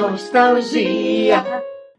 Nostalgia. 0.00 1.44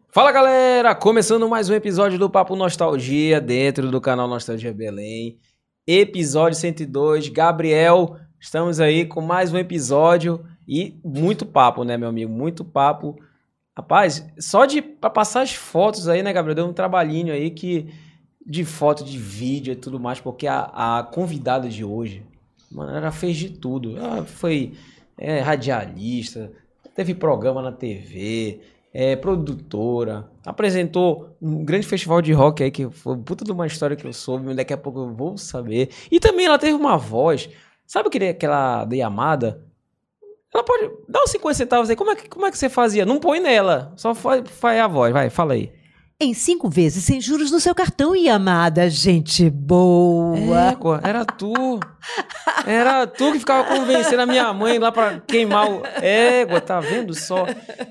Fala 0.10 0.32
galera, 0.32 0.96
começando 0.96 1.48
mais 1.48 1.70
um 1.70 1.76
episódio 1.76 2.18
do 2.18 2.32
Papo 2.32 2.56
Nostalgia 2.56 3.40
dentro 3.40 3.92
do 3.92 4.02
canal 4.02 4.28
Nostalgia 4.28 4.74
Belém. 4.74 5.38
Episódio 5.86 6.58
102. 6.58 7.30
Gabriel, 7.30 8.18
estamos 8.40 8.80
aí 8.80 9.06
com 9.06 9.22
mais 9.22 9.54
um 9.54 9.58
episódio 9.58 10.44
e 10.68 11.00
muito 11.06 11.46
papo, 11.46 11.84
né, 11.84 11.96
meu 11.96 12.10
amigo? 12.10 12.32
Muito 12.32 12.66
papo. 12.66 13.16
Rapaz, 13.78 14.28
só 14.40 14.66
de 14.66 14.82
pra 14.82 15.12
passar 15.12 15.44
as 15.44 15.54
fotos 15.54 16.10
aí, 16.10 16.24
né, 16.24 16.34
Gabriel? 16.34 16.56
Deu 16.56 16.66
um 16.66 16.74
trabalhinho 16.74 17.32
aí 17.32 17.52
que 17.52 17.88
de 18.44 18.66
foto, 18.66 19.06
de 19.06 19.20
vídeo 19.20 19.74
e 19.74 19.76
tudo 19.76 20.00
mais, 20.00 20.20
porque 20.20 20.48
a, 20.48 20.72
a 20.74 21.04
convidada 21.04 21.70
de 21.70 21.86
hoje, 21.86 22.26
mano, 22.72 22.98
ela 22.98 23.12
fez 23.12 23.38
de 23.38 23.52
tudo. 23.52 23.96
Ela 23.96 24.26
foi 24.26 24.74
é, 25.20 25.40
radialista, 25.40 26.52
teve 27.02 27.16
programa 27.16 27.62
na 27.62 27.72
TV, 27.72 28.62
é 28.94 29.16
produtora, 29.16 30.30
apresentou 30.46 31.36
um 31.42 31.66
grande 31.66 31.88
festival 31.88 32.22
de 32.22 32.32
rock 32.32 32.64
aí, 32.64 32.70
que 32.70 32.90
foi 32.90 33.18
puta 33.18 33.44
de 33.44 33.52
uma 33.52 33.66
história 33.66 33.96
que 33.96 34.06
eu 34.06 34.14
soube, 34.14 34.46
mas 34.46 34.56
daqui 34.56 34.72
a 34.72 34.78
pouco 34.78 35.00
eu 35.00 35.14
vou 35.14 35.38
saber. 35.38 35.90
E 36.12 36.20
também 36.20 36.46
ela 36.46 36.60
teve 36.60 36.74
uma 36.74 36.98
voz, 36.98 37.50
sabe 37.88 38.10
aquela 38.30 38.86
da 38.86 38.96
Yamada? 38.96 39.66
Ela 40.54 40.64
pode. 40.64 40.92
Dá 41.08 41.24
uns 41.24 41.32
50 41.32 41.54
centavos 41.56 41.90
aí. 41.90 41.96
Como 41.96 42.12
é, 42.12 42.16
que, 42.16 42.28
como 42.28 42.46
é 42.46 42.52
que 42.52 42.58
você 42.58 42.68
fazia? 42.68 43.06
Não 43.06 43.22
põe 43.22 43.40
nela. 43.40 43.94
Só 43.96 44.14
faz, 44.14 44.44
faz 44.50 44.82
a 44.82 44.88
voz. 44.88 45.14
Vai, 45.14 45.30
fala 45.30 45.54
aí. 45.54 45.72
Em 46.24 46.36
cinco 46.36 46.70
vezes 46.70 47.04
sem 47.04 47.20
juros 47.20 47.50
no 47.50 47.60
seu 47.60 47.74
cartão 47.74 48.16
e 48.16 48.30
amada, 48.30 48.88
gente 48.88 49.50
boa. 49.50 50.70
Égua, 50.70 51.02
era 51.04 51.26
tu. 51.26 51.52
Era 52.64 53.08
tu 53.08 53.32
que 53.32 53.40
ficava 53.40 53.68
convencendo 53.68 54.22
a 54.22 54.26
minha 54.28 54.54
mãe 54.54 54.78
lá 54.78 54.92
pra 54.92 55.20
queimar 55.20 55.68
o. 55.68 55.82
Égua, 56.00 56.62
tá 56.62 56.80
vendo 56.80 57.16
só? 57.16 57.48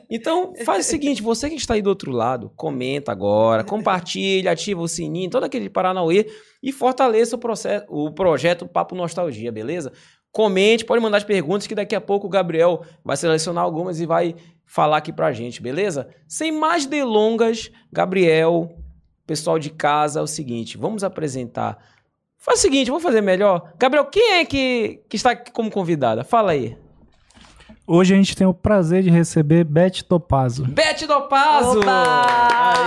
Então, 0.08 0.52
faz 0.64 0.86
o 0.86 0.88
seguinte: 0.88 1.20
você 1.20 1.50
que 1.50 1.56
está 1.56 1.74
aí 1.74 1.82
do 1.82 1.90
outro 1.90 2.12
lado, 2.12 2.52
comenta 2.54 3.10
agora, 3.10 3.64
compartilha, 3.64 4.52
ativa 4.52 4.80
o 4.80 4.86
sininho, 4.86 5.28
todo 5.28 5.42
aquele 5.42 5.68
Paranauê 5.68 6.30
e 6.62 6.70
fortaleça 6.70 7.34
o, 7.34 7.38
processo, 7.38 7.84
o 7.88 8.12
projeto 8.12 8.64
Papo 8.64 8.94
Nostalgia, 8.94 9.50
beleza? 9.50 9.92
Comente, 10.32 10.84
pode 10.84 11.02
mandar 11.02 11.16
as 11.16 11.24
perguntas 11.24 11.66
que 11.66 11.74
daqui 11.74 11.94
a 11.94 12.00
pouco 12.00 12.26
o 12.26 12.30
Gabriel 12.30 12.82
vai 13.04 13.16
selecionar 13.16 13.64
algumas 13.64 14.00
e 14.00 14.06
vai 14.06 14.34
falar 14.64 14.98
aqui 14.98 15.12
pra 15.12 15.32
gente, 15.32 15.60
beleza? 15.60 16.08
Sem 16.28 16.52
mais 16.52 16.86
delongas, 16.86 17.70
Gabriel, 17.92 18.70
pessoal 19.26 19.58
de 19.58 19.70
casa, 19.70 20.20
é 20.20 20.22
o 20.22 20.28
seguinte, 20.28 20.78
vamos 20.78 21.02
apresentar. 21.02 21.78
Faz 22.38 22.60
o 22.60 22.62
seguinte, 22.62 22.88
vamos 22.88 23.02
fazer 23.02 23.20
melhor. 23.20 23.72
Gabriel, 23.78 24.06
quem 24.06 24.34
é 24.34 24.44
que, 24.44 25.02
que 25.08 25.16
está 25.16 25.32
aqui 25.32 25.50
como 25.50 25.70
convidada? 25.70 26.24
Fala 26.24 26.52
aí. 26.52 26.76
Hoje 27.86 28.14
a 28.14 28.16
gente 28.16 28.36
tem 28.36 28.46
o 28.46 28.54
prazer 28.54 29.02
de 29.02 29.10
receber 29.10 29.64
Beth 29.64 30.04
Topazzo. 30.08 30.64
Bete 30.64 31.06
do 31.06 31.22
Pazo! 31.22 31.80
Opa! 31.80 32.14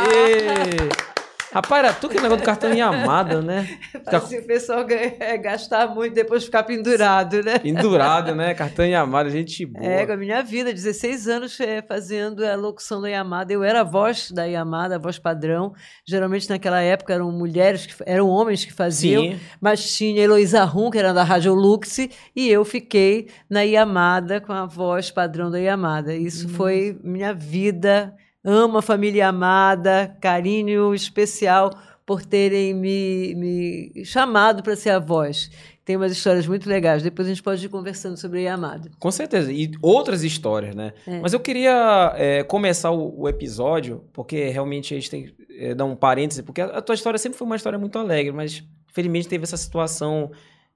Aê! 0.08 1.13
Rapaz, 1.54 1.86
era 1.86 1.94
tu 1.94 2.10
que 2.10 2.16
negócio 2.16 2.38
do 2.38 2.44
cartão 2.44 2.74
em 2.74 2.82
amada, 2.82 3.40
né? 3.40 3.78
Se 4.28 4.40
o 4.40 4.44
pessoal 4.44 4.84
é, 4.90 5.38
gastar 5.38 5.94
muito 5.94 6.16
depois 6.16 6.46
ficar 6.46 6.64
pendurado, 6.64 7.44
né? 7.44 7.60
pendurado, 7.60 8.34
né? 8.34 8.56
Cartão 8.56 8.84
em 8.84 8.96
amada, 8.96 9.30
gente 9.30 9.64
boa. 9.64 9.86
É, 9.86 10.04
com 10.04 10.14
a 10.14 10.18
minha 10.18 10.42
vida, 10.42 10.74
16 10.74 11.28
anos 11.28 11.60
é, 11.60 11.80
fazendo 11.84 12.44
a 12.44 12.56
locução 12.56 13.00
da 13.00 13.08
Yamada. 13.08 13.54
Eu 13.54 13.64
era 13.64 13.82
a 13.82 13.84
voz 13.84 14.32
da 14.32 14.46
Yamada, 14.46 14.96
a 14.96 14.98
voz 14.98 15.20
padrão. 15.20 15.76
Geralmente 16.04 16.50
naquela 16.50 16.82
época 16.82 17.14
eram 17.14 17.32
mulheres, 17.32 17.86
que, 17.86 17.94
eram 18.04 18.30
homens 18.30 18.66
que 18.66 18.74
faziam. 18.74 19.22
Sim. 19.22 19.40
Mas 19.62 19.96
tinha 19.96 20.24
Heloísa 20.24 20.64
Rum, 20.64 20.90
que 20.90 20.98
era 20.98 21.14
da 21.14 21.24
Rádio 21.24 21.54
Lux, 21.54 22.00
e 22.36 22.50
eu 22.50 22.66
fiquei 22.66 23.28
na 23.48 23.62
Yamada 23.62 24.42
com 24.42 24.54
a 24.54 24.66
voz 24.66 25.12
padrão 25.12 25.52
da 25.52 25.60
Yamada. 25.60 26.16
Isso 26.16 26.50
foi 26.50 26.98
minha 27.04 27.32
vida. 27.32 28.12
Amo 28.44 28.80
a 28.80 28.82
família 28.82 29.26
Yamada, 29.26 30.18
carinho 30.20 30.94
especial 30.94 31.72
por 32.06 32.26
terem 32.26 32.74
me, 32.74 33.34
me 33.36 34.06
chamado 34.06 34.62
para 34.62 34.76
ser 34.76 34.90
a 34.90 35.00
voz. 35.00 35.50
Tem 35.86 35.96
umas 35.96 36.12
histórias 36.12 36.46
muito 36.48 36.68
legais. 36.68 37.02
Depois 37.04 37.28
a 37.28 37.32
gente 37.32 37.42
pode 37.42 37.66
ir 37.66 37.70
conversando 37.70 38.18
sobre 38.18 38.40
a 38.40 38.52
Yamada. 38.52 38.92
Com 39.00 39.12
certeza. 39.12 39.52
E 39.52 39.72
outras 39.82 40.24
histórias, 40.24 40.76
né? 40.76 40.94
É. 41.08 41.20
Mas 41.20 41.34
eu 41.34 41.40
queria 41.40 42.14
é, 42.18 42.44
começar 42.44 42.92
o, 42.92 43.22
o 43.22 43.30
episódio, 43.30 44.04
porque 44.12 44.50
realmente 44.50 44.94
a 44.94 44.98
gente 44.98 45.10
tem 45.10 45.24
que 45.26 45.36
é, 45.58 45.74
dar 45.74 45.86
um 45.86 45.96
parêntese, 45.96 46.44
porque 46.44 46.62
a, 46.62 46.66
a 46.66 46.82
tua 46.82 46.96
história 46.96 47.18
sempre 47.18 47.38
foi 47.38 47.46
uma 47.46 47.56
história 47.56 47.80
muito 47.80 47.98
alegre, 47.98 48.32
mas 48.34 48.64
infelizmente 48.90 49.28
teve 49.28 49.44
essa 49.44 49.58
situação 49.58 50.32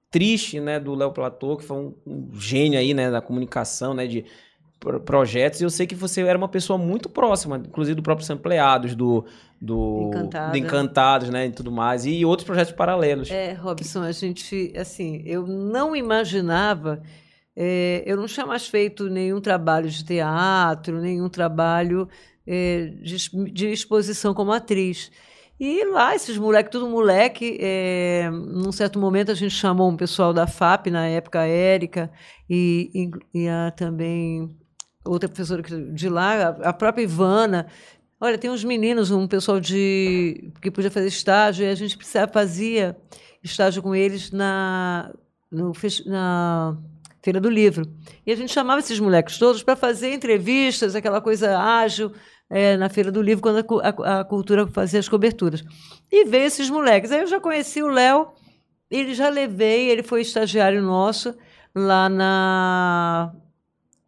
triste, 0.09 0.59
né, 0.59 0.79
do 0.79 0.95
Léo 0.95 1.11
Platô, 1.11 1.57
que 1.57 1.63
foi 1.63 1.77
um, 1.77 1.93
um 2.05 2.29
gênio 2.33 2.79
aí, 2.79 2.93
né, 2.93 3.11
da 3.11 3.21
comunicação, 3.21 3.93
né, 3.93 4.07
de 4.07 4.25
projetos, 5.05 5.59
e 5.59 5.63
eu 5.63 5.69
sei 5.69 5.87
que 5.87 5.95
você 5.95 6.21
era 6.21 6.37
uma 6.37 6.47
pessoa 6.47 6.77
muito 6.77 7.09
próxima, 7.09 7.57
inclusive 7.57 7.95
do 7.95 8.03
próprio 8.03 8.25
Sampleados, 8.25 8.95
do, 8.95 9.25
do, 9.59 10.09
Encantada. 10.09 10.51
do 10.51 10.57
Encantados, 10.57 11.29
né, 11.29 11.47
e 11.47 11.51
tudo 11.51 11.71
mais, 11.71 12.05
e 12.05 12.23
outros 12.23 12.45
projetos 12.45 12.73
paralelos. 12.73 13.29
É, 13.31 13.53
Robson, 13.53 14.03
a 14.03 14.11
gente, 14.11 14.71
assim, 14.77 15.23
eu 15.25 15.47
não 15.47 15.95
imaginava, 15.95 17.01
é, 17.55 18.03
eu 18.05 18.15
não 18.17 18.27
tinha 18.27 18.45
mais 18.45 18.67
feito 18.67 19.09
nenhum 19.09 19.41
trabalho 19.41 19.89
de 19.89 20.05
teatro, 20.05 21.01
nenhum 21.01 21.27
trabalho 21.27 22.07
é, 22.45 22.93
de, 23.01 23.17
de 23.51 23.71
exposição 23.71 24.33
como 24.33 24.51
atriz. 24.51 25.11
E 25.59 25.83
lá, 25.85 26.13
esses 26.13 26.37
moleques, 26.37 26.71
tudo 26.71 26.87
moleque, 26.87 27.57
é, 27.59 28.29
num 28.29 28.71
certo 28.71 28.99
momento 28.99 29.31
a 29.31 29.35
gente 29.35 29.55
chamou 29.55 29.89
um 29.89 29.97
pessoal 29.97 30.31
da 30.31 30.45
FAP, 30.45 30.91
na 30.91 31.07
época, 31.07 31.39
a 31.39 31.47
Érica, 31.47 32.11
e, 32.47 32.91
e, 33.33 33.41
e 33.41 33.49
a 33.49 33.71
também 33.71 34.55
outra 35.07 35.29
professora 35.29 35.61
de 35.61 36.09
lá, 36.09 36.49
a, 36.49 36.73
própria 36.73 37.03
Ivana. 37.03 37.67
Olha, 38.19 38.37
tem 38.37 38.49
uns 38.49 38.63
meninos, 38.63 39.11
um 39.11 39.27
pessoal 39.27 39.59
de 39.59 40.51
que 40.61 40.71
podia 40.71 40.91
fazer 40.91 41.07
estágio, 41.07 41.65
e 41.65 41.69
a 41.69 41.75
gente 41.75 41.97
precisava, 41.97 42.31
fazia 42.31 42.97
estágio 43.43 43.81
com 43.81 43.95
eles 43.95 44.31
na, 44.31 45.13
no, 45.51 45.71
na 46.05 46.77
Feira 47.23 47.39
do 47.39 47.49
Livro. 47.49 47.85
E 48.25 48.31
a 48.31 48.35
gente 48.35 48.51
chamava 48.51 48.79
esses 48.79 48.99
moleques 48.99 49.37
todos 49.37 49.61
para 49.61 49.75
fazer 49.75 50.13
entrevistas, 50.13 50.95
aquela 50.95 51.21
coisa 51.21 51.57
ágil, 51.57 52.11
eh, 52.49 52.77
na 52.77 52.89
Feira 52.89 53.11
do 53.11 53.21
Livro, 53.21 53.41
quando 53.41 53.59
a 53.81 53.89
a, 53.89 54.19
a 54.21 54.23
cultura 54.23 54.65
fazia 54.67 54.99
as 54.99 55.09
coberturas. 55.09 55.63
E 56.11 56.25
veio 56.25 56.45
esses 56.45 56.69
moleques. 56.69 57.11
Aí 57.11 57.21
eu 57.21 57.27
já 57.27 57.39
conheci 57.39 57.83
o 57.83 57.87
Léo, 57.87 58.29
ele 58.89 59.13
já 59.13 59.29
levei, 59.29 59.89
ele 59.89 60.03
foi 60.03 60.21
estagiário 60.21 60.81
nosso 60.81 61.35
lá 61.75 62.09
na, 62.09 63.33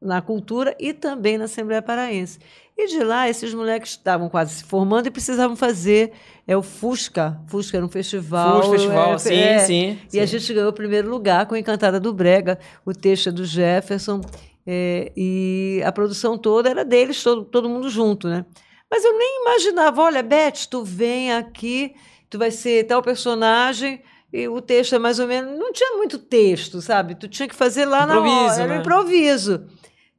na 0.02 0.22
cultura 0.22 0.76
e 0.80 0.94
também 0.94 1.38
na 1.38 1.46
Assembleia 1.46 1.82
Paraense. 1.82 2.40
E 2.78 2.88
de 2.88 3.04
lá, 3.04 3.28
esses 3.28 3.54
moleques 3.54 3.92
estavam 3.92 4.30
quase 4.30 4.54
se 4.54 4.64
formando 4.64 5.08
e 5.08 5.12
precisavam 5.12 5.56
fazer 5.56 6.14
é 6.48 6.56
o 6.56 6.62
Fusca. 6.62 7.38
Fusca 7.48 7.76
era 7.78 7.86
um 7.86 7.90
festival. 7.90 8.62
Fusca 8.62 8.72
Festival, 8.72 9.14
é, 9.14 9.18
sim, 9.18 9.36
é. 9.36 9.60
sim, 9.60 10.00
E 10.14 10.20
a 10.20 10.26
sim. 10.26 10.40
gente 10.40 10.54
ganhou 10.54 10.70
o 10.70 10.74
primeiro 10.74 11.10
lugar 11.10 11.46
com 11.46 11.56
Encantada 11.56 12.00
do 12.00 12.14
Brega, 12.14 12.58
o 12.86 12.94
texto 12.94 13.30
é 13.30 13.32
do 13.32 13.44
Jefferson, 13.44 14.22
é, 14.66 15.12
e 15.16 15.82
a 15.86 15.92
produção 15.92 16.38
toda 16.38 16.70
era 16.70 16.86
deles, 16.86 17.22
todo, 17.22 17.44
todo 17.44 17.68
mundo 17.68 17.90
junto, 17.90 18.30
né? 18.30 18.46
Mas 18.90 19.04
eu 19.04 19.18
nem 19.18 19.42
imaginava, 19.42 20.02
olha, 20.02 20.24
Beth, 20.24 20.68
tu 20.70 20.84
vem 20.84 21.34
aqui, 21.34 21.94
tu 22.30 22.40
vai 22.40 22.50
ser 22.50 22.86
tal 22.86 23.02
personagem, 23.02 24.02
e 24.32 24.48
o 24.48 24.62
texto 24.62 24.96
é 24.96 25.00
mais 25.00 25.20
ou 25.20 25.28
menos. 25.28 25.58
Não 25.58 25.74
tinha 25.74 25.98
muito 25.98 26.18
texto, 26.18 26.82
sabe? 26.82 27.16
Tu 27.16 27.28
tinha 27.28 27.48
que 27.48 27.56
fazer 27.56 27.86
lá 27.86 28.06
na 28.06 28.14
Improviso, 28.16 28.54
hora, 28.54 28.62
era 28.62 28.74
né? 28.76 28.80
improviso. 28.80 29.66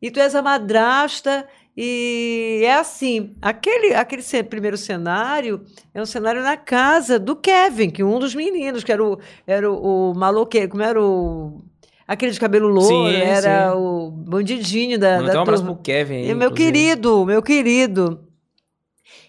E 0.03 0.11
tu 0.11 0.19
és 0.19 0.35
a 0.35 0.43
madrasta, 0.43 1.47
e 1.77 2.63
é 2.65 2.75
assim: 2.75 3.35
aquele, 3.41 3.95
aquele 3.95 4.23
primeiro 4.45 4.77
cenário 4.77 5.63
é 5.95 6.01
um 6.03 6.07
cenário 6.07 6.43
na 6.43 6.57
casa 6.57 7.19
do 7.19 7.37
Kevin, 7.37 7.91
que 7.91 8.03
um 8.03 8.19
dos 8.19 8.35
meninos, 8.35 8.83
que 8.85 8.93
era 8.93 9.05
o, 9.05 9.19
era 9.47 9.71
o, 9.71 10.11
o 10.11 10.15
maloqueiro, 10.15 10.69
como 10.69 10.83
era 10.83 11.01
o. 11.01 11.63
Aquele 12.07 12.33
de 12.33 12.41
cabelo 12.41 12.67
louro, 12.67 12.89
Sim, 12.89 13.15
era 13.15 13.71
sim. 13.71 13.77
o 13.79 14.11
bandidinho 14.11 14.99
da, 14.99 15.21
Mandar 15.21 15.33
da 15.33 15.39
um 15.39 15.43
abraço 15.43 15.65
pro 15.65 15.77
Kevin 15.77 16.15
aí, 16.17 16.35
meu 16.35 16.49
inclusive. 16.51 16.73
querido, 16.73 17.25
meu 17.25 17.41
querido. 17.41 18.21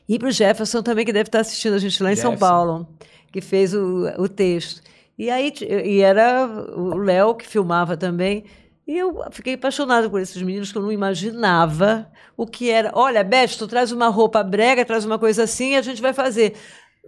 E 0.09 0.17
pro 0.17 0.31
Jefferson 0.31 0.81
também, 0.81 1.05
que 1.05 1.13
deve 1.13 1.27
estar 1.27 1.41
assistindo 1.41 1.75
a 1.75 1.77
gente 1.77 2.01
lá 2.01 2.11
em 2.11 2.15
São 2.15 2.31
Jefferson. 2.31 2.53
Paulo, 2.53 2.89
que 3.31 3.39
fez 3.39 3.75
o, 3.75 4.07
o 4.17 4.27
texto. 4.27 4.81
E 5.17 5.29
aí, 5.29 5.53
e 5.85 6.01
era 6.01 6.47
o 6.75 6.97
Léo 6.97 7.35
que 7.35 7.45
filmava 7.47 7.95
também. 7.95 8.43
E 8.87 8.97
eu 8.97 9.23
fiquei 9.31 9.53
apaixonada 9.53 10.09
por 10.09 10.19
esses 10.19 10.41
meninos 10.41 10.71
que 10.71 10.77
eu 10.77 10.81
não 10.81 10.91
imaginava 10.91 12.11
o 12.35 12.45
que 12.45 12.69
era. 12.69 12.91
Olha, 12.93 13.23
Beth, 13.23 13.55
tu 13.57 13.67
traz 13.67 13.91
uma 13.91 14.07
roupa 14.07 14.43
brega, 14.43 14.83
traz 14.83 15.05
uma 15.05 15.19
coisa 15.19 15.43
assim 15.43 15.71
e 15.71 15.75
a 15.75 15.81
gente 15.81 16.01
vai 16.01 16.13
fazer. 16.13 16.55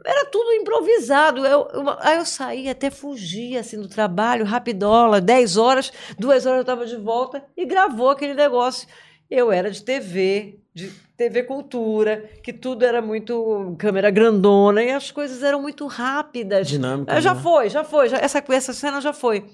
Era 0.05 0.25
tudo 0.25 0.53
improvisado. 0.53 1.45
Eu, 1.45 1.67
eu, 1.73 1.89
aí 1.99 2.17
eu 2.17 2.25
saí, 2.25 2.69
até 2.69 2.89
fugia 2.89 3.59
assim, 3.59 3.79
do 3.79 3.87
trabalho, 3.87 4.45
rapidola, 4.45 5.19
10 5.19 5.57
horas, 5.57 5.91
duas 6.17 6.45
horas 6.45 6.57
eu 6.57 6.61
estava 6.61 6.85
de 6.85 6.97
volta 6.97 7.43
e 7.57 7.65
gravou 7.65 8.09
aquele 8.09 8.33
negócio. 8.33 8.87
Eu 9.29 9.51
era 9.51 9.71
de 9.71 9.83
TV, 9.83 10.59
de 10.73 10.91
TV 11.17 11.43
Cultura, 11.43 12.29
que 12.43 12.53
tudo 12.53 12.83
era 12.83 13.01
muito 13.01 13.75
câmera 13.79 14.11
grandona 14.11 14.83
e 14.83 14.91
as 14.91 15.09
coisas 15.09 15.41
eram 15.41 15.61
muito 15.61 15.87
rápidas. 15.87 16.67
Dinâmica. 16.67 17.19
Já 17.19 17.33
né? 17.33 17.41
foi, 17.41 17.69
já 17.69 17.83
foi. 17.83 18.09
Já, 18.09 18.17
essa, 18.17 18.43
essa 18.49 18.73
cena 18.73 19.01
já 19.01 19.13
foi. 19.13 19.45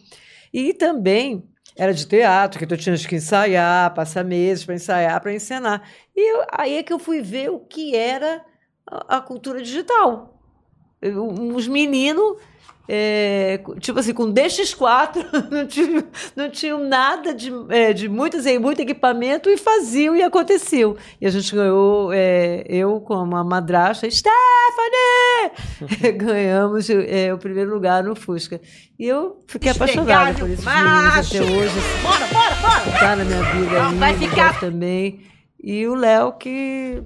E 0.53 0.73
também 0.73 1.47
era 1.79 1.93
de 1.93 2.05
teatro, 2.05 2.59
que 2.59 2.67
tu 2.67 2.75
tinhas 2.75 3.05
que 3.05 3.15
ensaiar, 3.15 3.93
passar 3.93 4.25
meses 4.25 4.65
para 4.65 4.75
ensaiar, 4.75 5.21
para 5.21 5.33
encenar. 5.33 5.81
E 6.13 6.35
eu, 6.35 6.45
aí 6.51 6.75
é 6.75 6.83
que 6.83 6.91
eu 6.91 6.99
fui 6.99 7.21
ver 7.21 7.49
o 7.49 7.59
que 7.61 7.95
era 7.95 8.45
a, 8.85 9.17
a 9.17 9.21
cultura 9.21 9.61
digital. 9.61 10.38
Eu, 11.01 11.27
os 11.27 11.67
meninos, 11.67 12.37
é, 12.87 13.59
tipo 13.79 13.99
assim, 13.99 14.13
com 14.13 14.33
DX4, 14.33 15.25
não 15.51 15.67
tinham, 15.67 16.03
não 16.35 16.49
tinham 16.49 16.79
nada 16.87 17.33
de, 17.33 17.51
é, 17.69 17.93
de 17.93 18.09
muito, 18.09 18.37
assim, 18.37 18.57
muito 18.57 18.81
equipamento 18.81 19.49
e 19.49 19.57
faziam 19.57 20.15
e 20.15 20.23
aconteciam. 20.23 20.95
E 21.21 21.27
a 21.27 21.29
gente 21.29 21.53
ganhou, 21.55 22.11
é, 22.11 22.63
eu 22.67 22.99
como 23.01 23.35
a 23.35 23.43
madrasta, 23.43 24.09
Stephanie! 24.09 26.13
Ganhamos 26.17 26.89
é, 26.89 27.33
o 27.33 27.37
primeiro 27.37 27.71
lugar 27.73 28.03
no 28.03 28.15
Fusca. 28.15 28.59
E 28.97 29.05
eu 29.05 29.39
fiquei 29.47 29.71
apaixonada 29.71 30.37
por 30.39 30.49
esses 30.49 30.65
meninos 30.65 31.27
até 31.31 31.41
hoje. 31.41 31.79
Bora, 32.03 32.25
bora, 32.27 32.55
bora! 32.55 32.99
Tá 32.99 33.15
na 33.15 33.23
minha 33.23 33.41
vida 33.43 33.81
Não, 33.83 33.89
aí, 33.91 33.97
vai 33.97 34.17
ficar- 34.17 34.59
também. 34.59 35.21
E 35.61 35.87
o 35.87 35.95
Léo 35.95 36.33
que 36.33 37.01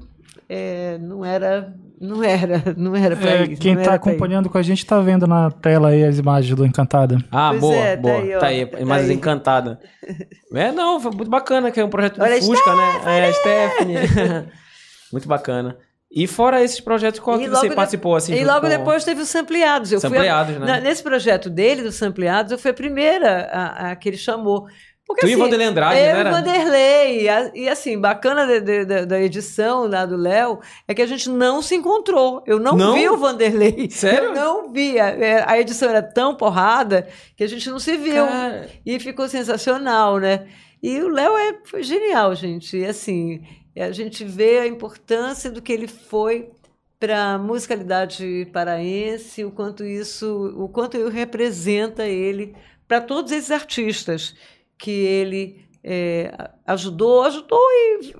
é, 0.49 0.97
não 0.99 1.23
era, 1.25 1.73
não 2.03 2.23
era, 2.23 2.61
não 2.77 2.95
era 2.95 3.15
para 3.15 3.29
É, 3.31 3.43
isso. 3.43 3.61
quem 3.61 3.75
tá 3.77 3.83
pra 3.83 3.93
acompanhando 3.93 4.49
com 4.49 4.57
a 4.57 4.61
gente 4.61 4.85
tá 4.85 4.99
vendo 4.99 5.25
na 5.25 5.49
tela 5.49 5.89
aí 5.89 6.03
as 6.03 6.17
imagens 6.19 6.55
do 6.55 6.65
Encantada. 6.65 7.17
Ah, 7.31 7.49
Pois 7.51 7.61
boa, 7.61 7.75
é, 7.75 7.95
tá 7.95 8.01
boa. 8.01 8.15
aí, 8.19 8.35
ó, 8.35 8.39
tá 8.39 8.45
aí, 8.47 8.65
tá 8.65 8.79
imagens 8.79 9.09
aí. 9.09 9.15
encantada. 9.15 9.79
É, 10.55 10.71
não, 10.71 10.99
foi 10.99 11.11
muito 11.11 11.31
bacana, 11.31 11.71
que 11.71 11.79
é 11.79 11.83
um 11.85 11.89
projeto 11.89 12.17
do 12.17 12.23
Olha, 12.23 12.39
Fusca, 12.39 12.75
né? 12.75 13.01
É, 13.07 13.25
a 13.27 13.33
Stephanie. 13.33 13.95
muito 15.11 15.27
bacana. 15.27 15.77
E 16.15 16.27
fora 16.27 16.63
esses 16.63 16.79
projetos, 16.79 17.19
qual 17.19 17.39
que 17.39 17.49
você 17.49 17.69
de- 17.69 17.75
participou, 17.75 18.15
assim? 18.15 18.35
E 18.35 18.43
logo 18.45 18.61
com- 18.61 18.67
depois 18.69 19.03
teve 19.03 19.21
os 19.21 19.29
Sampleados. 19.29 19.91
Eu 19.91 19.99
Sampleados, 19.99 20.55
fui 20.57 20.63
a- 20.63 20.67
né? 20.75 20.79
nesse 20.81 21.01
projeto 21.01 21.49
dele, 21.49 21.81
dos 21.81 21.95
Sampleados, 21.95 22.51
eu 22.51 22.59
fui 22.59 22.69
a 22.69 22.73
primeira 22.73 23.49
a, 23.51 23.91
a 23.91 23.95
que 23.95 24.09
ele 24.09 24.17
chamou. 24.17 24.67
Porque, 25.05 25.21
Tu 25.21 25.27
e 25.27 25.33
assim, 25.33 25.41
Vanderlei 25.41 25.67
Andrade, 25.67 25.99
eu 25.99 26.01
né, 26.01 26.07
e 26.07 26.19
era? 26.19 26.31
Vanderlei. 26.31 27.27
E, 27.27 27.61
e, 27.63 27.69
assim, 27.69 27.99
bacana 27.99 28.47
de- 28.47 28.61
de- 28.61 28.85
da- 28.85 29.05
da 29.05 29.21
edição 29.21 29.85
lá 29.85 30.05
do 30.05 30.15
Léo 30.15 30.59
é 30.87 30.93
que 30.93 31.01
a 31.01 31.05
gente 31.05 31.29
não 31.29 31.61
se 31.61 31.75
encontrou. 31.75 32.41
Eu 32.47 32.57
não, 32.59 32.75
Não? 32.77 32.93
vi 32.93 33.09
o 33.09 33.17
Vanderlei. 33.17 33.89
Sério? 33.91 34.29
Eu 34.29 34.33
não 34.33 34.71
vi. 34.71 34.97
A, 34.99 35.07
é, 35.09 35.43
a 35.45 35.59
edição 35.59 35.89
era 35.89 36.01
tão 36.01 36.35
porrada 36.35 37.07
que 37.35 37.43
a 37.43 37.47
gente 37.47 37.69
não 37.69 37.79
se 37.79 37.97
viu. 37.97 38.25
Cara, 38.25 38.69
E 38.85 38.97
ficou 38.99 39.27
sensacional, 39.27 40.19
né? 40.19 40.47
E 40.81 40.99
o 41.01 41.09
Léo 41.09 41.37
é, 41.37 41.57
foi 41.65 41.83
genial, 41.83 42.33
gente. 42.33 42.77
E 42.77 42.85
assim, 42.85 43.41
a 43.77 43.91
gente 43.91 44.23
vê 44.23 44.59
a 44.59 44.67
importância 44.67 45.51
do 45.51 45.61
que 45.61 45.73
ele 45.73 45.87
foi 45.87 46.49
para 46.97 47.33
a 47.33 47.37
musicalidade 47.37 48.47
paraense, 48.53 49.43
o 49.43 49.51
quanto 49.51 49.83
isso, 49.83 50.53
o 50.57 50.69
quanto 50.69 50.95
ele 50.95 51.09
representa 51.09 52.05
ele 52.07 52.55
para 52.87 53.01
todos 53.01 53.31
esses 53.31 53.51
artistas 53.51 54.35
que 54.83 54.91
ele 54.91 55.63
é, 55.81 56.49
ajudou, 56.67 57.23
ajudou 57.23 57.59
e 57.71 58.13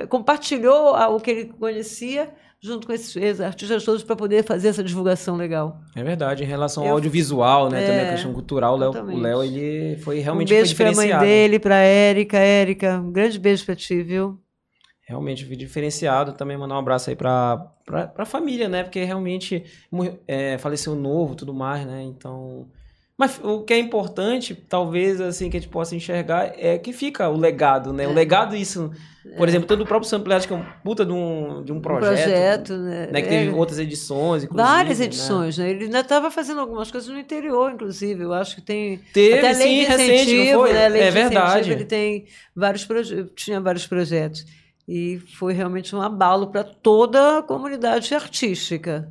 é, 0.00 0.06
compartilhou 0.06 0.94
a- 0.94 1.08
o 1.08 1.20
que 1.20 1.30
ele 1.30 1.44
conhecia 1.46 2.30
junto 2.60 2.86
com 2.86 2.92
esses, 2.92 3.40
artistas 3.40 3.84
todos 3.84 4.02
para 4.02 4.16
poder 4.16 4.42
fazer 4.42 4.68
essa 4.68 4.82
divulgação 4.82 5.36
legal. 5.36 5.80
é 5.94 6.02
verdade, 6.02 6.42
em 6.42 6.46
relação 6.46 6.82
ao 6.82 6.88
Eu- 6.88 6.94
audiovisual, 6.94 7.68
né? 7.68 7.82
Também 7.82 8.00
a 8.00 8.04
É, 8.08 8.10
questão 8.12 8.32
cultural, 8.32 8.74
o 8.74 8.76
Léo- 8.78 8.88
o 8.90 8.92
exatamente. 8.94 9.20
Léo, 9.20 9.42
ele 9.44 9.96
foi 9.98 10.18
Um 10.18 10.22
realmente 10.22 10.48
beijo 10.48 10.74
foi 10.74 10.86
para 10.86 10.92
a 10.92 10.96
mãe 10.96 11.18
dele, 11.18 11.58
para 11.58 11.76
Érica, 11.76 12.38
Érica, 12.38 13.00
um 13.00 13.12
grande 13.12 13.38
beijo 13.38 13.64
para 13.66 13.76
ti, 13.76 14.02
viu? 14.02 14.38
Realmente 15.06 15.44
foi 15.46 15.56
diferenciado. 15.56 16.32
Também 16.32 16.56
mandar 16.58 16.74
um 16.74 16.78
abraço 16.78 17.08
aí 17.10 17.16
pra, 17.16 17.56
pra 17.86 18.24
família, 18.26 18.68
né? 18.68 18.82
Porque 18.82 19.02
realmente 19.04 19.64
é, 20.26 20.58
faleceu 20.58 20.94
novo 20.94 21.32
e 21.34 21.36
tudo 21.36 21.54
mais, 21.54 21.86
né? 21.86 22.02
Então. 22.02 22.66
Mas 23.18 23.40
o 23.42 23.62
que 23.62 23.74
é 23.74 23.78
importante, 23.78 24.54
talvez, 24.54 25.20
assim, 25.20 25.50
que 25.50 25.56
a 25.56 25.60
gente 25.60 25.68
possa 25.68 25.96
enxergar 25.96 26.52
é 26.56 26.78
que 26.78 26.92
fica 26.92 27.28
o 27.28 27.36
legado, 27.36 27.92
né? 27.92 28.06
O 28.06 28.12
legado, 28.12 28.54
isso. 28.54 28.92
Por 29.36 29.48
exemplo, 29.48 29.66
todo 29.66 29.80
o 29.82 29.86
próprio 29.86 30.08
Sampleado, 30.08 30.46
que 30.46 30.52
é 30.52 30.56
um 30.56 30.64
puta 30.84 31.04
de 31.04 31.12
um, 31.12 31.64
de 31.64 31.72
um 31.72 31.78
Um 31.78 31.80
projeto. 31.80 32.76
né? 32.78 33.08
né? 33.10 33.20
Que 33.20 33.28
teve 33.28 33.50
É, 33.50 33.52
outras 33.52 33.80
edições, 33.80 34.44
inclusive. 34.44 34.68
Várias 34.68 35.00
né? 35.00 35.04
edições, 35.06 35.58
né? 35.58 35.68
Ele 35.68 35.84
ainda 35.86 35.98
estava 36.00 36.30
fazendo 36.30 36.60
algumas 36.60 36.92
coisas 36.92 37.10
no 37.10 37.18
interior, 37.18 37.72
inclusive. 37.72 38.22
Eu 38.22 38.32
acho 38.32 38.54
que 38.54 38.62
tem. 38.62 39.00
Teve, 39.12 39.38
até 39.40 39.54
sim, 39.54 39.80
recente, 39.84 40.52
foi? 40.54 40.72
né? 40.72 40.98
É 41.00 41.10
verdade. 41.10 41.72
Ele 41.72 41.84
tem 41.84 42.24
vários 42.54 42.84
projetos, 42.84 43.32
tinha 43.34 43.60
vários 43.60 43.86
projetos. 43.86 44.46
E 44.86 45.18
foi 45.36 45.52
realmente 45.52 45.94
um 45.94 46.00
abalo 46.00 46.46
para 46.46 46.62
toda 46.62 47.38
a 47.38 47.42
comunidade 47.42 48.14
artística. 48.14 49.10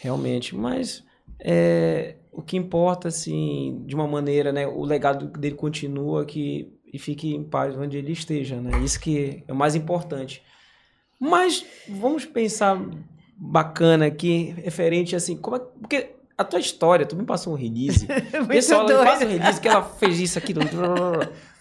Realmente, 0.00 0.54
mas 0.54 1.02
é, 1.40 2.16
o 2.38 2.42
que 2.42 2.56
importa, 2.56 3.08
assim, 3.08 3.82
de 3.84 3.96
uma 3.96 4.06
maneira, 4.06 4.52
né? 4.52 4.64
O 4.64 4.84
legado 4.84 5.26
dele 5.26 5.56
continua 5.56 6.24
que, 6.24 6.72
e 6.86 6.96
fique 6.96 7.34
em 7.34 7.42
paz 7.42 7.76
onde 7.76 7.98
ele 7.98 8.12
esteja, 8.12 8.60
né? 8.60 8.78
Isso 8.84 9.00
que 9.00 9.42
é 9.48 9.52
o 9.52 9.56
mais 9.56 9.74
importante. 9.74 10.40
Mas 11.18 11.66
vamos 11.88 12.24
pensar 12.24 12.80
bacana 13.36 14.06
aqui, 14.06 14.54
referente 14.56 15.16
assim, 15.16 15.36
como 15.36 15.56
é, 15.56 15.58
porque 15.58 16.10
a 16.36 16.44
tua 16.44 16.60
história, 16.60 17.04
tu 17.04 17.16
me 17.16 17.24
passou 17.24 17.54
um 17.54 17.56
release. 17.56 18.06
Pessoal, 18.46 18.82
ela 18.82 18.88
me 18.88 18.94
doido. 18.94 19.08
passa 19.08 19.24
um 19.24 19.28
release 19.28 19.60
que 19.60 19.66
ela 19.66 19.82
fez 19.82 20.20
isso, 20.20 20.38
aquilo. 20.38 20.60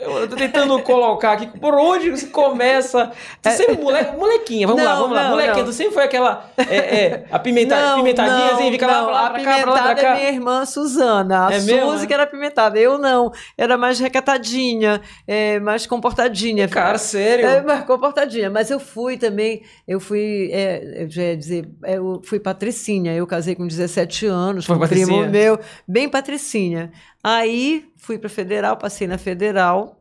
Eu 0.00 0.28
tô 0.28 0.36
tentando 0.36 0.80
colocar 0.82 1.32
aqui 1.32 1.46
por 1.58 1.74
onde 1.74 2.10
você 2.10 2.26
começa. 2.26 3.10
Tu 3.42 3.50
sempre 3.50 3.76
mole, 3.76 3.98
molequinha, 4.16 4.66
vamos 4.66 4.82
lá, 4.82 4.94
Não, 4.94 5.00
vamos 5.02 5.16
lá. 5.16 5.22
não, 5.24 5.30
Molequinha, 5.30 5.56
não. 5.58 5.64
tu 5.64 5.72
sempre 5.72 5.92
foi 5.94 6.04
aquela 6.04 6.50
é, 6.56 6.76
é, 6.76 7.24
apimenta, 7.30 7.76
Não, 7.80 7.94
apimentadinha, 7.94 8.52
assim, 8.54 8.70
fica 8.72 8.86
lá, 8.86 9.02
não, 9.02 9.10
lá, 9.10 9.26
a 9.26 9.30
pra 9.30 9.42
cá, 9.44 9.58
pra 9.62 9.72
lá, 9.72 9.82
pra 9.82 9.94
cá. 9.94 10.08
é 10.08 10.14
minha 10.16 10.28
irmã 10.30 10.64
Suzana. 10.64 11.46
A 11.48 11.52
É 11.52 11.60
Suzy 11.60 11.74
mesmo, 11.74 11.94
é? 12.02 12.06
que 12.06 12.14
era 12.14 12.22
apimentada. 12.22 12.78
Eu 12.78 12.98
não. 12.98 13.30
Era 13.58 13.76
mais 13.76 13.98
recatadinha, 14.00 15.00
é, 15.26 15.60
mais 15.60 15.86
comportadinha. 15.86 16.66
Cara, 16.68 16.98
sério? 16.98 17.46
É, 17.46 17.62
mais 17.62 17.84
comportadinha. 17.84 18.48
Mas 18.50 18.70
eu 18.70 18.80
fui 18.80 19.16
também, 19.16 19.62
eu 19.86 20.00
fui, 20.00 20.50
é, 20.52 21.02
eu 21.04 21.10
já 21.10 21.22
ia 21.22 21.36
dizer, 21.36 21.68
eu 21.84 22.20
fui 22.24 22.40
patricinha. 22.40 23.12
Eu 23.14 23.26
casei 23.26 23.54
com 23.54 23.66
17 23.66 24.26
anos, 24.26 24.64
Foi 24.66 24.78
com 24.78 24.84
um 24.84 24.88
primo 24.88 25.26
meu, 25.26 25.58
bem 25.86 26.08
patricinha. 26.08 26.90
Aí 27.22 27.84
fui 27.96 28.18
para 28.18 28.28
Federal, 28.28 28.76
passei 28.76 29.06
na 29.06 29.18
Federal, 29.18 29.96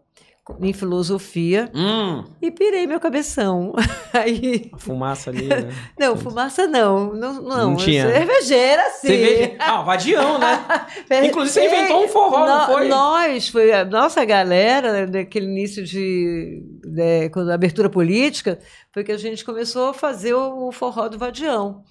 em 0.61 0.73
filosofia, 0.73 1.69
Hum, 1.75 2.23
e 2.41 2.49
pirei 2.49 2.87
meu 2.87 2.99
cabeção. 2.99 3.71
Aí. 4.11 4.71
fumaça 4.79 5.29
ali, 5.29 5.47
né? 5.47 5.69
Não, 5.99 6.17
fumaça 6.17 6.65
não. 6.65 7.13
Não, 7.13 7.33
não. 7.41 7.69
Não 7.71 7.75
tinha. 7.75 8.11
Cervejeira, 8.11 8.81
sim. 8.99 9.07
Cerveja. 9.09 9.55
Ah, 9.59 9.81
vadião, 9.83 10.39
né? 10.39 10.65
Inclusive, 11.23 11.67
você 11.67 11.67
inventou 11.67 12.03
um 12.03 12.07
forró, 12.07 12.47
não 12.47 12.59
No- 12.67 12.73
foi? 12.73 12.87
Nós, 12.87 13.47
foi 13.49 13.71
a 13.71 13.85
nossa 13.85 14.25
galera, 14.25 14.91
né, 14.91 15.05
daquele 15.05 15.45
início 15.45 15.83
de, 15.83 16.63
de- 16.83 17.29
quando 17.29 17.51
a 17.51 17.53
abertura 17.53 17.87
política, 17.89 18.57
foi 18.91 19.03
que 19.03 19.11
a 19.11 19.17
gente 19.17 19.45
começou 19.45 19.89
a 19.89 19.93
fazer 19.93 20.33
o, 20.33 20.67
o 20.69 20.71
forró 20.71 21.07
do 21.09 21.19
Vadião. 21.19 21.83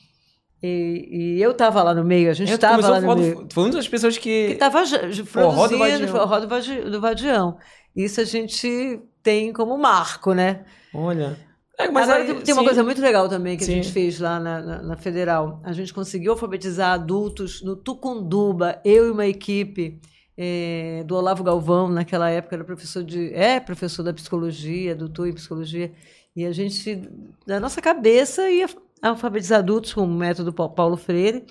E, 0.62 1.36
e 1.38 1.42
eu 1.42 1.52
estava 1.52 1.82
lá 1.82 1.94
no 1.94 2.04
meio, 2.04 2.30
a 2.30 2.34
gente 2.34 2.50
É, 2.50 2.54
estava 2.54 2.82
começou 2.82 2.94
lá 2.94 3.00
no 3.00 3.20
meio. 3.22 3.46
Foi 3.52 3.64
uma 3.64 3.72
das 3.72 3.88
pessoas 3.88 4.18
que. 4.18 4.46
Que 4.48 4.52
estava 4.54 4.78
produzindo 4.80 5.78
Vadião. 5.78 6.04
o 6.04 6.08
forró 6.08 6.40
do, 6.40 6.48
Vadi- 6.48 6.80
do 6.82 7.00
Vadião. 7.00 7.56
Isso 7.94 8.20
a 8.20 8.24
gente 8.24 9.00
tem 9.22 9.52
como 9.52 9.76
marco, 9.78 10.32
né? 10.34 10.64
Olha. 10.94 11.36
É, 11.78 11.88
mas 11.90 12.08
Agora, 12.08 12.24
aí, 12.24 12.34
tem, 12.34 12.42
tem 12.42 12.54
uma 12.54 12.62
sim. 12.62 12.66
coisa 12.66 12.82
muito 12.82 13.00
legal 13.00 13.28
também 13.28 13.56
que 13.56 13.64
Sim. 13.64 13.72
a 13.72 13.74
gente 13.76 13.92
fez 13.92 14.18
lá 14.18 14.40
na, 14.40 14.60
na- 14.60 14.82
na 14.82 14.96
Federal. 14.96 15.60
A 15.64 15.72
gente 15.72 15.94
conseguiu 15.94 16.32
alfabetizar 16.32 16.92
adultos 16.92 17.62
no 17.62 17.76
Tucunduba, 17.76 18.80
eu 18.84 19.06
e 19.06 19.10
uma 19.12 19.26
equipe 19.28 20.00
eh, 20.36 21.04
do 21.06 21.14
Olavo 21.14 21.44
Galvão, 21.44 21.88
naquela 21.88 22.28
época 22.30 22.56
era 22.56 22.64
professor 22.64 23.04
de. 23.04 23.32
É 23.32 23.60
professor 23.60 24.02
da 24.02 24.12
psicologia, 24.12 24.96
doutor 24.96 25.28
em 25.28 25.32
psicologia. 25.32 25.92
E 26.34 26.44
a 26.44 26.50
gente, 26.52 27.08
na 27.46 27.60
nossa 27.60 27.80
cabeça, 27.80 28.48
ia 28.50 28.68
alfabetizar 29.02 29.58
adultos 29.60 29.92
com 29.94 30.02
o 30.02 30.06
método 30.06 30.52
Pa- 30.52 30.68
Paulo 30.68 30.96
Freire. 30.96 31.44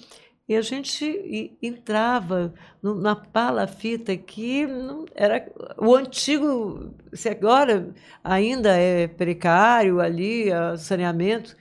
E 0.49 0.55
a 0.55 0.61
gente 0.61 1.57
entrava 1.61 2.53
no- 2.81 2.95
na 2.95 3.15
palafita 3.17 4.15
que 4.15 4.65
era 5.13 5.45
o 5.77 5.93
antigo, 5.93 6.93
se 7.11 7.27
agora 7.27 7.93
ainda 8.23 8.69
é 8.77 9.07
precário 9.07 9.99
ali, 9.99 10.49
a 10.51 10.77
saneamento, 10.77 11.53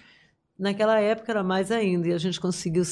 naquela 0.56 1.00
época 1.00 1.32
era 1.32 1.42
mais 1.42 1.72
ainda. 1.72 2.06
E 2.08 2.12
a 2.12 2.18
gente 2.18 2.40
conseguiu 2.40 2.84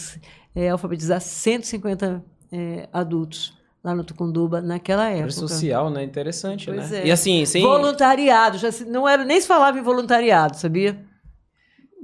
eh, 0.54 0.68
alfabetizar 0.68 1.20
150 1.20 2.24
eh, 2.52 2.88
adultos 2.92 3.56
lá 3.82 3.94
no 3.94 4.02
Tucunduba 4.02 4.60
naquela 4.60 5.08
época. 5.10 5.30
social, 5.30 5.90
né? 5.90 6.02
Interessante, 6.02 6.66
Pois 6.66 6.90
né? 6.90 7.02
é. 7.02 7.06
E 7.06 7.10
assim, 7.12 7.44
sem... 7.46 7.62
Voluntariado, 7.62 8.58
já 8.58 8.72
se- 8.72 8.84
não 8.84 9.08
era 9.08 9.24
nem 9.24 9.40
se 9.40 9.46
falava 9.46 9.78
em 9.78 9.82
voluntariado, 9.82 10.56
sabia? 10.56 10.98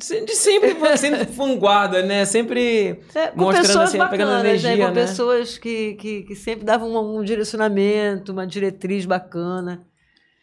De 0.00 0.34
sempre, 0.34 0.74
sempre 0.96 1.24
vanguarda, 1.24 2.02
né? 2.02 2.24
Sempre 2.24 3.00
É, 3.14 3.28
com 3.28 3.40
mostrando 3.40 3.66
pessoas 3.66 3.88
assim, 3.90 3.98
pegando 3.98 4.30
bacanas, 4.30 4.44
energia, 4.44 4.76
né? 4.76 4.76
Com 4.76 4.94
né? 4.94 5.00
pessoas 5.06 5.58
que, 5.58 5.94
que, 5.94 6.22
que 6.22 6.34
sempre 6.34 6.64
davam 6.64 6.90
um, 6.90 7.18
um 7.18 7.22
direcionamento, 7.22 8.32
uma 8.32 8.46
diretriz 8.46 9.06
bacana. 9.06 9.82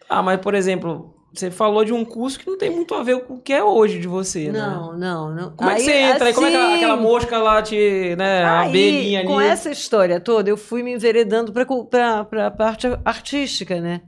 Ah, 0.10 0.24
mas 0.24 0.40
por 0.40 0.56
exemplo, 0.56 1.14
você 1.34 1.52
falou 1.52 1.84
de 1.84 1.94
um 1.94 2.04
curso 2.06 2.40
que 2.40 2.48
não 2.50 2.58
tem 2.58 2.70
muito 2.70 2.96
a 2.96 3.04
ver 3.04 3.20
com 3.26 3.36
o 3.36 3.42
que 3.42 3.54
é 3.54 3.64
hoje 3.64 4.00
de 4.00 4.08
você, 4.08 4.52
né? 4.52 4.60
Não, 4.60 4.98
não, 4.98 5.36
não. 5.36 5.52
Como 5.52 5.70
é 5.70 5.76
que 5.76 5.82
Aí, 5.82 5.86
você 5.86 5.92
entra 5.94 6.28
aí? 6.28 6.34
Como 6.34 6.48
é 6.48 6.50
que 6.50 6.56
aquela, 6.56 6.74
assim, 6.74 6.84
aquela 6.84 6.98
mosca 6.98 7.38
lá 7.38 7.62
te, 7.62 8.16
né, 8.18 8.44
a 8.44 8.62
Aí, 8.62 8.70
abelhinha 8.70 9.20
ali? 9.20 9.28
com 9.28 9.40
essa 9.40 9.70
história 9.70 10.20
toda, 10.20 10.50
eu 10.50 10.58
fui 10.58 10.82
me 10.82 10.94
enveredando 10.94 11.52
para 11.52 12.20
a 12.48 12.52
parte 12.52 12.88
artística, 13.06 13.80
né? 13.80 14.02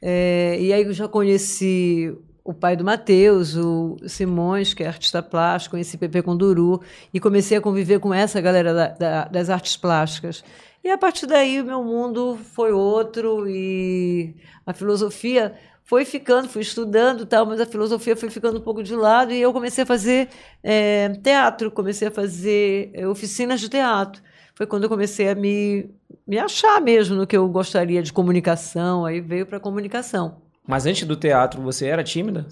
É, 0.00 0.56
e 0.60 0.72
aí 0.72 0.82
eu 0.82 0.92
já 0.92 1.06
conheci 1.06 2.12
o 2.44 2.52
pai 2.52 2.76
do 2.76 2.84
Matheus, 2.84 3.54
o 3.56 3.96
Simões, 4.06 4.74
que 4.74 4.82
é 4.82 4.86
artista 4.88 5.22
plástico, 5.22 5.72
conheci 5.72 5.96
Pepe 5.96 6.22
Conduru, 6.22 6.80
e 7.14 7.20
comecei 7.20 7.56
a 7.56 7.60
conviver 7.60 8.00
com 8.00 8.12
essa 8.12 8.40
galera 8.40 8.74
da- 8.74 8.88
da- 8.88 9.24
das 9.26 9.48
artes 9.48 9.76
plásticas. 9.76 10.42
E 10.82 10.90
a 10.90 10.98
partir 10.98 11.26
daí 11.26 11.60
o 11.60 11.64
meu 11.64 11.84
mundo 11.84 12.36
foi 12.52 12.72
outro, 12.72 13.48
e 13.48 14.34
a 14.66 14.72
filosofia 14.72 15.54
foi 15.84 16.04
ficando, 16.04 16.48
fui 16.48 16.62
estudando 16.62 17.24
tal, 17.26 17.46
mas 17.46 17.60
a 17.60 17.66
filosofia 17.66 18.16
foi 18.16 18.30
ficando 18.30 18.58
um 18.58 18.62
pouco 18.62 18.82
de 18.82 18.94
lado, 18.96 19.32
e 19.32 19.40
eu 19.40 19.52
comecei 19.52 19.84
a 19.84 19.86
fazer 19.86 20.28
é, 20.62 21.10
teatro, 21.22 21.70
comecei 21.70 22.08
a 22.08 22.10
fazer 22.10 22.90
é, 22.94 23.06
oficinas 23.06 23.60
de 23.60 23.68
teatro. 23.68 24.20
Foi 24.54 24.66
quando 24.66 24.84
eu 24.84 24.88
comecei 24.88 25.28
a 25.28 25.34
me, 25.34 25.90
me 26.26 26.38
achar 26.38 26.80
mesmo 26.80 27.16
no 27.16 27.26
que 27.26 27.36
eu 27.36 27.48
gostaria 27.48 28.02
de 28.02 28.12
comunicação, 28.12 29.04
aí 29.04 29.20
veio 29.20 29.46
para 29.46 29.60
comunicação. 29.60 30.42
Mas 30.66 30.86
antes 30.86 31.06
do 31.06 31.16
teatro, 31.16 31.60
você 31.60 31.86
era 31.86 32.04
tímida? 32.04 32.46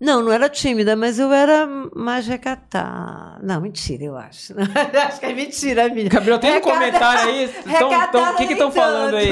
Não, 0.00 0.20
não 0.20 0.32
era 0.32 0.48
tímida, 0.48 0.96
mas 0.96 1.20
eu 1.20 1.32
era 1.32 1.64
mais 1.94 2.26
recatada. 2.26 3.38
Não, 3.40 3.60
mentira, 3.60 4.02
eu 4.02 4.16
acho. 4.16 4.52
acho 5.06 5.20
que 5.20 5.26
é 5.26 5.32
mentira, 5.32 5.88
minha. 5.88 6.08
Gabriel, 6.08 6.40
tem 6.40 6.56
um 6.56 6.60
comentário 6.60 7.30
aí? 7.30 7.50
Então, 7.64 8.32
o 8.32 8.36
que 8.36 8.52
estão 8.52 8.72
falando 8.72 9.14
aí? 9.14 9.30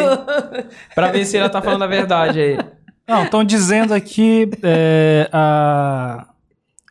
Pra 0.95 1.11
ver 1.11 1.25
se 1.25 1.37
ela 1.37 1.49
tá 1.49 1.61
falando 1.61 1.83
a 1.83 1.89
verdade 1.89 2.41
aí. 2.41 2.59
Não, 3.09 3.25
estão 3.25 3.43
dizendo 3.43 3.93
aqui, 3.93 4.49
é, 4.63 5.29
a 5.33 6.29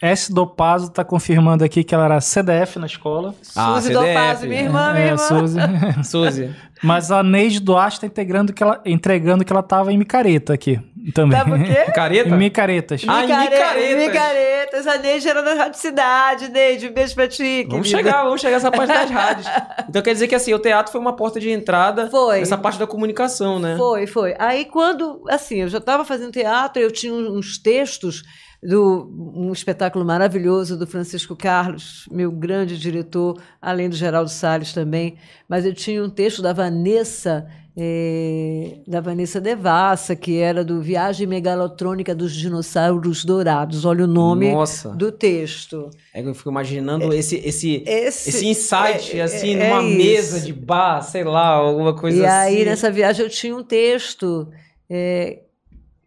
S. 0.02 0.34
Dopazo 0.34 0.88
está 0.88 1.04
confirmando 1.04 1.64
aqui 1.64 1.84
que 1.84 1.94
ela 1.94 2.06
era 2.06 2.22
CDF 2.22 2.80
na 2.80 2.86
escola. 2.86 3.34
Ah, 3.56 3.76
Suzy 3.76 3.94
CDF. 3.94 4.08
Dopazzi, 4.08 4.48
minha 4.48 4.62
irmã, 4.62 4.94
minha 4.94 5.06
é, 5.06 5.08
irmã. 5.08 5.18
Suzy. 5.18 5.60
Suzy. 6.04 6.56
Mas 6.84 7.12
a 7.12 7.22
Neide 7.24 7.60
Duarte 7.60 7.98
está 7.98 8.08
integrando 8.08 8.54
que 8.54 8.64
ela, 8.64 8.82
entregando 8.86 9.44
que 9.44 9.52
ela 9.52 9.60
estava 9.62 9.92
em 9.92 9.98
micareta 9.98 10.54
aqui 10.54 10.80
também. 11.14 11.38
Sabe 11.38 11.52
o 11.54 11.64
quê? 11.64 11.92
Careta? 11.92 12.30
em 12.30 12.38
micaretas. 12.38 13.02
Ah, 13.08 13.24
em 13.24 13.28
Micare- 13.28 13.50
micaretas. 13.50 14.08
Micaretas. 14.08 14.88
A 14.88 14.98
Neide 14.98 15.28
era 15.28 15.42
da 15.42 15.54
Rádio 15.56 15.80
Cidade. 15.80 16.50
Neide, 16.50 16.88
um 16.88 16.94
beijo 16.94 17.16
pra 17.16 17.28
ti, 17.28 17.66
Vamos 17.70 17.88
querida. 17.90 18.10
chegar, 18.10 18.24
vamos 18.24 18.40
chegar 18.42 18.56
nessa 18.56 18.72
parte 18.72 18.94
das 18.94 19.10
rádios. 19.12 19.48
Então 19.90 20.02
quer 20.02 20.14
dizer 20.14 20.28
que 20.28 20.36
assim, 20.36 20.54
o 20.54 20.60
teatro 20.60 20.92
foi 20.92 21.02
uma 21.02 21.16
porta 21.16 21.40
de 21.40 21.50
entrada 21.50 22.10
Foi. 22.10 22.40
nessa 22.40 22.58
parte 22.58 22.78
da 22.80 22.88
comunicação, 22.88 23.60
né? 23.60 23.76
Foi, 23.78 24.06
foi. 24.08 24.36
Aí 24.40 24.66
quando, 24.66 25.24
assim, 25.30 25.62
eu 25.62 25.68
já 25.68 25.80
estava 25.80 26.06
fazendo 26.06 26.32
teatro, 26.32 26.82
eu 26.82 26.92
tinha 26.92 27.14
uns 27.14 27.58
textos 27.58 28.24
do 28.62 29.10
um 29.36 29.54
espetáculo 29.54 30.04
maravilhoso 30.04 30.78
do 30.78 30.86
Francisco 30.86 31.36
Carlos, 31.36 32.06
meu 32.12 32.32
grande 32.32 32.78
diretor, 32.78 33.40
além 33.62 33.90
do 33.90 33.96
Geraldo 33.96 34.30
Salles 34.30 34.74
também, 34.74 35.16
mas 35.48 35.66
eu 35.66 35.74
tinha 35.74 36.04
um 36.04 36.10
texto 36.10 36.42
da 36.42 36.52
Vanessa 36.52 37.48
eh, 37.78 38.80
da 38.86 39.00
Vanessa 39.00 39.40
Devassa, 39.40 40.14
que 40.14 40.38
era 40.38 40.66
do 40.66 40.82
Viagem 40.82 41.26
Megalotrônica 41.26 42.14
dos 42.14 42.34
Dinossauros 42.36 43.24
Dourados. 43.24 43.86
Olha 43.86 44.04
o 44.04 44.08
nome 44.08 44.52
Nossa. 44.52 44.90
do 44.90 45.12
texto. 45.12 45.90
É 46.14 46.22
que 46.22 46.28
eu 46.28 46.36
fico 46.36 46.50
imaginando 46.50 47.14
esse, 47.14 47.38
esse, 47.38 47.82
Esse, 47.88 48.30
esse 48.30 48.46
insight, 48.48 49.18
é- 49.18 49.22
assim, 49.22 49.56
é 49.56 49.70
numa 49.70 49.84
isso. 49.88 49.98
mesa 49.98 50.42
de 50.42 50.52
bar, 50.52 51.02
sei 51.02 51.24
lá, 51.24 51.48
alguma 51.48 51.96
coisa 51.96 52.18
e 52.18 52.26
assim. 52.26 52.58
aí, 52.58 52.66
nessa 52.66 52.92
viagem, 52.92 53.24
eu 53.24 53.30
tinha 53.30 53.56
um 53.56 53.64
texto 53.64 54.50
é, 54.90 55.40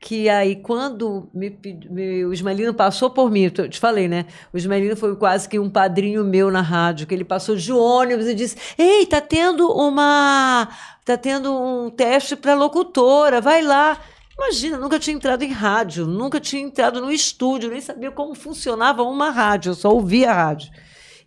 que 0.02 0.28
aí, 0.28 0.56
quando 0.56 1.30
me, 1.32 1.56
me- 1.88 2.25
o 2.25 2.32
Ismaelino 2.32 2.75
passou 2.75 3.09
por 3.09 3.30
mim, 3.30 3.44
eu 3.56 3.68
te 3.68 3.78
falei, 3.78 4.09
né? 4.09 4.26
O 4.52 4.59
Ismaelino 4.59 4.97
foi 4.97 5.14
quase 5.14 5.49
que 5.49 5.61
um 5.61 5.71
padrinho 5.71 6.25
meu 6.25 6.50
na 6.50 6.61
rádio, 6.61 7.06
que 7.06 7.14
ele 7.14 7.25
passou 7.25 7.54
de 7.54 7.73
ônibus 7.73 8.26
e 8.26 8.35
disse: 8.35 8.56
Ei, 8.76 9.06
tá 9.06 9.21
tendo 9.21 9.68
uma. 9.73 10.68
tá 11.04 11.16
tendo 11.16 11.54
um 11.56 11.88
teste 11.88 12.35
para 12.35 12.52
locutora, 12.54 13.40
vai 13.40 13.62
lá. 13.62 13.97
Imagina, 14.37 14.76
nunca 14.76 14.99
tinha 14.99 15.14
entrado 15.14 15.44
em 15.44 15.52
rádio, 15.52 16.04
nunca 16.04 16.40
tinha 16.40 16.62
entrado 16.62 17.00
no 17.00 17.12
estúdio, 17.12 17.71
nem 17.71 17.80
sabia 17.80 18.11
como 18.11 18.35
funcionava 18.35 19.04
uma 19.04 19.30
rádio, 19.30 19.71
eu 19.71 19.75
só 19.75 19.88
ouvia 19.90 20.32
rádio. 20.32 20.68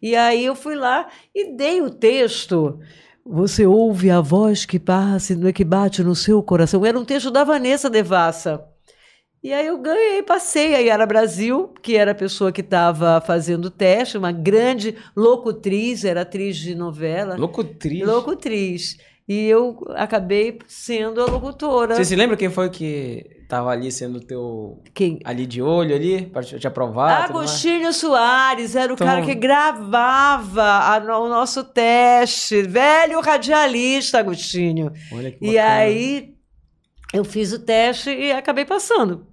E 0.02 0.18
aí 0.18 0.44
eu 0.44 0.54
fui 0.54 0.76
lá 0.76 1.08
e 1.34 1.56
dei 1.56 1.82
o 1.82 1.90
texto. 1.90 2.78
Você 3.28 3.66
ouve 3.66 4.12
a 4.12 4.22
voz 4.22 4.66
que 4.66 4.80
passa, 4.80 5.36
que 5.52 5.64
bate 5.64 6.04
no 6.04 6.16
seu 6.16 6.44
coração. 6.44 6.86
Era 6.86 7.00
um 7.00 7.04
texto 7.04 7.32
da 7.32 7.44
Vanessa 7.44 7.90
Devassa. 7.90 8.64
E 9.42 9.52
aí 9.52 9.66
eu 9.66 9.80
ganhei, 9.80 10.22
passei 10.22 10.76
a 10.76 10.80
Yara 10.80 11.08
Brasil, 11.08 11.74
que 11.82 11.96
era 11.96 12.12
a 12.12 12.16
pessoa 12.16 12.52
que 12.52 12.62
estava 12.62 13.20
fazendo 13.22 13.66
o 13.66 13.70
teste, 13.72 14.18
uma 14.18 14.32
grande 14.32 14.96
locutriz, 15.16 16.04
era 16.04 16.22
atriz 16.22 16.56
de 16.58 16.76
novela. 16.76 17.36
Locutriz. 17.36 18.08
Locutriz. 18.08 18.98
E 19.28 19.48
eu 19.48 19.80
acabei 19.96 20.60
sendo 20.68 21.20
a 21.20 21.26
locutora. 21.26 21.96
Você 21.96 22.06
se 22.06 22.16
lembra 22.16 22.38
quem 22.38 22.50
foi 22.52 22.70
que 22.70 23.26
tava 23.50 23.72
ali 23.72 23.92
sendo 23.92 24.20
teu. 24.20 24.84
Quem? 24.94 25.20
ali 25.26 25.48
de 25.48 25.64
olho 25.64 25.96
ali, 25.96 26.28
pra 26.28 26.44
te 26.44 26.68
aprovar? 26.68 27.24
Agostinho 27.26 27.92
Soares 27.92 28.76
era 28.76 28.92
o 28.92 28.96
Então- 28.96 29.08
cara 29.08 29.24
que 29.24 29.34
gravava 29.34 30.62
a 30.64 30.98
o 31.20 31.28
nosso 31.28 31.64
teste. 31.64 32.62
Velho 32.64 33.20
radialista, 33.20 34.20
Agostinho. 34.20 34.92
Olha 35.12 35.32
que 35.32 35.38
E 35.44 35.56
bacana. 35.56 35.74
aí 35.76 36.36
eu 37.12 37.24
fiz 37.26 37.52
o 37.52 37.60
teste 37.60 38.12
e 38.12 38.32
acabei 38.32 38.64
passando. 38.66 39.26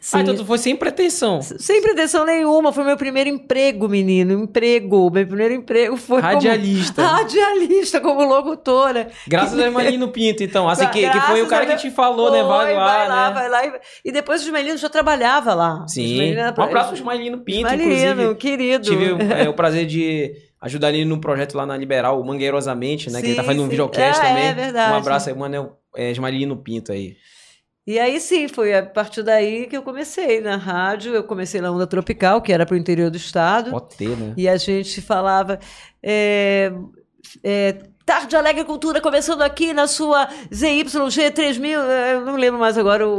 Ah, 0.00 0.02
Sim. 0.02 0.20
então 0.20 0.34
tu 0.34 0.46
foi 0.46 0.56
sem 0.56 0.74
pretensão. 0.74 1.42
Sem 1.42 1.82
pretensão 1.82 2.24
nenhuma, 2.24 2.72
foi 2.72 2.84
meu 2.84 2.96
primeiro 2.96 3.28
emprego, 3.28 3.86
menino. 3.86 4.32
Emprego. 4.32 5.10
Meu 5.10 5.26
primeiro 5.26 5.52
emprego 5.52 5.94
foi 5.98 6.22
Radialista. 6.22 7.02
como 7.02 7.08
radialista, 7.20 8.00
como 8.00 8.24
locutora. 8.24 9.08
Graças 9.28 9.58
a 9.58 9.70
Marlino 9.70 10.08
Pinto, 10.12 10.42
então. 10.42 10.66
Assim, 10.66 10.86
que, 10.88 11.06
que 11.08 11.20
foi 11.20 11.42
o 11.42 11.46
cara 11.46 11.66
que 11.66 11.76
te 11.76 11.90
falou, 11.90 12.30
né? 12.32 12.42
Vai 12.42 12.66
Foi, 12.66 12.74
lá, 12.74 12.86
vai 12.86 13.08
lá, 13.08 13.28
né? 13.28 13.34
vai 13.34 13.48
lá. 13.50 13.66
E, 13.66 14.08
e 14.08 14.12
depois 14.12 14.40
o 14.40 14.44
Ismaelino 14.46 14.78
já 14.78 14.88
trabalhava 14.88 15.52
lá. 15.52 15.84
Sim. 15.86 16.32
Era- 16.32 16.54
Um 16.58 16.62
abraço 16.62 16.88
pro 16.88 16.96
Ismaelino 16.98 17.38
Pinto, 17.44 17.58
Ismaelino, 17.72 17.92
inclusive. 18.22 18.34
querido. 18.36 18.84
Tive 18.84 19.16
é, 19.34 19.48
o 19.48 19.52
prazer 19.54 19.84
de 19.84 20.32
ajudar 20.62 20.94
ele 20.94 21.04
no 21.04 21.20
projeto 21.20 21.54
lá 21.56 21.66
na 21.66 21.76
Liberal, 21.76 22.22
Mangueirosamente, 22.24 23.10
né? 23.10 23.20
que 23.20 23.26
ele 23.28 23.34
tá 23.34 23.42
Sim, 23.42 23.46
fazendo 23.46 23.60
um 23.62 23.64
sim. 23.66 23.70
videocast 23.70 24.20
É, 24.20 24.28
também. 24.28 24.44
é 24.46 24.54
verdade. 24.54 24.92
Um 24.94 24.96
abraço 24.96 25.28
aí, 25.28 25.34
mano, 25.36 25.72
é 25.94 26.10
Ismaelino 26.10 26.56
Pinto 26.56 26.90
aí. 26.92 27.16
E 27.86 27.98
aí 27.98 28.20
sim, 28.20 28.46
foi 28.46 28.74
a 28.74 28.84
partir 28.84 29.22
daí 29.22 29.66
que 29.66 29.76
eu 29.76 29.82
comecei 29.82 30.40
na 30.40 30.56
rádio. 30.56 31.14
Eu 31.14 31.24
comecei 31.24 31.60
na 31.60 31.70
Onda 31.70 31.86
Tropical, 31.86 32.40
que 32.40 32.52
era 32.52 32.64
para 32.66 32.74
o 32.74 32.78
interior 32.78 33.10
do 33.10 33.16
estado. 33.16 33.78
Ter, 33.96 34.16
né? 34.16 34.34
E 34.36 34.48
a 34.48 34.56
gente 34.56 35.00
falava. 35.00 35.58
é, 36.02 36.72
é, 37.42 37.76
Tarde 38.04 38.34
Alegre 38.34 38.64
Cultura 38.64 39.00
começando 39.00 39.42
aqui 39.42 39.72
na 39.72 39.86
sua 39.86 40.28
ZYG 40.52 41.30
3000. 41.32 41.80
é, 41.80 42.14
Eu 42.14 42.24
não 42.24 42.34
lembro 42.34 42.58
mais 42.58 42.76
agora 42.76 43.06
o, 43.08 43.12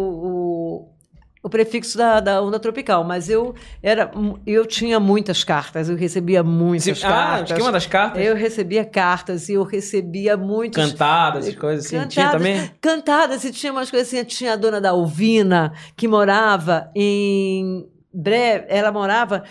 o, 1.43 1.49
prefixo 1.49 1.97
da, 1.97 2.19
da 2.19 2.41
Onda 2.41 2.59
Tropical, 2.59 3.03
mas 3.03 3.29
eu 3.29 3.55
era 3.81 4.11
eu 4.45 4.65
tinha 4.65 4.99
muitas 4.99 5.43
cartas, 5.43 5.89
eu 5.89 5.95
recebia 5.95 6.43
muitas 6.43 6.99
Você- 6.99 7.05
ah, 7.05 7.09
cartas. 7.09 7.57
que 7.57 7.61
uma 7.61 7.71
das 7.71 7.85
cartas. 7.85 8.23
Eu 8.23 8.35
recebia 8.35 8.85
cartas 8.85 9.49
e 9.49 9.53
eu 9.53 9.63
recebia 9.63 10.37
muitos. 10.37 10.83
Cantadas, 10.91 11.45
essas 11.47 11.59
coisas 11.59 11.85
assim. 11.85 12.07
Tinha 12.07 12.25
Cantadas, 12.25 12.31
também? 12.47 12.71
Cantadas, 12.79 13.43
e 13.43 13.51
tinha 13.51 13.71
umas 13.71 13.89
coisas 13.89 14.07
assim. 14.07 14.23
Tinha 14.23 14.53
a 14.53 14.55
dona 14.55 14.79
da 14.79 14.91
Alvina, 14.91 15.73
que 15.95 16.07
morava 16.07 16.89
em 16.95 17.87
breve, 18.13 18.65
ela 18.67 18.91
morava 18.91 19.43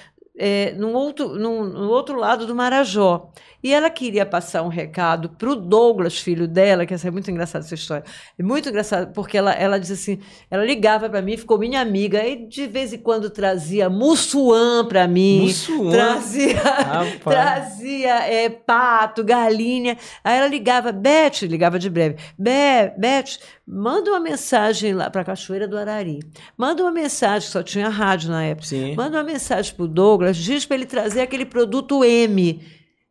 é, 0.43 0.73
num 0.73 0.95
outro, 0.95 1.39
num, 1.39 1.65
no 1.65 1.91
outro 1.91 2.17
lado 2.17 2.47
do 2.47 2.55
Marajó. 2.55 3.31
E 3.63 3.75
ela 3.75 3.91
queria 3.91 4.25
passar 4.25 4.63
um 4.63 4.69
recado 4.69 5.29
para 5.29 5.51
o 5.51 5.55
Douglas, 5.55 6.19
filho 6.19 6.49
dela, 6.49 6.87
que 6.87 6.95
essa 6.95 7.09
é 7.09 7.11
muito 7.11 7.31
engraçada 7.31 7.63
essa 7.63 7.75
história. 7.75 8.05
É 8.39 8.43
muito 8.43 8.67
engraçado, 8.67 9.13
porque 9.13 9.37
ela, 9.37 9.53
ela 9.53 9.79
diz 9.79 9.91
assim: 9.91 10.19
ela 10.51 10.65
ligava 10.65 11.11
para 11.11 11.21
mim, 11.21 11.37
ficou 11.37 11.59
minha 11.59 11.79
amiga, 11.79 12.27
e 12.27 12.47
de 12.47 12.67
vez 12.67 12.95
em 12.95 12.99
quando 12.99 13.29
trazia 13.29 13.91
mussuã 13.91 14.83
para 14.89 15.07
mim. 15.07 15.43
Mussuã? 15.43 15.91
Trazia, 15.91 16.63
trazia 17.23 18.15
é, 18.33 18.49
pato, 18.49 19.23
galinha. 19.23 19.99
Aí 20.25 20.39
ela 20.39 20.49
ligava, 20.49 20.91
Beth, 20.91 21.43
ligava 21.43 21.79
de 21.79 21.91
breve, 21.91 22.17
Be, 22.39 22.95
Beth, 22.97 23.39
manda 23.73 24.11
uma 24.11 24.21
mensagem 24.21 24.93
lá 24.93 25.09
para 25.09 25.21
a 25.21 25.25
Cachoeira 25.25 25.69
do 25.69 25.79
Arari. 25.79 26.21
Manda 26.57 26.83
uma 26.83 26.91
mensagem, 26.91 27.49
só 27.49 27.63
tinha 27.63 27.89
rádio 27.89 28.31
na 28.31 28.43
época. 28.43 28.67
Sim. 28.67 28.97
Manda 28.97 29.17
uma 29.17 29.23
mensagem 29.23 29.73
pro 29.75 29.87
Douglas, 29.87 30.37
diz 30.37 30.67
para 30.67 30.77
ele 30.77 30.87
trazer 30.87 31.21
aquele 31.21 31.47
produto 31.47 32.05
M. 32.05 32.61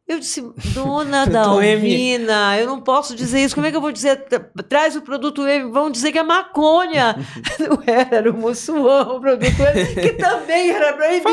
Eu 0.09 0.17
disse, 0.17 0.41
dona 0.73 1.27
Dalvina, 1.27 2.57
eu 2.59 2.65
não 2.65 2.81
posso 2.81 3.15
dizer 3.15 3.41
isso. 3.41 3.53
Como 3.53 3.67
é 3.67 3.69
que 3.69 3.77
eu 3.77 3.81
vou 3.81 3.91
dizer? 3.91 4.25
Traz 4.67 4.95
o 4.95 5.03
produto 5.03 5.47
M, 5.47 5.71
vão 5.71 5.91
dizer 5.91 6.11
que 6.11 6.17
é 6.17 6.23
maconha. 6.23 7.15
Não 7.59 7.83
era, 7.85 8.15
era 8.15 8.31
o 8.31 8.33
Mussuã, 8.33 9.03
o 9.03 9.19
produto 9.19 9.61
M, 9.61 9.95
que 10.01 10.13
também 10.13 10.71
era 10.71 10.93
proibido. 10.93 11.29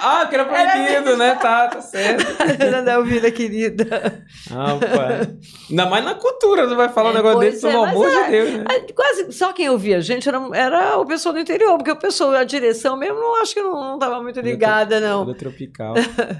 Ah, 0.00 0.26
que 0.28 0.34
era 0.34 0.44
proibido, 0.44 1.10
era... 1.10 1.16
né? 1.16 1.34
Tá, 1.36 1.68
tá 1.68 1.80
certo. 1.80 2.24
Dona 2.58 2.82
Dalvina, 2.82 3.30
querida. 3.30 4.24
Ah, 4.50 4.76
pai. 4.80 5.36
Ainda 5.70 5.86
mais 5.86 6.04
na 6.04 6.14
cultura, 6.14 6.66
não 6.66 6.76
vai 6.76 6.88
falar 6.88 7.10
é, 7.10 7.12
um 7.12 7.14
negócio 7.14 7.40
desse, 7.40 7.60
pelo 7.60 7.84
é, 7.84 7.90
amor 7.90 8.10
de 8.10 8.30
Deus. 8.30 8.50
Né? 8.54 8.64
Quase, 8.92 9.32
só 9.32 9.52
quem 9.52 9.70
ouvia 9.70 9.98
a 9.98 10.00
gente 10.00 10.28
era, 10.28 10.40
era 10.52 10.98
o 10.98 11.06
pessoal 11.06 11.32
do 11.32 11.38
interior, 11.38 11.76
porque 11.76 11.92
o 11.92 11.96
pessoal, 11.96 12.32
a 12.32 12.42
direção 12.42 12.96
mesmo, 12.96 13.20
não 13.20 13.40
acho 13.40 13.54
que 13.54 13.62
não 13.62 13.94
estava 13.94 14.20
muito 14.20 14.40
ligada, 14.40 14.98
não. 14.98 15.32
tropical. 15.34 15.94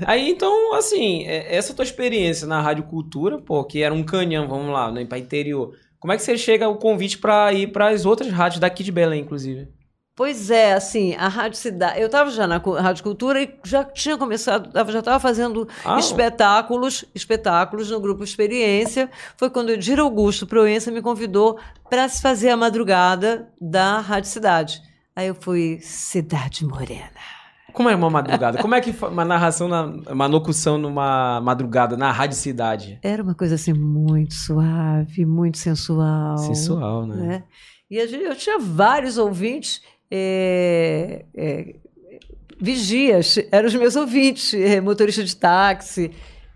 Aí, 0.05 0.31
então, 0.31 0.75
assim, 0.75 1.25
é, 1.45 1.57
essa 1.57 1.75
tua 1.75 1.85
experiência 1.85 2.47
na 2.47 2.61
Rádio 2.61 2.85
Cultura, 2.85 3.39
pô, 3.39 3.65
que 3.65 3.83
era 3.83 3.95
um 3.95 4.03
canhão, 4.03 4.49
vamos 4.49 4.73
lá, 4.73 4.91
né, 4.91 5.05
para 5.05 5.19
interior. 5.19 5.77
Como 5.99 6.13
é 6.13 6.17
que 6.17 6.23
você 6.23 6.37
chega 6.37 6.69
o 6.69 6.77
convite 6.77 7.19
para 7.19 7.53
ir 7.53 7.73
para 7.73 7.89
as 7.89 8.05
outras 8.05 8.31
rádios 8.31 8.61
daqui 8.61 8.85
de 8.85 8.93
Belém, 8.93 9.23
inclusive? 9.23 9.69
Pois 10.17 10.49
é, 10.49 10.75
assim, 10.75 11.15
a 11.17 11.27
Rádio 11.27 11.59
Cidade. 11.59 12.01
Eu 12.01 12.07
estava 12.07 12.31
já 12.31 12.47
na 12.47 12.59
Rádio 12.59 13.03
Cultura 13.03 13.43
e 13.43 13.53
já 13.65 13.83
tinha 13.83 14.17
começado, 14.17 14.71
já 14.93 14.99
estava 15.01 15.19
fazendo 15.19 15.67
ah, 15.85 15.99
espetáculos, 15.99 17.05
espetáculos 17.13 17.91
no 17.91 17.99
grupo 17.99 18.23
Experiência. 18.23 19.11
Foi 19.37 19.51
quando 19.51 19.71
o 19.71 19.77
Dir 19.77 19.99
Augusto 19.99 20.47
Proença 20.47 20.93
me 20.93 21.03
convidou 21.03 21.59
para 21.91 22.09
se 22.09 22.23
fazer 22.23 22.51
a 22.51 22.57
madrugada 22.57 23.53
da 23.61 23.99
Rádio 23.99 24.31
Cidade. 24.31 24.81
Aí 25.17 25.27
eu 25.27 25.35
fui 25.35 25.81
Cidade 25.81 26.65
Morena. 26.65 27.34
Como 27.75 27.89
é 27.89 27.95
uma 27.97 28.09
madrugada? 28.09 28.59
Como 28.63 28.75
é 28.75 28.81
que 28.81 28.95
uma 29.05 29.25
narração, 29.25 29.67
na, 29.67 29.83
uma 30.13 30.27
locução 30.27 30.79
numa 30.79 31.41
madrugada 31.41 31.97
na 31.97 32.13
Rádio 32.13 32.37
Cidade? 32.37 33.01
Era 33.03 33.21
uma 33.21 33.35
coisa 33.35 33.57
assim 33.57 33.73
muito 33.73 34.33
suave, 34.33 35.27
muito 35.27 35.59
sensual. 35.59 36.39
Sensual, 36.39 37.05
né? 37.05 37.17
né? 37.17 37.45
E 37.91 37.97
eu 37.97 38.37
tinha 38.37 38.61
vários 38.61 39.19
ouvintes, 39.19 39.83
é, 40.09 41.25
é, 41.35 41.75
vigias, 42.61 43.39
eram 43.51 43.67
os 43.67 43.75
meus 43.75 43.97
ouvintes, 43.97 44.55
é, 44.55 44.81
motorista 44.81 45.25
de 45.25 45.37
táxi. 45.37 46.13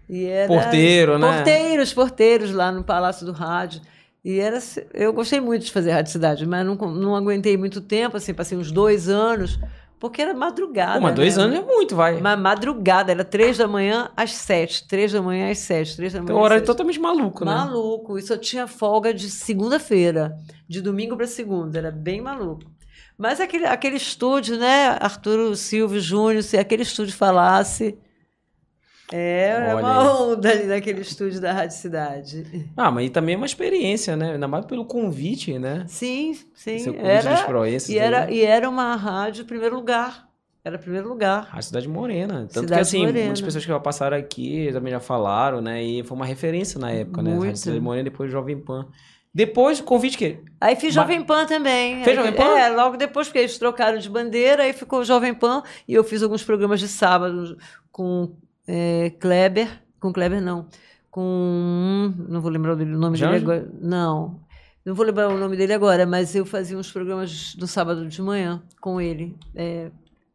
E 0.09 0.25
era, 0.25 0.47
Porteiro, 0.47 1.19
né? 1.19 1.35
Porteiros, 1.35 1.93
porteiros 1.93 2.53
lá 2.53 2.71
no 2.71 2.85
Palácio 2.85 3.27
do 3.27 3.33
Rádio. 3.33 3.81
E 4.25 4.39
era, 4.39 4.59
eu 4.95 5.13
gostei 5.13 5.41
muito 5.41 5.65
de 5.65 5.73
fazer 5.73 5.91
Rádio 5.91 6.13
Cidade, 6.13 6.47
mas 6.47 6.65
não, 6.65 6.77
não 6.77 7.17
aguentei 7.17 7.57
muito 7.57 7.81
tempo, 7.81 8.17
assim, 8.17 8.33
passei 8.33 8.57
uns 8.57 8.71
dois 8.71 9.09
anos, 9.09 9.59
porque 9.99 10.23
era 10.23 10.33
madrugada. 10.33 10.95
Pô, 10.95 11.01
mas 11.01 11.15
dois 11.15 11.37
né? 11.37 11.45
anos 11.45 11.59
é 11.59 11.63
muito, 11.63 11.97
vai. 11.97 12.21
Mas 12.21 12.39
madrugada, 12.39 13.11
era 13.11 13.25
três 13.25 13.59
da 13.59 13.67
manhã 13.67 14.11
às 14.17 14.33
sete. 14.33 14.87
Três 14.87 15.13
da 15.13 15.21
manhã 15.21 15.51
às 15.51 15.59
sete. 15.59 15.97
Três 15.97 16.13
da 16.13 16.21
manhã 16.21 16.33
então, 16.33 16.43
horário 16.43 16.65
totalmente 16.65 17.01
maluco, 17.01 17.45
né? 17.45 17.53
Maluco. 17.53 18.19
Isso 18.19 18.33
eu 18.33 18.39
tinha 18.39 18.67
folga 18.67 19.13
de 19.13 19.29
segunda-feira. 19.29 20.37
De 20.69 20.81
domingo 20.81 21.17
para 21.17 21.27
segunda. 21.27 21.79
Era 21.79 21.91
bem 21.91 22.21
maluco. 22.21 22.71
Mas 23.17 23.41
aquele, 23.41 23.67
aquele 23.67 23.97
estúdio, 23.97 24.57
né? 24.57 24.97
Arturo 25.01 25.57
Silvio 25.57 26.01
Júnior, 26.01 26.43
se 26.43 26.57
aquele 26.57 26.83
estúdio 26.83 27.15
falasse. 27.17 27.99
É, 29.13 29.71
é 29.71 29.75
uma 29.75 30.23
onda 30.23 30.51
ali 30.51 30.65
naquele 30.65 31.01
estúdio 31.01 31.41
da 31.41 31.53
Rádio 31.53 31.77
Cidade. 31.77 32.71
Ah, 32.77 32.91
mas 32.91 33.11
também 33.11 33.35
é 33.35 33.37
uma 33.37 33.47
experiência, 33.47 34.17
né? 34.17 34.33
Ainda 34.33 34.47
mais 34.47 34.67
pelo 34.67 34.85
convite, 34.85 35.59
né? 35.59 35.85
Sim, 35.89 36.37
sim. 36.55 36.79
Seu 36.79 36.93
convite 36.93 37.09
era, 37.09 37.89
e, 37.89 37.99
era, 37.99 38.31
e 38.31 38.43
era 38.43 38.69
uma 38.69 38.95
rádio 38.97 39.45
primeiro 39.45 39.77
lugar. 39.77 40.29
Era 40.65 40.79
primeiro 40.79 41.09
lugar. 41.09 41.49
A 41.51 41.63
Cidade 41.63 41.89
Morena. 41.89 42.41
Tanto 42.41 42.53
Cidade 42.53 42.75
que, 42.75 42.81
assim, 42.81 43.07
Morena. 43.07 43.25
muitas 43.25 43.41
pessoas 43.41 43.65
que 43.65 43.71
já 43.71 43.81
passaram 43.81 44.17
aqui 44.17 44.69
também 44.73 44.93
já 44.93 45.01
falaram, 45.01 45.63
né? 45.63 45.83
E 45.83 46.03
foi 46.03 46.15
uma 46.17 46.27
referência 46.27 46.79
na 46.79 46.91
época, 46.91 47.23
Muito. 47.23 47.45
né? 47.45 47.51
A 47.53 47.57
Cidade 47.57 47.81
Morena, 47.81 48.05
depois 48.05 48.31
Jovem 48.31 48.59
Pan. 48.59 48.87
Depois, 49.33 49.79
o 49.79 49.85
convite 49.85 50.19
que? 50.19 50.41
Aí 50.61 50.75
fiz 50.77 50.93
Jovem 50.93 51.23
Pan 51.23 51.47
também. 51.47 52.03
Fez 52.03 52.17
Jovem 52.17 52.33
Pan? 52.33 52.59
É, 52.59 52.69
logo 52.71 52.97
depois, 52.97 53.29
porque 53.29 53.39
eles 53.39 53.57
trocaram 53.57 53.99
de 53.99 54.09
bandeira, 54.11 54.65
aí 54.65 54.73
ficou 54.73 55.05
Jovem 55.05 55.33
Pan 55.33 55.63
e 55.87 55.95
eu 55.95 56.03
fiz 56.03 56.23
alguns 56.23 56.43
programas 56.43 56.81
de 56.81 56.89
sábado 56.89 57.57
com 57.93 58.35
é, 58.69 59.11
Kleber, 59.19 59.69
com 59.99 60.13
Kleber 60.13 60.43
não, 60.43 60.67
com, 61.11 62.13
não 62.29 62.41
vou 62.41 62.51
lembrar 62.51 62.75
o 62.75 62.85
nome 62.85 63.19
dele 63.19 63.37
agora, 63.37 63.69
não, 63.81 64.41
não 64.85 64.95
vou 64.95 65.07
lembrar 65.07 65.29
o 65.29 65.39
nome 65.39 65.57
dele 65.57 65.73
agora, 65.73 66.07
mas 66.07 66.35
eu 66.35 66.45
fazia 66.45 66.77
uns 66.77 66.93
programas 66.93 67.55
do 67.55 67.67
sábado 67.67 68.07
de 68.07 68.21
manhã 68.21 68.63
com 68.81 69.01
ele, 69.01 69.35
é, 69.57 69.91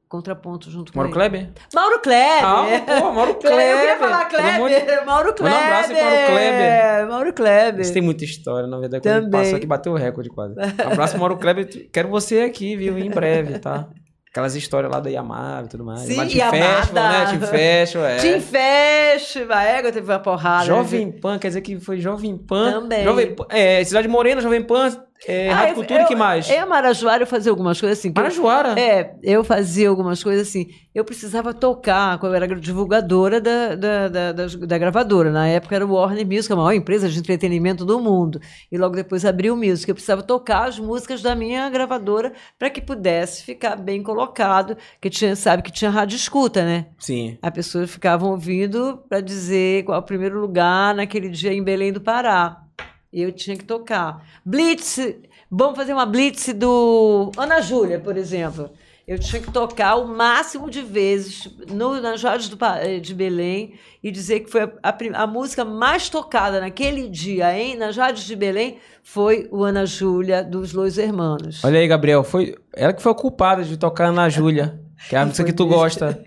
contraponto 0.09 0.69
junto 0.69 0.95
Mauro 0.95 1.11
com 1.11 1.21
ele. 1.21 1.29
Kleber? 1.29 1.53
Mauro 1.73 1.99
Kleber! 2.01 2.45
Ah, 2.45 3.01
pô, 3.01 3.11
Mauro 3.11 3.35
Kleber! 3.41 3.65
Eu 3.65 3.77
queria 3.77 3.97
falar 3.97 4.25
Kleber! 4.25 5.05
Mauro 5.05 5.33
Kleber! 5.33 5.59
Um 5.59 5.63
abraço 5.63 5.93
para 5.93 6.03
Mauro 6.03 6.25
Kleber! 6.27 7.07
Mauro 7.09 7.33
Kleber! 7.33 7.85
Você 7.85 7.93
tem 7.93 8.01
muita 8.01 8.23
história, 8.25 8.67
na 8.67 8.79
verdade, 8.79 9.03
quando 9.03 9.23
Também. 9.25 9.41
passou 9.41 9.57
aqui, 9.57 9.65
bateu 9.67 9.91
o 9.93 9.95
recorde 9.95 10.29
quase. 10.29 10.55
Um 10.55 10.91
abraço, 10.91 11.17
Mauro 11.17 11.37
Kleber. 11.37 11.89
Quero 11.91 12.09
você 12.09 12.41
aqui, 12.41 12.75
viu, 12.75 12.97
em 12.97 13.09
breve, 13.09 13.59
tá? 13.59 13.87
Aquelas 14.33 14.55
histórias 14.55 14.91
lá 14.91 14.99
da 14.99 15.11
Yamaha 15.11 15.61
e 15.63 15.67
tudo 15.67 15.85
mais. 15.85 15.99
Sim, 15.99 16.15
Team 16.15 16.49
Festival, 16.49 17.03
né? 17.03 17.25
Team 17.27 17.41
Festival, 17.51 18.05
é. 18.07 18.17
Team 18.17 18.41
Festival, 18.41 19.59
é, 19.59 19.91
teve 19.91 20.11
uma 20.11 20.19
porrada. 20.19 20.65
Jovem 20.65 21.11
Pan, 21.11 21.37
quer 21.37 21.49
dizer 21.49 21.61
que 21.61 21.79
foi 21.79 21.99
Jovem 21.99 22.35
Pan. 22.35 22.81
Também. 22.81 23.03
Jovem, 23.03 23.35
é, 23.49 23.83
Cidade 23.83 24.07
Morena, 24.07 24.41
Jovem 24.41 24.63
Pan, 24.63 24.89
é, 25.27 25.49
ah, 25.49 25.55
Rádio 25.55 25.75
Cultura, 25.75 26.03
o 26.03 26.07
que 26.07 26.15
mais? 26.15 26.49
É, 26.49 26.65
Marajoara 26.65 27.23
eu 27.23 27.27
fazia 27.27 27.51
algumas 27.51 27.79
coisas 27.79 27.99
assim. 27.99 28.11
Marajoara? 28.15 28.69
Eu, 28.69 28.77
é, 28.77 29.15
eu 29.23 29.43
fazia 29.43 29.89
algumas 29.89 30.23
coisas 30.23 30.47
assim. 30.47 30.67
Eu 30.93 31.03
precisava 31.03 31.53
tocar, 31.53 32.19
quando 32.19 32.33
eu 32.33 32.43
era 32.43 32.55
divulgadora 32.55 33.41
da, 33.41 33.75
da, 33.75 34.07
da, 34.07 34.31
da, 34.31 34.45
da 34.45 34.77
gravadora. 34.77 35.31
Na 35.31 35.47
época 35.47 35.75
era 35.75 35.85
o 35.85 35.93
Warner 35.93 36.25
Music, 36.25 36.51
a 36.51 36.55
maior 36.55 36.73
empresa 36.73 37.09
de 37.09 37.17
entretenimento 37.17 37.85
do 37.85 37.99
mundo. 37.99 38.39
E 38.71 38.77
logo 38.77 38.95
depois 38.95 39.25
abriu 39.25 39.53
o 39.53 39.57
Music. 39.57 39.89
Eu 39.89 39.95
precisava 39.95 40.21
tocar 40.21 40.67
as 40.67 40.77
músicas 40.77 41.21
da 41.21 41.35
minha 41.35 41.69
gravadora 41.69 42.33
para 42.59 42.69
que 42.69 42.81
pudesse 42.81 43.43
ficar 43.43 43.75
bem 43.75 44.03
colocado. 44.03 44.77
Que 45.01 45.09
tinha, 45.09 45.35
sabe 45.35 45.63
que 45.63 45.71
tinha 45.71 45.89
rádio 45.89 46.15
escuta, 46.15 46.63
né? 46.63 46.87
Sim. 46.99 47.37
A 47.41 47.49
pessoa 47.49 47.87
ficava 47.87 48.25
ouvindo 48.25 49.01
para 49.09 49.21
dizer 49.21 49.83
qual 49.85 49.97
é 49.97 49.99
o 49.99 50.05
primeiro 50.05 50.39
lugar 50.39 50.93
naquele 50.93 51.29
dia 51.29 51.53
em 51.53 51.63
Belém 51.63 51.91
do 51.91 52.01
Pará. 52.01 52.63
E 53.13 53.21
eu 53.21 53.31
tinha 53.31 53.55
que 53.55 53.63
tocar. 53.63 54.25
Blitz, 54.43 54.97
vamos 55.49 55.77
fazer 55.77 55.93
uma 55.93 56.05
blitz 56.05 56.51
do 56.51 57.31
Ana 57.37 57.61
Júlia, 57.61 57.99
por 57.99 58.17
exemplo. 58.17 58.71
Eu 59.07 59.19
tinha 59.19 59.41
que 59.41 59.51
tocar 59.51 59.95
o 59.97 60.07
máximo 60.07 60.69
de 60.69 60.81
vezes 60.81 61.47
no, 61.69 62.01
nas 62.01 62.23
rádios 62.23 62.49
do, 62.49 62.57
eh, 62.65 62.99
de 62.99 63.13
Belém 63.13 63.73
e 64.01 64.09
dizer 64.09 64.39
que 64.39 64.49
foi 64.49 64.61
a, 64.61 64.71
a, 64.81 65.23
a, 65.23 65.27
música 65.27 65.63
mais 65.63 66.09
tocada 66.09 66.59
naquele 66.59 67.09
dia, 67.09 67.55
hein, 67.55 67.75
nas 67.75 67.97
rádios 67.97 68.25
de 68.25 68.35
Belém, 68.35 68.77
foi 69.03 69.47
o 69.51 69.63
Ana 69.63 69.85
Júlia 69.85 70.41
dos 70.41 70.71
Los 70.71 70.97
Hermanos. 70.97 71.63
Olha 71.65 71.79
aí, 71.79 71.87
Gabriel, 71.87 72.23
foi 72.23 72.55
ela 72.73 72.93
que 72.93 73.01
foi 73.01 73.11
a 73.11 73.15
culpada 73.15 73.63
de 73.63 73.77
tocar 73.77 74.05
Ana 74.05 74.29
Júlia. 74.29 74.79
Que 75.09 75.15
é 75.15 75.19
a 75.19 75.25
música 75.25 75.43
que 75.43 75.53
tu 75.53 75.65
gosta. 75.65 76.23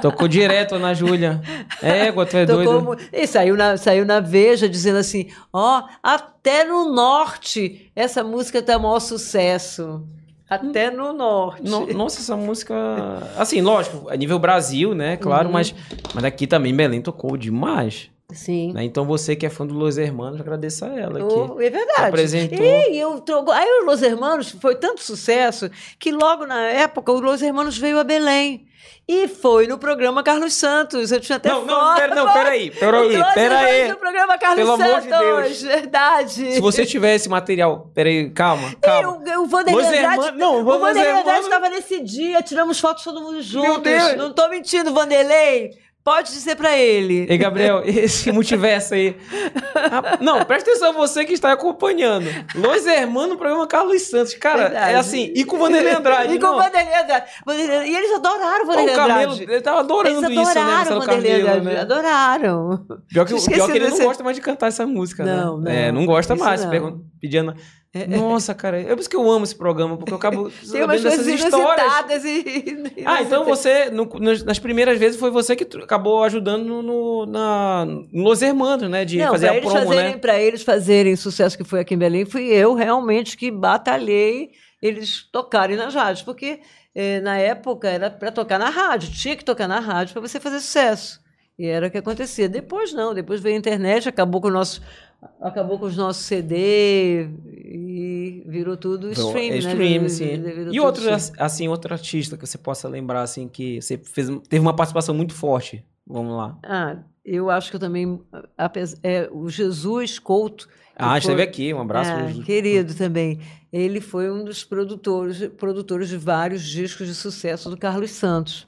Tocou 0.00 0.26
direto 0.28 0.78
na 0.78 0.94
Júlia. 0.94 1.40
Égua, 1.82 2.24
tu 2.24 2.36
é 2.36 2.46
Tocou 2.46 2.82
doido. 2.82 3.02
E 3.12 3.26
saiu 3.26 3.56
na, 3.56 3.76
saiu 3.76 4.04
na 4.04 4.20
Veja 4.20 4.68
dizendo 4.68 4.98
assim: 4.98 5.28
ó, 5.52 5.80
oh, 5.80 5.88
até 6.02 6.64
no 6.64 6.92
norte 6.92 7.90
essa 7.94 8.24
música 8.24 8.62
tá 8.62 8.78
maior 8.78 9.00
sucesso. 9.00 10.06
Até 10.48 10.90
no 10.90 11.12
norte. 11.12 11.68
No, 11.68 11.86
nossa, 11.92 12.20
essa 12.20 12.36
música. 12.36 12.74
Assim, 13.36 13.60
lógico, 13.60 14.08
a 14.08 14.16
nível 14.16 14.38
Brasil, 14.38 14.94
né? 14.94 15.16
Claro, 15.16 15.48
uhum. 15.48 15.52
mas, 15.52 15.74
mas 16.14 16.24
aqui 16.24 16.46
também 16.46 16.74
Belém 16.74 17.02
tocou 17.02 17.36
demais. 17.36 18.10
Sim. 18.32 18.72
Né? 18.72 18.84
Então 18.84 19.04
você 19.04 19.36
que 19.36 19.46
é 19.46 19.50
fã 19.50 19.66
do 19.66 19.74
Los 19.74 19.96
Hermanos, 19.96 20.40
agradeço 20.40 20.84
a 20.84 20.88
ela. 20.88 21.24
Oh, 21.24 21.60
é 21.60 21.70
verdade. 21.70 22.08
Apresentou. 22.08 22.58
E 22.58 22.98
eu 22.98 23.20
troco... 23.20 23.50
Aí 23.52 23.68
o 23.82 23.84
Los 23.84 24.02
Hermanos 24.02 24.50
foi 24.60 24.74
tanto 24.74 25.02
sucesso 25.02 25.70
que 25.98 26.10
logo 26.10 26.44
na 26.46 26.60
época 26.62 27.12
o 27.12 27.20
Los 27.20 27.40
Hermanos 27.40 27.78
veio 27.78 27.98
a 27.98 28.04
Belém. 28.04 28.66
E 29.08 29.28
foi 29.28 29.68
no 29.68 29.78
programa 29.78 30.20
Carlos 30.24 30.54
Santos. 30.54 31.12
Eu 31.12 31.20
tinha 31.20 31.36
até 31.36 31.48
Não, 31.48 31.64
não, 31.64 31.94
pera, 31.94 32.12
não, 32.12 32.32
peraí. 32.32 32.72
Peraí, 32.72 33.22
peraí. 33.34 33.88
no 33.88 33.96
programa 33.96 34.36
Carlos 34.36 34.64
Pelo 34.64 34.76
Santos. 34.76 35.12
Amor 35.12 35.42
de 35.44 35.48
Deus. 35.48 35.62
Verdade. 35.62 36.52
Se 36.54 36.60
você 36.60 36.84
tivesse 36.84 37.28
material. 37.28 37.88
Peraí, 37.94 38.28
calma, 38.30 38.74
calma. 38.82 39.22
Eu, 39.24 39.42
o 39.44 39.46
Vanderlei 39.46 39.98
Andrade. 39.98 40.36
Não, 40.36 40.60
o 40.60 40.64
Vanderlei 40.64 41.20
Andrade 41.20 41.44
estava 41.44 41.68
nesse 41.68 42.00
dia. 42.00 42.42
Tiramos 42.42 42.80
fotos 42.80 43.04
todo 43.04 43.20
mundo 43.20 43.40
juntos. 43.40 43.70
Meu 43.70 43.78
Deus. 43.78 44.16
Não 44.16 44.32
tô 44.32 44.48
mentindo, 44.48 44.92
Vanderlei. 44.92 45.70
Pode 46.06 46.30
dizer 46.30 46.54
para 46.54 46.78
ele. 46.78 47.26
Ei, 47.28 47.36
Gabriel, 47.36 47.82
esse 47.84 48.30
multiverso 48.30 48.94
aí. 48.94 49.16
Não, 50.20 50.44
presta 50.44 50.70
atenção 50.70 50.92
você 50.92 51.24
que 51.24 51.32
está 51.32 51.50
acompanhando. 51.50 52.28
Los 52.54 52.86
Hermanos 52.86 53.30
no 53.30 53.36
programa 53.36 53.66
Carlos 53.66 54.02
Santos. 54.02 54.32
Cara, 54.34 54.68
Verdade. 54.68 54.92
é 54.92 54.94
assim. 54.94 55.32
E 55.34 55.44
com 55.44 55.56
o 55.56 55.58
Vanderlei 55.58 55.94
Andrade. 55.94 56.34
E 56.34 56.38
com 56.38 56.46
o 56.46 56.56
Vanderlei 56.58 56.94
Andrade. 56.94 57.26
E 57.88 57.96
eles 57.96 58.14
adoraram 58.14 58.62
o 58.62 58.66
Vanderlei 58.68 58.94
Andrade. 58.94 59.24
Camelo, 59.24 59.42
ele 59.52 59.60
tava 59.60 59.80
adorando 59.80 60.26
eles 60.26 60.38
adoraram 60.38 60.82
isso, 60.82 60.90
né? 60.90 60.96
O 60.96 61.00
Vanderlei 61.00 61.42
Camelo, 61.42 61.64
né? 61.64 61.80
Adoraram. 61.80 62.86
Pior 63.08 63.26
que, 63.26 63.34
pior 63.34 63.66
que 63.72 63.76
ele 63.76 63.88
não 63.88 63.98
gosta 63.98 64.22
mais 64.22 64.36
de 64.36 64.42
cantar 64.42 64.68
essa 64.68 64.86
música, 64.86 65.24
não, 65.24 65.58
né? 65.58 65.72
Não, 65.72 65.86
é, 65.88 65.90
não 65.90 66.06
gosta 66.06 66.36
mais. 66.36 66.64
Não. 66.64 67.00
Pedindo 67.20 67.52
Nossa, 68.06 68.54
cara, 68.54 68.80
é 68.80 68.88
por 68.88 69.00
isso 69.00 69.08
que 69.08 69.16
eu 69.16 69.30
amo 69.30 69.44
esse 69.44 69.54
programa, 69.54 69.96
porque 69.96 70.12
eu 70.12 70.16
acabo 70.16 70.50
Tem 70.70 70.82
umas 70.82 71.00
sabendo 71.00 71.02
dessas 71.02 71.26
coisas 71.26 71.44
histórias. 71.44 72.24
e... 72.24 73.02
Ah, 73.06 73.22
então 73.22 73.44
você, 73.44 73.90
no- 73.90 74.08
nas, 74.44 74.58
primeiras 74.58 74.98
vezes, 74.98 75.18
foi 75.18 75.30
você 75.30 75.56
que 75.56 75.64
acabou 75.78 76.22
ajudando 76.24 76.64
no, 76.64 76.82
no, 76.82 77.26
na, 77.26 77.86
no 77.86 78.22
Los 78.22 78.42
Hermanos, 78.42 78.90
né? 78.90 79.04
De 79.04 79.18
Não, 79.18 79.30
fazer 79.30 79.48
a 79.48 79.60
promo, 79.60 79.70
fazerem, 79.70 80.12
né? 80.12 80.18
para 80.18 80.38
eles 80.40 80.62
fazerem 80.62 81.14
o 81.14 81.16
sucesso 81.16 81.56
que 81.56 81.64
foi 81.64 81.80
aqui 81.80 81.94
em 81.94 81.98
Belém, 81.98 82.24
fui 82.26 82.44
eu 82.44 82.74
realmente 82.74 83.36
que 83.36 83.50
batalhei 83.50 84.50
eles 84.82 85.22
tocarem 85.32 85.76
nas 85.76 85.94
rádios, 85.94 86.22
porque 86.22 86.60
eh, 86.94 87.20
na 87.20 87.38
época 87.38 87.88
era 87.88 88.10
para 88.10 88.30
tocar 88.30 88.58
na 88.58 88.68
rádio, 88.68 89.10
tinha 89.10 89.34
que 89.36 89.44
tocar 89.44 89.66
na 89.66 89.80
rádio 89.80 90.12
para 90.12 90.22
você 90.22 90.38
fazer 90.38 90.60
sucesso. 90.60 91.24
E 91.58 91.66
era 91.66 91.86
o 91.86 91.90
que 91.90 91.96
acontecia. 91.96 92.48
Depois 92.48 92.92
não, 92.92 93.14
depois 93.14 93.40
veio 93.40 93.54
a 93.56 93.58
internet, 93.58 94.08
acabou 94.08 94.42
com 94.42 94.48
o 94.48 94.50
nosso 94.50 94.82
acabou 95.40 95.78
com 95.78 95.86
os 95.86 95.96
nossos 95.96 96.24
CD 96.24 97.28
e 97.54 98.42
virou 98.46 98.76
tudo 98.76 99.10
stream, 99.12 99.50
né? 99.50 99.58
Stream, 99.58 99.76
Virou- 100.02 100.08
sim. 100.08 100.40
virou 100.42 100.74
E 100.74 100.80
outro, 100.80 101.02
stream. 101.16 101.44
assim, 101.44 101.68
outro 101.68 101.92
artista 101.92 102.36
que 102.36 102.46
você 102.46 102.58
possa 102.58 102.88
lembrar, 102.88 103.22
assim, 103.22 103.48
que 103.48 103.80
você 103.80 103.98
fez, 103.98 104.28
teve 104.48 104.60
uma 104.60 104.74
participação 104.74 105.14
muito 105.14 105.34
forte. 105.34 105.84
Vamos 106.06 106.36
lá. 106.36 106.58
Ah, 106.62 106.98
eu 107.24 107.50
acho 107.50 107.70
que 107.70 107.76
eu 107.76 107.80
também 107.80 108.20
apes- 108.56 108.96
é, 109.02 109.28
o 109.32 109.48
Jesus 109.48 110.18
Couto 110.18 110.68
Ah, 110.94 111.10
foi- 111.10 111.18
esteve 111.18 111.42
aqui, 111.42 111.74
um 111.74 111.80
abraço. 111.80 112.10
É, 112.10 112.32
querido 112.44 112.94
também. 112.94 113.40
Ele 113.72 114.00
foi 114.00 114.30
um 114.30 114.44
dos 114.44 114.62
produtores, 114.64 115.46
produtores 115.58 116.08
de 116.08 116.16
vários 116.16 116.62
discos 116.64 117.06
de 117.08 117.14
sucesso 117.14 117.68
do 117.68 117.76
Carlos 117.76 118.12
Santos. 118.12 118.66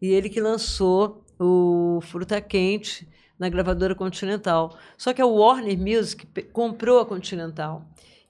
E 0.00 0.08
ele 0.08 0.28
que 0.28 0.40
lançou 0.40 1.24
o 1.38 1.98
Fruta 2.02 2.40
Quente 2.40 3.06
na 3.38 3.48
gravadora 3.48 3.94
Continental. 3.94 4.76
Só 4.96 5.12
que 5.12 5.20
a 5.22 5.26
Warner 5.26 5.78
Music 5.78 6.26
comprou 6.52 7.00
a 7.00 7.06
Continental. 7.06 7.82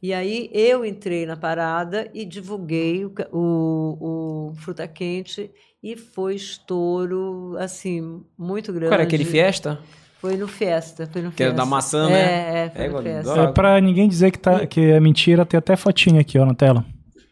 E 0.03 0.13
aí 0.13 0.51
eu 0.53 0.85
entrei 0.85 1.25
na 1.27 1.37
parada 1.37 2.09
e 2.13 2.25
divulguei 2.25 3.05
o, 3.05 3.13
o, 3.33 4.51
o 4.51 4.55
Fruta 4.57 4.87
Quente 4.87 5.51
e 5.83 5.97
foi 5.97 6.35
estouro, 6.35 7.57
assim, 7.59 8.23
muito 8.39 8.73
grande. 8.73 8.89
Qual 8.91 8.95
era 8.95 9.03
aquele 9.05 9.25
Fiesta? 9.25 9.79
Foi 10.21 10.37
no 10.37 10.49
Festa, 10.49 11.07
foi 11.13 11.23
no 11.23 11.31
Que 11.31 11.43
era 11.43 11.53
da 11.53 11.65
maçã, 11.65 12.09
né? 12.09 12.21
É, 12.21 12.65
é, 12.65 12.71
foi 12.71 12.85
É, 12.85 12.89
no 13.15 13.21
igual- 13.21 13.39
É 13.49 13.53
pra 13.53 13.81
ninguém 13.81 14.09
dizer 14.09 14.31
que, 14.31 14.39
tá, 14.39 14.67
que 14.67 14.81
é 14.81 14.99
mentira, 14.99 15.45
tem 15.47 15.59
até 15.59 15.77
fotinha 15.77 16.21
aqui, 16.21 16.39
ó, 16.39 16.45
na 16.47 16.55
tela. 16.55 16.85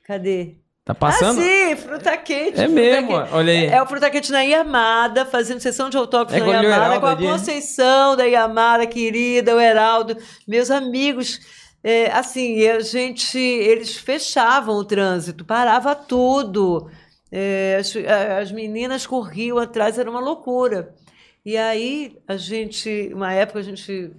Cadê? 0.07 0.55
Tá 0.85 0.95
passando? 0.95 1.41
Ah, 1.41 1.43
sim, 1.43 1.64
fruta 1.95 2.17
quente. 2.17 2.61
É 2.61 2.69
mesmo, 2.69 3.09
quente. 3.09 3.33
olha 3.33 3.53
aí. 3.53 3.67
É 3.67 3.83
o 3.83 3.87
fruta 3.87 4.11
quente 4.11 4.31
na 4.31 4.41
Yamada, 4.41 5.25
fazendo 5.25 5.61
sessão 5.61 5.89
de 5.89 5.97
autógrafos 5.97 6.37
É 6.37 6.45
na 6.45 6.63
Heraldo 6.63 7.01
com 7.01 7.07
a 7.07 7.13
ali. 7.13 7.27
Conceição 7.27 8.17
da 8.17 8.25
Yamada, 8.25 8.87
querida, 8.87 9.55
o 9.55 9.61
Heraldo, 9.61 10.17
meus 10.47 10.71
amigos. 10.71 11.41
É, 11.83 12.11
assim, 12.13 12.67
a 12.67 12.81
gente, 12.81 13.39
eles 13.39 13.97
fechavam 13.97 14.77
o 14.77 14.85
trânsito, 14.85 15.45
parava 15.45 15.95
tudo. 15.95 16.91
É, 17.31 17.77
as, 17.79 17.95
as 18.41 18.53
meninas 18.53 19.07
corriam 19.07 19.59
atrás, 19.59 19.99
era 19.99 20.11
uma 20.11 20.21
loucura. 20.21 20.95
E 21.45 21.57
aí, 21.57 22.17
a 22.27 22.37
gente, 22.37 23.11
uma 23.13 23.33
época, 23.33 23.59
a 23.59 23.63
gente 23.63 24.13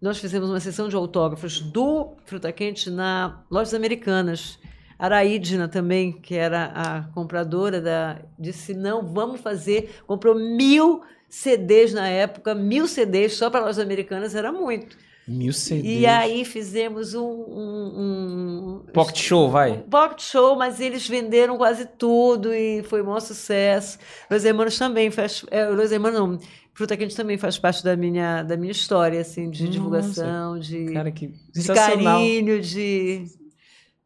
nós 0.00 0.18
fizemos 0.18 0.48
uma 0.48 0.60
sessão 0.60 0.88
de 0.88 0.96
autógrafos 0.96 1.60
do 1.60 2.16
Fruta 2.24 2.50
Quente 2.50 2.88
na 2.88 3.42
Lojas 3.50 3.74
Americanas. 3.74 4.58
Araídna 5.00 5.66
também, 5.66 6.12
que 6.12 6.34
era 6.34 6.66
a 6.74 7.02
compradora, 7.14 7.80
da, 7.80 8.18
disse: 8.38 8.74
não, 8.74 9.02
vamos 9.02 9.40
fazer. 9.40 9.90
Comprou 10.06 10.34
mil 10.34 11.02
CDs 11.28 11.94
na 11.94 12.06
época, 12.06 12.54
mil 12.54 12.86
CDs 12.86 13.34
só 13.34 13.48
para 13.48 13.60
Lojas 13.60 13.78
Americanas, 13.78 14.34
era 14.34 14.52
muito. 14.52 14.96
Mil 15.26 15.52
CDs. 15.52 16.00
E 16.00 16.06
aí 16.06 16.44
fizemos 16.44 17.14
um. 17.14 17.22
um, 17.22 18.82
um 18.86 18.92
Pocket 18.92 19.16
show, 19.16 19.48
vai. 19.48 19.70
um 19.72 19.80
pocket 19.82 20.20
show, 20.22 20.56
mas 20.56 20.80
eles 20.80 21.08
venderam 21.08 21.56
quase 21.56 21.86
tudo 21.86 22.52
e 22.52 22.82
foi 22.82 23.00
um 23.00 23.06
maior 23.06 23.20
sucesso. 23.20 23.98
Los 24.28 24.44
Hermanos 24.44 24.76
também 24.76 25.10
faz. 25.10 25.46
É, 25.50 25.66
Los 25.66 25.92
Hermanos 25.92 26.18
não. 26.18 26.38
Fruta 26.74 26.96
Quente 26.96 27.14
também 27.14 27.36
faz 27.36 27.58
parte 27.58 27.84
da 27.84 27.94
minha, 27.94 28.42
da 28.42 28.56
minha 28.56 28.72
história, 28.72 29.20
assim, 29.20 29.50
de 29.50 29.64
Nossa. 29.64 29.72
divulgação, 29.72 30.58
de, 30.58 30.86
Cara, 30.86 31.10
que 31.10 31.26
de 31.52 31.66
carinho, 31.66 32.60
de. 32.60 33.26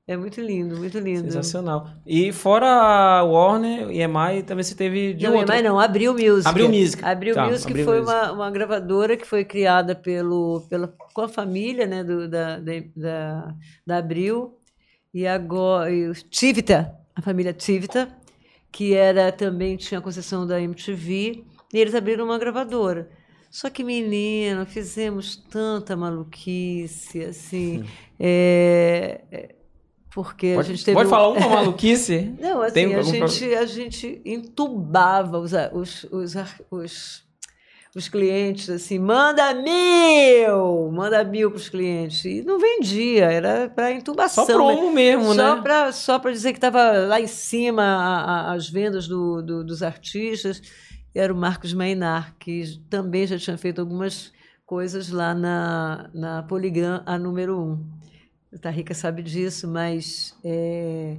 É 0.06 0.18
muito 0.18 0.38
lindo, 0.38 0.76
muito 0.76 0.98
lindo. 0.98 1.32
Sensacional. 1.32 1.88
E 2.06 2.30
fora 2.30 2.66
a 2.66 3.22
Warner 3.22 3.90
e 3.90 4.02
EMI, 4.02 4.42
também 4.42 4.62
você 4.62 4.74
teve 4.74 5.14
de 5.14 5.26
não, 5.26 5.46
mas 5.46 5.64
não, 5.64 5.80
Abril 5.80 6.12
Music. 6.12 6.46
Abril 6.46 6.68
Music. 6.68 7.02
Abril 7.02 7.34
Tá, 7.34 7.46
Music 7.46 7.70
Abril 7.70 7.84
foi 7.86 8.00
Music. 8.00 8.16
Uma, 8.16 8.32
uma 8.32 8.50
gravadora 8.50 9.16
que 9.16 9.26
foi 9.26 9.46
criada 9.46 9.94
pelo, 9.94 10.60
pela, 10.68 10.94
com 11.14 11.22
a 11.22 11.28
família 11.28 11.86
né, 11.86 12.04
do, 12.04 12.28
da, 12.28 12.58
da, 12.58 13.54
da, 13.86 13.96
Abril 13.96 14.58
e 15.12 15.26
agora 15.26 15.90
e 15.90 16.06
o 16.06 16.12
Tivita, 16.12 16.94
a 17.16 17.22
família 17.22 17.54
Tivita, 17.54 18.14
que 18.70 18.92
era 18.92 19.32
também 19.32 19.74
tinha 19.78 20.00
a 20.00 20.02
concessão 20.02 20.46
da 20.46 20.60
MTV, 20.60 21.44
e 21.72 21.78
eles 21.78 21.94
abriram 21.94 22.26
uma 22.26 22.38
gravadora. 22.38 23.08
Só 23.50 23.70
que, 23.70 23.82
menino, 23.82 24.66
fizemos 24.66 25.36
tanta 25.36 25.96
maluquice, 25.96 27.22
assim. 27.22 27.84
é, 28.18 29.54
porque 30.14 30.48
a 30.52 30.54
Pode, 30.56 30.68
gente 30.68 30.84
teve. 30.84 30.94
pode 30.94 31.08
um- 31.08 31.10
falar 31.10 31.28
uma 31.28 31.48
maluquice? 31.50 32.34
não, 32.40 32.62
assim, 32.62 32.72
Tem 32.74 32.94
a, 32.94 33.02
gente, 33.02 33.54
a 33.54 33.66
gente 33.66 34.22
entubava 34.24 35.38
os, 35.40 35.52
a- 35.52 35.70
os, 35.74 36.04
os, 36.04 36.34
os, 36.70 37.22
os 37.96 38.08
clientes, 38.08 38.70
assim, 38.70 38.98
manda 38.98 39.52
mil! 39.54 40.90
Manda 40.92 41.22
mil 41.24 41.50
para 41.50 41.56
os 41.56 41.68
clientes. 41.68 42.24
E 42.24 42.42
não 42.42 42.58
vendia, 42.58 43.24
era 43.30 43.68
para 43.68 43.92
intubação. 43.92 44.46
Só 44.46 44.52
promo 44.52 44.92
mesmo, 44.92 45.34
só 45.34 45.56
né? 45.56 45.62
Pra, 45.62 45.92
só 45.92 46.18
para 46.18 46.30
dizer 46.32 46.52
que 46.52 46.58
estava 46.58 46.92
lá 47.08 47.20
em 47.20 47.26
cima 47.26 47.82
a- 47.82 48.24
a- 48.50 48.54
as 48.54 48.68
vendas 48.68 49.06
do, 49.08 49.42
do- 49.42 49.64
dos 49.64 49.82
artistas. 49.82 50.62
Era 51.14 51.32
o 51.32 51.36
Marcos 51.36 51.72
Mainar, 51.72 52.34
que 52.40 52.80
também 52.90 53.26
já 53.26 53.38
tinha 53.38 53.56
feito 53.56 53.80
algumas 53.80 54.32
coisas 54.66 55.10
lá 55.10 55.32
na, 55.34 56.10
na 56.12 56.42
Poligram, 56.42 57.02
a 57.06 57.16
número 57.18 57.56
um. 57.60 57.84
A 58.54 58.58
Tarrica 58.58 58.94
sabe 58.94 59.22
disso, 59.22 59.66
mas 59.66 60.34
é, 60.44 61.16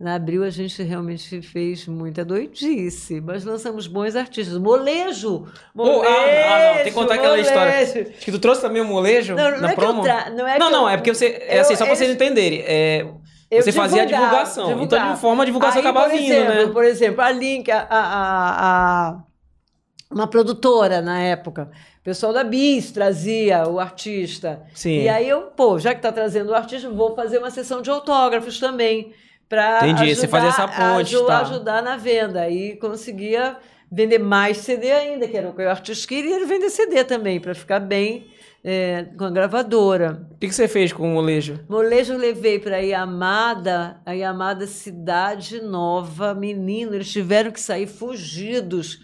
na 0.00 0.16
Abril 0.16 0.42
a 0.42 0.50
gente 0.50 0.82
realmente 0.82 1.40
fez 1.40 1.86
muita 1.86 2.24
doidice. 2.24 3.20
Mas 3.20 3.44
lançamos 3.44 3.86
bons 3.86 4.16
artistas. 4.16 4.58
Molejo! 4.58 5.46
Oh, 5.74 5.84
Molejo! 5.84 6.08
ah, 6.08 6.54
ah, 6.54 6.66
não, 6.68 6.74
tem 6.76 6.84
que 6.84 6.90
contar 6.92 7.14
aquela 7.14 7.38
história. 7.38 7.72
molejo. 7.72 8.00
Acho 8.10 8.24
que 8.24 8.32
tu 8.32 8.38
trouxe 8.40 8.60
também 8.62 8.82
o 8.82 8.84
molejo 8.84 9.34
Não, 9.36 9.50
não 9.52 9.60
na 9.60 9.68
é 9.68 9.72
eu 9.72 9.76
promo? 9.76 10.02
tra- 10.02 10.30
não 10.30 10.48
é 10.48 10.58
não, 10.58 10.82
eu- 10.82 10.88
é 10.88 10.96
porque 10.96 11.14
você. 11.14 11.26
É 11.46 11.58
eu- 11.58 11.60
assim, 11.60 11.74
só 11.76 11.84
pra 11.84 11.88
eles- 11.88 11.98
vocês 11.98 12.10
entenderem. 12.10 12.62
É, 12.66 13.06
Eu 13.48 13.62
você 13.62 13.70
fazia 13.70 14.02
a 14.02 14.06
divulgação. 14.06 14.82
Então, 14.82 14.98
de 14.98 15.04
uma 15.04 15.16
forma, 15.16 15.42
a 15.42 15.46
divulgação 15.46 15.80
Aí, 15.80 15.86
acabava 15.86 16.10
por 16.10 16.18
vindo, 16.18 16.32
exemplo, 16.32 16.54
né? 16.54 16.66
Por 16.72 16.84
exemplo, 16.84 17.20
a 17.20 17.30
Link, 17.30 17.70
a- 17.70 17.86
a- 17.88 19.08
a- 19.10 19.22
uma 20.12 20.26
produtora 20.26 21.00
na 21.00 21.20
época, 21.20 21.70
o 22.00 22.04
pessoal 22.04 22.32
da 22.32 22.44
Bis 22.44 22.90
trazia 22.90 23.66
o 23.68 23.78
artista. 23.78 24.62
Sim. 24.74 25.02
E 25.02 25.08
aí 25.08 25.28
eu, 25.28 25.42
pô, 25.42 25.78
já 25.78 25.92
que 25.92 25.98
está 25.98 26.12
trazendo 26.12 26.50
o 26.50 26.54
artista, 26.54 26.90
vou 26.90 27.14
fazer 27.14 27.38
uma 27.38 27.50
sessão 27.50 27.80
de 27.80 27.90
autógrafos 27.90 28.58
também. 28.58 29.12
Para 29.48 29.86
Entendi, 29.86 30.14
você 30.16 30.26
fazia 30.26 30.48
essa 30.48 30.66
ponte, 30.66 31.16
tá. 31.26 31.40
ajudar 31.40 31.82
na 31.82 31.96
venda. 31.96 32.48
E 32.48 32.76
conseguia 32.76 33.56
vender 33.90 34.18
mais 34.18 34.58
CD 34.58 34.90
ainda, 34.90 35.28
que 35.28 35.36
era 35.36 35.50
o 35.50 35.52
que 35.54 35.62
o 35.62 35.68
artista 35.68 36.08
queria, 36.08 36.36
ele 36.36 36.46
vender 36.46 36.70
CD 36.70 37.04
também, 37.04 37.38
para 37.38 37.54
ficar 37.54 37.78
bem 37.78 38.26
é, 38.64 39.06
com 39.18 39.24
a 39.24 39.30
gravadora. 39.30 40.26
O 40.30 40.38
que, 40.38 40.48
que 40.48 40.54
você 40.54 40.66
fez 40.66 40.92
com 40.92 41.02
o 41.02 41.14
molejo? 41.14 41.60
Molejo 41.68 42.14
eu 42.14 42.18
levei 42.18 42.58
para 42.58 42.76
a 42.76 42.80
Yamada, 42.80 44.00
a 44.06 44.12
Yamada 44.12 44.66
Cidade 44.66 45.60
Nova, 45.60 46.34
menino, 46.34 46.94
eles 46.94 47.10
tiveram 47.10 47.50
que 47.50 47.60
sair 47.60 47.86
fugidos 47.86 49.00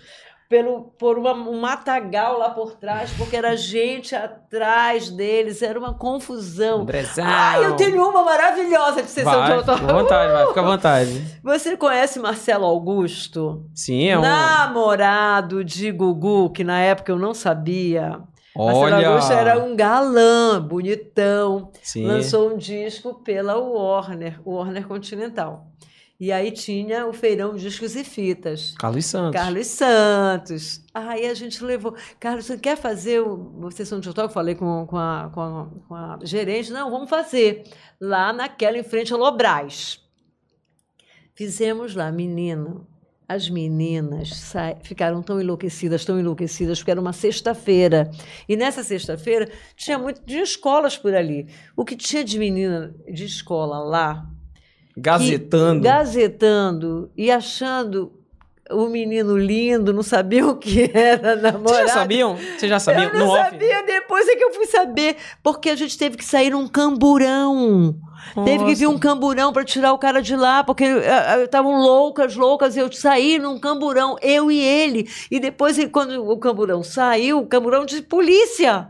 pelo, 0.48 0.84
por 0.98 1.18
uma, 1.18 1.34
um 1.34 1.60
matagal 1.60 2.38
lá 2.38 2.50
por 2.50 2.74
trás, 2.74 3.12
porque 3.18 3.36
era 3.36 3.54
gente 3.54 4.14
atrás 4.14 5.10
deles, 5.10 5.60
era 5.60 5.78
uma 5.78 5.92
confusão. 5.92 6.86
Ah, 7.22 7.58
eu 7.60 7.76
tenho 7.76 8.08
uma 8.08 8.24
maravilhosa 8.24 9.02
de 9.02 9.10
sessão 9.10 9.32
de 9.32 9.38
Vai, 9.38 9.52
autógrafo. 9.52 9.80
fica 9.80 9.92
à 9.92 10.02
vontade, 10.02 10.32
vai, 10.32 10.46
fica 10.46 10.60
à 10.60 10.64
vontade. 10.64 11.40
Você 11.42 11.76
conhece 11.76 12.18
Marcelo 12.18 12.64
Augusto? 12.64 13.66
Sim, 13.74 14.08
é 14.08 14.18
um. 14.18 14.22
Namorado 14.22 15.62
de 15.62 15.92
Gugu, 15.92 16.50
que 16.50 16.64
na 16.64 16.80
época 16.80 17.12
eu 17.12 17.18
não 17.18 17.34
sabia. 17.34 18.20
Marcelo 18.56 18.78
Olha. 18.96 19.08
Augusto 19.08 19.32
era 19.32 19.62
um 19.62 19.76
galã, 19.76 20.60
bonitão. 20.60 21.70
Sim. 21.82 22.06
lançou 22.06 22.52
um 22.52 22.56
disco 22.56 23.22
pela 23.22 23.56
Warner, 23.56 24.40
Warner 24.44 24.88
Continental. 24.88 25.67
E 26.20 26.32
aí 26.32 26.50
tinha 26.50 27.06
o 27.06 27.12
feirão 27.12 27.54
discos 27.54 27.94
e 27.94 28.02
fitas. 28.02 28.74
Carlos 28.76 29.06
Santos. 29.06 29.40
Carlos 29.40 29.66
Santos. 29.68 30.84
Aí 30.92 31.26
a 31.26 31.34
gente 31.34 31.62
levou. 31.62 31.94
Carlos, 32.18 32.46
você 32.46 32.58
quer 32.58 32.76
fazer 32.76 33.20
uma 33.20 33.70
sessão 33.70 34.00
de 34.00 34.08
autógrafo? 34.08 34.34
Falei 34.34 34.56
com, 34.56 34.84
com, 34.86 34.96
a, 34.98 35.30
com, 35.32 35.40
a, 35.40 35.68
com 35.86 35.94
a 35.94 36.18
gerente. 36.24 36.72
Não, 36.72 36.90
vamos 36.90 37.08
fazer. 37.08 37.62
Lá 38.00 38.32
naquela, 38.32 38.76
em 38.76 38.82
frente 38.82 39.12
ao 39.12 39.18
Lobras. 39.20 40.04
Fizemos 41.36 41.94
lá, 41.94 42.10
menino. 42.10 42.84
as 43.28 43.48
meninas 43.48 44.52
ficaram 44.82 45.22
tão 45.22 45.40
enlouquecidas, 45.40 46.04
tão 46.04 46.18
enlouquecidas, 46.18 46.78
porque 46.78 46.90
era 46.90 47.00
uma 47.00 47.12
sexta-feira. 47.12 48.10
E 48.48 48.56
nessa 48.56 48.82
sexta-feira 48.82 49.48
tinha 49.76 49.98
muito 49.98 50.20
de 50.24 50.38
escolas 50.38 50.96
por 50.98 51.14
ali. 51.14 51.46
O 51.76 51.84
que 51.84 51.94
tinha 51.94 52.24
de 52.24 52.38
menina 52.38 52.92
de 53.06 53.24
escola 53.24 53.78
lá. 53.78 54.28
Gazetando. 55.00 55.80
Que, 55.80 55.88
gazetando 55.88 57.10
e 57.16 57.30
achando 57.30 58.12
o 58.70 58.86
menino 58.86 59.36
lindo, 59.36 59.92
não 59.92 60.02
sabiam 60.02 60.50
o 60.50 60.56
que 60.56 60.90
era 60.92 61.36
namorado. 61.36 61.68
Vocês 61.68 61.88
já 61.88 61.94
sabiam? 61.94 62.36
Vocês 62.36 62.70
já 62.70 62.78
sabiam? 62.78 63.10
Eu 63.10 63.18
não 63.18 63.34
sabia, 63.34 63.82
depois 63.82 64.28
é 64.28 64.36
que 64.36 64.44
eu 64.44 64.52
fui 64.52 64.66
saber. 64.66 65.16
Porque 65.42 65.70
a 65.70 65.76
gente 65.76 65.96
teve 65.96 66.16
que 66.16 66.24
sair 66.24 66.50
num 66.50 66.68
camburão. 66.68 67.96
Nossa. 68.36 68.50
Teve 68.50 68.64
que 68.66 68.74
vir 68.74 68.86
um 68.86 68.98
camburão 68.98 69.52
para 69.52 69.64
tirar 69.64 69.92
o 69.92 69.98
cara 69.98 70.20
de 70.20 70.36
lá, 70.36 70.62
porque 70.62 70.84
estavam 71.44 71.80
uh, 71.80 71.82
loucas, 71.82 72.36
loucas. 72.36 72.76
Eu 72.76 72.92
saí 72.92 73.38
num 73.38 73.58
camburão, 73.58 74.16
eu 74.20 74.50
e 74.50 74.60
ele. 74.60 75.08
E 75.30 75.40
depois, 75.40 75.78
quando 75.90 76.28
o 76.28 76.36
camburão 76.36 76.82
saiu, 76.82 77.38
o 77.38 77.46
camburão 77.46 77.86
de 77.86 78.02
polícia 78.02 78.88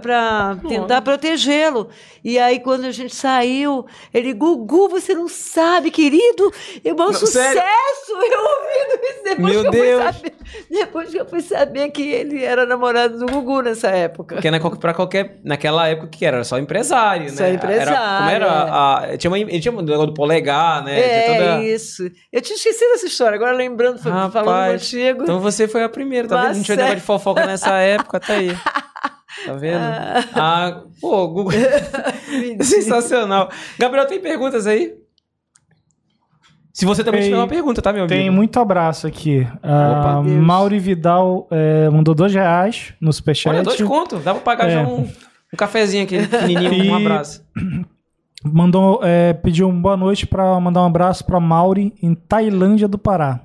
para 0.00 0.56
tentar 0.68 1.02
protegê-lo. 1.02 1.88
E 2.24 2.38
aí, 2.38 2.58
quando 2.60 2.84
a 2.86 2.90
gente 2.90 3.14
saiu, 3.14 3.86
ele, 4.12 4.32
Gugu, 4.32 4.88
você 4.88 5.14
não 5.14 5.28
sabe, 5.28 5.90
querido, 5.90 6.52
é 6.84 6.92
um 6.92 7.12
sucesso! 7.12 7.54
Sério? 7.54 7.62
Eu 8.26 8.40
ouvindo 8.40 9.04
isso 9.04 9.24
depois 9.24 9.52
Meu 9.52 9.64
que 9.64 9.70
Deus. 9.70 10.04
eu 10.04 10.12
fui 10.12 10.12
saber. 10.12 10.36
Depois 10.70 11.10
que 11.10 11.18
eu 11.18 11.26
fui 11.26 11.40
saber 11.40 11.90
que 11.90 12.02
ele 12.02 12.44
era 12.44 12.66
namorado 12.66 13.18
do 13.18 13.26
Gugu 13.26 13.62
nessa 13.62 13.88
época. 13.88 14.36
Porque 14.36 14.50
na, 14.50 14.58
pra 14.60 14.94
qualquer. 14.94 15.38
Naquela 15.44 15.88
época 15.88 16.08
que 16.08 16.24
era, 16.24 16.36
era 16.36 16.44
só 16.44 16.58
empresário, 16.58 17.30
só 17.30 17.42
né? 17.42 17.54
empresário. 17.54 17.90
Era, 17.90 18.18
como 18.18 18.30
era? 18.30 18.46
É. 18.46 19.12
A, 19.14 19.18
tinha 19.18 19.30
uma, 19.30 19.38
ele 19.38 19.60
tinha 19.60 19.72
um 19.72 19.82
negócio 19.82 20.06
do 20.06 20.14
polegar, 20.14 20.84
né? 20.84 20.98
É, 20.98 21.34
toda... 21.34 21.64
isso. 21.64 22.10
Eu 22.32 22.40
tinha 22.40 22.56
esquecido 22.56 22.94
essa 22.94 23.06
história, 23.06 23.36
agora 23.36 23.52
lembrando, 23.52 23.98
Rapaz, 23.98 24.32
falando 24.32 24.72
contigo. 24.72 25.22
Então 25.22 25.40
você 25.40 25.66
foi 25.68 25.82
a 25.82 25.88
primeira, 25.88 26.28
tá 26.28 26.36
vendo? 26.36 26.56
Não 26.56 26.76
negócio 26.76 26.96
de 26.96 27.02
fofoca 27.02 27.46
nessa 27.46 27.76
época, 27.78 28.20
tá 28.20 28.34
aí. 28.34 28.50
Tá 29.44 29.52
vendo? 29.54 29.76
Ah, 29.76 30.24
ah 30.34 30.82
pô, 31.00 31.28
Google. 31.28 31.52
Sensacional. 32.62 33.50
Gabriel, 33.78 34.06
tem 34.06 34.20
perguntas 34.20 34.66
aí? 34.66 34.94
Se 36.76 36.84
você 36.84 37.02
também 37.02 37.22
tem, 37.22 37.30
tiver 37.30 37.40
uma 37.40 37.48
pergunta, 37.48 37.80
tá, 37.80 37.90
meu 37.90 38.04
amigo? 38.04 38.14
Tem 38.14 38.28
muito 38.28 38.60
abraço 38.60 39.06
aqui. 39.06 39.46
Opa, 39.62 40.18
uh, 40.20 40.24
Mauri 40.24 40.78
Vidal 40.78 41.48
é, 41.50 41.88
mandou 41.88 42.14
dois 42.14 42.34
reais 42.34 42.92
no 43.00 43.10
superchat. 43.12 43.48
Olha, 43.54 43.62
dois 43.62 43.80
conto. 43.80 44.18
Dá 44.18 44.34
pra 44.34 44.42
pagar 44.42 44.68
é. 44.68 44.72
já 44.72 44.82
um, 44.82 45.00
um 45.00 45.56
cafezinho 45.56 46.04
aqui, 46.04 46.26
pequenininho, 46.26 46.84
e... 46.84 46.90
um 46.90 46.96
abraço. 46.96 47.42
Mandou, 48.44 49.00
é, 49.02 49.32
pediu 49.32 49.70
uma 49.70 49.80
boa 49.80 49.96
noite 49.96 50.26
para 50.26 50.60
mandar 50.60 50.82
um 50.82 50.86
abraço 50.86 51.24
para 51.24 51.40
Mauri 51.40 51.94
em 52.02 52.14
Tailândia 52.14 52.86
do 52.86 52.98
Pará. 52.98 53.40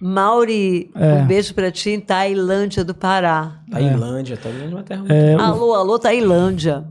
Mauri, 0.00 0.90
é. 0.94 1.14
um 1.14 1.26
beijo 1.26 1.54
para 1.54 1.70
ti 1.70 1.90
em 1.90 2.00
Tailândia 2.00 2.84
do 2.84 2.94
Pará. 2.94 3.60
Tailândia, 3.70 4.36
Tailândia 4.36 4.70
é 4.70 4.76
uma 4.76 4.82
terra 4.82 5.00
muito 5.00 5.12
é, 5.12 5.34
Alô, 5.34 5.74
alô, 5.74 5.98
Tailândia. 5.98 6.84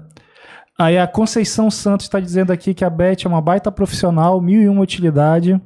Aí 0.78 0.98
a 0.98 1.08
Conceição 1.08 1.72
Santos 1.72 2.06
está 2.06 2.20
dizendo 2.20 2.52
aqui 2.52 2.74
que 2.74 2.86
a 2.86 2.90
Beth 2.90 3.24
é 3.26 3.28
uma 3.28 3.42
baita 3.42 3.72
profissional, 3.72 4.40
mil 4.40 4.62
e 4.62 4.70
uma 4.70 4.82
utilidade. 4.82 5.60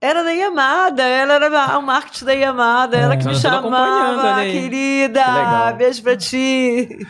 Era 0.00 0.24
da 0.24 0.32
Yamada, 0.32 1.02
ela 1.04 1.34
era 1.34 1.78
o 1.78 1.82
marketing 1.82 2.24
da 2.24 2.32
Yamada, 2.32 2.96
é. 2.96 3.00
ela 3.02 3.16
que 3.16 3.26
me 3.26 3.36
chamava, 3.36 4.42
querida. 4.42 5.22
Que 5.70 5.78
beijo 5.78 6.02
pra 6.02 6.16
ti. 6.16 7.06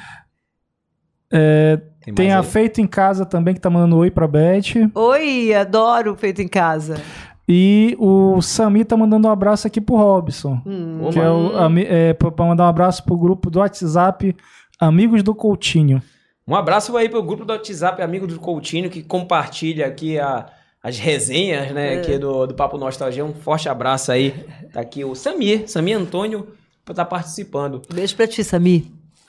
É, 1.33 1.81
tem, 2.05 2.15
tem 2.15 2.33
a 2.33 2.43
Feito 2.43 2.81
em 2.81 2.87
Casa 2.87 3.25
também, 3.25 3.55
que 3.55 3.61
tá 3.61 3.71
mandando 3.71 3.97
oi 3.97 4.11
pra 4.11 4.29
Beth. 4.29 4.91
Oi, 4.95 5.55
adoro 5.55 6.13
o 6.13 6.17
Feito 6.17 6.43
em 6.43 6.49
Casa. 6.49 7.01
E 7.49 7.97
o 7.99 8.41
Sami 8.41 8.85
tá 8.85 8.97
mandando 8.97 9.27
um 9.27 9.31
abraço 9.31 9.67
aqui 9.67 9.81
pro 9.81 9.97
Robson. 9.97 10.61
Hum. 10.65 11.09
Que 11.13 11.19
é, 11.19 11.31
o, 11.31 11.51
é 11.79 12.13
pra 12.13 12.47
mandar 12.47 12.65
um 12.65 12.69
abraço 12.69 13.05
pro 13.05 13.17
grupo 13.17 13.51
do 13.51 13.59
WhatsApp 13.59 14.35
Amigos 14.79 15.23
do 15.23 15.35
Coutinho. 15.35 16.03
Um 16.47 16.55
abraço 16.55 16.97
aí 16.97 17.09
pro 17.09 17.23
grupo 17.23 17.45
do 17.45 17.53
WhatsApp 17.53 18.03
Amigos 18.03 18.33
do 18.33 18.41
Coutinho, 18.41 18.91
que 18.91 19.03
compartilha 19.03 19.87
aqui 19.87 20.19
a, 20.19 20.47
as 20.83 20.99
resenhas, 20.99 21.71
né, 21.73 21.95
é. 21.95 21.99
aqui 21.99 22.19
do, 22.19 22.47
do 22.47 22.55
Papo 22.55 22.79
Nostalgia. 22.79 23.25
Um 23.25 23.35
forte 23.35 23.69
abraço 23.69 24.11
aí. 24.11 24.35
Tá 24.73 24.81
aqui 24.81 25.05
o 25.05 25.15
Samir, 25.15 25.69
Samir 25.69 25.97
Antônio, 25.97 26.49
pra 26.85 26.93
estar 26.93 27.05
tá 27.05 27.11
participando. 27.11 27.83
Beijo 27.93 28.17
pra 28.17 28.27
ti, 28.27 28.43
Samir. 28.43 28.85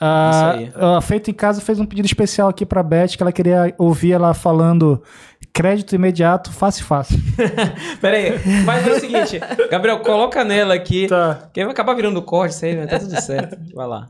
Ah, 0.06 1.00
Feito 1.02 1.30
em 1.30 1.34
Casa 1.34 1.62
fez 1.62 1.80
um 1.80 1.86
pedido 1.86 2.06
especial 2.06 2.50
aqui 2.50 2.66
pra 2.66 2.84
Beth, 2.84 3.16
que 3.16 3.24
ela 3.24 3.32
queria 3.32 3.74
ouvir 3.78 4.12
ela 4.12 4.34
falando 4.34 5.02
crédito 5.54 5.94
imediato, 5.94 6.52
fácil, 6.52 6.84
fácil. 6.84 7.18
Pera 8.02 8.18
aí, 8.18 8.32
mas 8.66 8.88
é 8.88 8.92
o 8.92 9.00
seguinte, 9.00 9.40
Gabriel, 9.70 10.00
coloca 10.00 10.44
nela 10.44 10.74
aqui, 10.74 11.08
tá. 11.08 11.48
que 11.54 11.64
vai 11.64 11.72
acabar 11.72 11.94
virando 11.94 12.22
corte 12.24 12.56
isso 12.56 12.66
aí, 12.66 12.76
né? 12.76 12.88
Tá 12.88 13.00
tudo 13.00 13.22
certo. 13.22 13.58
Vai 13.74 13.88
lá. 13.88 14.10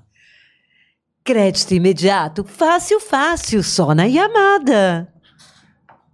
Crédito 1.23 1.73
imediato, 1.73 2.43
fácil, 2.45 2.99
fácil, 2.99 3.61
só 3.61 3.93
na 3.93 4.05
Yamada. 4.05 5.09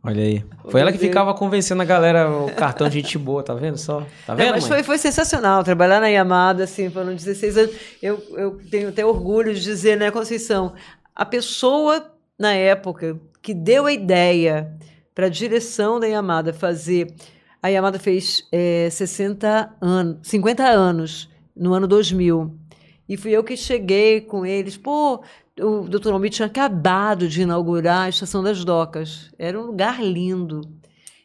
Olha 0.04 0.24
aí. 0.24 0.44
Foi 0.70 0.82
ela 0.82 0.92
que 0.92 0.98
ficava 0.98 1.34
convencendo 1.34 1.82
a 1.82 1.86
galera 1.86 2.30
o 2.30 2.52
cartão 2.54 2.88
de 2.88 3.02
gente 3.02 3.18
boa, 3.18 3.44
tá 3.44 3.54
vendo 3.54 3.78
só? 3.78 4.06
Tá 4.26 4.34
vendo? 4.34 4.46
Não, 4.46 4.54
mas 4.54 4.68
foi, 4.68 4.82
foi, 4.82 4.98
sensacional. 4.98 5.64
Trabalhar 5.64 6.00
na 6.00 6.08
Yamada, 6.08 6.64
assim, 6.64 6.90
foram 6.90 7.14
16 7.14 7.58
anos. 7.58 7.76
Eu, 8.02 8.22
eu 8.38 8.60
tenho 8.70 8.90
até 8.90 9.06
orgulho 9.06 9.54
de 9.54 9.62
dizer, 9.62 9.98
né, 9.98 10.10
Conceição? 10.10 10.74
A 11.14 11.26
pessoa, 11.26 12.14
na 12.38 12.54
época, 12.54 13.20
que 13.42 13.54
deu 13.54 13.88
a 13.88 13.92
ideia 13.92 14.72
para 15.20 15.26
a 15.26 15.30
direção 15.30 16.00
da 16.00 16.08
Yamada 16.08 16.54
fazer. 16.54 17.14
A 17.62 17.68
Yamada 17.68 18.00
fez 18.00 18.48
é, 18.54 18.90
60 18.90 19.76
anos, 19.82 20.26
50 20.26 20.64
anos 20.66 21.30
no 21.54 21.74
ano 21.74 21.86
2000. 21.90 22.58
E 23.10 23.18
fui 23.18 23.32
eu 23.32 23.44
que 23.44 23.58
cheguei 23.58 24.22
com 24.22 24.46
eles. 24.46 24.78
Pô, 24.78 25.22
o 25.60 25.82
doutor 25.90 26.14
Almir 26.14 26.32
tinha 26.32 26.46
acabado 26.46 27.28
de 27.28 27.42
inaugurar 27.42 28.04
a 28.04 28.10
Estação 28.10 28.42
das 28.42 28.64
Docas. 28.64 29.30
Era 29.38 29.60
um 29.60 29.66
lugar 29.66 30.02
lindo. 30.02 30.62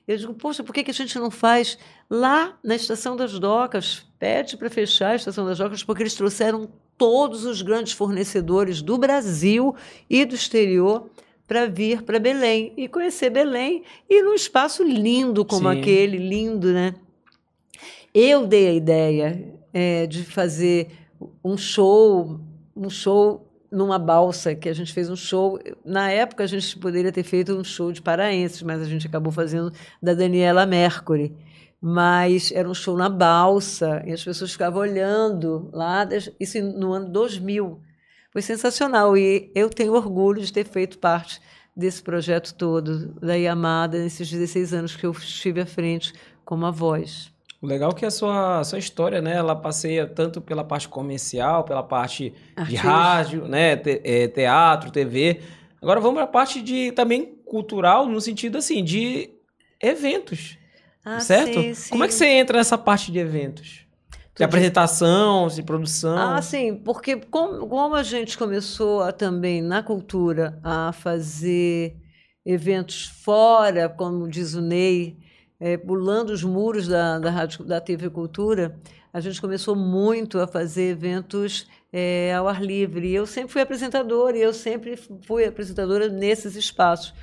Eu 0.08 0.16
digo, 0.16 0.34
poxa, 0.34 0.64
por 0.64 0.74
que, 0.74 0.82
que 0.82 0.90
a 0.90 0.94
gente 0.94 1.16
não 1.16 1.30
faz 1.30 1.78
lá 2.10 2.58
na 2.64 2.74
Estação 2.74 3.14
das 3.14 3.38
Docas? 3.38 4.04
Pede 4.18 4.56
para 4.56 4.68
fechar 4.68 5.10
a 5.10 5.14
Estação 5.14 5.46
das 5.46 5.58
Docas, 5.58 5.84
porque 5.84 6.02
eles 6.02 6.16
trouxeram 6.16 6.68
todos 6.98 7.44
os 7.44 7.62
grandes 7.62 7.92
fornecedores 7.92 8.82
do 8.82 8.98
Brasil 8.98 9.72
e 10.10 10.24
do 10.24 10.34
exterior 10.34 11.08
para 11.46 11.66
vir 11.66 12.02
para 12.02 12.18
Belém 12.18 12.72
e 12.76 12.88
conhecer 12.88 13.30
Belém 13.30 13.82
e 14.08 14.22
num 14.22 14.34
espaço 14.34 14.82
lindo 14.82 15.44
como 15.44 15.70
Sim. 15.70 15.78
aquele, 15.78 16.16
lindo, 16.16 16.72
né? 16.72 16.94
Eu 18.14 18.46
dei 18.46 18.68
a 18.68 18.72
ideia 18.72 19.54
é, 19.72 20.06
de 20.06 20.22
fazer 20.22 20.88
um 21.44 21.56
show, 21.56 22.40
um 22.76 22.88
show 22.88 23.50
numa 23.74 23.98
balsa, 23.98 24.54
que 24.54 24.68
a 24.68 24.72
gente 24.72 24.92
fez 24.92 25.10
um 25.10 25.16
show. 25.16 25.58
Na 25.84 26.10
época 26.10 26.44
a 26.44 26.46
gente 26.46 26.78
poderia 26.78 27.10
ter 27.10 27.24
feito 27.24 27.52
um 27.54 27.64
show 27.64 27.90
de 27.90 28.00
paraenses, 28.00 28.62
mas 28.62 28.80
a 28.80 28.84
gente 28.84 29.06
acabou 29.06 29.32
fazendo 29.32 29.72
da 30.00 30.14
Daniela 30.14 30.64
Mercury. 30.64 31.34
Mas 31.80 32.52
era 32.52 32.68
um 32.68 32.72
show 32.72 32.96
na 32.96 33.10
balsa, 33.10 34.02
e 34.06 34.12
as 34.12 34.24
pessoas 34.24 34.52
ficavam 34.52 34.80
olhando 34.80 35.68
lá, 35.72 36.08
isso 36.40 36.62
no 36.62 36.92
ano 36.92 37.10
2000. 37.10 37.80
Foi 38.34 38.42
sensacional 38.42 39.16
e 39.16 39.48
eu 39.54 39.70
tenho 39.70 39.92
orgulho 39.94 40.42
de 40.42 40.52
ter 40.52 40.66
feito 40.66 40.98
parte 40.98 41.40
desse 41.76 42.02
projeto 42.02 42.52
todo 42.52 43.14
da 43.20 43.34
Yamada 43.36 43.96
nesses 43.96 44.28
16 44.28 44.74
anos 44.74 44.96
que 44.96 45.06
eu 45.06 45.12
estive 45.12 45.60
à 45.60 45.66
frente 45.66 46.12
como 46.44 46.66
a 46.66 46.72
voz. 46.72 47.32
O 47.62 47.66
legal 47.66 47.92
é 47.92 47.94
que 47.94 48.04
a 48.04 48.10
sua, 48.10 48.58
a 48.58 48.64
sua 48.64 48.80
história, 48.80 49.22
né, 49.22 49.36
ela 49.36 49.54
passeia 49.54 50.04
tanto 50.04 50.40
pela 50.40 50.64
parte 50.64 50.88
comercial, 50.88 51.62
pela 51.62 51.84
parte 51.84 52.34
de 52.66 52.74
rádio, 52.74 53.46
né, 53.46 53.76
te, 53.76 54.00
é, 54.02 54.26
teatro, 54.26 54.90
TV. 54.90 55.40
Agora 55.80 56.00
vamos 56.00 56.16
para 56.16 56.24
a 56.24 56.26
parte 56.26 56.60
de 56.60 56.90
também 56.90 57.36
cultural, 57.44 58.08
no 58.08 58.20
sentido 58.20 58.58
assim, 58.58 58.82
de 58.82 59.30
eventos. 59.80 60.58
Ah, 61.04 61.20
certo? 61.20 61.60
Sim, 61.60 61.74
sim. 61.74 61.90
Como 61.90 62.02
é 62.02 62.08
que 62.08 62.14
você 62.14 62.26
entra 62.26 62.58
nessa 62.58 62.76
parte 62.76 63.12
de 63.12 63.18
eventos? 63.20 63.83
De 64.36 64.42
apresentação, 64.42 65.46
de 65.46 65.62
produção. 65.62 66.16
Ah, 66.16 66.42
sim, 66.42 66.74
porque 66.74 67.16
como, 67.16 67.68
como 67.68 67.94
a 67.94 68.02
gente 68.02 68.36
começou 68.36 69.02
a, 69.02 69.12
também 69.12 69.62
na 69.62 69.82
cultura 69.82 70.58
a 70.62 70.92
fazer 70.92 71.96
eventos 72.44 73.06
fora, 73.06 73.88
como 73.88 74.28
diz 74.28 74.54
o 74.54 74.60
Ney, 74.60 75.16
é, 75.60 75.76
pulando 75.76 76.30
os 76.30 76.42
muros 76.42 76.88
da, 76.88 77.18
da, 77.18 77.30
rádio, 77.30 77.64
da 77.64 77.80
TV 77.80 78.10
Cultura, 78.10 78.76
a 79.12 79.20
gente 79.20 79.40
começou 79.40 79.76
muito 79.76 80.40
a 80.40 80.46
fazer 80.46 80.90
eventos 80.90 81.68
é, 81.92 82.34
ao 82.34 82.48
ar 82.48 82.60
livre. 82.60 83.06
E 83.06 83.14
eu 83.14 83.26
sempre 83.26 83.52
fui 83.52 83.62
apresentadora, 83.62 84.36
e 84.36 84.42
eu 84.42 84.52
sempre 84.52 84.96
fui 85.22 85.44
apresentadora 85.44 86.08
nesses 86.08 86.56
espaços. 86.56 87.14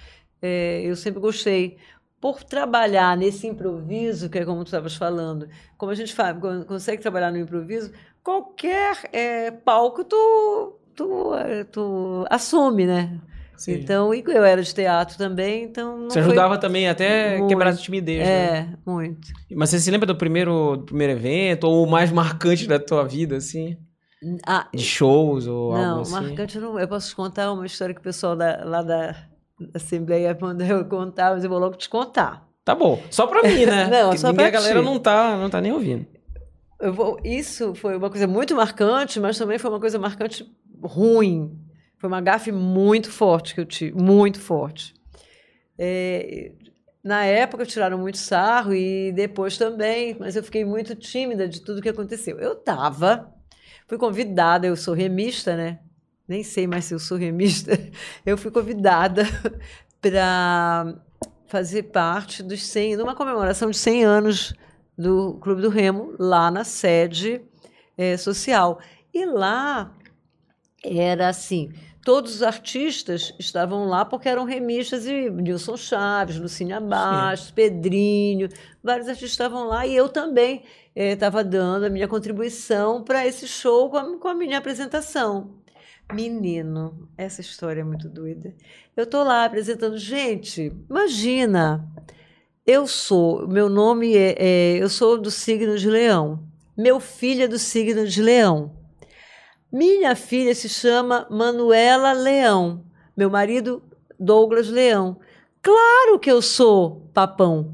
É, 0.41 0.81
eu 0.85 0.95
sempre 0.95 1.19
gostei 1.19 1.77
por 2.21 2.43
trabalhar 2.43 3.17
nesse 3.17 3.47
improviso, 3.47 4.29
que 4.29 4.37
é 4.37 4.45
como 4.45 4.63
tu 4.63 4.67
estavas 4.67 4.95
falando, 4.95 5.49
como 5.75 5.91
a 5.91 5.95
gente 5.95 6.13
faz, 6.13 6.37
consegue 6.67 7.01
trabalhar 7.01 7.31
no 7.31 7.39
improviso, 7.39 7.91
qualquer 8.23 8.95
é, 9.11 9.49
palco 9.49 10.03
tu, 10.03 10.79
tu, 10.95 11.31
tu 11.71 12.25
assume, 12.29 12.85
né? 12.85 13.19
Sim. 13.57 13.73
Então, 13.73 14.13
e 14.13 14.23
eu 14.25 14.43
era 14.43 14.61
de 14.61 14.73
teatro 14.73 15.17
também, 15.17 15.63
então. 15.63 16.05
Você 16.09 16.19
ajudava 16.19 16.57
também 16.57 16.87
até 16.87 17.37
muito, 17.37 17.49
quebrar 17.49 17.71
a 17.71 17.75
timidez, 17.75 18.27
é, 18.27 18.51
né? 18.51 18.77
muito. 18.85 19.27
Mas 19.51 19.69
você 19.69 19.79
se 19.79 19.91
lembra 19.91 20.07
do 20.07 20.15
primeiro, 20.15 20.77
do 20.77 20.85
primeiro 20.85 21.13
evento, 21.13 21.65
ou 21.65 21.85
o 21.85 21.89
mais 21.89 22.11
marcante 22.11 22.67
da 22.67 22.79
tua 22.79 23.03
vida, 23.03 23.37
assim? 23.37 23.77
Ah, 24.47 24.67
de 24.73 24.83
shows 24.83 25.47
ou 25.47 25.73
não, 25.73 25.89
algo 25.89 26.01
assim? 26.01 26.13
Não, 26.13 26.21
marcante 26.21 26.59
não. 26.59 26.79
Eu 26.79 26.87
posso 26.87 27.09
te 27.09 27.15
contar 27.15 27.51
uma 27.51 27.65
história 27.65 27.93
que 27.93 28.01
o 28.01 28.03
pessoal 28.03 28.35
da, 28.35 28.63
lá 28.63 28.81
da 28.81 29.15
Assembleia 29.73 30.37
mandou 30.39 30.67
eu 30.67 30.85
contar, 30.85 31.33
mas 31.33 31.43
eu 31.43 31.49
vou 31.49 31.59
logo 31.59 31.75
te 31.75 31.89
contar. 31.89 32.47
Tá 32.63 32.75
bom. 32.75 33.01
Só 33.09 33.25
pra 33.27 33.41
mim, 33.43 33.65
né? 33.65 33.87
não, 33.91 34.09
Porque 34.09 34.17
só 34.19 34.33
pra 34.33 34.47
a 34.47 34.49
galera 34.49 34.81
não 34.81 34.99
tá, 34.99 35.35
não 35.37 35.49
tá 35.49 35.59
nem 35.59 35.71
ouvindo. 35.71 36.05
Vou, 36.93 37.19
isso 37.23 37.75
foi 37.75 37.95
uma 37.95 38.09
coisa 38.09 38.27
muito 38.27 38.55
marcante, 38.55 39.19
mas 39.19 39.37
também 39.37 39.59
foi 39.59 39.69
uma 39.69 39.79
coisa 39.79 39.99
marcante 39.99 40.45
ruim. 40.83 41.59
Foi 41.97 42.07
uma 42.07 42.21
gafe 42.21 42.51
muito 42.51 43.11
forte 43.11 43.53
que 43.53 43.61
eu 43.61 43.65
tive, 43.65 44.01
muito 44.01 44.39
forte. 44.39 44.95
É, 45.77 46.51
na 47.03 47.23
época 47.25 47.65
tiraram 47.65 47.97
muito 47.97 48.17
sarro 48.17 48.73
e 48.73 49.11
depois 49.11 49.57
também, 49.57 50.15
mas 50.19 50.35
eu 50.35 50.43
fiquei 50.43 50.65
muito 50.65 50.95
tímida 50.95 51.47
de 51.47 51.61
tudo 51.61 51.81
que 51.81 51.89
aconteceu. 51.89 52.39
Eu 52.39 52.53
estava, 52.53 53.31
fui 53.87 53.97
convidada, 53.97 54.65
eu 54.65 54.75
sou 54.75 54.93
remista, 54.93 55.55
né? 55.55 55.79
Nem 56.31 56.45
sei 56.45 56.65
mais 56.65 56.85
se 56.85 56.93
eu 56.93 56.99
sou 56.99 57.17
remista. 57.17 57.77
Eu 58.25 58.37
fui 58.37 58.49
convidada 58.49 59.23
para 59.99 60.95
fazer 61.45 61.83
parte 61.83 62.41
dos 62.41 62.65
100, 62.65 62.95
de 62.95 63.03
uma 63.03 63.13
comemoração 63.13 63.69
de 63.69 63.77
100 63.77 64.05
anos 64.05 64.53
do 64.97 65.33
Clube 65.41 65.61
do 65.61 65.67
Remo, 65.67 66.15
lá 66.17 66.49
na 66.49 66.63
sede 66.63 67.41
é, 67.97 68.15
social. 68.15 68.79
E 69.13 69.25
lá 69.25 69.93
era 70.81 71.27
assim, 71.27 71.73
todos 72.01 72.35
os 72.35 72.43
artistas 72.43 73.33
estavam 73.37 73.85
lá 73.89 74.05
porque 74.05 74.29
eram 74.29 74.45
remistas 74.45 75.05
e 75.05 75.29
Nilson 75.29 75.75
Chaves, 75.75 76.39
Lucínia 76.39 76.79
Bastos, 76.79 77.51
Pedrinho, 77.51 78.47
vários 78.81 79.09
artistas 79.09 79.31
estavam 79.31 79.67
lá 79.67 79.85
e 79.85 79.93
eu 79.93 80.07
também 80.07 80.63
estava 80.95 81.41
eh, 81.41 81.43
dando 81.43 81.85
a 81.87 81.89
minha 81.89 82.07
contribuição 82.07 83.03
para 83.03 83.27
esse 83.27 83.49
show 83.49 83.89
com 83.89 83.97
a, 83.97 84.17
com 84.17 84.27
a, 84.29 84.33
minha 84.33 84.57
apresentação. 84.57 85.60
Menino, 86.13 87.09
essa 87.17 87.41
história 87.41 87.81
é 87.81 87.83
muito 87.83 88.09
doida. 88.09 88.53
Eu 88.95 89.05
estou 89.05 89.23
lá 89.23 89.45
apresentando, 89.45 89.97
gente, 89.97 90.71
imagina, 90.89 91.87
eu 92.65 92.85
sou, 92.87 93.47
meu 93.47 93.69
nome 93.69 94.15
é, 94.15 94.35
é, 94.37 94.77
eu 94.77 94.89
sou 94.89 95.19
do 95.19 95.31
signo 95.31 95.77
de 95.77 95.89
Leão, 95.89 96.43
meu 96.77 96.99
filho 96.99 97.43
é 97.43 97.47
do 97.47 97.59
signo 97.59 98.07
de 98.07 98.21
Leão. 98.21 98.75
Minha 99.71 100.15
filha 100.15 100.53
se 100.53 100.67
chama 100.67 101.25
Manuela 101.29 102.11
Leão. 102.11 102.83
Meu 103.15 103.29
marido, 103.29 103.81
Douglas 104.19 104.67
Leão. 104.67 105.17
Claro 105.61 106.19
que 106.19 106.29
eu 106.29 106.41
sou 106.41 107.09
papão. 107.13 107.73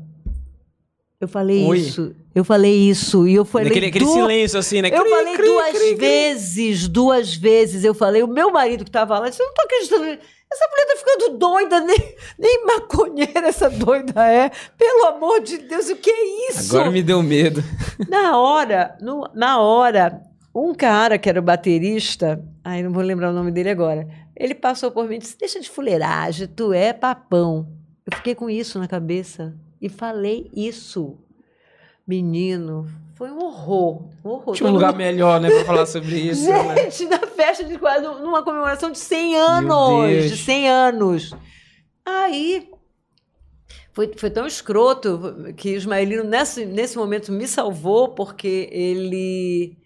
Eu 1.20 1.28
falei 1.28 1.66
Oi. 1.66 1.80
isso. 1.80 2.16
Eu 2.38 2.44
falei 2.44 2.88
isso. 2.88 3.28
E 3.28 3.34
eu 3.34 3.44
falei. 3.44 3.70
Aquele, 3.70 3.88
aquele 3.88 4.06
silêncio 4.06 4.60
assim, 4.60 4.80
né? 4.80 4.90
Eu 4.90 5.02
cri, 5.02 5.10
falei 5.10 5.34
cri, 5.34 5.48
duas 5.48 5.72
cri, 5.72 5.96
vezes, 5.96 6.88
duas 6.88 7.36
vezes. 7.36 7.84
Eu 7.84 7.96
falei, 7.96 8.22
o 8.22 8.28
meu 8.28 8.52
marido 8.52 8.84
que 8.84 8.90
estava 8.92 9.18
lá 9.18 9.28
disse: 9.28 9.42
Eu 9.42 9.48
não 9.48 9.54
tô 9.56 9.64
acreditando. 9.64 10.04
Essa 10.06 10.68
mulher 10.70 10.86
tá 10.86 10.96
ficando 10.98 11.38
doida, 11.40 11.80
nem, 11.84 12.16
nem 12.38 12.64
maconheira 12.64 13.48
essa 13.48 13.72
doida 13.72 14.24
é. 14.24 14.52
Pelo 14.78 15.08
amor 15.08 15.42
de 15.42 15.58
Deus, 15.58 15.90
o 15.90 15.96
que 15.96 16.12
é 16.12 16.52
isso? 16.52 16.76
Agora 16.76 16.92
me 16.92 17.02
deu 17.02 17.24
medo. 17.24 17.64
Na 18.08 18.38
hora, 18.38 18.96
no, 19.02 19.28
na 19.34 19.60
hora, 19.60 20.22
um 20.54 20.76
cara 20.76 21.18
que 21.18 21.28
era 21.28 21.42
baterista, 21.42 22.40
ai, 22.64 22.84
não 22.84 22.94
vou 22.94 23.02
lembrar 23.02 23.32
o 23.32 23.34
nome 23.34 23.50
dele 23.50 23.72
agora, 23.72 24.08
ele 24.36 24.54
passou 24.54 24.92
por 24.92 25.10
mim 25.10 25.16
e 25.16 25.20
disse: 25.20 25.40
Deixa 25.40 25.60
de 25.60 25.72
fuleiragem, 25.72 26.48
tu 26.48 26.72
é 26.72 26.94
papão. 26.94 27.68
Eu 28.06 28.16
fiquei 28.16 28.36
com 28.36 28.48
isso 28.48 28.78
na 28.78 28.88
cabeça 28.88 29.56
e 29.82 29.90
falei 29.90 30.52
isso. 30.56 31.18
Menino, 32.08 32.88
foi 33.16 33.30
um 33.30 33.44
horror. 33.44 34.04
Um 34.24 34.30
horror. 34.30 34.56
Tinha 34.56 34.70
um 34.70 34.74
lugar 34.74 34.92
mundo... 34.92 34.98
melhor, 34.98 35.42
né, 35.42 35.50
para 35.50 35.66
falar 35.66 35.86
sobre 35.86 36.16
isso. 36.30 36.48
Né? 36.48 36.90
Gente, 36.90 37.06
né? 37.06 37.20
na 37.20 37.28
festa 37.28 37.64
de 37.64 37.78
quase, 37.78 38.06
numa 38.06 38.44
comemoração 38.44 38.92
de 38.92 39.00
100 39.00 39.36
anos. 39.38 40.30
De 40.30 40.38
100 40.38 40.70
anos. 40.70 41.36
Aí 42.06 42.70
foi, 43.92 44.12
foi 44.16 44.30
tão 44.30 44.48
escroto 44.48 45.54
que 45.58 45.74
o 45.74 45.76
Ismaelino, 45.76 46.24
nesse, 46.24 46.66
nesse 46.66 46.98
momento, 46.98 47.32
me 47.32 47.48
salvou, 47.48 48.10
porque 48.10 48.70
ele 48.72 49.78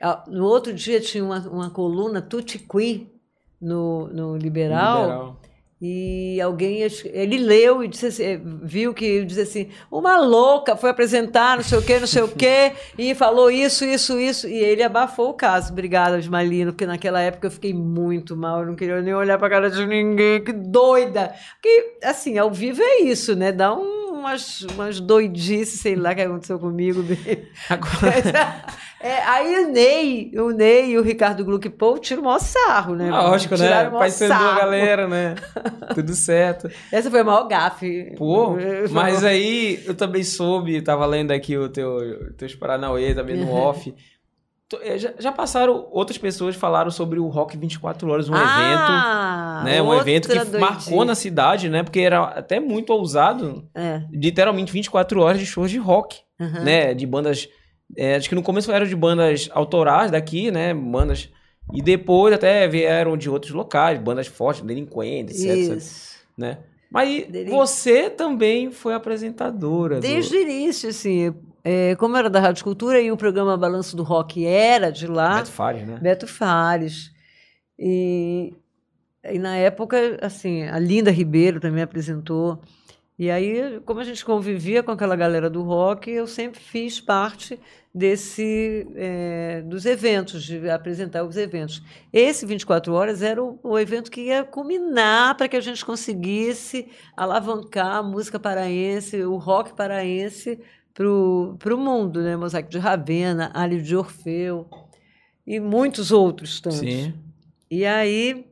ah, 0.00 0.24
no 0.28 0.44
outro 0.44 0.72
dia 0.74 1.00
tinha 1.00 1.24
uma, 1.24 1.38
uma 1.48 1.70
coluna 1.70 2.20
Tutiqui 2.20 3.10
no, 3.60 4.08
no 4.08 4.36
Liberal, 4.36 5.02
Liberal, 5.02 5.40
e 5.80 6.40
alguém 6.40 6.78
ele 7.12 7.36
leu 7.36 7.84
e 7.84 7.88
disse 7.88 8.06
assim, 8.06 8.40
viu 8.62 8.94
que 8.94 9.22
disse 9.26 9.42
assim 9.42 9.68
uma 9.90 10.18
louca 10.18 10.74
foi 10.74 10.88
apresentar 10.88 11.56
não 11.56 11.62
sei 11.62 11.76
o 11.76 11.82
que 11.82 12.00
não 12.00 12.06
sei 12.06 12.22
o 12.22 12.28
que 12.28 12.72
e 12.98 13.14
falou 13.14 13.50
isso 13.50 13.84
isso 13.84 14.18
isso. 14.18 14.48
E 14.48 14.56
ele 14.56 14.82
abafou 14.82 15.30
o 15.30 15.34
caso. 15.34 15.72
Obrigada 15.72 16.16
Osmalino 16.16 16.72
porque 16.72 16.86
naquela 16.86 17.20
época 17.20 17.48
eu 17.48 17.50
fiquei 17.50 17.74
muito 17.74 18.34
mal 18.34 18.60
eu 18.60 18.66
não 18.66 18.74
queria 18.74 19.02
nem 19.02 19.12
olhar 19.12 19.38
para 19.38 19.50
cara 19.50 19.70
de 19.70 19.84
ninguém 19.84 20.42
que 20.42 20.52
doida. 20.52 21.34
Porque 21.54 21.98
assim 22.02 22.38
ao 22.38 22.50
vivo 22.50 22.80
é 22.82 23.02
isso 23.02 23.36
né? 23.36 23.52
Dá 23.52 23.74
um, 23.74 24.05
umas 24.26 24.62
umas 24.62 25.00
doidices 25.00 25.80
sei 25.80 25.96
lá 25.96 26.14
que 26.14 26.20
aconteceu 26.20 26.58
comigo 26.58 27.04
Agora... 27.70 28.64
É, 28.98 29.22
aí 29.22 29.64
o 29.64 29.68
Ney, 29.68 30.32
o 30.36 30.50
Ney 30.50 30.92
e 30.92 30.98
o 30.98 31.02
Ricardo 31.02 31.44
Gluck 31.44 31.68
Paul 31.68 31.98
tiram 31.98 32.22
o 32.22 32.24
maior 32.24 32.38
sarro, 32.38 32.94
né? 32.96 33.10
Lógico, 33.10 33.54
né? 33.56 33.90
Paisando 33.90 34.32
a 34.32 34.58
galera, 34.58 35.06
né? 35.06 35.34
Tudo 35.94 36.14
certo. 36.14 36.68
Essa 36.90 37.10
foi 37.10 37.20
a 37.20 37.24
maior 37.24 37.46
gafe. 37.46 38.14
Pô, 38.16 38.56
mas 38.90 39.22
aí 39.22 39.82
eu 39.86 39.94
também 39.94 40.24
soube, 40.24 40.80
tava 40.80 41.04
lendo 41.04 41.30
aqui 41.30 41.56
o 41.58 41.68
teu, 41.68 42.32
teus 42.38 42.54
Paranauê 42.54 43.14
também 43.14 43.36
no 43.36 43.52
off. 43.52 43.94
É, 44.82 44.98
já, 44.98 45.14
já, 45.18 45.30
passaram, 45.30 45.86
outras 45.92 46.18
pessoas 46.18 46.56
falaram 46.56 46.90
sobre 46.90 47.20
o 47.20 47.28
Rock 47.28 47.56
24 47.56 48.10
Horas, 48.10 48.28
um 48.28 48.34
ah, 48.34 49.62
evento, 49.62 49.64
né? 49.64 49.82
Um 49.82 49.94
evento 49.94 50.28
que 50.28 50.34
doidinha. 50.34 50.58
marcou 50.58 51.04
na 51.04 51.14
cidade, 51.14 51.68
né? 51.68 51.84
Porque 51.84 52.00
era 52.00 52.22
até 52.24 52.58
muito 52.58 52.90
ousado. 52.90 53.68
É. 53.72 54.02
Literalmente 54.10 54.72
24 54.72 55.20
horas 55.20 55.38
de 55.38 55.46
shows 55.46 55.70
de 55.70 55.78
rock, 55.78 56.18
uhum. 56.40 56.64
né? 56.64 56.94
De 56.94 57.06
bandas 57.06 57.48
é, 57.94 58.16
acho 58.16 58.28
que 58.28 58.34
no 58.34 58.42
começo 58.42 58.72
eram 58.72 58.86
de 58.86 58.96
bandas 58.96 59.48
autorais 59.52 60.10
daqui, 60.10 60.50
né? 60.50 60.72
Bandas. 60.72 61.30
E 61.74 61.82
depois 61.82 62.32
até 62.32 62.66
vieram 62.66 63.16
de 63.16 63.28
outros 63.28 63.52
locais, 63.52 63.98
bandas 63.98 64.26
fortes, 64.26 64.62
delinquentes, 64.62 65.44
etc. 65.44 65.76
Isso. 65.76 66.16
Né? 66.36 66.58
Mas 66.90 67.26
você 67.48 68.08
também 68.08 68.70
foi 68.70 68.94
apresentadora. 68.94 70.00
Desde 70.00 70.30
do... 70.30 70.36
o 70.36 70.42
início, 70.42 70.88
assim. 70.88 71.34
É, 71.68 71.96
como 71.96 72.16
era 72.16 72.30
da 72.30 72.38
Rádio 72.38 72.62
Cultura 72.62 73.00
e 73.00 73.10
o 73.10 73.16
programa 73.16 73.56
Balanço 73.56 73.96
do 73.96 74.04
Rock 74.04 74.46
era 74.46 74.92
de 74.92 75.08
lá. 75.08 75.38
Beto 75.38 75.50
Fares, 75.50 75.88
né? 75.88 75.98
Beto 76.00 76.26
Fares. 76.28 77.10
E, 77.76 78.54
e 79.24 79.36
na 79.36 79.56
época, 79.56 80.16
assim, 80.22 80.62
a 80.62 80.78
Linda 80.78 81.10
Ribeiro 81.10 81.58
também 81.58 81.82
apresentou. 81.82 82.60
E 83.18 83.28
aí, 83.32 83.80
como 83.84 83.98
a 83.98 84.04
gente 84.04 84.24
convivia 84.24 84.80
com 84.80 84.92
aquela 84.92 85.16
galera 85.16 85.50
do 85.50 85.64
rock, 85.64 86.08
eu 86.08 86.28
sempre 86.28 86.60
fiz 86.60 87.00
parte 87.00 87.58
desse 87.92 88.86
é, 88.94 89.62
dos 89.62 89.86
eventos, 89.86 90.44
de 90.44 90.70
apresentar 90.70 91.24
os 91.24 91.36
eventos. 91.36 91.82
Esse 92.12 92.46
24 92.46 92.92
Horas 92.92 93.22
era 93.22 93.42
o, 93.42 93.58
o 93.60 93.76
evento 93.76 94.08
que 94.08 94.20
ia 94.20 94.44
culminar 94.44 95.36
para 95.36 95.48
que 95.48 95.56
a 95.56 95.60
gente 95.60 95.84
conseguisse 95.84 96.86
alavancar 97.16 97.96
a 97.96 98.02
música 98.04 98.38
paraense, 98.38 99.24
o 99.24 99.36
rock 99.36 99.74
paraense 99.74 100.60
para 100.96 101.74
o 101.74 101.78
mundo, 101.78 102.22
né? 102.22 102.36
Mosaico 102.36 102.70
de 102.70 102.78
Ravena, 102.78 103.50
Alho 103.52 103.82
de 103.82 103.94
Orfeu 103.94 104.66
e 105.46 105.60
muitos 105.60 106.10
outros 106.10 106.58
tantos. 106.58 106.78
Sim. 106.78 107.12
E 107.70 107.84
aí 107.84 108.46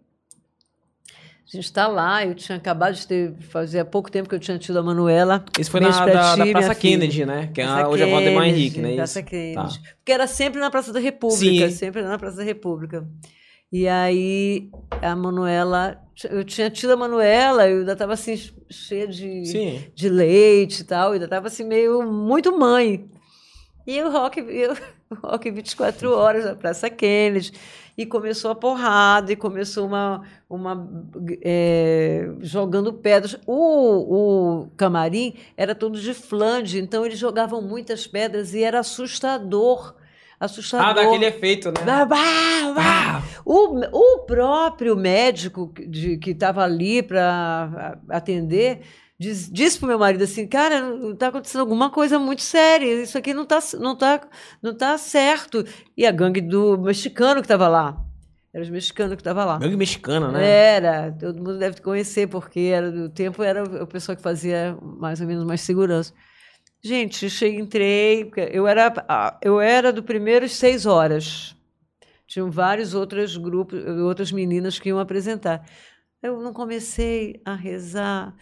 a 1.10 1.56
gente 1.56 1.64
está 1.64 1.86
lá, 1.86 2.24
eu 2.26 2.34
tinha 2.34 2.58
acabado 2.58 2.94
de 2.94 3.06
ter, 3.06 3.32
fazia 3.48 3.82
pouco 3.82 4.10
tempo 4.10 4.28
que 4.28 4.34
eu 4.34 4.38
tinha 4.40 4.58
tido 4.58 4.78
a 4.78 4.82
Manuela. 4.82 5.42
Isso 5.58 5.70
foi 5.70 5.80
na 5.80 5.88
da, 5.88 6.36
da, 6.36 6.46
Praça 6.46 6.74
Kennedy, 6.74 7.20
filha. 7.20 7.26
né? 7.26 7.50
Que 7.54 7.62
é 7.62 7.64
a, 7.64 7.88
hoje 7.88 8.02
é 8.02 8.06
a 8.06 8.10
Valdemar 8.10 8.46
Henrique, 8.46 8.78
né? 8.78 8.94
Praça 8.94 9.20
isso? 9.20 9.28
Kennedy. 9.30 9.54
Tá. 9.54 9.68
Porque 9.96 10.12
era 10.12 10.26
sempre 10.26 10.60
na 10.60 10.70
Praça 10.70 10.92
da 10.92 11.00
República, 11.00 11.70
Sim. 11.70 11.76
sempre 11.76 12.02
na 12.02 12.18
Praça 12.18 12.36
da 12.36 12.42
República. 12.42 13.08
E 13.74 13.88
aí 13.88 14.70
a 15.02 15.16
Manuela, 15.16 16.00
eu 16.30 16.44
tinha 16.44 16.70
tido 16.70 16.92
a 16.92 16.96
Manuela, 16.96 17.68
eu 17.68 17.80
ainda 17.80 17.94
estava 17.94 18.12
assim, 18.12 18.36
cheia 18.70 19.08
de, 19.08 19.42
de 19.92 20.08
leite 20.08 20.82
e 20.82 20.84
tal, 20.84 21.10
ainda 21.10 21.24
estava 21.24 21.48
assim 21.48 21.64
meio 21.64 22.00
muito 22.04 22.56
mãe. 22.56 23.10
E 23.84 24.00
o 24.00 24.12
rock, 24.12 24.38
eu, 24.48 24.74
o 25.10 25.26
rock 25.26 25.50
24 25.50 26.08
horas 26.12 26.44
na 26.44 26.54
Praça 26.54 26.88
Kennedy 26.88 27.50
e 27.98 28.06
começou 28.06 28.52
a 28.52 28.54
porrada, 28.54 29.32
e 29.32 29.36
começou 29.36 29.88
uma. 29.88 30.22
uma 30.48 30.88
é, 31.42 32.30
jogando 32.42 32.92
pedras. 32.92 33.36
O, 33.44 34.66
o 34.66 34.68
camarim 34.76 35.34
era 35.56 35.74
todo 35.74 35.98
de 35.98 36.14
flange, 36.14 36.78
então 36.78 37.04
eles 37.04 37.18
jogavam 37.18 37.60
muitas 37.60 38.06
pedras 38.06 38.54
e 38.54 38.62
era 38.62 38.78
assustador 38.78 39.96
assustador. 40.44 40.86
Ah, 40.86 40.92
daquele 40.92 41.26
efeito, 41.26 41.68
né? 41.68 41.84
Bah, 41.84 42.04
bah, 42.04 42.72
bah. 42.74 43.22
O, 43.44 43.80
o 43.92 44.18
próprio 44.26 44.96
médico 44.96 45.72
de, 45.88 46.16
que 46.18 46.30
estava 46.30 46.62
ali 46.62 47.02
para 47.02 47.98
atender 48.08 48.82
diz, 49.18 49.50
disse 49.50 49.78
para 49.78 49.86
o 49.86 49.88
meu 49.88 49.98
marido 49.98 50.24
assim, 50.24 50.46
cara, 50.46 50.94
está 51.12 51.28
acontecendo 51.28 51.60
alguma 51.60 51.90
coisa 51.90 52.18
muito 52.18 52.42
séria, 52.42 53.02
isso 53.02 53.16
aqui 53.16 53.32
não 53.32 53.44
está 53.44 53.60
não 53.78 53.96
tá, 53.96 54.20
não 54.62 54.76
tá 54.76 54.98
certo. 54.98 55.64
E 55.96 56.06
a 56.06 56.10
gangue 56.10 56.40
do 56.40 56.78
mexicano 56.78 57.40
que 57.40 57.46
estava 57.46 57.68
lá. 57.68 58.04
Era 58.54 58.62
os 58.62 58.70
mexicanos 58.70 59.16
que 59.16 59.20
estavam 59.20 59.44
lá. 59.44 59.58
Gangue 59.58 59.76
mexicana, 59.76 60.30
né? 60.30 60.46
Era, 60.46 61.10
todo 61.10 61.38
mundo 61.38 61.58
deve 61.58 61.80
conhecer, 61.80 62.28
porque 62.28 62.60
era, 62.60 62.88
o 62.88 63.08
tempo 63.08 63.42
era 63.42 63.64
o 63.64 63.86
pessoal 63.86 64.14
que 64.14 64.22
fazia 64.22 64.78
mais 64.80 65.20
ou 65.20 65.26
menos 65.26 65.44
mais 65.44 65.60
segurança. 65.60 66.12
Gente, 66.86 67.30
cheguei, 67.30 67.58
entrei, 67.60 68.30
eu 68.52 68.66
era, 68.66 68.92
eu 69.40 69.58
era 69.58 69.90
do 69.90 70.02
primeiro 70.02 70.46
seis 70.50 70.84
horas. 70.84 71.56
Tinham 72.26 72.50
vários 72.50 72.92
outros 72.92 73.38
grupos, 73.38 73.82
outras 74.02 74.30
meninas 74.30 74.78
que 74.78 74.90
iam 74.90 74.98
apresentar. 74.98 75.66
Eu 76.22 76.42
não 76.42 76.52
comecei 76.52 77.40
a 77.42 77.54
rezar 77.54 78.36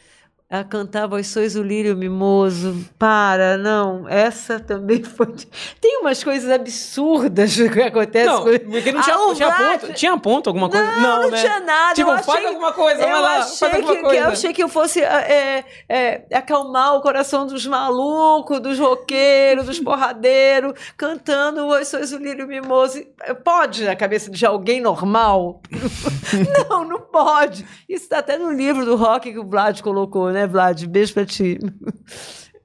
a 0.52 0.62
cantar 0.62 1.06
Vós 1.06 1.28
sois 1.28 1.56
o 1.56 1.62
lírio 1.62 1.96
mimoso. 1.96 2.84
Para, 2.98 3.56
não. 3.56 4.06
Essa 4.06 4.60
também 4.60 5.00
foi. 5.02 5.34
Tem 5.80 5.98
umas 6.00 6.22
coisas 6.22 6.50
absurdas 6.50 7.56
que 7.56 7.80
acontecem. 7.80 8.26
Não, 8.26 8.44
porque 8.44 8.92
não 8.92 9.00
tinha, 9.00 9.16
ah, 9.16 9.34
tinha, 9.34 9.50
ponto, 9.50 9.94
tinha 9.94 10.18
ponto 10.18 10.50
alguma 10.50 10.68
coisa? 10.68 10.84
Não, 10.84 11.00
não, 11.00 11.22
não 11.22 11.30
né? 11.30 11.40
tinha 11.40 11.58
nada. 11.60 11.94
Tipo, 11.94 12.10
faz 12.10 12.28
achei, 12.28 12.46
alguma 12.46 12.72
coisa, 12.74 13.02
eu 13.02 13.20
lá, 13.20 13.38
achei 13.38 13.70
faz 13.70 13.86
que, 13.86 13.96
coisa. 13.96 14.08
Que 14.10 14.16
eu 14.16 14.28
achei 14.28 14.52
que 14.52 14.62
eu 14.62 14.68
fosse 14.68 15.00
é, 15.00 15.64
é, 15.88 16.26
acalmar 16.34 16.96
o 16.96 17.00
coração 17.00 17.46
dos 17.46 17.66
malucos, 17.66 18.60
dos 18.60 18.78
roqueiros, 18.78 19.64
dos 19.64 19.80
porradeiros, 19.80 20.74
cantando 20.98 21.66
Vós 21.66 21.88
sois 21.88 22.12
o 22.12 22.18
lírio 22.18 22.46
mimoso. 22.46 23.02
Pode 23.42 23.84
na 23.84 23.96
cabeça 23.96 24.30
de 24.30 24.44
alguém 24.44 24.82
normal? 24.82 25.62
não, 26.68 26.84
não 26.84 27.00
pode. 27.00 27.64
Isso 27.88 28.04
está 28.04 28.18
até 28.18 28.36
no 28.36 28.50
livro 28.50 28.84
do 28.84 28.96
rock 28.96 29.32
que 29.32 29.38
o 29.38 29.48
Vlad 29.48 29.80
colocou, 29.80 30.30
né? 30.30 30.41
Né, 30.42 30.46
Vlad? 30.46 30.84
Beijo 30.86 31.14
pra 31.14 31.24
ti. 31.24 31.58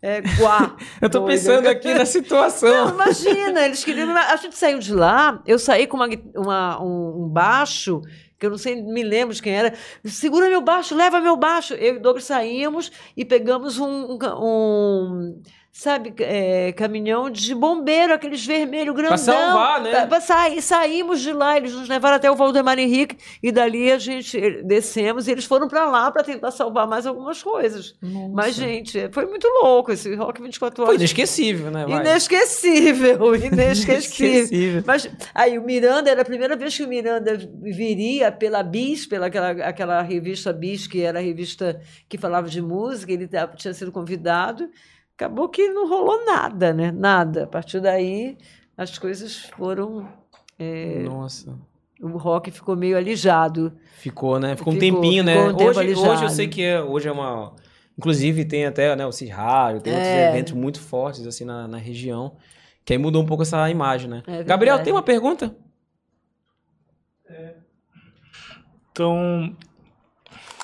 É, 0.01 0.21
guá. 0.21 0.75
eu 1.01 1.09
tô 1.09 1.25
pensando 1.25 1.67
aqui 1.67 1.93
na 1.93 2.05
situação. 2.05 2.85
Não, 2.85 2.93
imagina, 2.93 3.65
eles 3.65 3.83
queriam. 3.83 4.15
A 4.15 4.35
gente 4.35 4.57
saiu 4.57 4.79
de 4.79 4.93
lá, 4.93 5.41
eu 5.45 5.57
saí 5.57 5.87
com 5.87 5.97
uma, 5.97 6.09
uma 6.35 6.83
um 6.83 7.27
baixo 7.29 8.01
que 8.39 8.45
eu 8.45 8.51
não 8.51 8.57
sei, 8.57 8.79
me 8.79 9.01
lembro 9.01 9.33
de 9.33 9.41
quem 9.41 9.53
era. 9.53 9.73
Segura 10.05 10.47
meu 10.47 10.61
baixo, 10.61 10.95
leva 10.95 11.19
meu 11.19 11.35
baixo. 11.35 11.73
Eu 11.73 11.95
e 11.95 11.97
o 11.97 12.01
Douglas 12.01 12.25
saímos 12.25 12.91
e 13.15 13.25
pegamos 13.25 13.79
um, 13.79 13.87
um, 13.87 14.19
um 14.39 15.41
sabe, 15.77 16.11
é, 16.21 16.71
caminhão 16.71 17.29
de 17.29 17.53
bombeiro, 17.53 18.11
aqueles 18.11 18.43
vermelho 18.43 18.95
grandão. 18.95 19.09
Pra 19.09 19.17
salvar, 19.19 19.79
né? 19.79 20.07
Pra 20.07 20.19
sair, 20.19 20.59
saímos 20.59 21.21
de 21.21 21.31
lá, 21.31 21.55
eles 21.55 21.71
nos 21.71 21.87
levaram 21.87 22.15
até 22.15 22.31
o 22.31 22.35
Valdemar 22.35 22.79
Henrique 22.79 23.15
e 23.43 23.51
dali 23.51 23.91
a 23.91 23.99
gente 23.99 24.63
descemos 24.63 25.27
e 25.27 25.31
eles 25.31 25.45
foram 25.45 25.67
para 25.67 25.85
lá 25.85 26.09
para 26.09 26.23
tentar 26.23 26.49
salvar 26.49 26.87
mais 26.87 27.05
algumas 27.05 27.43
coisas. 27.43 27.93
Nossa. 28.01 28.33
Mas, 28.33 28.55
gente, 28.55 29.07
foi 29.11 29.27
muito 29.27 29.47
louco 29.61 29.91
esse 29.91 30.15
Rock 30.15 30.41
24 30.41 30.81
horas. 30.81 30.95
Foi 30.95 30.97
inesquecível, 30.97 31.69
né? 31.69 31.85
Vai. 31.85 32.01
Inesquecível, 32.01 33.35
inesquecível. 33.37 34.35
inesquecível. 34.35 34.83
Mas 34.83 35.07
aí 35.35 35.59
o 35.59 35.61
Miranda, 35.61 36.09
era 36.09 36.23
a 36.23 36.25
primeira 36.25 36.55
vez 36.55 36.75
que 36.75 36.81
o 36.81 36.87
Miranda 36.87 37.37
viria 37.61 38.31
pela 38.31 38.63
Bis, 38.63 39.05
pela 39.05 39.27
aquela, 39.27 39.51
aquela 39.51 40.01
revista 40.01 40.51
Bis, 40.51 40.87
que 40.87 41.03
era 41.03 41.19
a 41.19 41.21
revista 41.21 41.79
que 42.09 42.17
falava 42.17 42.49
de 42.49 42.63
música, 42.63 43.13
ele 43.13 43.29
tinha 43.55 43.75
sido 43.75 43.91
convidado 43.91 44.67
acabou 45.17 45.49
que 45.49 45.67
não 45.69 45.89
rolou 45.89 46.23
nada, 46.23 46.71
né? 46.71 46.91
Nada. 46.91 47.45
A 47.45 47.47
partir 47.47 47.81
daí, 47.81 48.37
as 48.77 48.97
coisas 48.99 49.45
foram. 49.57 50.07
É, 50.59 50.99
Nossa. 50.99 51.57
O 51.99 52.09
rock 52.09 52.51
ficou 52.51 52.75
meio 52.75 52.95
alijado. 52.95 53.75
Ficou, 53.97 54.39
né? 54.39 54.55
Ficou, 54.55 54.71
ficou 54.71 54.73
um 54.73 54.79
tempinho, 54.79 55.23
né? 55.23 55.49
Um 55.49 55.55
hoje, 55.55 55.95
hoje 55.95 56.23
eu 56.23 56.29
sei 56.29 56.47
que 56.47 56.61
é, 56.61 56.81
hoje 56.81 57.07
é 57.07 57.11
uma. 57.11 57.55
Inclusive 57.97 58.45
tem 58.45 58.67
até 58.67 58.95
né, 58.95 59.07
o 59.07 59.11
Cisrádio, 59.11 59.81
tem 59.81 59.91
é. 59.91 59.95
outros 59.95 60.13
eventos 60.13 60.53
muito 60.53 60.79
fortes 60.79 61.25
assim 61.25 61.43
na, 61.43 61.67
na 61.67 61.77
região. 61.77 62.37
Que 62.85 62.93
aí 62.93 62.99
mudou 62.99 63.23
um 63.23 63.25
pouco 63.25 63.41
essa 63.41 63.67
imagem, 63.71 64.07
né? 64.07 64.21
É 64.27 64.43
Gabriel, 64.43 64.81
tem 64.83 64.93
uma 64.93 65.01
pergunta? 65.01 65.55
É. 67.27 67.55
Então, 68.91 69.55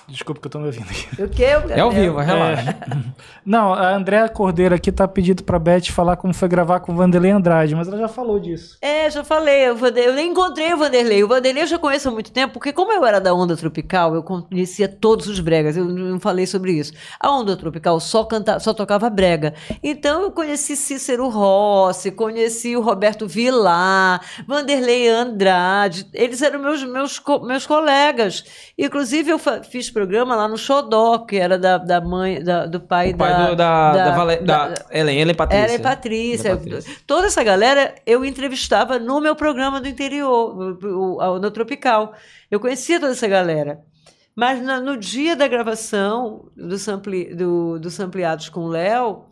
Desculpa 0.07 0.41
que 0.41 0.47
eu 0.47 0.51
tô 0.51 0.59
me 0.59 0.65
ouvindo 0.65 0.85
aqui. 0.89 1.23
O 1.23 1.29
quê? 1.29 1.45
É 1.69 1.79
ao 1.79 1.91
vivo, 1.91 2.19
relaxa. 2.19 2.71
É. 2.71 3.23
Não, 3.45 3.73
a 3.73 3.95
Andréa 3.95 4.27
Cordeiro 4.27 4.75
aqui 4.75 4.91
tá 4.91 5.07
pedindo 5.07 5.43
pra 5.43 5.57
Beth 5.57 5.85
falar 5.91 6.17
como 6.17 6.33
foi 6.33 6.47
gravar 6.49 6.81
com 6.81 6.91
o 6.91 6.95
Vanderlei 6.95 7.31
Andrade, 7.31 7.73
mas 7.73 7.87
ela 7.87 7.97
já 7.97 8.07
falou 8.07 8.39
disso. 8.39 8.77
É, 8.81 9.09
já 9.09 9.23
falei. 9.23 9.69
Eu, 9.69 9.77
eu 9.77 10.13
nem 10.13 10.31
encontrei 10.31 10.73
o 10.73 10.77
Vanderlei. 10.77 11.23
O 11.23 11.27
Vanderlei 11.27 11.63
eu 11.63 11.67
já 11.67 11.79
conheço 11.79 12.09
há 12.09 12.11
muito 12.11 12.31
tempo, 12.31 12.53
porque 12.53 12.73
como 12.73 12.91
eu 12.91 13.05
era 13.05 13.19
da 13.19 13.33
Onda 13.33 13.55
Tropical, 13.55 14.13
eu 14.13 14.23
conhecia 14.23 14.87
todos 14.89 15.27
os 15.27 15.39
bregas. 15.39 15.77
Eu 15.77 15.85
não 15.85 16.19
falei 16.19 16.45
sobre 16.45 16.73
isso. 16.73 16.93
A 17.19 17.31
Onda 17.31 17.55
Tropical 17.55 17.99
só, 17.99 18.25
canta, 18.25 18.59
só 18.59 18.73
tocava 18.73 19.09
brega. 19.09 19.53
Então 19.81 20.21
eu 20.21 20.31
conheci 20.31 20.75
Cícero 20.75 21.29
Rossi, 21.29 22.11
conheci 22.11 22.75
o 22.75 22.81
Roberto 22.81 23.27
Vilar, 23.27 24.21
Vanderlei 24.45 25.07
Andrade. 25.07 26.07
Eles 26.13 26.41
eram 26.41 26.59
meus, 26.59 26.83
meus, 26.83 27.21
meus 27.43 27.65
colegas. 27.65 28.43
Inclusive 28.77 29.31
eu 29.31 29.39
fiz 29.39 29.92
programa 29.93 30.35
lá 30.35 30.47
no 30.47 30.57
Xodó, 30.57 31.19
que 31.19 31.37
era 31.37 31.57
da, 31.57 31.77
da 31.77 32.01
mãe, 32.01 32.43
da, 32.43 32.65
do 32.65 32.79
pai, 32.79 33.13
pai 33.13 33.31
da, 33.31 33.49
do, 33.49 33.55
da, 33.55 33.91
da, 33.91 34.05
da, 34.05 34.15
Vale, 34.15 34.37
da, 34.37 34.73
Ellen, 34.91 35.19
Ellen 35.19 35.35
Patrícia. 35.35 35.65
Ellen 35.65 35.79
Patrícia. 35.79 36.57
Patrícia. 36.57 36.95
Toda 37.05 37.27
essa 37.27 37.43
galera 37.43 37.95
eu 38.05 38.25
entrevistava 38.25 38.99
no 38.99 39.21
meu 39.21 39.35
programa 39.35 39.79
do 39.79 39.87
interior, 39.87 40.77
o, 40.83 41.17
o, 41.17 41.39
no 41.39 41.51
Tropical. 41.51 42.13
Eu 42.49 42.59
conhecia 42.59 42.99
toda 42.99 43.13
essa 43.13 43.27
galera. 43.27 43.79
Mas 44.35 44.61
no, 44.61 44.81
no 44.81 44.97
dia 44.97 45.35
da 45.35 45.47
gravação 45.47 46.49
do, 46.57 46.77
sampli, 46.77 47.33
do, 47.35 47.77
dos 47.79 47.99
Ampliados 47.99 48.49
com 48.49 48.61
o 48.61 48.67
Léo, 48.67 49.25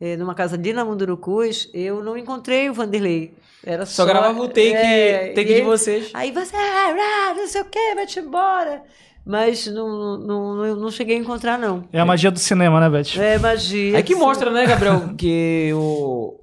eh, 0.00 0.16
numa 0.16 0.34
casa 0.34 0.56
ali 0.56 0.72
na 0.72 0.84
Mundurucus, 0.84 1.70
eu 1.72 2.02
não 2.02 2.16
encontrei 2.16 2.68
o 2.68 2.74
Vanderlei. 2.74 3.32
Era 3.64 3.86
só, 3.86 4.02
só 4.02 4.06
gravava 4.06 4.40
o 4.40 4.48
take, 4.48 4.74
é, 4.74 5.32
take 5.34 5.54
de 5.54 5.62
vocês. 5.62 6.10
Aí 6.14 6.32
você, 6.32 6.56
ah, 6.56 7.34
não 7.36 7.46
sei 7.46 7.60
o 7.60 7.66
que, 7.66 7.94
vai-te 7.94 8.18
embora 8.18 8.82
mas 9.24 9.66
não, 9.66 10.18
não, 10.18 10.76
não 10.76 10.90
cheguei 10.90 11.16
a 11.16 11.18
encontrar, 11.18 11.58
não. 11.58 11.84
É 11.92 12.00
a 12.00 12.04
magia 12.04 12.30
do 12.30 12.38
cinema, 12.38 12.80
né, 12.80 12.88
Beth? 12.88 13.18
É 13.18 13.38
magia. 13.38 13.98
É 13.98 14.02
que 14.02 14.14
mostra, 14.14 14.50
né, 14.50 14.66
Gabriel, 14.66 15.14
que 15.16 15.70
o, 15.74 16.39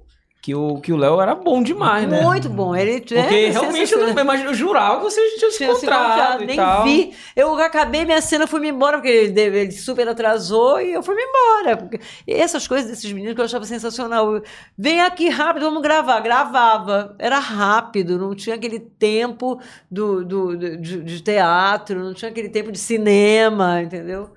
que 0.48 0.54
o 0.54 0.80
que 0.80 0.94
o 0.94 0.96
Léo 0.96 1.20
era 1.20 1.34
bom 1.34 1.62
demais, 1.62 2.08
né? 2.08 2.22
Muito 2.22 2.48
bom. 2.48 2.74
Ele 2.74 3.00
Porque 3.00 3.14
é, 3.14 3.50
realmente 3.50 3.92
eu, 3.92 4.00
não, 4.00 4.18
imagino, 4.18 4.48
eu 4.48 4.54
jurava 4.54 4.96
que 4.96 5.02
vocês 5.02 5.34
tinham 5.34 5.52
se 5.52 5.64
encontrado. 5.64 6.42
nem 6.42 6.56
tal. 6.56 6.84
vi. 6.84 7.12
Eu 7.36 7.54
acabei 7.58 8.06
minha 8.06 8.22
cena, 8.22 8.46
fui 8.46 8.58
me 8.58 8.70
embora, 8.70 8.96
porque 8.96 9.10
ele, 9.10 9.38
ele 9.38 9.72
super 9.72 10.08
atrasou 10.08 10.80
e 10.80 10.94
eu 10.94 11.02
fui 11.02 11.14
me 11.14 11.22
embora. 11.22 11.76
Porque 11.76 12.00
essas 12.26 12.66
coisas 12.66 12.88
desses 12.88 13.12
meninos 13.12 13.34
que 13.34 13.42
eu 13.42 13.44
achava 13.44 13.66
sensacional. 13.66 14.40
Vem 14.76 15.02
aqui 15.02 15.28
rápido, 15.28 15.66
vamos 15.66 15.82
gravar. 15.82 16.20
Gravava. 16.20 17.14
Era 17.18 17.38
rápido, 17.38 18.18
não 18.18 18.34
tinha 18.34 18.56
aquele 18.56 18.80
tempo 18.80 19.60
do, 19.90 20.24
do, 20.24 20.56
do 20.56 20.76
de, 20.78 21.02
de, 21.02 21.22
teatro, 21.22 22.02
não 22.02 22.14
tinha 22.14 22.30
aquele 22.30 22.48
tempo 22.48 22.72
de 22.72 22.78
cinema, 22.78 23.82
entendeu? 23.82 24.30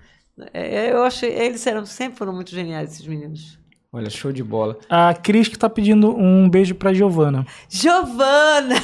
É, 0.53 0.91
eu 0.91 1.03
achei. 1.03 1.31
Eles 1.31 1.65
eram, 1.65 1.85
sempre 1.85 2.17
foram 2.17 2.33
muito 2.33 2.51
geniais, 2.51 2.91
esses 2.91 3.07
meninos. 3.07 3.60
Olha, 3.93 4.09
show 4.09 4.31
de 4.31 4.41
bola. 4.41 4.77
A 4.89 5.13
Cris 5.13 5.49
que 5.49 5.57
tá 5.59 5.69
pedindo 5.69 6.15
um 6.17 6.49
beijo 6.49 6.73
pra 6.75 6.93
Giovana. 6.93 7.45
Giovana! 7.67 8.75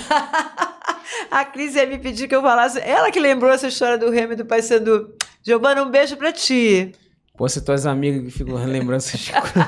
A 1.32 1.46
Cris 1.46 1.76
ia 1.76 1.86
me 1.86 1.98
pedir 1.98 2.28
que 2.28 2.36
eu 2.36 2.42
falasse. 2.42 2.80
Ela 2.82 3.10
que 3.10 3.20
lembrou 3.20 3.50
essa 3.50 3.70
história 3.70 3.98
do 3.98 4.10
Remy 4.10 4.36
do 4.36 4.46
Pai 4.46 4.62
Sandu. 4.62 5.14
Giovana, 5.42 5.82
um 5.82 5.90
beijo 5.90 6.18
pra 6.18 6.34
ti. 6.34 6.92
Pô, 7.38 7.48
você 7.48 7.62
tuas 7.62 7.86
amigas 7.86 8.24
que 8.24 8.32
ficam 8.32 8.56
relembrando 8.56 8.96
essas 8.96 9.30
coisas. 9.30 9.68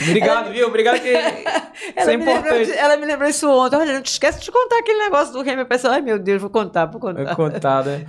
Obrigado, 0.00 0.50
viu? 0.50 0.66
Obrigado 0.66 0.98
que 0.98 1.10
ela, 1.94 2.12
é 2.12 2.16
me 2.16 2.24
lembrou, 2.24 2.54
ela 2.54 2.96
me 2.96 3.04
lembrou 3.04 3.28
isso 3.28 3.50
ontem. 3.50 3.76
Olha, 3.76 3.92
não 3.92 4.00
te 4.00 4.10
esquece 4.10 4.40
de 4.40 4.50
contar 4.50 4.78
aquele 4.78 4.98
negócio 4.98 5.30
do 5.30 5.42
Remy 5.42 5.66
Pessoal. 5.66 5.92
Ai, 5.92 6.00
meu 6.00 6.18
Deus, 6.18 6.40
vou 6.40 6.48
contar, 6.48 6.86
vou 6.86 6.98
contar. 6.98 7.34
Vou 7.34 7.36
contar, 7.36 7.84
né? 7.84 8.06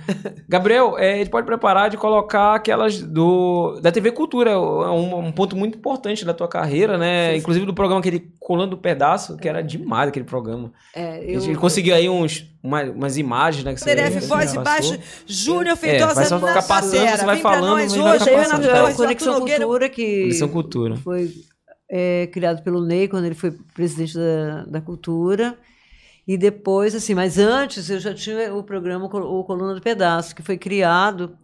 Gabriel, 0.48 0.96
é, 0.98 1.12
a 1.12 1.16
gente 1.16 1.28
pode 1.28 1.46
preparar 1.46 1.90
de 1.90 1.98
colocar 1.98 2.54
aquelas 2.54 3.02
do 3.02 3.78
da 3.82 3.92
TV 3.92 4.10
Cultura. 4.10 4.52
É 4.52 4.56
um, 4.56 5.26
um 5.26 5.32
ponto 5.32 5.54
muito 5.54 5.76
importante 5.76 6.24
da 6.24 6.32
tua 6.32 6.48
carreira, 6.48 6.96
né? 6.96 7.32
Sim, 7.32 7.38
Inclusive 7.40 7.66
do 7.66 7.74
programa 7.74 8.00
aquele 8.00 8.32
Colando 8.40 8.70
do 8.70 8.78
Pedaço, 8.78 9.36
que 9.36 9.48
era 9.48 9.62
demais 9.62 10.08
aquele 10.08 10.24
programa. 10.24 10.72
É, 10.94 11.22
eu... 11.26 11.40
Gente 11.40 11.58
conseguiu 11.58 11.94
aí 11.94 12.08
uns, 12.08 12.50
uma, 12.62 12.82
umas 12.84 13.16
imagens, 13.18 13.64
né? 13.64 13.74
Que 13.74 13.80
você, 13.80 13.94
PDF, 13.94 14.26
voz 14.26 14.54
e 14.54 14.58
baixo, 14.58 14.98
Júnior 15.26 15.76
Feitosa, 15.76 16.12
é, 16.12 16.14
vai 16.14 16.24
só 16.26 16.38
ficar 16.38 16.62
passando, 16.62 17.08
você 17.08 17.24
vai 17.24 17.36
falando. 17.36 17.78
Nós 17.78 17.96
hoje, 17.96 18.30
passando, 18.68 18.90
tá? 18.90 18.96
Conexão 18.96 19.40
Cultura, 19.40 19.88
que 19.88 20.20
Conexão 20.22 20.48
Cultura. 20.48 20.96
foi 20.96 21.32
é, 21.90 22.26
criado 22.32 22.62
pelo 22.62 22.84
Ney, 22.84 23.08
quando 23.08 23.26
ele 23.26 23.34
foi 23.34 23.52
presidente 23.74 24.14
da, 24.14 24.64
da 24.64 24.80
Cultura. 24.80 25.58
E 26.26 26.36
depois, 26.38 26.94
assim, 26.94 27.14
mas 27.14 27.36
antes 27.36 27.90
eu 27.90 27.98
já 27.98 28.14
tinha 28.14 28.54
o 28.54 28.62
programa 28.62 29.06
O 29.06 29.44
Coluna 29.44 29.74
do 29.74 29.80
Pedaço, 29.80 30.34
que 30.34 30.42
foi 30.42 30.56
criado 30.56 31.36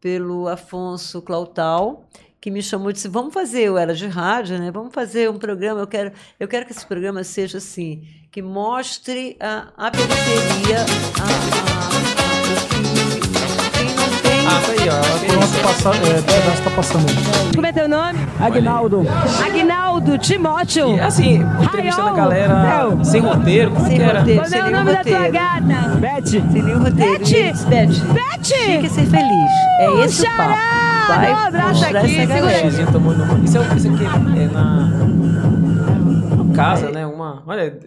pelo 0.00 0.48
Afonso 0.48 1.22
Clautal, 1.22 2.06
que 2.40 2.50
me 2.50 2.62
chamou 2.62 2.90
e 2.90 2.92
disse: 2.92 3.08
Vamos 3.08 3.32
fazer, 3.32 3.62
eu 3.62 3.78
era 3.78 3.94
de 3.94 4.06
rádio, 4.06 4.58
né? 4.58 4.70
Vamos 4.70 4.92
fazer 4.92 5.30
um 5.30 5.38
programa. 5.38 5.80
Eu 5.80 5.86
quero, 5.86 6.12
eu 6.38 6.46
quero 6.46 6.66
que 6.66 6.72
esse 6.72 6.86
programa 6.86 7.24
seja 7.24 7.56
assim, 7.56 8.02
que 8.30 8.42
mostre 8.42 9.36
a, 9.40 9.72
a 9.76 9.90
periferia, 9.90 10.84
a, 11.22 11.33
aí, 14.90 14.98
ó. 15.00 15.32
Pronto, 15.32 15.62
passa, 15.62 15.88
é, 15.90 16.22
pedaço 16.22 16.62
tá 16.62 16.70
passando 16.70 17.06
aí. 17.08 17.54
Como 17.54 17.66
é 17.66 17.72
teu 17.72 17.88
nome? 17.88 18.18
Agnaldo. 18.40 19.06
Agnaldo 19.44 20.18
Timóteo. 20.18 20.96
E 20.96 21.00
assim, 21.00 21.42
entrevistando 21.62 22.08
a 22.08 22.12
galera 22.12 23.04
sem 23.04 23.20
roteiro, 23.20 23.70
como 23.70 23.86
Sem 23.86 23.96
que 23.96 24.02
era? 24.02 24.20
roteiro. 24.20 24.42
Como 24.42 24.54
é 24.54 24.64
o 24.64 24.70
nome 24.70 24.92
da 24.92 25.02
tua 25.04 25.18
roteiro. 25.18 25.32
gata? 25.32 25.96
Beth. 25.96 26.26
Sem 26.26 26.42
nenhum 26.62 26.78
roteiro. 26.82 27.24
Beth! 27.68 27.86
Beth, 28.12 28.42
tinha 28.42 28.80
que 28.80 28.88
ser 28.88 29.06
feliz. 29.06 29.50
É 29.78 30.00
esse 30.04 30.22
o 30.22 30.24
Xará! 30.26 30.46
papo. 30.46 30.84
Vai 31.06 31.26
Dá 31.26 31.32
um 31.34 31.46
abraço 31.46 31.68
mostrar 31.80 32.00
aqui, 32.00 32.16
essa 32.16 32.20
segura 32.20 32.40
galera. 32.40 32.70
Xizinho 32.70 32.92
tomando 32.92 33.22
uma. 33.24 33.38
Isso, 33.44 33.58
é, 33.58 33.76
isso 33.76 33.88
aqui 33.88 34.04
é 34.04 34.46
na. 34.48 34.90
uma 36.42 36.54
casa, 36.54 36.90
né? 36.90 37.06
Uma. 37.06 37.42
Olha. 37.46 37.78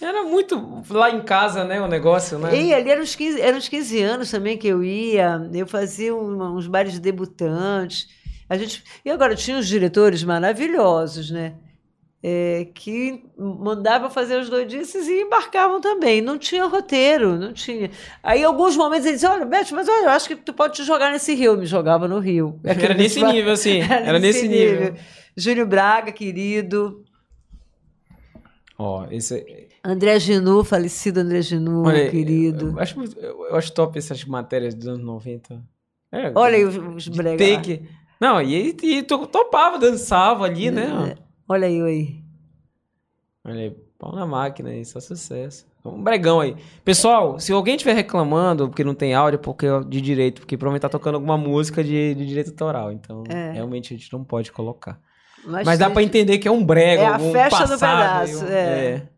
Era 0.00 0.22
muito 0.22 0.82
lá 0.90 1.10
em 1.10 1.22
casa, 1.22 1.64
né? 1.64 1.80
O 1.80 1.88
negócio, 1.88 2.38
né? 2.38 2.54
E 2.56 2.72
ali 2.72 2.90
eram 2.90 3.02
uns, 3.02 3.14
15, 3.16 3.40
eram 3.40 3.58
uns 3.58 3.68
15 3.68 4.00
anos 4.02 4.30
também 4.30 4.56
que 4.56 4.68
eu 4.68 4.82
ia, 4.84 5.40
eu 5.52 5.66
fazia 5.66 6.14
um- 6.14 6.56
uns 6.56 6.66
bares 6.68 6.92
de 6.92 7.00
debutantes. 7.00 8.08
A 8.48 8.56
gente, 8.56 8.82
e 9.04 9.10
agora 9.10 9.34
tinha 9.34 9.56
uns 9.58 9.66
diretores 9.66 10.22
maravilhosos, 10.24 11.30
né? 11.30 11.54
É, 12.20 12.66
que 12.74 13.22
mandavam 13.38 14.10
fazer 14.10 14.40
os 14.40 14.48
doidices 14.48 15.06
e 15.06 15.20
embarcavam 15.22 15.80
também. 15.80 16.20
Não 16.20 16.36
tinha 16.36 16.64
roteiro, 16.66 17.36
não 17.38 17.52
tinha. 17.52 17.90
Aí, 18.24 18.40
em 18.40 18.44
alguns 18.44 18.76
momentos, 18.76 19.06
eles 19.06 19.20
diziam: 19.20 19.34
Olha, 19.34 19.44
Beth, 19.46 19.66
mas 19.70 19.88
olha, 19.88 20.06
eu 20.06 20.10
acho 20.10 20.26
que 20.26 20.34
tu 20.34 20.52
pode 20.52 20.74
te 20.74 20.82
jogar 20.84 21.12
nesse 21.12 21.32
rio. 21.34 21.52
Eu 21.52 21.58
me 21.58 21.66
jogava 21.66 22.08
no 22.08 22.18
rio. 22.18 22.58
Era 22.64 22.92
nesse 22.94 23.22
nível, 23.22 23.52
assim. 23.52 23.82
Era 23.82 24.18
nesse 24.18 24.48
nível. 24.48 24.94
Júlio 25.36 25.64
Braga, 25.66 26.10
querido. 26.10 27.04
Ó, 28.76 29.06
esse. 29.12 29.67
André 29.90 30.18
Genu, 30.20 30.62
falecido 30.64 31.20
André 31.20 31.40
Genu, 31.42 31.84
Olha, 31.86 32.10
querido. 32.10 32.70
Eu 32.70 32.78
acho, 32.80 33.00
eu 33.16 33.56
acho 33.56 33.72
top 33.72 33.98
essas 33.98 34.24
matérias 34.24 34.74
dos 34.74 34.86
anos 34.88 35.02
90. 35.04 35.62
É, 36.12 36.32
Olha 36.34 36.56
aí 36.56 36.64
os, 36.64 36.76
os 36.76 37.08
brega 37.08 37.42
lá. 37.50 37.56
take. 37.56 37.88
Não, 38.20 38.40
e, 38.42 38.76
e 38.82 39.02
to- 39.02 39.26
topava, 39.26 39.78
dançava 39.78 40.44
ali, 40.44 40.70
né? 40.70 41.14
Olha 41.48 41.66
aí, 41.68 41.80
aí. 41.80 42.22
Olha 43.44 43.60
aí, 43.60 43.76
pau 43.98 44.14
na 44.14 44.26
máquina 44.26 44.70
aí, 44.70 44.84
só 44.84 45.00
sucesso. 45.00 45.66
Um 45.84 46.02
bregão 46.02 46.40
aí. 46.40 46.54
Pessoal, 46.84 47.38
se 47.40 47.50
alguém 47.52 47.76
estiver 47.76 47.94
reclamando 47.94 48.68
porque 48.68 48.84
não 48.84 48.94
tem 48.94 49.14
áudio, 49.14 49.38
porque 49.38 49.64
é 49.66 49.80
de 49.80 50.00
direito, 50.02 50.40
porque 50.42 50.56
provavelmente 50.56 50.82
tá 50.82 50.88
tocando 50.88 51.14
alguma 51.14 51.38
música 51.38 51.82
de, 51.82 52.14
de 52.14 52.26
direito 52.26 52.50
autoral. 52.50 52.92
Então, 52.92 53.24
É. 53.28 53.52
realmente 53.52 53.94
a 53.94 53.96
gente 53.96 54.12
não 54.12 54.22
pode 54.22 54.52
colocar. 54.52 55.00
Mas, 55.46 55.64
Mas, 55.64 55.78
dá 55.78 55.88
pra 55.88 56.02
entender 56.02 56.36
que 56.38 56.46
é 56.48 56.50
um 56.50 56.62
brega. 56.62 57.02
É 57.02 57.06
a 57.06 57.18
festa 57.18 57.64
do 57.64 57.70
passado, 57.70 58.26
pedaço, 58.26 58.44
um- 58.44 58.48
é. 58.48 59.08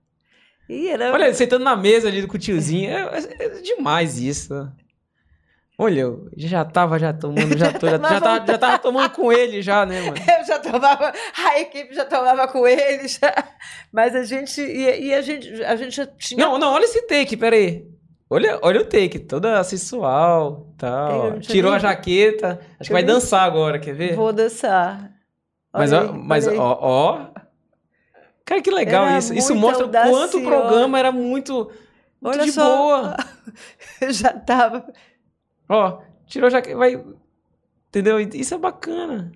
Ih, 0.70 0.88
era... 0.90 1.12
Olha, 1.12 1.34
sentando 1.34 1.64
na 1.64 1.74
mesa 1.74 2.06
ali 2.08 2.26
com 2.26 2.36
o 2.36 2.38
tiozinho, 2.38 2.90
é, 2.90 3.18
é- 3.38 3.44
é 3.46 3.48
demais 3.60 4.18
isso. 4.18 4.54
Olha, 5.78 6.00
eu 6.02 6.28
já 6.36 6.62
tava 6.64 6.98
já 6.98 7.10
tomando, 7.12 7.56
já, 7.56 7.72
tô, 7.72 7.88
já, 7.88 7.96
Mas 7.98 8.10
já, 8.12 8.20
tava, 8.20 8.46
já 8.46 8.58
tava 8.58 8.78
tomando 8.78 9.10
com 9.10 9.32
ele 9.32 9.62
já, 9.62 9.86
né, 9.86 10.00
mano? 10.02 10.14
Eu 10.40 10.44
já 10.46 10.58
tomava, 10.58 11.12
a 11.44 11.58
equipe 11.60 11.94
já 11.94 12.04
tomava 12.04 12.46
com 12.48 12.66
eles, 12.68 13.18
mas 13.90 14.14
a 14.14 14.22
gente, 14.24 14.60
e, 14.60 15.06
e 15.06 15.14
a 15.14 15.22
gente, 15.22 15.64
a 15.64 15.74
gente 15.76 15.96
já 15.96 16.06
tinha... 16.06 16.44
Não, 16.44 16.58
não, 16.58 16.72
olha 16.74 16.84
esse 16.84 17.02
take, 17.06 17.36
peraí. 17.36 17.86
Olha, 18.28 18.58
olha 18.62 18.80
o 18.82 18.84
take, 18.84 19.18
toda 19.20 19.64
sensual 19.64 20.72
tal. 20.78 21.40
Tirou 21.40 21.70
nem- 21.72 21.78
a 21.78 21.80
jaqueta. 21.80 22.60
Acho 22.78 22.88
que 22.88 22.92
vai 22.92 23.02
nem- 23.02 23.14
dançar 23.14 23.42
agora, 23.44 23.78
quer 23.78 23.92
ver? 23.94 24.14
Vou 24.14 24.32
dançar. 24.32 25.10
Mas, 25.72 25.92
Olha 25.92 26.10
ó, 26.10 26.12
aí, 26.14 26.20
mas 26.22 26.46
olha 26.46 26.54
aí. 26.54 26.58
ó, 26.60 26.78
ó. 26.80 27.26
Cara, 28.50 28.60
que 28.62 28.70
legal 28.72 29.06
Era 29.06 29.18
isso. 29.18 29.32
Isso 29.32 29.54
mostra 29.54 29.86
o 29.86 29.88
quanto 29.88 30.04
o 30.04 30.08
audacioso. 30.08 30.42
programa 30.42 30.98
era 30.98 31.12
muito, 31.12 31.70
muito 32.20 32.36
Olha 32.36 32.44
de 32.44 32.50
só. 32.50 32.64
boa. 32.76 33.16
Eu 34.02 34.12
já 34.12 34.32
tava... 34.32 34.92
Ó, 35.68 36.00
tirou 36.26 36.50
jaqueta, 36.50 36.76
vai... 36.76 37.00
Entendeu? 37.88 38.18
Isso 38.18 38.52
é 38.54 38.58
bacana. 38.58 39.30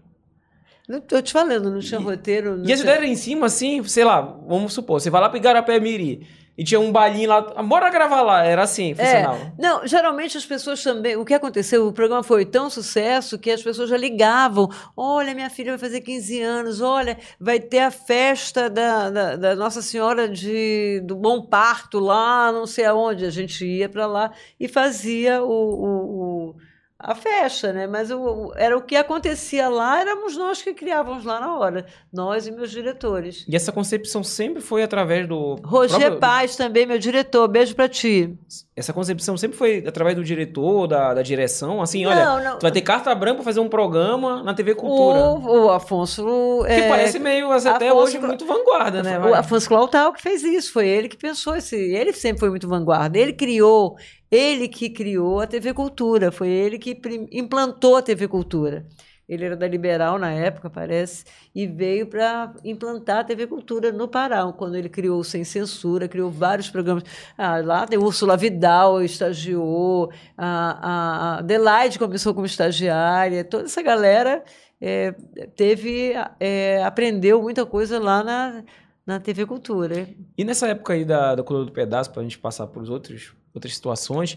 Não 0.89 1.01
tô 1.01 1.23
te 1.23 1.33
falando, 1.33 1.71
não 1.71 1.79
tinha 1.79 2.01
E- 2.01 2.03
roteiro. 2.03 2.57
Não 2.57 2.67
E 2.69 2.73
as 2.73 2.81
ideias 2.81 3.05
em 3.05 3.15
cima, 3.15 3.47
assim, 3.47 3.83
sei 3.85 4.03
lá, 4.05 4.21
vamos 4.21 4.73
supor, 4.73 5.01
você 5.01 5.11
vai 5.11 5.21
lá 5.21 5.29
pro 5.29 5.39
Igarapé 5.39 5.79
Miri 5.79 6.27
e 6.57 6.63
tinha 6.63 6.79
um 6.79 6.93
bailinho 6.93 7.29
lá, 7.29 7.53
ah, 7.57 7.63
bora 7.63 7.91
gravar 7.91 8.23
lá, 8.23 8.45
era 8.45 8.63
assim, 8.63 8.95
funcionava. 8.95 9.53
Não, 9.59 9.87
geralmente 9.87 10.37
as 10.39 10.47
pessoas 10.47 10.83
também. 10.83 11.17
O 11.17 11.25
que 11.25 11.35
aconteceu? 11.35 11.87
O 11.89 11.93
programa 11.93 12.23
foi 12.23 12.45
tão 12.45 12.71
sucesso 12.71 13.39
que 13.39 13.51
as 13.51 13.63
pessoas 13.63 13.91
já 13.91 13.97
ligavam. 13.97 14.69
Olha, 14.97 15.35
minha 15.35 15.51
filha 15.51 15.73
vai 15.73 15.79
fazer 15.79 16.01
15 16.01 16.41
anos. 16.43 16.81
Olha, 16.81 17.19
vai 17.41 17.59
ter 17.59 17.81
a 17.81 17.91
festa 17.91 18.71
da, 18.71 19.11
da, 19.11 19.37
da 19.37 19.57
Nossa 19.57 19.83
Senhora 19.83 20.29
de, 20.29 21.01
do 21.05 21.17
Bom 21.17 21.43
Parto 21.47 21.99
lá, 21.99 22.53
não 22.53 22.67
sei 22.67 22.85
aonde. 22.85 23.25
A 23.25 23.31
gente 23.31 23.65
ia 23.67 23.89
para 23.89 24.07
lá 24.07 24.31
e 24.61 24.69
fazia 24.69 25.43
o, 25.43 25.49
o- 25.49 26.51
o- 26.51 26.55
a 26.99 27.15
festa, 27.15 27.73
né? 27.73 27.87
Mas 27.87 28.11
o, 28.11 28.19
o- 28.19 28.53
era 28.57 28.77
o 28.77 28.81
que 28.81 28.95
acontecia 28.97 29.69
lá, 29.69 30.01
éramos 30.01 30.37
nós 30.37 30.63
que 30.63 30.73
criávamos 30.73 31.25
lá 31.25 31.41
na 31.41 31.59
hora. 31.59 31.85
Nós 32.13 32.47
e 32.47 32.53
meus 32.53 32.71
diretores. 32.71 33.45
E 33.49 33.55
essa 33.57 33.73
concepção 33.73 34.23
sempre 34.23 34.63
foi 34.63 34.83
através 34.83 35.29
do. 35.29 35.57
Roger 35.65 35.99
próprio- 35.99 36.21
Paz 36.21 36.57
também, 36.57 36.87
meu 36.87 36.99
diretor. 36.99 37.49
Beijo 37.49 37.75
para 37.75 37.89
ti. 37.89 38.39
Essa 38.77 38.93
concepção 38.93 39.37
sempre 39.37 39.57
foi 39.59 39.85
através 39.87 40.17
do 40.17 40.25
diretor, 40.25 40.87
da, 40.87 41.15
da 41.15 41.23
direção, 41.23 41.83
assim, 41.83 42.07
olha, 42.07 42.25
Não, 42.25 42.43
não. 42.45 42.59
tu 42.59 42.63
vai 42.63 42.73
ter 42.73 42.81
carta 42.81 43.15
branca 43.15 43.37
pra 43.37 43.45
fazer 43.45 43.61
um 43.61 43.69
programa 43.69 44.43
na 44.43 44.55
TV 44.55 44.75
Cultura. 44.75 45.19
O, 45.21 45.67
o 45.67 45.71
Afonso. 45.71 46.63
que 46.67 46.73
é, 46.73 46.89
parece 46.89 47.19
meio, 47.19 47.51
até 47.53 47.89
Afonso- 47.89 47.97
hoje, 47.97 48.19
muito 48.19 48.47
vanguarda, 48.47 49.03
né? 49.03 49.19
O. 49.19 49.35
Afonso 49.35 49.69
Clautal 49.69 50.13
que 50.13 50.23
fez 50.23 50.43
isso, 50.43 50.73
foi 50.73 50.89
ele 50.89 51.09
que 51.09 51.17
pensou 51.17 51.55
esse. 51.57 51.77
Ele 51.77 52.13
sempre 52.13 52.41
foi 52.41 52.51
muito 52.51 52.69
vanguarda. 52.69 53.17
Ele 53.19 53.33
criou, 53.33 53.97
ele 54.35 54.69
que 54.69 54.91
criou 54.91 55.41
a 55.41 55.47
TV 55.47 55.73
Cultura, 55.73 56.33
foi 56.33 56.49
ele 56.49 56.79
que 56.79 56.99
implantou 57.33 57.97
a 57.97 58.03
TV 58.03 58.29
Cultura. 58.29 58.87
Ele 59.27 59.45
era 59.47 59.57
da 59.57 59.67
Liberal 59.67 60.19
na 60.19 60.31
época, 60.33 60.69
parece, 60.69 61.25
e 61.55 61.67
veio 61.67 62.07
para 62.07 62.53
implantar 62.63 63.21
a 63.21 63.25
TV 63.25 63.47
Cultura 63.47 63.91
no 63.91 64.07
Pará, 64.07 64.53
quando 64.53 64.77
ele 64.77 64.89
criou 64.89 65.19
o 65.19 65.25
Sem 65.25 65.45
Censura, 65.45 66.07
criou 66.07 66.31
vários 66.31 66.69
programas. 66.69 67.05
Ah, 67.37 67.57
lá 67.59 67.87
tem 67.87 67.99
Úrsula 67.99 68.37
Vidal, 68.37 69.03
estagiou, 69.03 70.13
a, 70.37 70.47
a 70.47 71.15
a 71.37 71.39
Adelaide 71.39 71.99
começou 71.99 72.35
como 72.35 72.45
estagiária, 72.45 73.45
toda 73.45 73.65
essa 73.65 73.81
galera 73.81 74.45
é, 74.81 75.13
teve, 75.57 76.13
é, 76.39 76.85
aprendeu 76.85 77.41
muita 77.41 77.65
coisa 77.65 77.99
lá 77.99 78.23
na, 78.23 78.63
na 79.07 79.19
TV 79.19 79.47
Cultura. 79.47 80.07
E 80.37 80.45
nessa 80.45 80.69
época 80.69 80.93
aí 80.93 81.05
da, 81.05 81.35
da 81.35 81.43
do 81.43 81.73
Pedaço, 81.73 82.13
pra 82.13 82.23
gente 82.23 82.39
passar 82.39 82.67
por 82.67 82.89
outros, 82.91 83.33
outras 83.55 83.75
situações, 83.75 84.37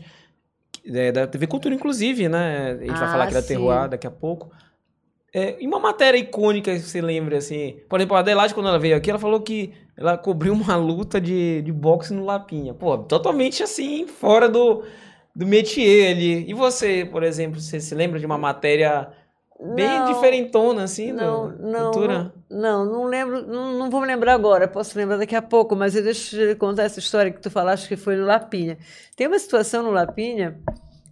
é, 0.85 1.11
da 1.11 1.27
TV 1.27 1.47
Cultura, 1.47 1.73
inclusive, 1.73 2.29
né? 2.29 2.71
A 2.71 2.77
gente 2.77 2.87
vai 2.99 3.03
Ah, 3.03 3.11
falar 3.11 3.23
aqui 3.25 3.33
da. 3.33 3.41
Terroir 3.41 3.89
daqui 3.89 4.07
a 4.07 4.11
pouco. 4.11 4.51
É, 5.33 5.61
e 5.61 5.67
uma 5.67 5.79
matéria 5.79 6.17
icônica 6.17 6.73
que 6.73 6.79
você 6.79 7.01
lembra, 7.01 7.37
assim. 7.37 7.77
Por 7.89 7.99
exemplo, 7.99 8.15
a 8.15 8.19
Adelaide, 8.19 8.53
quando 8.53 8.69
ela 8.69 8.79
veio 8.79 8.95
aqui, 8.95 9.09
ela 9.09 9.19
falou 9.19 9.41
que 9.41 9.73
ela 9.95 10.17
cobriu 10.17 10.53
uma 10.53 10.75
luta 10.77 11.19
de, 11.19 11.61
de 11.61 11.71
boxe 11.71 12.13
no 12.13 12.23
Lapinha. 12.23 12.73
Pô, 12.73 12.97
totalmente 12.97 13.61
assim, 13.63 14.07
fora 14.07 14.47
do, 14.47 14.83
do 15.35 15.45
métier 15.45 16.11
ali. 16.15 16.49
E 16.49 16.53
você, 16.53 17.05
por 17.05 17.23
exemplo, 17.23 17.59
você 17.59 17.79
se 17.79 17.93
lembra 17.93 18.19
de 18.19 18.25
uma 18.25 18.37
matéria 18.37 19.09
bem 19.59 19.99
Não, 19.99 20.05
diferentona, 20.13 20.83
assim, 20.83 21.11
Não, 21.11 21.49
da 21.49 21.57
não, 21.57 21.91
cultura? 21.91 22.33
não, 22.49 22.85
não 22.85 23.03
lembro, 23.05 23.45
não, 23.47 23.73
não 23.77 23.89
vou 23.89 24.01
me 24.01 24.07
lembrar 24.07 24.33
agora, 24.33 24.67
posso 24.67 24.97
lembrar 24.97 25.17
daqui 25.17 25.35
a 25.35 25.41
pouco, 25.41 25.75
mas 25.75 25.95
eu 25.95 26.03
deixa 26.03 26.35
eu 26.37 26.53
te 26.53 26.59
contar 26.59 26.83
essa 26.83 26.99
história 26.99 27.31
que 27.31 27.41
tu 27.41 27.49
falaste 27.49 27.87
que 27.87 27.95
foi 27.95 28.15
no 28.15 28.25
Lapinha. 28.25 28.77
Tem 29.15 29.27
uma 29.27 29.39
situação 29.39 29.83
no 29.83 29.91
Lapinha 29.91 30.59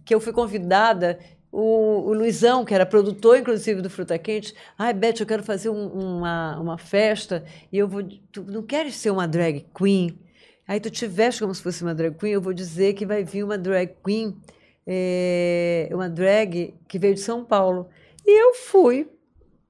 que 0.04 0.14
eu 0.14 0.20
fui 0.20 0.32
convidada, 0.32 1.18
o, 1.50 2.10
o 2.10 2.12
Luizão, 2.12 2.64
que 2.64 2.74
era 2.74 2.84
produtor, 2.86 3.38
inclusive, 3.38 3.80
do 3.82 3.88
Fruta 3.90 4.18
Quente, 4.18 4.54
ai, 4.78 4.92
Beth, 4.92 5.14
eu 5.20 5.26
quero 5.26 5.42
fazer 5.42 5.70
um- 5.70 5.88
uma, 5.88 6.58
uma 6.60 6.78
festa 6.78 7.44
e 7.72 7.78
eu 7.78 7.88
vou. 7.88 8.02
Tu 8.30 8.44
não 8.44 8.62
queres 8.62 8.94
ser 8.96 9.10
uma 9.10 9.26
drag 9.26 9.66
queen? 9.76 10.18
Aí 10.68 10.78
tu 10.80 10.90
te 10.90 11.06
veste 11.06 11.40
como 11.40 11.54
se 11.54 11.62
fosse 11.62 11.82
uma 11.82 11.94
drag 11.94 12.14
queen, 12.16 12.32
eu 12.34 12.40
vou 12.42 12.52
dizer 12.52 12.92
que 12.94 13.06
vai 13.06 13.24
vir 13.24 13.42
uma 13.42 13.56
drag 13.56 13.94
queen, 14.04 14.36
é, 14.86 15.88
uma 15.92 16.08
drag 16.08 16.74
que 16.86 16.98
veio 16.98 17.14
de 17.14 17.20
São 17.20 17.44
Paulo. 17.44 17.88
E 18.26 18.42
eu 18.42 18.54
fui 18.54 19.08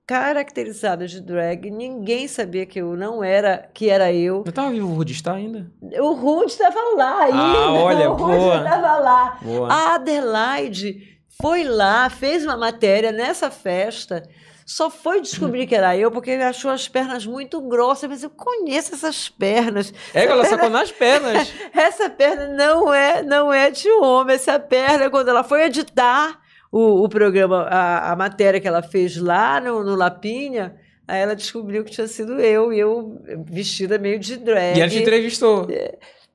caracterizada 0.07 1.07
de 1.07 1.21
drag, 1.21 1.69
ninguém 1.69 2.29
sabia 2.29 2.65
que 2.65 2.81
eu 2.81 2.97
não 2.97 3.25
era, 3.25 3.69
que 3.75 3.91
era 3.91 4.13
eu. 4.13 4.45
Eu 4.47 4.53
tava 4.53 4.71
vivo 4.71 4.89
o 4.89 4.95
Rudistar 4.95 5.35
ainda? 5.35 5.71
O 5.83 6.13
Rude 6.13 6.53
estava 6.53 6.79
lá 6.95 7.25
ainda. 7.25 7.39
Ah, 7.39 7.73
olha, 7.73 8.11
o 8.11 8.15
Rude 8.15 8.57
estava 8.57 8.99
lá. 8.99 9.39
Boa. 9.43 9.73
A 9.73 9.95
Adelaide 9.97 11.19
foi 11.43 11.65
lá, 11.65 12.09
fez 12.09 12.45
uma 12.45 12.57
matéria 12.57 13.11
nessa 13.11 13.51
festa. 13.51 14.23
Só 14.65 14.91
foi 14.91 15.21
descobrir 15.21 15.67
que 15.67 15.75
era 15.75 15.97
eu 15.97 16.11
porque 16.11 16.31
ele 16.31 16.43
achou 16.43 16.71
as 16.71 16.89
pernas 16.89 17.25
muito 17.27 17.61
grossas. 17.61 18.09
Mas 18.09 18.23
eu 18.23 18.31
conheço 18.31 18.95
essas 18.95 19.29
pernas. 19.29 19.93
É, 20.13 20.25
ela 20.25 20.45
sacou 20.45 20.71
nas 20.71 20.91
pernas. 20.91 21.53
Essa 21.73 22.11
perna 22.11 22.49
não 22.49 22.93
é, 22.93 23.23
não 23.23 23.53
é 23.53 23.71
de 23.71 23.89
homem. 23.91 24.35
Essa 24.35 24.59
perna, 24.59 25.09
quando 25.09 25.29
ela 25.29 25.45
foi 25.45 25.63
editar 25.65 26.41
o, 26.73 27.05
o 27.05 27.09
programa, 27.09 27.62
a, 27.62 28.12
a 28.12 28.17
matéria 28.17 28.61
que 28.61 28.69
ela 28.69 28.83
fez 28.83 29.17
lá 29.17 29.61
no, 29.61 29.83
no 29.85 29.95
Lapinha, 29.95 30.77
aí 31.07 31.21
ela 31.21 31.35
descobriu 31.37 31.85
que 31.85 31.91
tinha 31.91 32.07
sido 32.07 32.41
eu, 32.41 32.73
e 32.73 32.79
eu 32.79 33.21
vestida 33.49 33.99
meio 33.99 34.19
de 34.19 34.37
drag. 34.37 34.77
E 34.77 34.81
ela 34.81 34.91
te 34.91 34.99
entrevistou. 34.99 35.67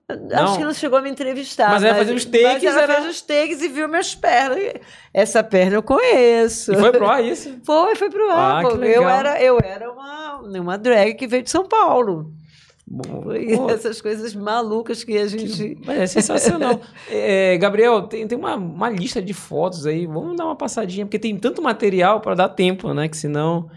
Acho 0.09 0.43
Não. 0.51 0.57
que 0.57 0.63
não 0.65 0.73
chegou 0.73 0.99
a 0.99 1.01
me 1.01 1.09
entrevistar. 1.09 1.69
Mas 1.71 1.83
ela 1.83 1.95
fazia 1.99 2.13
os 2.13 2.25
takes, 2.25 2.63
ela 2.65 2.81
era- 2.81 2.95
fez 2.95 3.07
os 3.07 3.21
takes 3.21 3.61
e 3.61 3.69
viu 3.69 3.87
minhas 3.87 4.13
pernas. 4.13 4.73
Essa 5.13 5.41
perna 5.41 5.75
eu 5.77 5.83
conheço. 5.83 6.73
E 6.73 6.75
foi 6.75 6.91
pro 6.91 7.07
ar 7.07 7.23
isso? 7.23 7.57
Foi, 7.63 7.95
foi 7.95 8.09
pro 8.09 8.29
ar. 8.29 8.65
Ah, 8.65 8.69
eu 8.85 9.07
era, 9.07 9.41
eu 9.41 9.57
era 9.63 9.89
uma, 9.89 10.41
uma 10.41 10.77
drag 10.77 11.13
que 11.13 11.27
veio 11.27 11.43
de 11.43 11.49
São 11.49 11.65
Paulo. 11.65 12.33
Bom, 12.93 13.23
pô, 13.55 13.69
essas 13.69 14.01
coisas 14.01 14.35
malucas 14.35 15.01
que 15.03 15.17
a 15.17 15.25
gente. 15.25 15.77
Mas 15.85 15.97
é 15.97 16.07
sensacional. 16.07 16.81
É, 17.09 17.57
Gabriel, 17.57 18.03
tem, 18.03 18.27
tem 18.27 18.37
uma, 18.37 18.55
uma 18.55 18.89
lista 18.89 19.21
de 19.21 19.33
fotos 19.33 19.85
aí. 19.85 20.05
Vamos 20.05 20.35
dar 20.35 20.45
uma 20.45 20.55
passadinha, 20.55 21.05
porque 21.05 21.19
tem 21.19 21.37
tanto 21.37 21.61
material 21.61 22.19
para 22.19 22.35
dar 22.35 22.49
tempo, 22.49 22.93
né? 22.93 23.07
Que 23.07 23.15
senão 23.15 23.69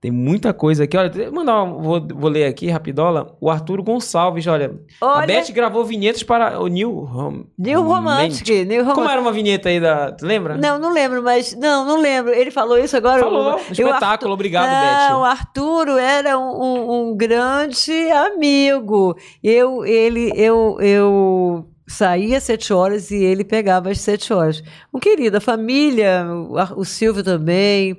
tem 0.00 0.12
muita 0.12 0.52
coisa 0.54 0.84
aqui. 0.84 0.96
Olha, 0.96 1.10
vou 1.10 1.32
mandar 1.32 1.64
vou, 1.64 2.00
vou 2.14 2.30
ler 2.30 2.44
aqui 2.44 2.68
rapidola. 2.70 3.36
O 3.40 3.50
Arturo 3.50 3.82
Gonçalves, 3.82 4.46
olha. 4.46 4.78
A 5.00 5.18
Olha, 5.18 5.26
Beth 5.26 5.50
gravou 5.52 5.84
vinhetas 5.84 6.22
para 6.22 6.60
o 6.60 6.68
New 6.68 7.00
Rom 7.00 7.44
New 7.58 7.82
Romantic. 7.82 8.48
New 8.48 8.84
Como 8.84 8.94
Romantic. 8.94 9.10
era 9.12 9.20
uma 9.20 9.32
vinheta 9.32 9.68
aí 9.68 9.80
da. 9.80 10.12
Tu 10.12 10.24
lembra? 10.24 10.56
Não, 10.56 10.78
não 10.78 10.92
lembro, 10.92 11.20
mas. 11.22 11.52
Não, 11.56 11.84
não 11.84 12.00
lembro. 12.00 12.32
Ele 12.32 12.50
falou 12.52 12.78
isso 12.78 12.96
agora? 12.96 13.20
Falou. 13.22 13.52
No 13.54 13.58
espetáculo. 13.72 14.32
Obrigado, 14.34 14.70
Não, 14.70 15.18
o 15.20 15.22
Beth. 15.24 15.30
Arturo 15.30 15.98
era 15.98 16.38
um, 16.38 16.62
um- 16.62 17.08
um 17.10 17.16
grande 17.16 17.92
amigo. 18.12 19.16
Eu, 19.42 19.84
ele, 19.84 20.32
eu, 20.36 20.76
eu 20.80 21.66
saía 21.88 22.36
às 22.36 22.44
sete 22.44 22.72
horas 22.72 23.10
e 23.10 23.16
ele 23.16 23.42
pegava 23.44 23.90
às 23.90 24.00
sete 24.00 24.32
horas. 24.32 24.62
Um 24.94 25.00
querido, 25.00 25.38
a 25.38 25.40
família, 25.40 26.24
o, 26.30 26.80
o 26.80 26.84
Silvio 26.84 27.24
também. 27.24 27.98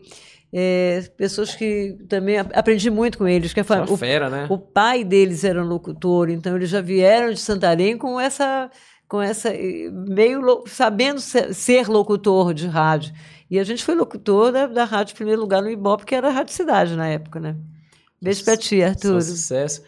É, 0.53 1.01
pessoas 1.17 1.53
que 1.55 1.97
também 2.07 2.37
ap- 2.39 2.51
aprendi 2.55 2.89
muito 2.89 3.17
com 3.17 3.27
eles. 3.27 3.53
Que 3.53 3.63
Só 3.63 3.83
o, 3.83 3.97
fera, 3.97 4.29
né? 4.29 4.47
o 4.49 4.57
pai 4.57 5.03
deles 5.03 5.43
era 5.43 5.63
um 5.63 5.67
locutor, 5.67 6.29
então 6.29 6.55
eles 6.55 6.69
já 6.69 6.81
vieram 6.81 7.31
de 7.33 7.39
Santarém 7.39 7.97
com 7.97 8.19
essa, 8.19 8.69
com 9.07 9.21
essa 9.21 9.51
meio 10.07 10.63
sabendo 10.67 11.19
ser, 11.21 11.87
locutor 11.87 12.53
de 12.53 12.67
rádio. 12.67 13.13
E 13.49 13.57
a 13.59 13.63
gente 13.63 13.83
foi 13.83 13.95
locutor 13.95 14.51
da, 14.51 14.67
da 14.67 14.85
rádio 14.85 15.13
em 15.13 15.15
primeiro 15.15 15.41
lugar 15.41 15.61
no 15.61 15.69
Ibope, 15.69 16.05
que 16.05 16.13
era 16.13 16.27
a 16.27 16.31
Rádio 16.31 16.53
Cidade 16.53 16.95
na 16.95 17.07
época, 17.07 17.39
né? 17.39 17.55
Beijo 18.21 18.43
pra 18.43 18.55
ti, 18.57 18.83
Arthur. 18.83 19.21
sucesso. 19.21 19.81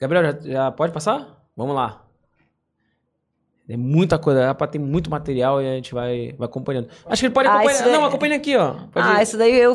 Gabriel, 0.00 0.24
já, 0.24 0.38
já 0.40 0.70
pode 0.72 0.92
passar? 0.92 1.44
Vamos 1.56 1.74
lá. 1.76 2.03
Tem 3.66 3.78
muita 3.78 4.18
coisa, 4.18 4.40
dá 4.40 4.54
pra 4.54 4.66
ter 4.66 4.78
muito 4.78 5.10
material 5.10 5.62
e 5.62 5.66
a 5.66 5.74
gente 5.74 5.94
vai, 5.94 6.34
vai 6.36 6.44
acompanhando. 6.46 6.88
Acho 7.06 7.20
que 7.22 7.26
ele 7.26 7.34
pode 7.34 7.48
Ah, 7.48 7.52
acompanhar. 7.54 7.74
isso 7.74 7.84
daí- 7.84 7.92
Não, 7.94 8.04
acompanha 8.04 8.36
aqui, 8.36 8.56
ó. 8.56 8.74
Pode 8.92 9.08
Ah, 9.08 9.20
ir. 9.20 9.22
isso 9.22 9.38
daí 9.38 9.54
eu, 9.54 9.70
eu 9.70 9.74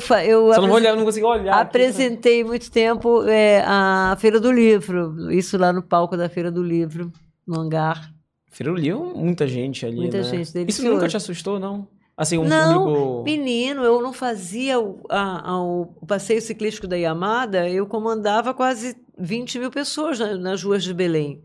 Só 0.54 0.62
não 0.62 0.68
vou 0.68 0.76
olhar, 0.76 0.96
não 0.96 1.04
consigo 1.06 1.26
olhar. 1.28 1.40
aqui, 1.42 1.46
né? 1.56 1.62
apresentei 1.62 2.44
muito 2.44 2.70
tempo 2.70 3.24
eh, 3.28 3.64
a 3.66 4.16
Feira 4.20 4.40
do 4.40 4.52
Livro, 4.52 5.32
isso 5.32 5.58
lá 5.58 5.74
no 5.74 5.82
palco 5.82 6.16
da 6.16 6.30
Feira 6.30 6.52
do 6.52 6.62
Livro, 6.62 7.12
no 7.48 7.60
hangar. 7.60 8.12
Feira 8.52 8.72
do 8.72 8.80
Livro, 8.80 9.12
muita 9.16 9.48
gente 9.48 9.84
ali, 9.86 9.96
Muita 9.98 10.18
né? 10.18 10.24
gente, 10.24 10.42
Isso 10.44 10.54
delicioso. 10.54 10.92
nunca 10.94 11.08
te 11.08 11.18
assustou, 11.18 11.60
não? 11.60 11.88
Assim, 12.16 12.38
um 12.38 12.44
Não, 12.44 12.84
público... 12.84 13.24
Menino, 13.24 13.82
eu 13.84 14.02
não 14.02 14.12
fazia 14.14 14.80
o, 14.80 15.00
a- 15.10 15.50
a- 15.52 15.64
o 15.64 15.86
passeio 16.06 16.42
ciclístico 16.42 16.86
da 16.86 16.96
Yamada, 16.98 17.68
eu 17.70 17.88
comandava 17.88 18.54
quase 18.54 18.96
20 19.18 19.58
mil 19.58 19.72
pessoas 19.72 20.20
na- 20.20 20.36
nas 20.36 20.62
ruas 20.62 20.84
de 20.84 20.94
Belém. 20.94 21.42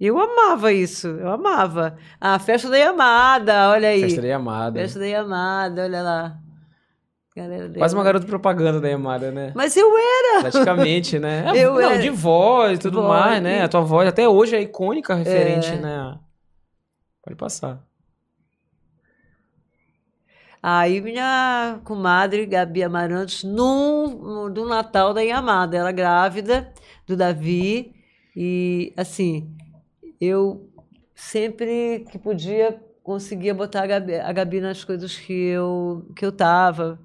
Eu 0.00 0.18
amava 0.18 0.72
isso, 0.72 1.08
eu 1.08 1.28
amava. 1.30 1.96
A 2.18 2.38
festa 2.38 2.70
da 2.70 2.78
Yamada, 2.78 3.68
olha 3.70 3.88
aí. 3.90 4.00
Festa 4.00 4.22
da 4.22 4.28
Yamada. 4.28 4.80
Festa 4.80 4.98
da 4.98 5.06
Yamada, 5.06 5.82
olha 5.82 6.02
lá. 6.02 6.38
Galera 7.36 7.70
Quase 7.74 7.94
uma 7.94 8.02
garota 8.02 8.26
propaganda 8.26 8.80
da 8.80 8.88
Yamada, 8.88 9.30
né? 9.30 9.52
Mas 9.54 9.76
eu 9.76 9.88
era. 9.96 10.40
Praticamente, 10.40 11.18
né? 11.18 11.44
É, 11.54 11.58
Eu 11.64 11.74
não, 11.74 11.80
era- 11.82 11.98
de 11.98 12.08
voz 12.10 12.78
e 12.78 12.80
tudo 12.80 13.02
Voz, 13.02 13.08
mais, 13.20 13.42
né? 13.42 13.58
e- 13.58 13.62
A 13.62 13.68
tua 13.68 13.82
voz 13.82 14.08
até 14.08 14.26
hoje 14.28 14.56
é 14.56 14.62
icônica, 14.62 15.14
referente, 15.14 15.68
É. 15.68 15.76
né? 15.76 16.18
Pode 17.22 17.36
passar. 17.36 17.80
Aí 20.62 21.00
minha 21.00 21.80
comadre 21.84 22.44
Gabi 22.46 22.82
Amarantos, 22.82 23.44
num, 23.44 24.50
do 24.52 24.66
Natal 24.66 25.14
da 25.14 25.22
Yamada, 25.22 25.76
ela 25.76 25.92
grávida 25.92 26.72
do 27.06 27.16
Davi, 27.16 27.94
e 28.36 28.92
assim, 28.96 29.56
eu 30.20 30.68
sempre 31.14 32.04
que 32.10 32.18
podia 32.18 32.78
conseguia 33.02 33.54
botar 33.54 33.82
a 33.82 33.86
Gabi, 33.86 34.14
a 34.16 34.32
Gabi 34.32 34.60
nas 34.60 34.84
coisas 34.84 35.16
que 35.16 35.32
eu, 35.32 36.06
que 36.14 36.24
eu 36.24 36.30
tava. 36.30 37.00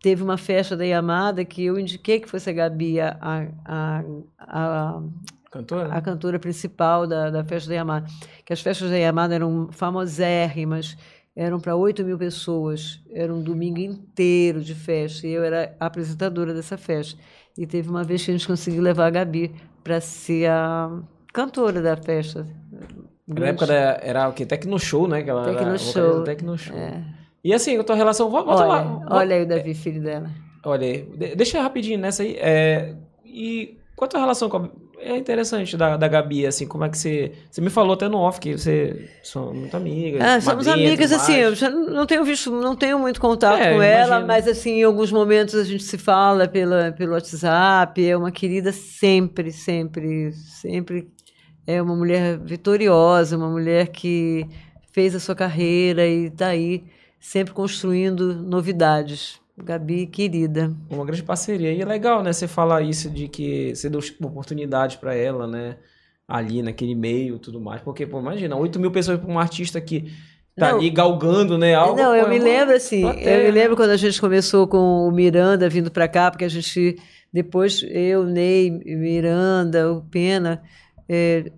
Teve 0.00 0.22
uma 0.22 0.36
festa 0.36 0.76
da 0.76 0.84
Yamada 0.84 1.44
que 1.44 1.64
eu 1.64 1.78
indiquei 1.78 2.18
que 2.18 2.28
fosse 2.28 2.50
a 2.50 2.52
Gabi 2.52 3.00
a, 3.00 3.16
a, 3.20 4.04
a, 4.38 5.02
Cantora? 5.50 5.92
a 5.92 6.00
cantora 6.00 6.38
principal 6.38 7.06
da, 7.06 7.30
da 7.30 7.44
festa 7.44 7.68
da 7.68 7.74
Yamada. 7.74 8.06
Que 8.44 8.52
as 8.52 8.60
festas 8.60 8.90
da 8.90 8.96
Yamada 8.96 9.34
eram 9.34 9.68
famosérrimas, 9.70 10.96
eram 11.36 11.60
para 11.60 11.76
8 11.76 12.02
mil 12.02 12.18
pessoas, 12.18 13.00
era 13.10 13.32
um 13.32 13.42
domingo 13.42 13.78
inteiro 13.78 14.62
de 14.62 14.74
festa, 14.74 15.26
e 15.26 15.32
eu 15.32 15.44
era 15.44 15.76
a 15.78 15.86
apresentadora 15.86 16.54
dessa 16.54 16.76
festa. 16.78 17.20
E 17.56 17.66
teve 17.66 17.90
uma 17.90 18.02
vez 18.02 18.24
que 18.24 18.30
a 18.30 18.34
gente 18.34 18.46
conseguiu 18.46 18.82
levar 18.82 19.06
a 19.06 19.10
Gabi 19.10 19.54
para 19.84 20.00
ser 20.00 20.48
a 20.48 20.90
cantora 21.32 21.80
da 21.80 21.96
festa. 21.96 22.46
Na 23.26 23.46
época 23.46 23.66
da, 23.66 24.00
era 24.02 24.28
o 24.28 24.32
quê? 24.32 24.44
Tecno 24.44 24.78
Show, 24.78 25.08
né? 25.08 25.22
Que 25.22 25.30
ela 25.30 25.44
Tecno 25.44 25.78
Show. 25.78 26.24
Tecno 26.24 26.58
Show. 26.58 26.76
É. 26.76 27.02
E 27.42 27.54
assim, 27.54 27.78
a 27.78 27.84
tua 27.84 27.96
relação... 27.96 28.30
Volta 28.30 28.64
lá. 28.64 28.82
Olha, 28.82 29.06
olha 29.10 29.36
aí 29.36 29.42
o 29.42 29.48
Davi, 29.48 29.74
filho 29.74 30.02
dela. 30.02 30.30
Olha 30.64 30.86
aí. 30.86 31.02
De- 31.02 31.34
deixa 31.34 31.60
rapidinho 31.62 31.98
nessa 31.98 32.22
aí. 32.22 32.36
É, 32.38 32.94
e 33.24 33.78
qual 33.96 34.06
a 34.06 34.08
tua 34.10 34.20
relação 34.20 34.48
com 34.48 34.56
a... 34.58 34.68
É 35.04 35.16
interessante 35.16 35.76
da, 35.76 35.96
da 35.96 36.06
Gabi, 36.06 36.46
assim, 36.46 36.64
como 36.64 36.84
é 36.84 36.88
que 36.88 36.96
você... 36.96 37.32
Você 37.50 37.60
me 37.60 37.70
falou 37.70 37.94
até 37.94 38.08
no 38.08 38.18
off 38.18 38.38
que 38.38 38.56
você 38.56 39.08
são 39.24 39.52
muito 39.52 39.76
amigas. 39.76 40.22
Ah, 40.22 40.40
somos 40.40 40.64
madrinha, 40.64 40.86
amigas, 40.86 41.10
assim, 41.10 41.34
eu 41.34 41.52
não 41.90 42.06
tenho 42.06 42.24
visto, 42.24 42.52
não 42.52 42.76
tenho 42.76 43.00
muito 43.00 43.20
contato 43.20 43.58
É, 43.58 43.74
com 43.74 43.82
ela, 43.82 44.06
imagino. 44.06 44.26
mas 44.28 44.46
assim, 44.46 44.74
em 44.78 44.84
alguns 44.84 45.10
momentos 45.10 45.56
a 45.56 45.64
gente 45.64 45.82
se 45.82 45.98
fala 45.98 46.46
pela, 46.46 46.92
pelo 46.92 47.14
WhatsApp, 47.14 48.06
é 48.06 48.16
uma 48.16 48.30
querida 48.30 48.70
sempre, 48.70 49.50
sempre, 49.50 50.30
sempre 50.32 51.10
é 51.66 51.80
uma 51.80 51.94
mulher 51.94 52.38
vitoriosa, 52.38 53.36
uma 53.36 53.48
mulher 53.48 53.88
que 53.88 54.46
fez 54.92 55.14
a 55.14 55.20
sua 55.20 55.34
carreira 55.34 56.06
e 56.06 56.26
está 56.26 56.48
aí 56.48 56.84
sempre 57.20 57.52
construindo 57.54 58.34
novidades. 58.34 59.40
Gabi, 59.56 60.06
querida. 60.06 60.74
Uma 60.90 61.04
grande 61.04 61.22
parceria. 61.22 61.72
E 61.72 61.80
é 61.80 61.84
legal, 61.84 62.22
né? 62.22 62.32
Você 62.32 62.48
falar 62.48 62.82
isso 62.82 63.10
de 63.10 63.28
que 63.28 63.74
você 63.74 63.88
deu 63.88 64.00
oportunidade 64.22 64.98
pra 64.98 65.14
ela, 65.14 65.46
né? 65.46 65.76
Ali 66.26 66.62
naquele 66.62 66.94
meio 66.94 67.36
e 67.36 67.38
tudo 67.38 67.60
mais. 67.60 67.80
Porque, 67.82 68.06
pô, 68.06 68.18
imagina, 68.18 68.56
8 68.56 68.80
mil 68.80 68.90
pessoas 68.90 69.20
pra 69.20 69.30
um 69.30 69.38
artista 69.38 69.80
que 69.80 70.10
tá 70.56 70.70
Não. 70.70 70.78
ali 70.78 70.90
galgando, 70.90 71.58
né? 71.58 71.74
Algo, 71.74 71.96
Não, 71.96 72.14
eu 72.16 72.24
pô, 72.24 72.30
é 72.30 72.30
me 72.30 72.38
uma 72.38 72.44
lembro 72.44 72.74
assim, 72.74 73.02
eu 73.02 73.14
me 73.14 73.24
né? 73.24 73.50
lembro 73.50 73.76
quando 73.76 73.90
a 73.90 73.96
gente 73.96 74.20
começou 74.20 74.66
com 74.66 75.06
o 75.06 75.10
Miranda 75.12 75.68
vindo 75.68 75.90
para 75.90 76.08
cá, 76.08 76.30
porque 76.30 76.44
a 76.44 76.48
gente 76.48 76.96
depois 77.32 77.82
eu, 77.88 78.24
Ney, 78.24 78.70
Miranda, 78.70 79.90
o 79.92 80.02
Pena, 80.02 80.62
é, 81.08 81.50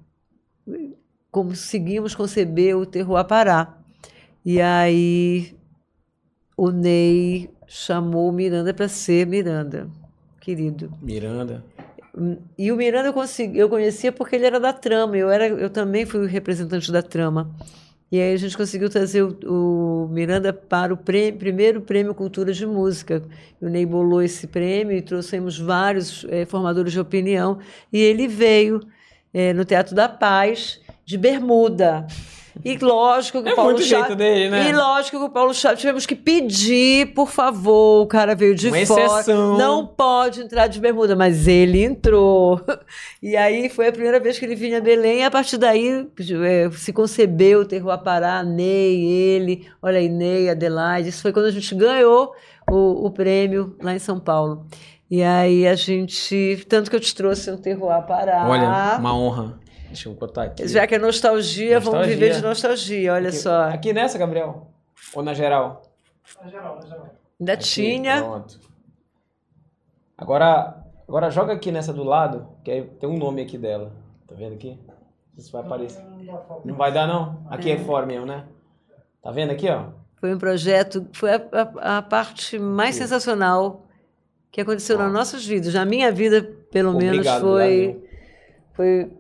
conseguimos 1.31 2.15
conceber 2.15 2.77
o 2.77 2.87
Terroir 2.87 3.25
Pará. 3.25 3.79
E 4.45 4.61
aí 4.61 5.57
o 6.57 6.71
Ney 6.71 7.51
chamou 7.67 8.31
Miranda 8.31 8.73
para 8.75 8.89
ser 8.89 9.27
Miranda, 9.27 9.89
querido. 10.41 10.93
Miranda. 11.03 11.65
E 12.57 12.71
o 12.71 12.77
Miranda 12.77 13.09
eu, 13.09 13.13
consegui, 13.13 13.59
eu 13.59 13.69
conhecia 13.69 14.13
porque 14.13 14.37
ele 14.37 14.47
era 14.47 14.61
da 14.61 14.73
trama, 14.73 15.17
eu, 15.17 15.29
era, 15.31 15.49
eu 15.49 15.69
também 15.69 16.07
fui 16.07 16.27
representante 16.27 16.93
da 16.93 17.03
trama. 17.03 17.51
E 18.13 18.21
aí 18.21 18.33
a 18.33 18.37
gente 18.37 18.57
conseguiu 18.57 18.89
trazer 18.89 19.23
o, 19.23 20.05
o 20.05 20.09
Miranda 20.09 20.53
para 20.53 20.95
o 20.95 20.97
prê- 20.97 21.33
primeiro 21.33 21.81
prêmio 21.81 22.15
Cultura 22.15 22.53
de 22.53 22.65
Música. 22.65 23.25
O 23.61 23.67
Ney 23.69 23.85
bolou 23.85 24.23
esse 24.23 24.47
prêmio 24.47 24.97
e 24.97 25.03
trouxemos 25.03 25.59
vários 25.59 26.25
eh, 26.29 26.45
formadores 26.45 26.93
de 26.93 27.01
opinião. 27.01 27.59
E 27.93 27.99
ele 27.99 28.29
veio 28.29 28.81
eh, 29.35 29.53
no 29.53 29.65
Teatro 29.65 29.95
da 29.95 30.09
Paz, 30.09 30.81
de 31.05 31.19
bermuda. 31.19 32.07
E 32.65 32.79
lógico 32.79 33.43
que 33.43 33.49
É 33.49 33.53
o 33.53 33.57
Paulo 33.57 33.73
muito 33.73 33.85
Chaves... 33.85 34.07
jeito 34.07 34.17
dele, 34.17 34.49
né? 34.49 34.69
E 34.69 34.73
lógico 34.73 35.19
que 35.19 35.25
o 35.25 35.29
Paulo 35.29 35.53
Chaves 35.53 35.81
tivemos 35.81 36.07
que 36.07 36.15
pedir, 36.15 37.13
por 37.13 37.29
favor, 37.29 38.05
o 38.05 38.07
cara 38.07 38.33
veio 38.37 38.55
de 38.55 38.69
Uma 38.69 38.87
fora. 38.87 39.03
exceção. 39.05 39.59
Não 39.59 39.85
pode 39.85 40.41
entrar 40.41 40.69
de 40.69 40.79
bermuda, 40.79 41.17
mas 41.17 41.49
ele 41.49 41.83
entrou. 41.83 42.61
E 43.21 43.37
aí 43.37 43.71
foi 43.71 43.89
a 43.89 43.93
primeira 43.93 44.21
vez 44.21 44.39
que 44.39 44.45
ele 44.45 44.55
vinha 44.55 44.77
a 44.79 44.81
Belém, 44.83 45.21
e 45.21 45.25
a 45.25 45.31
partir 45.31 45.57
daí 45.57 46.07
eh, 46.21 46.71
se 46.73 46.93
concebeu 46.93 47.61
o 47.61 47.65
Terroir 47.65 47.99
Pará, 48.03 48.43
Ney, 48.45 49.03
ele, 49.03 49.67
olha 49.83 49.99
aí, 49.99 50.11
Ney, 50.11 50.51
Adelaide. 50.51 51.09
Isso 51.09 51.23
foi 51.23 51.33
quando 51.33 51.47
a 51.47 51.51
gente 51.51 51.75
ganhou 51.75 52.35
o, 52.71 53.07
o 53.07 53.11
prêmio 53.11 53.75
lá 53.83 53.95
em 53.95 53.99
São 53.99 54.21
Paulo. 54.21 54.67
E 55.15 55.23
aí 55.23 55.65
a 55.65 55.77
gente, 55.77 56.67
tanto 56.69 56.91
que 56.91 56.97
eu 56.97 57.01
te 57.01 57.15
trouxe 57.15 57.49
um 57.49 57.57
Terroir 57.57 58.03
Pará. 58.05 58.49
Olha, 58.49 58.99
uma 58.99 59.17
honra. 59.17 59.61
Deixa 59.87 60.09
eu 60.09 60.15
botar 60.15 60.43
aqui. 60.43 60.67
Já 60.67 60.89
que 60.89 60.97
é 60.97 60.99
nostalgia, 60.99 61.79
vamos 61.79 62.01
Nostalgia. 62.01 62.17
viver 62.17 62.35
de 62.35 62.43
nostalgia, 62.43 63.13
olha 63.13 63.29
aqui, 63.29 63.37
só. 63.39 63.63
Aqui 63.69 63.93
nessa, 63.93 64.19
Gabriel? 64.19 64.73
Ou 65.15 65.23
na 65.23 65.33
geral? 65.33 65.83
Ainda 67.39 67.53
Aqui, 67.53 67.63
tinha. 67.63 68.23
Pronto. 68.25 68.59
Agora, 70.19 70.83
agora 71.09 71.31
joga 71.31 71.53
aqui 71.53 71.71
nessa 71.71 71.93
do 71.93 72.03
lado, 72.03 72.49
que 72.65 72.73
aí 72.73 72.83
tem 72.83 73.09
um 73.09 73.17
nome 73.17 73.41
aqui 73.43 73.57
dela. 73.57 73.93
Tá 74.27 74.35
vendo 74.35 74.55
aqui? 74.55 74.77
Isso 75.39 75.53
vai 75.53 75.63
aparecer. 75.63 76.03
Não 76.65 76.75
vai 76.75 76.93
dar, 76.93 77.07
não? 77.07 77.47
Aqui 77.49 77.71
é 77.71 77.79
fora 77.79 78.05
mesmo, 78.05 78.27
né? 78.27 78.47
Tá 79.23 79.31
vendo 79.31 79.53
aqui, 79.53 79.69
ó? 79.71 79.91
Foi 80.17 80.35
um 80.35 80.39
projeto, 80.39 81.07
foi 81.13 81.35
a, 81.35 81.43
a- 81.53 81.99
a 81.99 82.03
parte 82.03 82.59
mais 82.59 82.97
sensacional 82.97 83.84
que 84.55 84.61
aconteceu 84.61 84.97
nas 84.97 85.13
nossas 85.13 85.45
vidas. 85.45 85.75
Na 85.75 85.85
minha 85.85 86.13
vida, 86.13 86.49
pelo 86.71 86.93
Pô, 86.93 86.99
menos, 86.99 87.17
obrigado, 87.17 87.41
foi, 87.41 87.63
obrigado, 87.89 88.03
foi, 88.77 89.11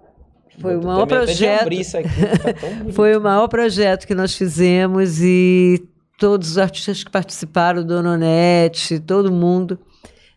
foi 0.61 0.77
o 0.77 0.85
maior 0.85 1.07
projeto. 1.07 1.73
isso 1.73 1.97
aqui, 1.99 2.09
tá. 2.09 2.55
Foi 2.95 3.17
o 3.17 3.21
maior 3.21 3.49
projeto 3.49 4.07
que 4.07 4.15
nós 4.15 4.37
fizemos 4.37 5.21
e 5.21 5.83
todos 6.21 6.51
os 6.53 6.59
artistas 6.59 7.03
que 7.03 7.11
participaram, 7.11 7.83
Dona 7.85 8.13
Onete, 8.13 9.01
todo 9.01 9.33
mundo. 9.33 9.77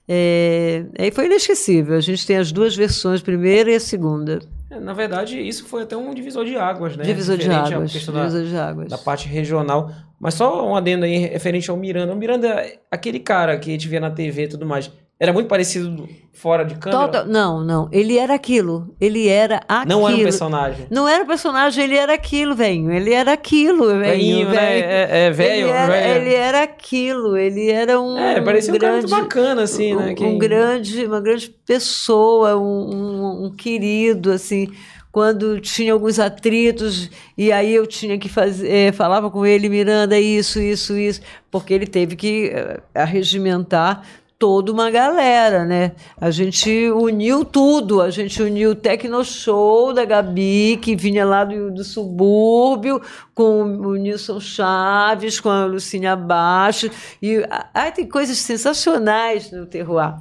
É, 0.10 0.86
e 0.98 1.12
foi 1.12 1.28
inesquecível. 1.28 1.96
A 1.96 2.02
gente 2.02 2.26
tem 2.26 2.38
as 2.38 2.52
duas 2.52 2.76
versões, 2.76 3.22
a 3.22 3.24
primeira 3.24 3.70
e 3.72 3.76
a 3.76 3.80
segunda. 3.80 4.40
É, 4.72 4.80
Na 4.80 4.94
verdade, 4.94 5.40
isso 5.40 5.66
foi 5.66 5.84
até 5.84 5.96
um 5.96 6.12
divisor 6.14 6.44
de 6.46 6.56
águas, 6.56 6.98
né? 6.98 7.04
Divisor 7.04 7.38
de 7.38 7.50
à 7.52 7.62
águas. 7.66 7.92
questão 7.92 8.14
da- 8.16 8.26
Divisor 8.28 8.48
de 8.48 8.58
águas. 8.58 8.90
da 8.90 8.98
parte 8.98 9.28
regional. 9.28 9.92
Mas 10.20 10.34
só 10.34 10.68
um 10.68 10.76
adendo 10.76 11.06
aí 11.06 11.18
referente 11.18 11.70
ao 11.70 11.78
Miranda. 11.78 12.14
O 12.14 12.16
Miranda, 12.18 12.48
é 12.48 12.80
aquele 12.90 13.20
cara 13.20 13.58
que 13.58 13.70
a 13.70 13.74
gente 13.74 13.88
vê 13.88 14.00
na 14.00 14.10
TV 14.10 14.44
e 14.44 14.48
tudo 14.48 14.66
mais, 14.66 14.92
era 15.20 15.32
muito 15.34 15.48
parecido 15.48 16.08
fora 16.34 16.64
de 16.64 16.76
câmera? 16.76 17.06
Total- 17.06 17.26
não, 17.26 17.64
não. 17.64 17.90
Ele 17.92 18.18
era 18.18 18.34
aquilo. 18.36 18.96
Ele 19.02 19.28
era 19.28 19.62
aquilo. 19.68 20.00
Não 20.00 20.08
era 20.08 20.18
um 20.18 20.24
personagem. 20.24 20.86
Não 20.92 21.08
era 21.08 21.24
um 21.24 21.28
personagem, 21.28 21.84
ele 21.84 21.96
era 21.96 22.14
aquilo, 22.14 22.56
velho. 22.56 22.92
Ele 22.92 23.14
era 23.14 23.34
aquilo, 23.34 23.88
velho. 23.88 24.00
Velhinho, 24.02 24.50
né? 24.50 24.80
É, 24.80 25.26
é 25.28 25.32
velho, 25.32 25.68
ele, 25.70 25.72
velho. 25.88 26.22
ele 26.22 26.34
era 26.36 26.64
aquilo, 26.64 27.36
ele 27.38 27.70
era 27.72 28.00
um. 28.00 28.18
É, 28.18 28.42
parecia 28.42 28.74
um 28.74 28.78
cara 28.78 28.94
grande, 28.94 29.12
muito 29.12 29.24
bacana, 29.24 29.62
assim, 29.64 29.96
um, 29.96 30.00
né? 30.00 30.12
um 30.12 30.16
Quem- 30.16 30.38
grande, 30.38 31.06
uma 31.06 31.22
grande 31.22 31.50
pessoa, 31.66 32.56
um, 32.58 32.64
um- 32.64 33.46
um 33.46 33.56
querido, 33.56 34.32
assim. 34.32 34.68
Quando 35.12 35.60
tinha 35.60 35.94
alguns 35.94 36.20
atritos, 36.20 37.10
e 37.38 37.52
aí 37.52 37.74
eu 37.74 37.88
tinha 37.88 38.18
que 38.18 38.30
fazer, 38.30 38.70
eh, 38.70 38.92
falava 38.92 39.32
com 39.32 39.46
ele, 39.46 39.70
Miranda, 39.70 40.20
isso, 40.20 40.60
isso, 40.62 40.98
isso, 40.98 41.22
porque 41.50 41.74
ele 41.74 41.88
teve 41.88 42.16
que 42.16 42.52
eh, 42.54 42.80
arregimentar 42.94 44.04
toda 44.40 44.72
uma 44.72 44.92
galera, 44.92 45.66
né? 45.66 45.94
A 46.20 46.30
gente 46.30 46.70
uniu 46.92 47.44
tudo, 47.44 48.02
a 48.02 48.12
gente 48.12 48.42
uniu 48.42 48.72
o 48.72 48.76
Tecno 48.76 49.24
Show 49.26 49.94
da 49.94 50.06
Gabi, 50.06 50.78
que 50.82 50.96
vinha 50.96 51.26
lá 51.26 51.44
do, 51.44 51.72
do 51.72 51.84
subúrbio, 51.84 53.02
com 53.34 53.64
o 53.64 53.96
Nilson 53.96 54.40
Chaves, 54.40 55.40
com 55.40 55.50
a 55.50 55.66
Lucinha 55.66 56.16
Baixo, 56.16 56.90
e 57.22 57.44
ah, 57.50 57.92
tem 57.92 58.08
coisas 58.08 58.38
sensacionais 58.38 59.52
no 59.52 59.66
Terroir. 59.66 60.16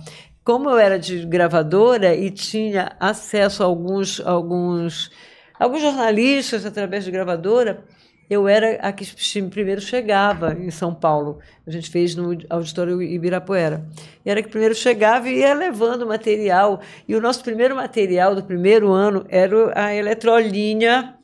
Como 0.47 0.71
eu 0.71 0.79
era 0.79 0.97
de 0.97 1.27
gravadora 1.27 2.15
e 2.15 2.31
tinha 2.31 2.93
acesso 3.01 3.65
a 3.65 3.67
alguns, 3.67 4.21
alguns, 4.21 5.11
alguns 5.59 5.83
jornalistas 5.83 6.65
através 6.65 7.05
de 7.05 7.11
gravadora, 7.11 7.83
eu 8.31 8.47
era 8.47 8.77
a 8.77 8.93
que 8.93 9.05
primeiro 9.51 9.81
chegava 9.81 10.53
em 10.53 10.71
São 10.71 10.95
Paulo. 10.95 11.41
A 11.67 11.71
gente 11.73 11.91
fez 11.91 12.15
no 12.15 12.39
Auditório 12.49 13.03
Ibirapuera. 13.03 13.89
E 14.25 14.31
era 14.31 14.39
a 14.39 14.43
que 14.45 14.49
primeiro 14.49 14.77
chegava 14.77 15.29
e 15.29 15.41
ia 15.41 15.53
levando 15.53 16.07
material. 16.07 16.81
E 17.09 17.17
o 17.17 17.21
nosso 17.21 17.43
primeiro 17.43 17.75
material 17.75 18.37
do 18.37 18.45
primeiro 18.45 18.93
ano 18.93 19.27
era 19.29 19.73
a 19.75 19.93
eletrolinha 19.97 21.17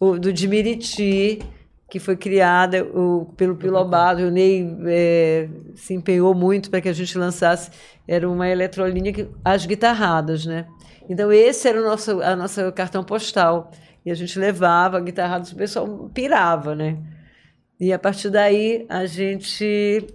do 0.00 0.32
Dimiriti, 0.32 1.38
que 1.90 1.98
foi 1.98 2.16
criada 2.16 2.84
o, 2.84 3.32
pelo 3.36 3.56
Pilobado. 3.56 4.22
O 4.22 4.30
Ney 4.30 4.76
é, 4.86 5.48
se 5.74 5.94
empenhou 5.94 6.34
muito 6.34 6.70
para 6.70 6.80
que 6.80 6.88
a 6.88 6.92
gente 6.92 7.16
lançasse. 7.16 7.70
Era 8.06 8.28
uma 8.28 8.48
eletrolinha, 8.48 9.12
que, 9.12 9.28
as 9.44 9.64
guitarradas, 9.64 10.44
né? 10.44 10.66
Então, 11.08 11.32
esse 11.32 11.66
era 11.66 11.80
o 11.80 11.84
nosso 11.84 12.20
a 12.22 12.36
nossa 12.36 12.70
cartão 12.72 13.02
postal. 13.02 13.70
E 14.04 14.10
a 14.10 14.14
gente 14.14 14.38
levava 14.38 15.00
guitarradas, 15.00 15.52
o 15.52 15.56
pessoal 15.56 16.10
pirava, 16.12 16.74
né? 16.74 16.98
E 17.80 17.92
a 17.92 17.98
partir 17.98 18.30
daí 18.30 18.86
a 18.88 19.06
gente 19.06 20.06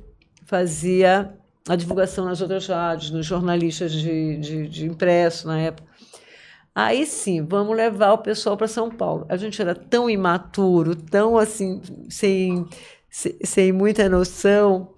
fazia 0.45 1.33
a 1.67 1.75
divulgação 1.75 2.25
nas 2.25 2.41
outras 2.41 2.67
rádios, 2.67 3.11
nos 3.11 3.25
jornalistas 3.25 3.91
de, 3.91 4.37
de, 4.37 4.67
de 4.67 4.85
impresso 4.85 5.47
na 5.47 5.59
época. 5.59 5.92
Aí 6.75 7.05
sim, 7.05 7.45
vamos 7.45 7.75
levar 7.75 8.13
o 8.13 8.17
pessoal 8.17 8.57
para 8.57 8.67
São 8.67 8.89
Paulo. 8.89 9.25
A 9.29 9.37
gente 9.37 9.61
era 9.61 9.75
tão 9.75 10.09
imaturo, 10.09 10.95
tão 10.95 11.37
assim, 11.37 11.81
sem, 12.09 12.65
sem, 13.09 13.71
muita 13.71 14.09
noção. 14.09 14.93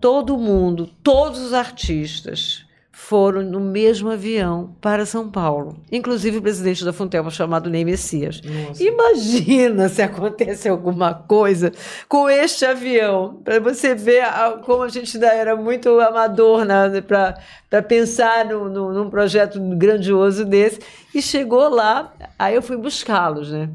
Todo 0.00 0.38
mundo, 0.38 0.86
todos 1.02 1.40
os 1.40 1.52
artistas 1.52 2.63
foram 2.96 3.42
no 3.42 3.60
mesmo 3.60 4.08
avião 4.10 4.74
para 4.80 5.04
São 5.04 5.28
Paulo. 5.30 5.76
Inclusive 5.90 6.38
o 6.38 6.42
presidente 6.42 6.84
da 6.84 6.92
Funtelma, 6.92 7.30
chamado 7.30 7.68
Ney 7.68 7.84
Messias. 7.84 8.40
Nossa. 8.40 8.82
Imagina 8.82 9.88
se 9.88 10.00
acontece 10.00 10.68
alguma 10.68 11.12
coisa 11.12 11.72
com 12.08 12.30
este 12.30 12.64
avião. 12.64 13.40
Para 13.44 13.58
você 13.60 13.94
ver 13.94 14.20
a- 14.22 14.58
como 14.64 14.84
a 14.84 14.88
gente 14.88 15.16
ainda 15.16 15.26
era 15.28 15.56
muito 15.56 16.00
amador 16.00 16.64
né, 16.64 17.00
para 17.00 17.82
pensar 17.82 18.44
no, 18.44 18.68
no- 18.70 18.92
num 18.92 19.10
projeto 19.10 19.60
grandioso 19.76 20.44
desse. 20.44 20.78
E 21.14 21.20
chegou 21.20 21.68
lá, 21.68 22.12
aí 22.38 22.54
eu 22.54 22.62
fui 22.62 22.76
buscá-los, 22.76 23.50
né? 23.50 23.68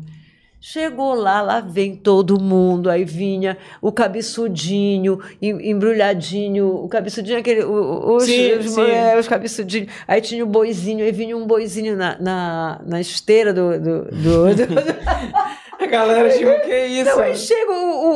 Chegou 0.71 1.15
lá, 1.15 1.41
lá 1.41 1.61
vem 1.61 1.95
todo 1.95 2.39
mundo, 2.39 2.91
aí 2.91 3.03
vinha 3.03 3.57
o 3.81 3.91
cabeçudinho, 3.91 5.19
em- 5.41 5.71
embrulhadinho, 5.71 6.67
o 6.83 6.87
cabeçudinho, 6.87 7.37
é 7.37 7.39
aquele, 7.39 7.63
o- 7.63 7.71
o- 7.71 8.15
os, 8.17 8.25
Sim, 8.25 8.53
os, 8.53 8.69
sim. 8.69 8.81
é, 8.83 9.17
os 9.17 9.27
cabeçudinhos, 9.27 9.91
aí 10.07 10.21
tinha 10.21 10.43
o 10.43 10.47
boizinho, 10.47 11.03
aí 11.03 11.11
vinha 11.11 11.35
um 11.35 11.47
boizinho 11.47 11.97
na, 11.97 12.15
na, 12.19 12.81
na 12.85 13.01
esteira 13.01 13.51
do- 13.51 13.79
do- 13.79 14.03
do- 14.11 14.55
do, 14.55 14.67
galera, 15.89 16.29
tipo, 16.29 16.61
que 16.61 16.85
isso? 16.85 17.01
Então 17.09 17.19
aí 17.19 17.35
chega 17.35 17.71
o, 17.71 17.75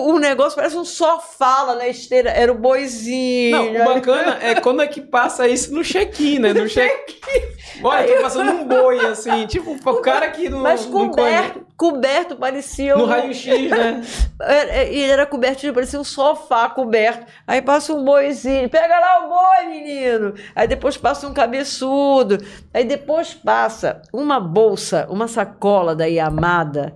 o, 0.10 0.14
o 0.16 0.20
negócio, 0.20 0.56
parece 0.56 0.78
um 0.78 0.86
sofá 0.86 1.64
lá 1.64 1.76
na 1.76 1.88
esteira, 1.88 2.30
era 2.30 2.52
o 2.52 2.56
boizinho. 2.56 3.74
Não, 3.74 3.82
o 3.82 3.96
bacana 3.96 4.38
é 4.42 4.56
quando 4.62 4.82
é 4.82 4.88
que 4.88 5.02
passa 5.02 5.48
isso 5.48 5.74
no 5.74 5.84
check-in, 5.84 6.40
né? 6.40 6.54
No 6.64 6.68
check-in. 6.70 7.84
Olha, 7.84 8.16
tô 8.16 8.22
passando 8.22 8.52
um 8.52 8.68
boi, 8.68 9.00
assim, 9.08 9.46
tipo, 9.48 9.72
o 9.90 10.02
cara 10.02 10.30
que 10.30 10.48
não, 10.48 10.60
Mas 10.60 10.86
não 10.86 11.10
conhece. 11.10 11.50
coberto, 11.50 11.68
coberto 11.76 12.36
parecia 12.36 12.96
No 12.96 13.04
um- 13.04 13.08
raio-x, 13.08 13.46
né? 13.70 14.02
Era- 14.40 14.84
E 14.86 15.02
era 15.04 15.26
coberto, 15.26 15.74
parecia 15.74 16.00
um 16.00 16.04
sofá 16.04 16.70
coberto. 16.70 17.26
Aí 17.48 17.62
passa 17.62 17.92
um 17.94 18.04
boizinho, 18.06 18.70
pega 18.70 19.00
lá 19.00 19.26
o 19.26 19.30
boi, 19.30 19.74
menino. 19.74 20.34
Aí 20.56 20.68
depois 20.68 20.96
passa 20.98 21.28
um 21.28 21.34
cabeçudo. 21.34 22.38
Aí 22.74 22.84
depois 22.86 23.34
passa 23.34 24.02
uma 24.14 24.40
bolsa, 24.40 25.08
uma 25.10 25.28
sacola 25.28 25.96
da 25.96 26.06
Yamada, 26.06 26.94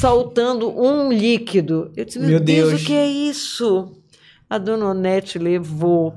saltando 0.00 0.68
um 0.80 1.12
líquido. 1.12 1.90
Eu 1.96 2.04
disse, 2.04 2.18
meu, 2.18 2.28
Meu 2.30 2.40
Deus, 2.40 2.68
Deus. 2.70 2.82
o 2.82 2.86
que 2.86 2.94
é 2.94 3.06
isso? 3.06 3.92
A 4.48 4.56
dona 4.58 4.86
Onete 4.86 5.38
levou 5.38 6.14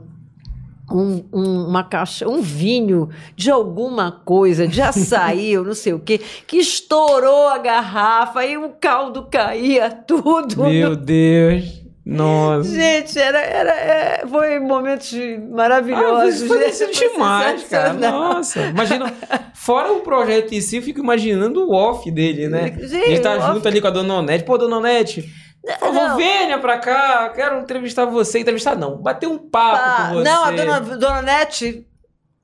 um- 0.91 1.23
um- 1.33 1.67
uma 1.67 1.83
caixa, 1.83 2.27
um 2.27 2.41
vinho 2.41 3.09
de 3.35 3.49
alguma 3.49 4.11
coisa, 4.11 4.67
de 4.67 4.81
açaí, 4.81 5.57
ou 5.57 5.63
não 5.63 5.73
sei 5.73 5.93
o 5.93 5.99
quê, 5.99 6.19
que 6.45 6.57
estourou 6.57 7.47
a 7.47 7.57
garrafa 7.57 8.45
e 8.45 8.57
o 8.57 8.69
caldo 8.69 9.27
caía 9.31 9.89
tudo. 9.89 10.63
Meu 10.63 10.95
Deus. 10.97 11.80
Nossa. 12.05 12.67
Gente, 12.69 13.17
era, 13.19 13.39
era, 13.39 13.71
é, 13.71 14.23
foi 14.27 14.59
momentos 14.59 15.13
Ah, 15.13 15.39
maravilhosos. 15.55 16.47
foi 16.47 16.57
né? 16.57 16.69
isso 16.69 16.85
Foi 16.91 17.09
demais, 17.09 17.63
cara. 17.65 17.93
Nossa. 17.93 18.59
Imagina, 18.67 19.13
fora 19.53 19.91
o 19.93 19.99
projeto 20.01 20.51
em 20.53 20.61
si, 20.61 20.77
eu 20.77 20.81
fico 20.81 20.99
imaginando 20.99 21.63
o 21.67 21.73
off 21.75 22.09
dele, 22.09 22.47
né? 22.47 22.73
Gente, 22.79 22.95
Ele 22.95 23.19
tá 23.19 23.37
junto 23.39 23.59
off- 23.59 23.67
ali 23.67 23.79
com 23.79 23.87
a 23.87 23.91
dona 23.91 24.15
Onete. 24.15 24.43
Pô, 24.43 24.57
dona 24.57 24.77
Onete, 24.77 25.29
por 25.63 25.93
favor, 25.93 26.15
venha 26.17 26.57
pra 26.57 26.79
cá. 26.79 27.29
Quero 27.35 27.59
entrevistar 27.59 28.05
você. 28.05 28.39
Entrevistar 28.39 28.75
não, 28.75 28.97
bater 28.97 29.27
um 29.27 29.37
papo 29.37 29.77
Ah, 29.79 30.07
com 30.09 30.15
você. 30.15 30.23
não, 30.29 30.43
a 30.43 30.51
dona, 30.51 30.79
dona 30.79 31.21
Nete, 31.21 31.85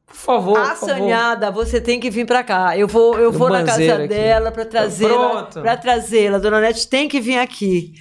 Por 0.06 0.16
favor, 0.16 0.54
por 0.60 0.66
favor. 0.68 0.92
assanhada, 0.92 1.50
você 1.50 1.82
tem 1.82 2.00
que 2.00 2.12
vir 2.12 2.28
pra 2.28 2.44
cá. 2.44 2.78
Eu 2.78 2.88
vou, 2.88 3.18
eu 3.18 3.32
Do 3.32 3.38
vou 3.40 3.50
na 3.50 3.64
casa 3.64 3.96
aqui. 3.96 4.08
dela 4.08 4.52
pra 4.52 4.66
trazê-la. 4.66 5.30
Pronto. 5.30 5.62
Pra 5.62 5.76
trazê-la. 5.76 6.38
Dona 6.38 6.62
Nete 6.62 6.88
tem 6.88 7.08
que 7.10 7.20
vir 7.20 7.40
aqui. 7.40 7.94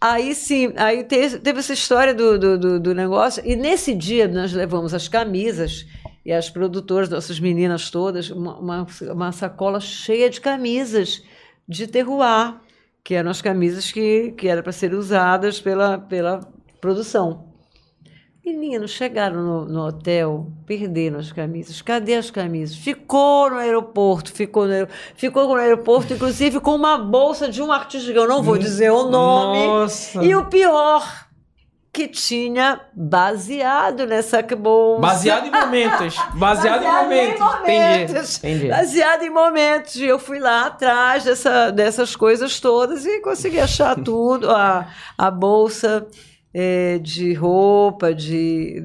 Aí 0.00 0.34
sim, 0.34 0.72
aí 0.76 1.02
te- 1.02 1.38
teve 1.40 1.58
essa 1.58 1.72
história 1.72 2.14
do, 2.14 2.38
do, 2.38 2.80
do- 2.80 2.94
negócio, 2.94 3.42
e 3.44 3.56
nesse 3.56 3.94
dia 3.94 4.28
nós 4.28 4.52
levamos 4.52 4.94
as 4.94 5.08
camisas 5.08 5.86
e 6.24 6.32
as 6.32 6.48
produtoras, 6.48 7.08
nossas 7.08 7.40
meninas 7.40 7.90
todas, 7.90 8.30
uma, 8.30 8.58
uma, 8.58 8.86
uma 9.12 9.32
sacola 9.32 9.80
cheia 9.80 10.30
de 10.30 10.40
camisas 10.40 11.22
de 11.66 11.86
terroir, 11.88 12.54
que 13.02 13.14
eram 13.14 13.30
as 13.30 13.42
camisas 13.42 13.90
que, 13.90 14.32
que 14.36 14.46
eram 14.46 14.62
para 14.62 14.70
serem 14.72 14.96
usadas 14.96 15.60
pela, 15.60 15.98
pela 15.98 16.40
produção. 16.80 17.47
Meninos 18.56 18.90
chegaram 18.90 19.42
no, 19.42 19.64
no 19.66 19.86
hotel, 19.86 20.46
perderam 20.66 21.18
as 21.18 21.30
camisas. 21.32 21.80
Cadê 21.82 22.14
as 22.14 22.30
camisas? 22.30 22.76
Ficou 22.76 23.50
no 23.50 23.56
aeroporto, 23.56 24.32
ficou 24.32 24.66
no, 24.66 24.72
aer- 24.72 24.88
ficou 25.14 25.46
no 25.48 25.54
aeroporto, 25.54 26.12
inclusive 26.14 26.60
com 26.60 26.74
uma 26.74 26.96
bolsa 26.98 27.48
de 27.48 27.62
um 27.62 27.70
artista 27.70 28.10
que 28.12 28.18
eu 28.18 28.26
não 28.28 28.42
vou 28.42 28.58
dizer 28.58 28.90
o 28.90 29.08
nome. 29.10 29.66
Nossa. 29.66 30.24
E 30.24 30.34
o 30.34 30.46
pior, 30.46 31.26
que 31.92 32.06
tinha 32.06 32.80
baseado 32.94 34.06
nessa 34.06 34.40
bolsa. 34.42 35.00
Baseado 35.00 35.46
em 35.46 35.50
momentos. 35.50 36.16
Baseado, 36.34 36.82
em 36.84 36.86
momentos. 36.86 37.40
momentos. 37.40 38.38
Entendi. 38.38 38.56
Entendi. 38.56 38.68
Baseado 38.68 39.22
em 39.22 39.30
momentos. 39.30 39.96
E 39.96 40.04
eu 40.04 40.18
fui 40.18 40.38
lá 40.38 40.66
atrás 40.66 41.24
dessa, 41.24 41.70
dessas 41.72 42.14
coisas 42.14 42.60
todas 42.60 43.04
e 43.06 43.20
consegui 43.20 43.58
achar 43.58 43.96
tudo. 43.96 44.50
A, 44.50 44.86
a 45.16 45.30
bolsa 45.30 46.06
é, 46.60 46.98
de 46.98 47.32
roupa, 47.34 48.12
de, 48.12 48.82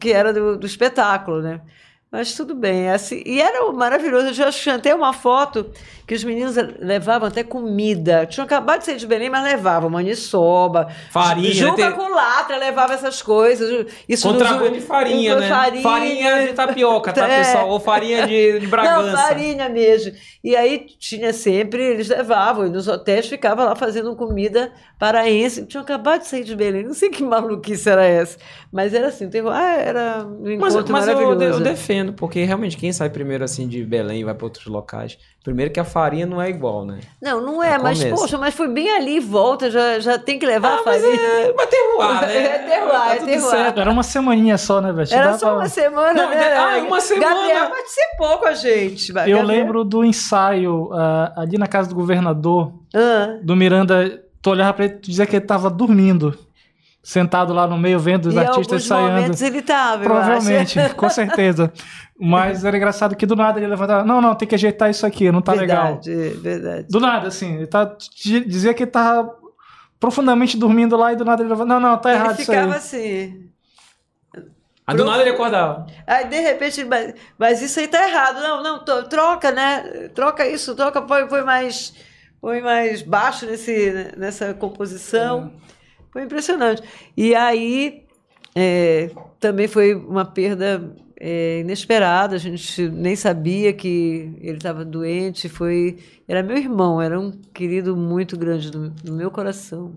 que 0.00 0.12
era 0.12 0.32
do, 0.32 0.56
do 0.56 0.64
espetáculo, 0.64 1.42
né? 1.42 1.60
Mas 2.08 2.36
tudo 2.36 2.54
bem. 2.54 2.88
Assim, 2.88 3.20
e 3.26 3.40
era 3.40 3.72
maravilhoso. 3.72 4.28
Eu 4.28 4.34
já 4.34 4.52
chantei 4.52 4.92
uma 4.94 5.12
foto 5.12 5.72
que 6.06 6.14
os 6.14 6.22
meninos 6.22 6.56
levavam 6.78 7.28
até 7.28 7.42
comida. 7.42 8.26
Tinham 8.26 8.44
acabado 8.44 8.80
de 8.80 8.86
sair 8.86 8.96
de 8.96 9.06
Belém, 9.06 9.30
mas 9.30 9.42
levavam 9.42 9.88
maniçoba, 9.88 10.88
farinha. 11.10 11.54
Juba 11.54 11.92
com 11.92 12.08
latra, 12.08 12.58
levava 12.58 12.92
essas 12.92 13.22
coisas. 13.22 13.86
Isso 14.08 14.28
Contrabando 14.28 14.72
de 14.72 14.80
farinha, 14.80 15.36
né? 15.36 15.48
Farinha, 15.48 15.82
farinha 15.82 16.46
de 16.46 16.52
tapioca, 16.52 17.12
tá, 17.12 17.26
é. 17.28 17.38
pessoal? 17.38 17.68
Ou 17.70 17.80
farinha 17.80 18.26
de, 18.26 18.60
de 18.60 18.66
Bragança. 18.74 19.12
Não, 19.12 19.16
farinha 19.16 19.68
mesmo. 19.68 20.12
E 20.42 20.54
aí 20.54 20.86
tinha 20.98 21.32
sempre, 21.32 21.82
eles 21.82 22.08
levavam, 22.08 22.66
e 22.66 22.70
nos 22.70 22.86
hotéis 22.86 23.26
ficava 23.26 23.64
lá 23.64 23.74
fazendo 23.74 24.14
comida 24.14 24.70
paraense. 24.98 25.64
Tinham 25.64 25.82
acabado 25.82 26.20
de 26.20 26.26
sair 26.26 26.44
de 26.44 26.54
Belém. 26.54 26.84
Não 26.84 26.92
sei 26.92 27.08
que 27.08 27.22
maluquice 27.22 27.88
era 27.88 28.04
essa. 28.04 28.38
Mas 28.70 28.92
era 28.92 29.08
assim, 29.08 29.30
teve, 29.30 29.48
ah, 29.48 29.76
era 29.78 30.26
um 30.26 30.50
encontro 30.50 30.58
mas, 30.58 30.74
mas 30.74 31.06
maravilhoso. 31.06 31.42
Eu, 31.42 31.52
eu 31.52 31.60
defendo, 31.60 32.12
porque 32.12 32.44
realmente 32.44 32.76
quem 32.76 32.92
sai 32.92 33.08
primeiro 33.08 33.42
assim 33.42 33.66
de 33.66 33.82
Belém 33.84 34.20
e 34.20 34.24
vai 34.24 34.34
para 34.34 34.44
outros 34.44 34.66
locais 34.66 35.16
Primeiro 35.44 35.70
que 35.70 35.78
a 35.78 35.84
farinha 35.84 36.24
não 36.24 36.40
é 36.40 36.48
igual, 36.48 36.86
né? 36.86 37.00
Não, 37.20 37.38
não 37.38 37.62
é, 37.62 37.76
mas 37.76 38.02
poxa, 38.02 38.38
mas 38.38 38.54
foi 38.54 38.66
bem 38.66 38.90
ali 38.90 39.18
e 39.18 39.20
volta, 39.20 39.70
já, 39.70 40.00
já 40.00 40.18
tem 40.18 40.38
que 40.38 40.46
levar 40.46 40.70
ah, 40.70 40.74
a 40.76 40.78
farinha. 40.78 41.10
Mas, 41.10 41.20
é, 41.20 41.52
mas 41.54 41.66
terroir, 41.66 42.20
né? 42.26 42.46
É 42.46 42.58
terroir, 42.60 42.90
tá 42.90 43.14
é 43.14 43.18
terroir. 43.18 43.78
Era 43.78 43.90
uma 43.90 44.02
semaninha 44.02 44.56
só, 44.56 44.80
né, 44.80 44.90
velho? 44.90 45.12
Era 45.12 45.36
só 45.36 45.56
uma 45.56 45.68
semana, 45.68 46.14
não, 46.14 46.30
né? 46.30 46.56
Ah, 46.56 46.78
uma 46.78 46.98
semana. 46.98 47.34
Gabriel 47.34 47.68
participou 47.68 48.38
com 48.38 48.46
a 48.46 48.54
gente. 48.54 49.10
Eu 49.10 49.14
Gabriel... 49.14 49.42
lembro 49.42 49.84
do 49.84 50.02
ensaio 50.02 50.84
uh, 50.84 51.30
ali 51.36 51.58
na 51.58 51.66
casa 51.66 51.90
do 51.90 51.94
governador, 51.94 52.72
ah. 52.94 53.36
do 53.42 53.54
Miranda, 53.54 54.24
tu 54.40 54.48
olhava 54.48 54.72
pra 54.72 54.86
ele 54.86 54.94
e 54.94 54.98
dizia 54.98 55.26
que 55.26 55.36
ele 55.36 55.44
tava 55.44 55.68
dormindo 55.68 56.38
sentado 57.04 57.52
lá 57.52 57.66
no 57.66 57.76
meio 57.76 58.00
vendo 58.00 58.26
os 58.26 58.34
e 58.34 58.38
artistas 58.38 58.82
ensaiando. 58.82 59.36
ele 59.44 59.60
tava, 59.60 60.02
Provavelmente, 60.02 60.78
com 60.96 61.10
certeza. 61.10 61.70
Mas 62.18 62.64
era 62.64 62.74
engraçado 62.74 63.14
que 63.14 63.26
do 63.26 63.36
nada 63.36 63.58
ele 63.58 63.66
levantava, 63.66 64.04
não, 64.04 64.22
não, 64.22 64.34
tem 64.34 64.48
que 64.48 64.54
ajeitar 64.54 64.88
isso 64.88 65.04
aqui, 65.04 65.30
não 65.30 65.42
tá 65.42 65.52
verdade, 65.52 66.10
legal. 66.10 66.40
Verdade. 66.40 66.88
Do 66.88 66.98
nada, 66.98 67.28
assim, 67.28 67.56
ele 67.56 67.66
tá, 67.66 67.94
dizia 68.46 68.72
que 68.72 68.84
ele 68.84 68.90
tava 68.90 69.36
profundamente 70.00 70.56
dormindo 70.56 70.96
lá 70.96 71.12
e 71.12 71.16
do 71.16 71.26
nada 71.26 71.42
ele 71.42 71.50
levantava, 71.50 71.78
não, 71.78 71.90
não, 71.90 71.98
tá 71.98 72.10
errado 72.10 72.40
isso 72.40 72.50
aí. 72.50 72.56
Ele 72.56 72.66
ficava 72.66 72.78
assim... 72.78 73.50
Aí 74.86 74.96
do 74.96 75.04
nada 75.04 75.22
ele 75.22 75.30
acordava. 75.30 75.86
Aí 76.06 76.26
de 76.28 76.40
repente, 76.40 76.84
mas, 76.84 77.14
mas 77.38 77.62
isso 77.62 77.80
aí 77.80 77.88
tá 77.88 78.06
errado. 78.06 78.40
Não, 78.40 78.62
não, 78.62 78.84
troca, 79.08 79.50
né? 79.50 80.10
Troca 80.14 80.46
isso, 80.46 80.74
troca, 80.74 81.00
põe, 81.00 81.26
põe 81.26 81.42
mais, 81.42 81.94
põe 82.38 82.60
mais 82.60 83.00
baixo 83.00 83.46
nesse, 83.46 84.12
nessa 84.18 84.52
composição. 84.52 85.50
É. 85.70 85.74
Foi 86.14 86.22
impressionante. 86.22 86.80
E 87.16 87.34
aí 87.34 88.04
é, 88.54 89.10
também 89.40 89.66
foi 89.66 89.96
uma 89.96 90.24
perda 90.24 90.94
é, 91.18 91.58
inesperada. 91.58 92.36
A 92.36 92.38
gente 92.38 92.88
nem 92.88 93.16
sabia 93.16 93.72
que 93.72 94.32
ele 94.40 94.58
estava 94.58 94.84
doente. 94.84 95.48
Foi, 95.48 95.98
era 96.28 96.40
meu 96.40 96.56
irmão, 96.56 97.02
era 97.02 97.18
um 97.18 97.32
querido 97.52 97.96
muito 97.96 98.38
grande 98.38 98.70
no, 98.70 98.94
no 99.04 99.12
meu 99.16 99.28
coração. 99.28 99.92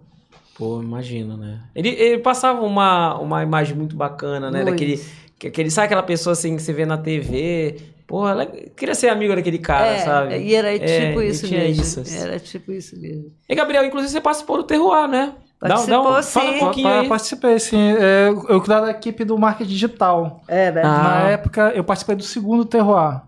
Pô, 0.57 0.81
imagina, 0.81 1.37
né? 1.37 1.61
Ele, 1.75 1.89
ele, 1.89 2.17
passava 2.17 2.61
uma, 2.61 3.19
uma 3.19 3.43
imagem 3.43 3.75
muito 3.77 3.95
bacana, 3.95 4.49
né? 4.49 4.63
Muito. 4.63 4.71
Daquele, 4.71 4.99
aquele, 5.45 5.69
sabe 5.69 5.85
aquela 5.85 6.01
pessoa 6.01 6.33
assim 6.33 6.55
que 6.55 6.63
você 6.63 6.73
vê 6.73 6.83
na 6.83 6.97
TV? 6.97 7.77
Porra, 8.07 8.31
ela 8.31 8.45
queria 8.47 8.95
ser 8.95 9.09
amigo 9.09 9.35
daquele 9.35 9.59
cara, 9.59 9.91
é, 9.91 9.99
sabe? 9.99 10.39
E 10.39 10.55
era 10.55 10.71
tipo 10.79 11.21
é, 11.21 11.27
isso 11.27 11.47
mesmo. 11.47 11.83
Isso. 11.83 12.03
Era 12.17 12.39
tipo 12.39 12.71
isso 12.71 12.99
mesmo. 12.99 13.31
E 13.47 13.53
Gabriel, 13.53 13.85
inclusive 13.85 14.11
você 14.11 14.19
participou 14.19 14.57
do 14.57 14.63
Terroir, 14.63 15.07
né? 15.07 15.35
Participou, 15.59 16.03
dá 16.03 16.19
um, 16.19 16.21
sim. 16.21 16.39
Fala 16.39 16.51
um 16.51 16.59
pouquinho 16.59 16.87
aí. 16.87 17.09
Participei, 17.09 17.59
sim. 17.59 17.95
É, 17.97 18.29
eu 18.29 18.59
cuidava 18.59 18.85
da 18.85 18.91
equipe 18.91 19.23
do 19.25 19.37
marketing 19.37 19.69
digital. 19.69 20.41
É, 20.47 20.71
né? 20.71 20.81
Ah. 20.83 21.01
Na 21.01 21.19
época, 21.29 21.71
eu 21.75 21.83
participei 21.83 22.15
do 22.15 22.23
segundo 22.23 22.63
Terroir, 22.63 23.21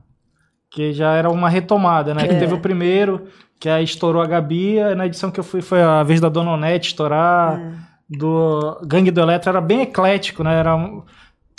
que 0.70 0.94
já 0.94 1.14
era 1.14 1.30
uma 1.30 1.50
retomada, 1.50 2.14
né? 2.14 2.24
É. 2.24 2.28
Que 2.28 2.36
teve 2.36 2.54
o 2.54 2.60
primeiro, 2.60 3.28
que 3.60 3.68
aí 3.68 3.84
estourou 3.84 4.22
a 4.22 4.28
Gabi, 4.28 4.80
na 4.96 5.08
edição 5.08 5.32
que 5.32 5.40
eu 5.40 5.44
fui 5.44 5.62
foi 5.62 5.82
a 5.82 6.04
vez 6.04 6.22
da 6.22 6.30
Dona 6.30 6.52
Onete 6.52 6.90
estourar, 6.90 7.60
é. 7.60 7.74
do 8.18 8.80
Gangue 8.86 9.12
do 9.12 9.22
Eletro, 9.22 9.50
era 9.50 9.62
bem 9.62 9.82
eclético, 9.82 10.44
né? 10.44 10.60
Era 10.60 10.78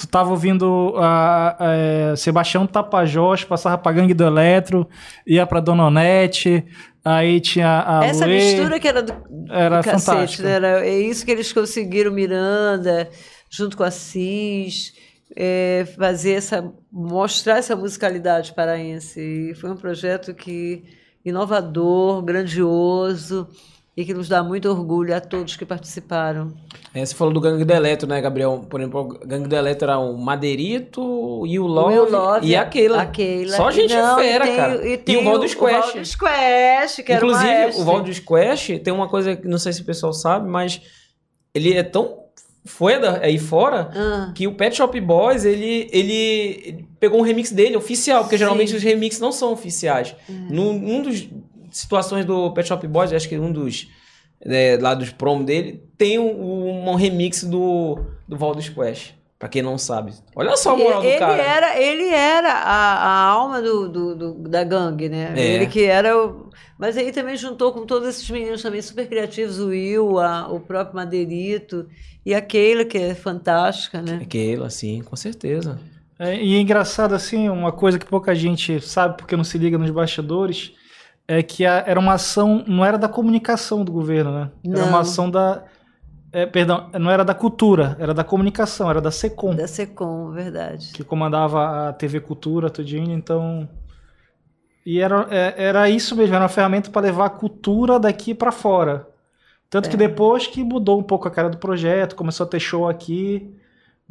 tu 0.01 0.09
tava 0.09 0.31
ouvindo 0.31 0.95
a, 0.97 1.57
a, 1.59 2.13
a 2.13 2.17
Sebastião 2.17 2.67
Tapajós, 2.67 3.45
passava 3.45 3.79
pra 3.79 3.93
Gangue 3.93 4.15
do 4.15 4.25
Eletro, 4.25 4.89
ia 5.27 5.47
pra 5.47 5.61
Dona 5.61 5.87
Onete, 5.87 6.65
Aí 7.05 7.41
tinha 7.41 7.83
a 7.87 8.05
Essa 8.05 8.27
mistura 8.27 8.79
que 8.79 8.87
era 8.87 9.03
do, 9.03 9.15
era 9.51 9.81
do 9.81 9.85
cacete, 9.85 10.43
né? 10.43 10.51
Era, 10.51 10.87
é 10.87 11.01
isso 11.01 11.25
que 11.25 11.31
eles 11.31 11.51
conseguiram, 11.51 12.13
Miranda, 12.13 13.09
junto 13.49 13.75
com 13.75 13.83
a 13.83 13.91
Cis, 13.91 14.93
é, 15.35 15.87
fazer 15.97 16.33
essa, 16.33 16.71
mostrar 16.93 17.57
essa 17.57 17.75
musicalidade 17.75 18.53
paraense. 18.53 19.19
E 19.19 19.55
foi 19.55 19.71
um 19.71 19.77
projeto 19.77 20.35
que 20.35 20.85
inovador, 21.25 22.23
grandioso 22.23 23.49
e 23.97 24.05
que 24.05 24.15
nos 24.15 24.29
dá 24.29 24.43
muito 24.43 24.69
orgulho 24.69 25.15
a 25.15 25.21
todos 25.21 25.57
que 25.57 25.67
participaram. 25.67 26.53
É, 26.95 27.05
você 27.05 27.15
falou 27.15 27.35
do 27.35 27.41
Gangue 27.41 27.65
do 27.65 27.73
Eletro, 27.73 28.09
né, 28.09 28.21
Gabriel? 28.21 28.65
Por 28.69 28.81
exemplo, 28.81 29.01
o 29.01 29.27
Gangue 29.27 29.49
do 29.49 29.57
Eletro 29.57 29.85
era 29.85 29.99
o 29.99 30.17
Madeirito 30.17 31.45
e 31.47 31.59
o 31.59 31.67
Love, 31.67 31.99
o 31.99 32.11
Love 32.11 32.47
e 32.47 32.57
aquela. 32.57 33.03
aquela. 33.03 33.57
Só 33.57 33.71
gente 33.71 33.95
Não, 33.95 34.19
fera, 34.19 34.45
e 34.45 34.49
tem, 34.49 34.57
cara. 34.57 34.89
E, 34.89 34.99
tem 34.99 35.15
e 35.15 35.19
o 35.19 35.25
Valdo 35.25 35.49
Squash. 35.49 35.89
O 35.89 35.93
Valdo 35.93 36.07
Squash, 36.07 36.97
que 37.05 37.13
Inclusive, 37.13 37.49
era 37.49 37.77
o 37.77 37.85
Valdo 37.85 38.13
Squash 38.15 38.81
tem 38.83 38.93
uma 38.93 39.09
coisa 39.09 39.37
que 39.37 39.47
não 39.47 39.59
sei 39.59 39.73
se 39.73 39.83
o 39.83 39.85
pessoal 39.85 40.13
sabe, 40.13 40.49
mas 40.49 40.81
ele 41.55 41.75
é 41.75 41.83
tão 41.83 42.21
foi 42.65 42.95
aí 43.23 43.39
fora 43.39 43.91
ah. 43.95 44.33
que 44.35 44.47
o 44.47 44.55
Pet 44.55 44.77
Shop 44.77 44.99
Boys 45.01 45.45
ele, 45.45 45.89
ele, 45.93 46.85
pegou 46.99 47.19
um 47.19 47.23
remix 47.23 47.51
dele 47.51 47.77
oficial, 47.77 48.23
porque 48.23 48.37
Sim. 48.37 48.41
geralmente 48.41 48.77
os 48.77 48.83
remixes 48.83 49.21
não 49.21 49.33
são 49.33 49.53
oficiais. 49.53 50.15
Hum. 50.29 50.47
Num, 50.51 50.71
um 50.71 51.03
dos 51.03 51.27
situações 51.71 52.25
do 52.25 52.51
Pet 52.53 52.69
Shop 52.69 52.87
Boys, 52.87 53.13
acho 53.13 53.29
que 53.29 53.39
um 53.39 53.53
dos 53.53 53.89
é, 54.43 54.79
lá 54.81 54.95
dos 54.95 55.11
prom 55.11 55.45
dele, 55.45 55.83
tem 55.99 56.19
um, 56.19 56.89
um 56.89 56.95
remix 56.95 57.45
do, 57.45 57.99
do 58.27 58.37
Valdo 58.37 58.63
Squash. 58.63 59.15
Pra 59.39 59.49
quem 59.49 59.63
não 59.63 59.79
sabe. 59.79 60.13
Olha 60.37 60.55
só 60.55 60.75
a 60.75 60.77
moral 60.77 61.03
ele 61.03 61.15
do 61.15 61.19
cara. 61.19 61.43
Era, 61.43 61.81
ele 61.81 62.09
era 62.11 62.53
a, 62.53 62.95
a 62.95 63.25
alma 63.25 63.63
do, 63.63 63.89
do, 63.89 64.15
do, 64.15 64.49
da 64.51 64.63
gangue, 64.63 65.09
né? 65.09 65.33
É. 65.35 65.55
Ele 65.55 65.67
que 65.67 65.83
era 65.83 66.15
o... 66.15 66.51
Mas 66.79 66.95
aí 66.99 67.11
também 67.11 67.39
juntou 67.39 67.73
com 67.73 67.87
todos 67.87 68.07
esses 68.07 68.29
meninos 68.29 68.61
também 68.61 68.83
super 68.83 69.09
criativos, 69.09 69.59
o 69.59 69.69
Will, 69.69 70.19
a, 70.19 70.47
o 70.53 70.61
próprio 70.61 70.95
Madeirito 70.95 71.89
e 72.25 72.35
a 72.35 72.43
Keila, 72.43 72.85
que 72.85 72.99
é 72.99 73.15
fantástica, 73.15 74.03
né? 74.03 74.21
A 74.23 74.27
Keila, 74.27 74.69
sim, 74.69 75.03
com 75.03 75.17
certeza. 75.17 75.81
É, 76.19 76.37
e 76.37 76.57
é 76.57 76.61
engraçado, 76.61 77.15
assim, 77.15 77.49
uma 77.49 77.73
coisa 77.73 77.99
que 77.99 78.05
pouca 78.05 78.35
gente 78.35 78.79
sabe 78.83 79.17
porque 79.17 79.37
não 79.37 79.45
se 79.45 79.57
liga 79.57 79.79
nos 79.79 79.91
bastidores, 79.91 80.75
é 81.33 81.45
que 81.45 81.65
a, 81.65 81.85
era 81.87 82.01
uma 82.01 82.15
ação, 82.15 82.65
não 82.67 82.85
era 82.85 82.99
da 82.99 83.09
comunicação 83.09 83.85
do 83.85 83.93
governo, 83.93 84.33
né? 84.33 84.51
Não. 84.65 84.81
Era 84.81 84.89
uma 84.89 84.99
ação 84.99 85.31
da. 85.31 85.63
É, 86.33 86.45
perdão, 86.45 86.91
não 86.99 87.09
era 87.09 87.25
da 87.25 87.35
cultura, 87.35 87.97
era 88.01 88.13
da 88.13 88.25
comunicação, 88.25 88.91
era 88.91 89.01
da 89.01 89.13
SECOM. 89.13 89.55
Da 89.55 89.69
SECOM, 89.69 90.33
verdade. 90.33 90.91
Que 90.93 91.05
comandava 91.05 91.89
a 91.89 91.93
TV 91.93 92.19
Cultura, 92.19 92.69
tudinho, 92.69 93.13
então. 93.13 93.69
E 94.85 94.99
era, 94.99 95.29
é, 95.31 95.55
era 95.57 95.89
isso 95.89 96.17
mesmo, 96.17 96.35
era 96.35 96.43
uma 96.43 96.49
ferramenta 96.49 96.91
para 96.91 97.03
levar 97.03 97.27
a 97.27 97.31
cultura 97.31 98.01
daqui 98.01 98.35
para 98.35 98.51
fora. 98.51 99.07
Tanto 99.69 99.87
é. 99.87 99.91
que 99.91 99.97
depois 99.97 100.49
que 100.49 100.65
mudou 100.65 100.99
um 100.99 101.03
pouco 101.03 101.29
a 101.29 101.31
cara 101.31 101.49
do 101.49 101.59
projeto, 101.59 102.17
começou 102.17 102.45
a 102.45 102.49
ter 102.49 102.59
show 102.59 102.89
aqui. 102.89 103.55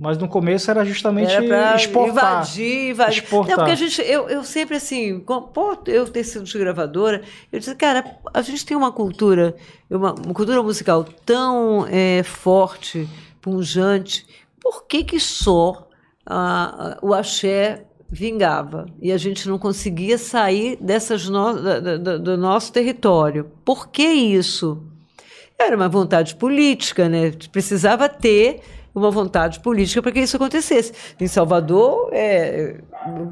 Mas 0.02 0.18
no 0.18 0.30
começo 0.30 0.72
era 0.72 0.86
justamente 0.86 1.34
era 1.34 1.76
exportar. 1.76 2.36
Invadir, 2.36 2.92
invadir. 2.92 3.18
Exportar. 3.22 3.50
Não, 3.50 3.56
porque 3.58 3.72
a 3.72 3.76
gente, 3.76 4.02
eu, 4.02 4.30
eu 4.30 4.46
sempre 4.46 4.78
assim, 4.78 5.20
por 5.20 5.82
eu 5.88 6.08
ter 6.08 6.24
sido 6.24 6.46
gravadora, 6.58 7.22
eu 7.52 7.60
disse, 7.60 7.76
cara, 7.76 8.18
a 8.34 8.42
gente 8.42 8.66
tem 8.66 8.78
uma 8.78 8.94
cultura, 8.94 9.58
uma, 9.90 10.14
uma 10.14 10.34
cultura 10.34 10.64
musical 10.64 11.04
tão 11.26 11.86
é, 11.90 12.24
forte, 12.24 13.10
punjante, 13.42 14.26
por 14.62 14.86
que 14.88 15.04
que 15.04 15.20
só 15.20 15.86
o 17.02 17.14
axé 17.14 17.84
vingava 18.10 18.86
e 19.02 19.12
a 19.12 19.18
gente 19.18 19.50
não 19.50 19.60
conseguia 19.60 20.18
sair 20.18 20.78
dessas 20.80 21.28
no, 21.28 21.56
do, 22.00 22.20
do 22.20 22.38
nosso 22.38 22.72
território? 22.72 23.52
Por 23.66 23.90
que 23.90 24.06
isso? 24.06 24.82
Era 25.60 25.76
uma 25.76 25.90
vontade 25.90 26.36
política, 26.36 27.10
né? 27.10 27.34
Precisava 27.52 28.08
ter 28.08 28.62
uma 28.94 29.12
vontade 29.12 29.60
política 29.60 30.02
para 30.02 30.12
que 30.12 30.20
isso 30.20 30.36
acontecesse. 30.36 30.94
Em 31.20 31.28
Salvador, 31.28 32.10
é, 32.12 32.82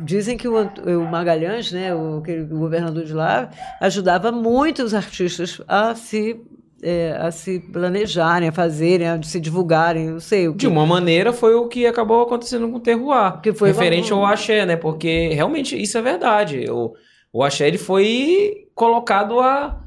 dizem 0.03 0.37
que 0.37 0.47
o, 0.47 0.55
o 0.57 1.09
Magalhães, 1.09 1.71
né, 1.71 1.93
o, 1.93 2.17
o 2.17 2.57
governador 2.57 3.03
de 3.03 3.13
lá, 3.13 3.49
ajudava 3.81 4.31
muito 4.31 4.83
os 4.83 4.93
artistas 4.93 5.61
a 5.67 5.95
se 5.95 6.39
é, 6.81 7.17
a 7.19 7.31
se 7.31 7.59
planejarem, 7.59 8.49
a 8.49 8.51
fazerem, 8.51 9.07
a 9.07 9.21
se 9.23 9.39
divulgarem, 9.39 10.11
não 10.11 10.19
sei 10.19 10.47
o 10.47 10.51
que. 10.51 10.59
De 10.59 10.67
uma 10.67 10.85
maneira 10.85 11.33
foi 11.33 11.55
o 11.55 11.67
que 11.67 11.87
acabou 11.87 12.21
acontecendo 12.21 12.69
com 12.69 12.77
o 12.77 12.79
Terroir. 12.79 13.41
Que 13.41 13.53
foi 13.53 13.69
referente 13.69 14.13
ao 14.13 14.25
axé, 14.25 14.65
né? 14.65 14.75
Porque 14.75 15.29
realmente 15.29 15.79
isso 15.79 15.97
é 15.97 16.01
verdade. 16.01 16.69
O, 16.69 16.93
o 17.33 17.43
axé 17.43 17.67
ele 17.67 17.77
foi 17.77 18.67
colocado 18.75 19.39
a, 19.39 19.81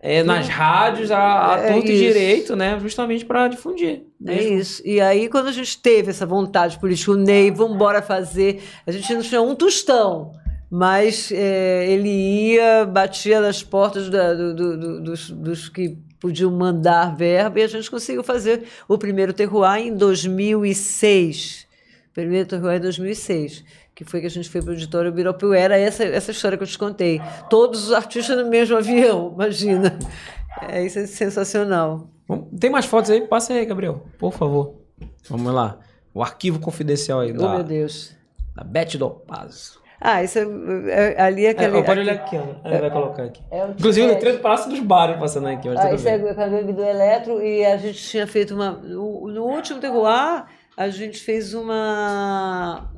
é, 0.00 0.22
nas 0.22 0.48
rádios 0.48 1.10
a, 1.10 1.54
a 1.54 1.58
É 1.60 1.72
torto 1.72 1.90
e 1.90 1.96
direito, 1.96 2.54
né? 2.54 2.78
Justamente 2.78 3.24
para 3.24 3.48
difundir. 3.48 4.02
É 4.26 4.42
isso. 4.42 4.82
E 4.84 5.00
aí, 5.00 5.28
quando 5.28 5.48
a 5.48 5.52
gente 5.52 5.76
teve 5.78 6.10
essa 6.10 6.24
vontade 6.24 6.78
política, 6.78 7.12
o 7.12 7.16
Ney, 7.16 7.50
vamos 7.50 7.74
embora 7.76 8.00
fazer, 8.00 8.62
a 8.86 8.90
gente 8.92 9.12
não 9.14 9.20
tinha 9.22 9.42
um 9.42 9.54
tostão, 9.54 10.32
mas 10.70 11.30
é, 11.32 11.86
ele 11.90 12.08
ia, 12.08 12.84
batia 12.86 13.40
nas 13.40 13.62
portas 13.62 14.08
da- 14.08 14.32
do- 14.34 14.54
do- 14.54 14.76
do- 14.78 15.00
dos, 15.02 15.30
dos 15.30 15.68
que 15.68 15.98
podiam 16.18 16.50
mandar 16.50 17.14
verba, 17.14 17.60
e 17.60 17.62
a 17.64 17.66
gente 17.68 17.90
conseguiu 17.90 18.24
fazer 18.24 18.64
o 18.88 18.96
primeiro 18.96 19.32
terroir 19.34 19.86
em 19.86 19.94
2006. 19.94 21.66
O 22.10 22.14
primeiro 22.14 22.48
terroir 22.48 22.78
em 22.78 22.80
2006. 22.80 23.62
Que 23.94 24.04
foi 24.04 24.20
que 24.20 24.26
a 24.26 24.30
gente 24.30 24.48
foi 24.48 24.60
para 24.60 24.70
o 24.70 24.72
auditório 24.72 25.12
Birapuera, 25.12 25.76
essa, 25.78 26.02
essa 26.02 26.30
história 26.32 26.56
que 26.58 26.64
eu 26.64 26.68
te 26.68 26.78
contei. 26.78 27.20
Todos 27.48 27.84
os 27.86 27.92
artistas 27.92 28.36
no 28.36 28.48
mesmo 28.50 28.76
avião, 28.76 29.32
imagina. 29.36 29.96
É, 30.68 30.84
isso 30.84 30.98
é 30.98 31.06
sensacional. 31.06 32.08
Tem 32.58 32.70
mais 32.70 32.86
fotos 32.86 33.10
aí? 33.10 33.20
Passa 33.26 33.52
aí, 33.52 33.64
Gabriel, 33.66 34.02
por 34.18 34.32
favor. 34.32 34.74
Vamos 35.28 35.52
lá. 35.52 35.78
O 36.12 36.22
arquivo 36.22 36.58
confidencial 36.60 37.20
aí 37.20 37.32
Oh, 37.32 37.36
da, 37.38 37.54
meu 37.56 37.62
Deus. 37.64 38.14
da 38.54 38.62
Beth 38.64 38.96
do 38.96 39.10
Paz. 39.10 39.78
Ah, 40.00 40.22
isso 40.22 40.38
é, 40.38 40.42
é- 41.14 41.20
ali 41.22 41.44
é 41.44 41.48
É, 41.48 41.50
aquele. 41.52 41.76
ó, 41.78 41.82
pode 41.82 42.00
olhar 42.00 42.14
aqui, 42.14 42.36
ó. 42.36 42.68
Ele 42.68 42.78
vai 42.78 42.90
colocar 42.90 43.22
aqui. 43.24 43.42
É 43.50 43.64
o 43.64 43.70
Inclusive 43.70 44.06
o 44.12 44.32
do 44.32 44.38
Palácio 44.40 44.70
dos 44.70 44.80
Bares 44.80 45.18
passando 45.18 45.48
aqui. 45.48 45.68
Ah, 45.68 45.92
isso 45.94 46.06
é 46.08 46.14
a 46.14 46.48
gangue 46.48 46.72
do 46.72 46.82
Eletro 46.82 47.42
e 47.42 47.64
a 47.64 47.76
gente 47.78 48.02
tinha 48.02 48.26
feito 48.26 48.54
uma. 48.54 48.72
No, 48.72 49.28
no 49.28 49.44
último 49.44 49.80
terroir, 49.80 50.44
a 50.76 50.88
gente 50.88 51.18
fez 51.20 51.54
uma. 51.54 52.90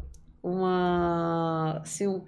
Uma. 0.42 1.80
Assim, 1.82 2.06
um- 2.08 2.22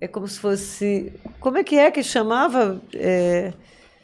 é 0.00 0.06
como 0.08 0.28
se 0.28 0.38
fosse. 0.38 1.12
Como 1.40 1.58
é 1.58 1.64
que 1.64 1.76
é 1.76 1.90
que 1.90 2.02
chamava? 2.02 2.80
É, 2.94 3.52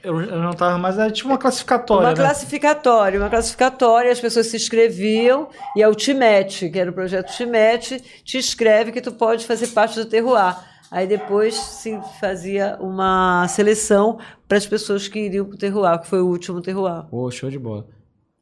Eu, 0.02 0.20
eu 0.20 0.38
não 0.40 0.52
tava 0.52 0.78
mais. 0.78 0.98
Era 0.98 1.10
tipo 1.10 1.28
uma 1.28 1.38
classificatória. 1.38 2.04
uma 2.04 2.10
né? 2.10 2.16
classificatória, 2.16 3.20
uma 3.20 3.28
classificatória, 3.28 4.10
as 4.10 4.20
pessoas 4.20 4.46
se 4.46 4.56
inscreviam 4.56 5.48
e 5.76 5.82
é 5.82 5.88
o 5.88 5.94
Timete, 5.94 6.70
que 6.70 6.78
era 6.78 6.90
o 6.90 6.94
projeto 6.94 7.34
Timete, 7.36 8.00
te 8.24 8.38
escreve 8.38 8.92
que 8.92 9.00
tu 9.00 9.12
pode 9.12 9.46
fazer 9.46 9.68
parte 9.68 9.96
do 9.96 10.06
terroir. 10.06 10.56
Aí 10.90 11.06
depois 11.06 11.54
se 11.54 12.00
fazia 12.18 12.76
uma 12.80 13.46
seleção 13.46 14.18
para 14.48 14.58
as 14.58 14.66
pessoas 14.66 15.06
que 15.06 15.20
iriam 15.20 15.44
para 15.44 15.54
o 15.54 15.58
terroir, 15.58 16.00
que 16.00 16.08
foi 16.08 16.20
o 16.20 16.26
último 16.26 16.60
terroir. 16.60 17.04
Pô, 17.04 17.30
show 17.30 17.50
de 17.50 17.58
bola. 17.58 17.86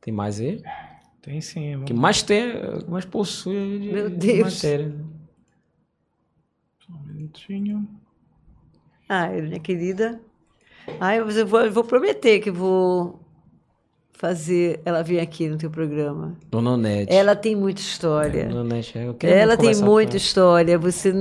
Tem 0.01 0.15
mais 0.15 0.41
aí? 0.41 0.63
Tem 1.21 1.41
sim. 1.41 1.77
O 1.77 1.85
que 1.85 1.93
mais 1.93 2.23
tem, 2.23 2.57
o 2.57 2.85
que 2.85 2.91
mais 2.91 3.05
possui 3.05 3.81
de, 3.81 3.93
Meu 3.93 4.09
de 4.09 4.17
Deus. 4.17 4.55
matéria. 4.55 4.95
Só 6.79 6.93
um 6.93 7.03
minutinho. 7.13 7.87
Ah, 9.09 9.29
minha 9.29 9.61
querida. 9.61 10.21
Ah, 11.01 11.17
eu 11.17 11.47
vou, 11.47 11.61
eu 11.61 11.73
vou- 11.73 11.85
prometer 11.85 12.41
que 12.41 12.51
vou 12.51 13.21
fazer 14.13 14.81
ela 14.85 15.01
vir 15.01 15.21
aqui 15.21 15.49
no 15.49 15.57
teu 15.57 15.71
programa. 15.71 16.37
Dona 16.51 16.73
Onete. 16.73 17.13
Ela 17.15 17.37
tem 17.37 17.55
muita 17.55 17.81
história. 17.81 18.47
Dona 18.47 18.63
Onete, 18.63 18.99
eu 18.99 19.15
quero 19.15 19.33
Ela 19.33 19.57
tem 19.57 19.77
muita 19.77 20.13
ela. 20.13 20.17
história. 20.17 20.77
Você, 20.77 21.13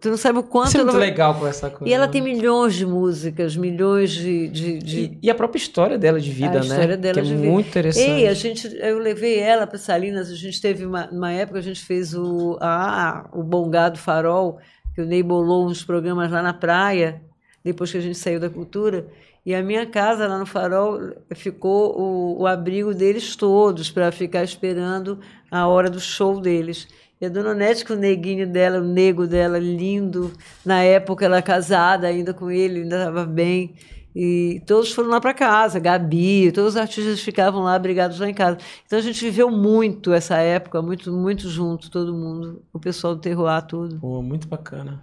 tu 0.00 0.10
não 0.10 0.16
sabe 0.16 0.40
o 0.40 0.42
quanto 0.42 0.66
Isso 0.68 0.76
é 0.76 0.80
ela 0.80 0.86
muito 0.90 0.98
vai- 0.98 1.08
legal 1.10 1.34
conversar 1.34 1.70
com 1.70 1.86
E 1.86 1.92
ela 1.92 2.04
ela. 2.06 2.12
tem 2.12 2.20
milhões 2.20 2.74
de 2.74 2.84
músicas, 2.84 3.56
milhões 3.56 4.10
de. 4.10 4.48
de, 4.48 4.78
de- 4.78 5.00
E, 5.00 5.18
e 5.22 5.30
a 5.30 5.36
própria 5.36 5.58
história 5.58 5.96
dela 5.96 6.20
de 6.20 6.30
vida, 6.32 6.48
A 6.58 6.60
né? 6.62 6.66
história 6.66 6.96
dela 6.96 7.14
que 7.14 7.20
é 7.20 7.22
de 7.22 7.34
vida. 7.36 7.48
muito 7.48 7.68
interessante. 7.68 8.10
Ei, 8.10 8.26
a 8.26 8.34
gente, 8.34 8.76
eu 8.80 8.98
levei 8.98 9.38
ela 9.38 9.64
para 9.64 9.78
Salinas. 9.78 10.28
A 10.28 10.34
gente 10.34 10.60
teve 10.60 10.84
uma, 10.84 11.08
uma 11.12 11.30
época, 11.30 11.60
a 11.60 11.62
gente 11.62 11.84
fez 11.84 12.12
o, 12.12 12.58
ah, 12.60 13.30
o 13.32 13.44
Bongado 13.44 14.00
Farol, 14.00 14.58
que 14.96 15.00
o 15.00 15.06
Ney 15.06 15.22
bolou 15.22 15.64
uns 15.68 15.84
programas 15.84 16.32
lá 16.32 16.42
na 16.42 16.52
praia, 16.54 17.22
depois 17.66 17.90
que 17.90 17.98
a 17.98 18.00
gente 18.00 18.16
saiu 18.16 18.38
da 18.38 18.48
cultura. 18.48 19.06
E 19.44 19.54
a 19.54 19.62
minha 19.62 19.86
casa 19.86 20.26
lá 20.26 20.38
no 20.38 20.46
Farol 20.46 21.14
ficou 21.34 22.00
o, 22.00 22.42
o 22.42 22.46
abrigo 22.46 22.94
deles 22.94 23.36
todos 23.36 23.90
para 23.90 24.10
ficar 24.10 24.42
esperando 24.42 25.20
a 25.50 25.66
hora 25.66 25.90
do 25.90 26.00
show 26.00 26.40
deles. 26.40 26.88
E 27.20 27.26
a 27.26 27.28
dona 27.28 27.54
Nete, 27.54 27.84
com 27.84 27.94
o 27.94 27.96
neguinho 27.96 28.46
dela, 28.46 28.78
o 28.78 28.84
nego 28.84 29.26
dela, 29.26 29.58
lindo. 29.58 30.32
Na 30.64 30.82
época, 30.82 31.24
ela 31.24 31.40
casada 31.40 32.06
ainda 32.06 32.34
com 32.34 32.50
ele, 32.50 32.82
ainda 32.82 32.98
estava 32.98 33.24
bem. 33.24 33.74
E 34.14 34.62
todos 34.66 34.92
foram 34.92 35.10
lá 35.10 35.20
para 35.20 35.34
casa, 35.34 35.78
Gabi, 35.78 36.50
todos 36.50 36.74
os 36.74 36.80
artistas 36.80 37.20
ficavam 37.20 37.62
lá 37.62 37.74
abrigados 37.74 38.18
lá 38.18 38.28
em 38.28 38.34
casa. 38.34 38.58
Então 38.86 38.98
a 38.98 39.02
gente 39.02 39.22
viveu 39.22 39.50
muito 39.50 40.12
essa 40.12 40.38
época, 40.38 40.80
muito, 40.80 41.12
muito 41.12 41.50
junto, 41.50 41.90
todo 41.90 42.14
mundo, 42.14 42.62
o 42.72 42.80
pessoal 42.80 43.14
do 43.14 43.20
Terroir, 43.20 43.62
tudo. 43.66 43.98
Pô, 44.00 44.22
muito 44.22 44.48
bacana. 44.48 45.02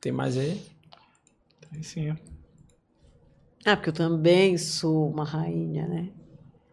Tem 0.00 0.10
mais 0.10 0.36
aí? 0.36 0.60
Tem 1.72 1.82
sim. 1.82 2.16
Ah, 3.64 3.76
porque 3.76 3.90
eu 3.90 3.94
também 3.94 4.56
sou 4.56 5.08
uma 5.10 5.24
rainha, 5.24 5.86
né? 5.86 6.08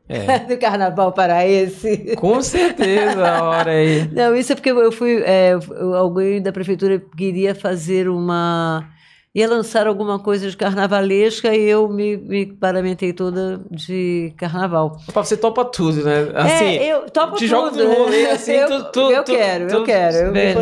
É. 0.10 0.40
do 0.48 0.58
carnaval 0.58 1.12
paraense. 1.12 2.16
Com 2.16 2.42
certeza, 2.42 3.28
a 3.28 3.44
hora 3.44 3.72
aí. 3.72 4.08
Não, 4.16 4.36
isso 4.36 4.54
é 4.54 4.56
porque 4.56 4.72
eu 4.72 4.92
fui. 4.92 5.22
é, 5.24 5.54
eu- 5.54 5.94
alguém 5.96 6.42
da 6.42 6.52
prefeitura 6.52 6.98
queria 7.18 7.54
fazer 7.54 8.08
uma. 8.08 8.90
ia 9.36 9.50
lançar 9.50 9.86
alguma 9.86 10.18
coisa 10.18 10.50
de 10.50 10.56
carnavalesca 10.56 11.54
e 11.54 11.62
eu 11.70 11.90
me, 11.90 12.16
me 12.16 12.46
paramentei 12.46 13.12
toda 13.12 13.62
de 13.70 14.34
carnaval. 14.38 14.98
Pra 15.12 15.24
você 15.26 15.36
topa 15.36 15.66
tudo, 15.66 16.06
né? 16.06 16.32
Assim, 16.36 16.66
é, 16.78 16.94
eu 16.94 17.10
topo 17.10 17.36
te 17.36 17.40
tudo. 17.40 17.50
joga 17.50 17.84
no 17.84 17.94
rolê, 17.94 18.28
assim, 18.28 18.54
eu, 18.56 18.68
tu- 18.68 18.92
tu- 18.94 19.12
eu 19.12 19.24
tu- 19.26 19.32
quero, 19.36 19.68
tu 19.68 19.76
eu 19.76 19.84
quero, 19.84 20.16
eu 20.18 20.32
me 20.32 20.40
né? 20.40 20.54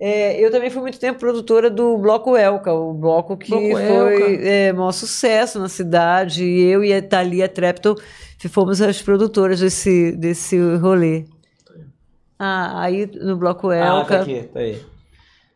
É, 0.00 0.38
eu 0.38 0.50
também 0.50 0.70
fui 0.70 0.80
muito 0.80 0.98
tempo 1.00 1.18
produtora 1.18 1.68
do 1.68 1.98
Bloco 1.98 2.36
Elca, 2.36 2.72
o 2.72 2.94
bloco 2.94 3.36
que 3.36 3.50
Bloco 3.50 3.68
foi 3.72 4.46
é, 4.46 4.72
maior 4.72 4.92
sucesso 4.92 5.58
na 5.58 5.68
cidade. 5.68 6.44
E 6.44 6.62
eu 6.70 6.84
e 6.84 6.92
a 6.94 7.02
Thalia 7.02 7.48
Trepton 7.48 7.96
fomos 8.48 8.80
as 8.80 9.02
produtoras 9.02 9.58
desse, 9.58 10.12
desse 10.12 10.56
rolê. 10.76 11.24
Ah, 12.38 12.82
aí 12.82 13.10
no 13.20 13.36
Bloco 13.36 13.70
ah, 13.70 13.76
Elca, 13.76 14.16
tá 14.18 14.22
aqui, 14.22 14.42
tá 14.44 14.60
aí. 14.60 14.80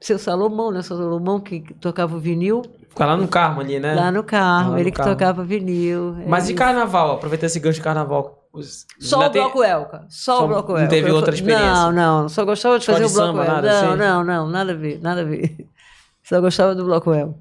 seu 0.01 0.19
Salomão, 0.19 0.73
né? 0.73 0.83
Seu 0.83 0.97
Salomão 0.97 1.39
que 1.39 1.63
tocava 1.75 2.17
o 2.17 2.19
vinil 2.19 2.63
Fica 2.89 3.07
lá 3.07 3.17
no 3.17 3.27
Carmo 3.29 3.61
ali, 3.61 3.79
né? 3.81 3.95
lá 3.95 4.11
no 4.11 4.23
carro, 4.23 4.71
Lá 4.71 4.75
no 4.75 4.79
ele 4.79 4.91
que 4.91 4.97
Carmo. 4.99 5.13
tocava 5.13 5.45
vinil. 5.45 6.17
é 6.21 6.29
Mas 6.29 6.45
e 6.49 6.53
isso. 6.53 6.59
carnaval? 6.59 7.13
Aproveita 7.13 7.47
esse 7.47 7.59
gancho 7.59 7.79
de 7.79 7.85
carnaval. 7.85 8.42
Os- 8.53 8.87
Só 9.01 9.27
o 9.27 9.31
tem- 9.31 9.41
Bloco 9.43 9.63
Elca. 9.63 10.05
Só, 10.09 10.39
Só 10.39 10.45
o 10.45 10.49
Bloco 10.49 10.73
não 10.73 10.79
Elca. 10.81 10.91
teve 10.91 11.09
Eu 11.09 11.15
outra 11.17 11.35
experiência? 11.35 11.67
Não, 11.67 11.93
não. 11.93 12.29
Só 12.29 12.45
gostava 12.45 12.77
de 12.79 12.83
Escola 12.83 12.99
fazer 12.99 13.09
de 13.09 13.13
o 13.13 13.17
Bloco 13.17 13.39
samba, 13.39 13.45
Elca. 13.45 13.55
nada 13.55 13.83
Não, 13.83 13.89
assim? 13.91 13.99
não, 13.99 14.25
não. 14.25 14.49
Nada 14.51 14.73
a 14.73 14.75
ver. 14.75 15.01
Nada 15.01 15.21
a 15.23 15.25
ver. 15.25 15.57
Só 16.23 16.41
gostava 16.41 16.75
do 16.75 16.85
Bloco 16.85 17.13
Elca. 17.13 17.35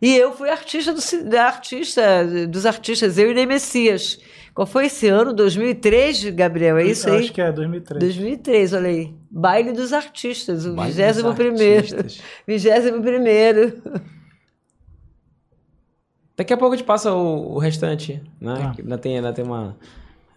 E 0.00 0.16
eu 0.16 0.32
fui 0.32 0.48
artista, 0.48 0.92
do, 0.94 1.36
artista 1.36 2.02
dos 2.48 2.64
artistas, 2.66 3.18
eu 3.18 3.30
e 3.30 3.34
Ney 3.34 3.46
Messias. 3.46 4.18
Qual 4.54 4.66
foi 4.66 4.86
esse 4.86 5.06
ano? 5.08 5.32
2003, 5.32 6.30
Gabriel? 6.30 6.78
É 6.78 6.84
isso 6.84 7.08
Eu 7.08 7.14
aí? 7.14 7.20
Acho 7.20 7.32
que 7.32 7.40
é 7.40 7.50
2003. 7.52 8.00
2003, 8.00 8.72
olha 8.74 8.88
aí. 8.88 9.14
Baile 9.30 9.72
dos 9.72 9.92
Artistas, 9.92 10.66
o 10.66 10.74
Baile 10.74 10.92
dos 10.94 11.16
21 11.16 11.34
primeiro. 11.34 11.76
artistas. 11.96 12.20
21 12.46 13.02
primeiro. 13.02 13.82
Daqui 16.36 16.52
a 16.52 16.56
pouco 16.56 16.74
a 16.74 16.76
gente 16.76 16.86
passa 16.86 17.12
o, 17.12 17.54
o 17.54 17.58
restante, 17.58 18.22
né? 18.40 18.72
Que 18.74 18.82
Ainda 18.82 18.98
tem, 18.98 19.16
ainda 19.16 19.32
tem 19.32 19.44
uma 19.44 19.76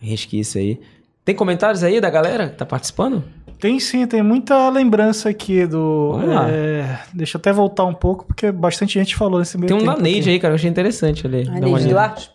resquício 0.09 0.59
aí. 0.59 0.79
Tem 1.23 1.35
comentários 1.35 1.83
aí 1.83 2.01
da 2.01 2.09
galera 2.09 2.49
que 2.49 2.55
tá 2.55 2.65
participando? 2.65 3.23
Tem 3.59 3.79
sim, 3.79 4.07
tem 4.07 4.23
muita 4.23 4.69
lembrança 4.69 5.29
aqui 5.29 5.67
do. 5.67 6.13
Vamos 6.13 6.35
lá. 6.35 6.49
é, 6.49 6.99
deixa 7.13 7.37
eu 7.37 7.39
até 7.39 7.53
voltar 7.53 7.85
um 7.85 7.93
pouco, 7.93 8.25
porque 8.25 8.51
bastante 8.51 8.97
gente 8.97 9.15
falou 9.15 9.39
nesse 9.39 9.55
meio 9.55 9.67
Tem 9.67 9.77
um 9.77 9.85
da 9.85 10.01
Neide 10.01 10.31
aí, 10.31 10.39
cara, 10.39 10.53
eu 10.53 10.55
achei 10.55 10.69
interessante 10.69 11.27
ali. 11.27 11.47
A 11.47 11.59
Neide. 11.59 11.87
Duarte. 11.87 12.31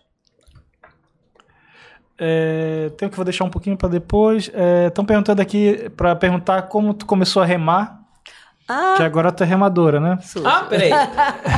É, 2.18 2.90
tem 2.96 3.06
um 3.06 3.10
que 3.10 3.14
eu 3.14 3.16
vou 3.16 3.24
deixar 3.24 3.44
um 3.44 3.50
pouquinho 3.50 3.76
para 3.76 3.88
depois. 3.88 4.50
Estão 4.86 5.04
perguntando 5.04 5.42
aqui 5.42 5.90
para 5.96 6.14
perguntar 6.14 6.62
como 6.62 6.94
tu 6.94 7.04
começou 7.04 7.42
a 7.42 7.44
remar, 7.44 8.05
Ah, 8.68 8.94
que 8.96 9.02
agora 9.02 9.30
tu 9.30 9.42
é 9.44 9.46
remadora, 9.46 10.00
né? 10.00 10.18
Ah, 10.44 10.64
peraí. 10.68 10.90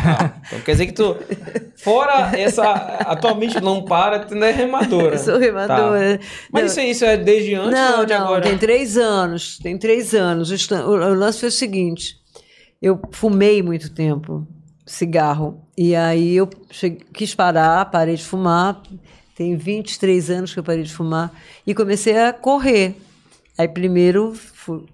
Ah, 0.00 0.32
então 0.46 0.60
quer 0.60 0.72
dizer 0.72 0.86
que 0.86 0.92
tu, 0.92 1.16
fora 1.76 2.30
essa, 2.38 2.64
atualmente 2.70 3.60
não 3.60 3.82
para, 3.84 4.20
tu 4.20 4.34
não 4.34 4.46
é 4.46 4.50
remadora. 4.52 5.14
Eu 5.14 5.18
sou 5.18 5.38
remadora. 5.38 6.18
Tá. 6.18 6.24
Mas 6.52 6.62
Não. 6.62 6.66
isso, 6.68 6.80
isso 6.80 7.04
é 7.04 7.16
desde 7.16 7.54
antes 7.54 7.72
Não, 7.72 8.00
ou 8.00 8.06
de 8.06 8.12
não, 8.14 8.24
agora? 8.24 8.42
tem 8.42 8.56
três 8.58 8.96
anos. 8.96 9.58
Tem 9.58 9.76
três 9.78 10.14
anos. 10.14 10.50
O 10.50 10.74
O, 10.76 11.14
lance 11.14 11.40
foi 11.40 11.48
o 11.48 11.52
seguinte: 11.52 12.16
eu 12.80 13.00
fumei 13.10 13.62
muito 13.62 13.90
tempo 13.90 14.46
cigarro. 14.86 15.62
E 15.76 15.94
aí 15.96 16.36
eu 16.36 16.48
cheguei- 16.70 17.04
quis 17.12 17.34
parar, 17.34 17.84
parei 17.86 18.16
de 18.16 18.24
fumar. 18.24 18.80
Tem 19.34 19.56
23 19.56 20.30
anos 20.30 20.52
que 20.52 20.58
eu 20.58 20.64
parei 20.64 20.82
de 20.82 20.92
fumar. 20.92 21.30
E 21.66 21.74
comecei 21.74 22.18
a 22.18 22.32
correr. 22.32 22.96
Aí 23.56 23.68
primeiro 23.68 24.34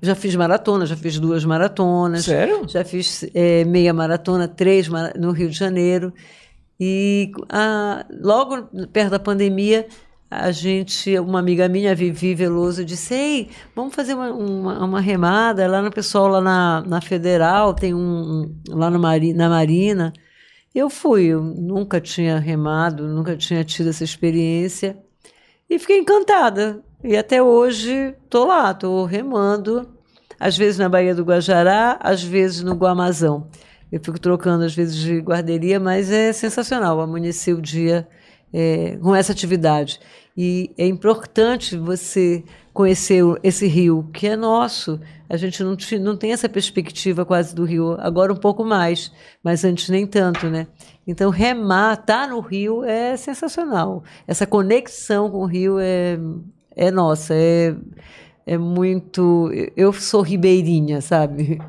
já 0.01 0.14
fiz 0.14 0.35
maratona, 0.35 0.87
já 0.87 0.97
fiz 0.97 1.18
duas 1.18 1.45
maratonas. 1.45 2.25
Sério? 2.25 2.62
Já 2.68 2.85
fiz 2.85 3.25
eh, 3.35 3.64
meia 3.64 3.93
maratona, 3.93 4.49
três 4.49 4.89
no 5.16 5.33
Rio 5.33 5.49
de 5.49 5.57
Janeiro. 5.57 6.12
E 6.79 7.31
ah, 7.49 8.05
logo 8.20 8.64
perto 8.93 9.11
da 9.11 9.18
pandemia, 9.18 9.87
a 10.31 10.51
gente, 10.51 11.16
uma 11.18 11.39
amiga 11.39 11.68
minha, 11.68 11.93
a 11.93 11.95
Vivi 11.95 12.35
Veloso, 12.35 12.85
disse: 12.85 13.14
Ei, 13.14 13.51
vamos 13.75 13.95
fazer 13.95 14.14
uma, 14.14 14.33
uma, 14.33 14.85
uma 14.85 15.01
remada 15.01 15.66
lá 15.68 15.81
no 15.81 15.91
pessoal, 15.91 16.29
lá 16.29 16.41
na, 16.41 16.83
na 16.87 17.01
Federal, 17.01 17.72
tem 17.75 17.95
um. 17.95 18.53
lá 18.68 18.91
no 18.91 18.99
Mari, 18.99 19.33
na 19.33 19.49
Marina. 19.49 20.12
Eu 20.75 20.91
fui, 20.91 21.27
eu 21.27 21.41
nunca 21.41 22.01
tinha 22.01 22.39
remado, 22.39 23.07
nunca 23.07 23.37
tinha 23.37 23.62
tido 23.62 23.91
essa 23.91 24.03
experiência. 24.03 24.99
E 25.70 25.79
fiquei 25.79 25.99
encantada. 25.99 26.83
E 27.05 27.18
até 27.18 27.42
hoje 27.42 28.14
estou 28.24 28.46
lá, 28.46 28.70
estou 28.70 29.05
remando. 29.05 29.86
Às 30.40 30.57
vezes 30.57 30.78
na 30.78 30.88
Baía 30.88 31.14
do 31.14 31.22
Guajará, 31.22 31.98
às 32.00 32.24
vezes 32.24 32.62
no 32.62 32.74
Guamazão. 32.74 33.46
Eu 33.92 34.00
fico 34.02 34.18
trocando 34.18 34.64
às 34.64 34.74
vezes 34.74 34.96
de 34.96 35.20
guarderia, 35.20 35.78
mas 35.78 36.11
é 36.11 36.32
sensacional 36.32 36.98
amanhecer 37.02 37.55
o 37.55 37.61
dia 37.61 38.09
é, 38.50 38.96
com 39.02 39.14
essa 39.14 39.32
atividade. 39.32 40.00
E 40.34 40.70
é 40.78 40.86
importante 40.86 41.76
você 41.76 42.42
conhecer 42.72 43.22
esse 43.42 43.66
rio, 43.66 44.09
que 44.12 44.26
é 44.26 44.34
nosso. 44.34 44.98
A 45.28 45.36
gente 45.36 45.62
não, 45.62 45.76
não 46.00 46.16
tem 46.16 46.32
essa 46.32 46.48
perspectiva 46.48 47.24
quase 47.24 47.55
do 47.55 47.64
rio, 47.64 47.96
agora 48.00 48.32
um 48.32 48.36
pouco 48.36 48.64
mais, 48.64 49.12
mas 49.42 49.62
antes 49.62 49.90
nem 49.90 50.07
tanto, 50.07 50.48
né? 50.48 50.66
Então, 51.07 51.30
remar, 51.30 52.00
estar 52.00 52.28
no 52.28 52.40
rio 52.40 52.82
é 52.82 53.14
sensacional. 53.16 54.02
Essa 54.26 54.46
conexão 54.46 55.30
com 55.30 55.42
o 55.42 55.46
rio 55.46 55.78
é, 55.78 56.18
é 56.77 56.91
nossa, 56.91 57.35
é, 57.35 57.75
é 58.47 58.59
muito. 58.59 59.51
Eu 59.77 59.93
sou 59.93 60.22
ribeirinha, 60.22 61.01
sabe? 61.01 61.61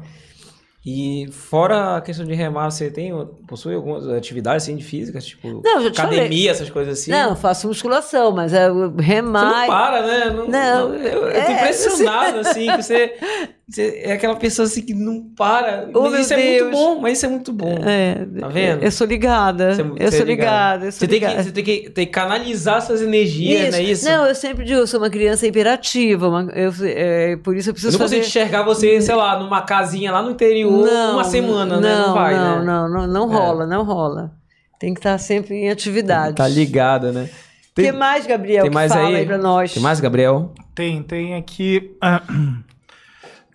E 0.85 1.27
fora 1.31 1.97
a 1.97 2.01
questão 2.01 2.23
de 2.23 2.35
remar, 2.35 2.69
você 2.69 2.91
tem, 2.91 3.11
possui 3.47 3.73
algumas 3.73 4.07
atividades 4.07 4.65
assim, 4.65 4.75
de 4.75 4.83
físicas, 4.83 5.25
tipo 5.25 5.61
Não, 5.63 5.87
academia, 5.87 6.21
falei. 6.27 6.47
essas 6.47 6.69
coisas 6.69 6.99
assim? 6.99 7.09
Não, 7.09 7.31
eu 7.31 7.35
faço 7.35 7.67
musculação, 7.67 8.31
mas 8.31 8.53
é 8.53 8.71
o 8.71 8.91
Você 8.91 9.01
remar. 9.01 9.61
não 9.61 9.67
para, 9.67 10.01
né? 10.05 10.25
Não, 10.29 10.47
Não, 10.47 10.93
eu, 10.93 11.23
eu 11.23 11.27
é, 11.29 11.43
tô 11.43 11.51
impressionado, 11.53 12.39
assim, 12.41 12.67
que 12.67 12.83
você 12.83 13.17
é 13.77 14.11
aquela 14.11 14.35
pessoa 14.35 14.67
assim 14.67 14.81
que 14.83 14.93
não 14.93 15.23
para. 15.35 15.89
Oh, 15.93 16.07
isso 16.15 16.33
é 16.33 16.37
Deus. 16.37 16.61
muito 16.63 16.71
bom, 16.77 17.01
mas 17.01 17.17
isso 17.17 17.25
é 17.25 17.29
muito 17.29 17.51
bom. 17.51 17.75
É, 17.83 18.25
Tá 18.39 18.47
vendo? 18.47 18.83
Eu 18.83 18.91
sou 18.91 19.07
ligada. 19.07 19.73
Você- 19.73 19.81
eu 19.81 19.95
é 19.97 20.11
sou 20.11 20.25
ligado. 20.25 20.27
ligada. 20.27 20.85
eu 20.85 20.91
sou 20.91 20.99
Você 20.99 21.07
tem, 21.07 21.19
que, 21.19 21.25
ligada. 21.25 21.43
você 21.43 21.51
tem 21.51 21.63
que, 21.63 21.89
tem 21.89 22.05
que 22.05 22.11
canalizar 22.11 22.81
suas 22.81 23.01
energias, 23.01 23.71
não 23.71 23.79
é 23.79 23.83
isso? 23.83 24.05
Não, 24.05 24.25
eu 24.27 24.35
sempre 24.35 24.65
digo, 24.65 24.79
eu 24.79 24.85
sou 24.87 24.99
uma 24.99 25.09
criança 25.09 25.47
imperativa. 25.47 26.27
uma- 26.29 26.51
eu, 26.53 26.71
é, 26.83 27.37
por 27.37 27.55
isso 27.57 27.69
eu 27.69 27.71
eu 27.71 27.73
preciso 27.73 27.93
não 27.97 28.05
consigo 28.05 28.21
fazer. 28.21 28.27
enxergar 28.39 28.61
você, 28.63 29.01
sei 29.01 29.15
lá, 29.15 29.39
numa 29.39 29.61
casinha 29.63 30.11
lá 30.11 30.21
no 30.21 30.31
interior, 30.31 30.87
uma 31.13 31.23
semana, 31.23 31.79
né? 31.79 31.95
Não 31.95 32.13
vai, 32.13 32.35
não, 32.35 32.59
né? 32.59 32.65
não, 32.65 32.89
não, 32.89 33.07
não 33.07 33.33
É. 33.33 33.35
rola, 33.35 33.65
não 33.65 33.83
rola. 33.83 34.31
Tem 34.79 34.93
que 34.93 34.99
estar 34.99 35.17
sempre 35.17 35.55
em 35.55 35.69
atividade. 35.71 36.35
Tá 36.35 36.47
ligada, 36.47 37.11
né? 37.11 37.29
O 37.77 37.81
que 37.81 37.91
mais, 37.91 38.27
Gabriel? 38.27 38.61
tem 38.63 38.69
que 38.69 38.75
mais 38.75 38.91
fala 38.93 39.07
aí? 39.07 39.15
aí 39.15 39.25
pra 39.25 39.37
nós. 39.37 39.73
Tem 39.73 39.81
mais, 39.81 39.99
Gabriel? 39.99 40.53
Tem, 40.75 41.01
tem 41.01 41.33
aqui. 41.35 41.91
ah, 42.01 42.21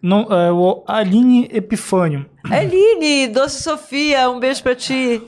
não, 0.02 0.22
é, 0.32 0.50
o 0.52 0.82
Aline 0.86 1.48
Epifânio. 1.52 2.26
Eline, 2.50 3.28
Doce 3.28 3.62
Sofia, 3.62 4.30
um 4.30 4.38
beijo 4.40 4.62
pra 4.62 4.74
ti. 4.74 5.22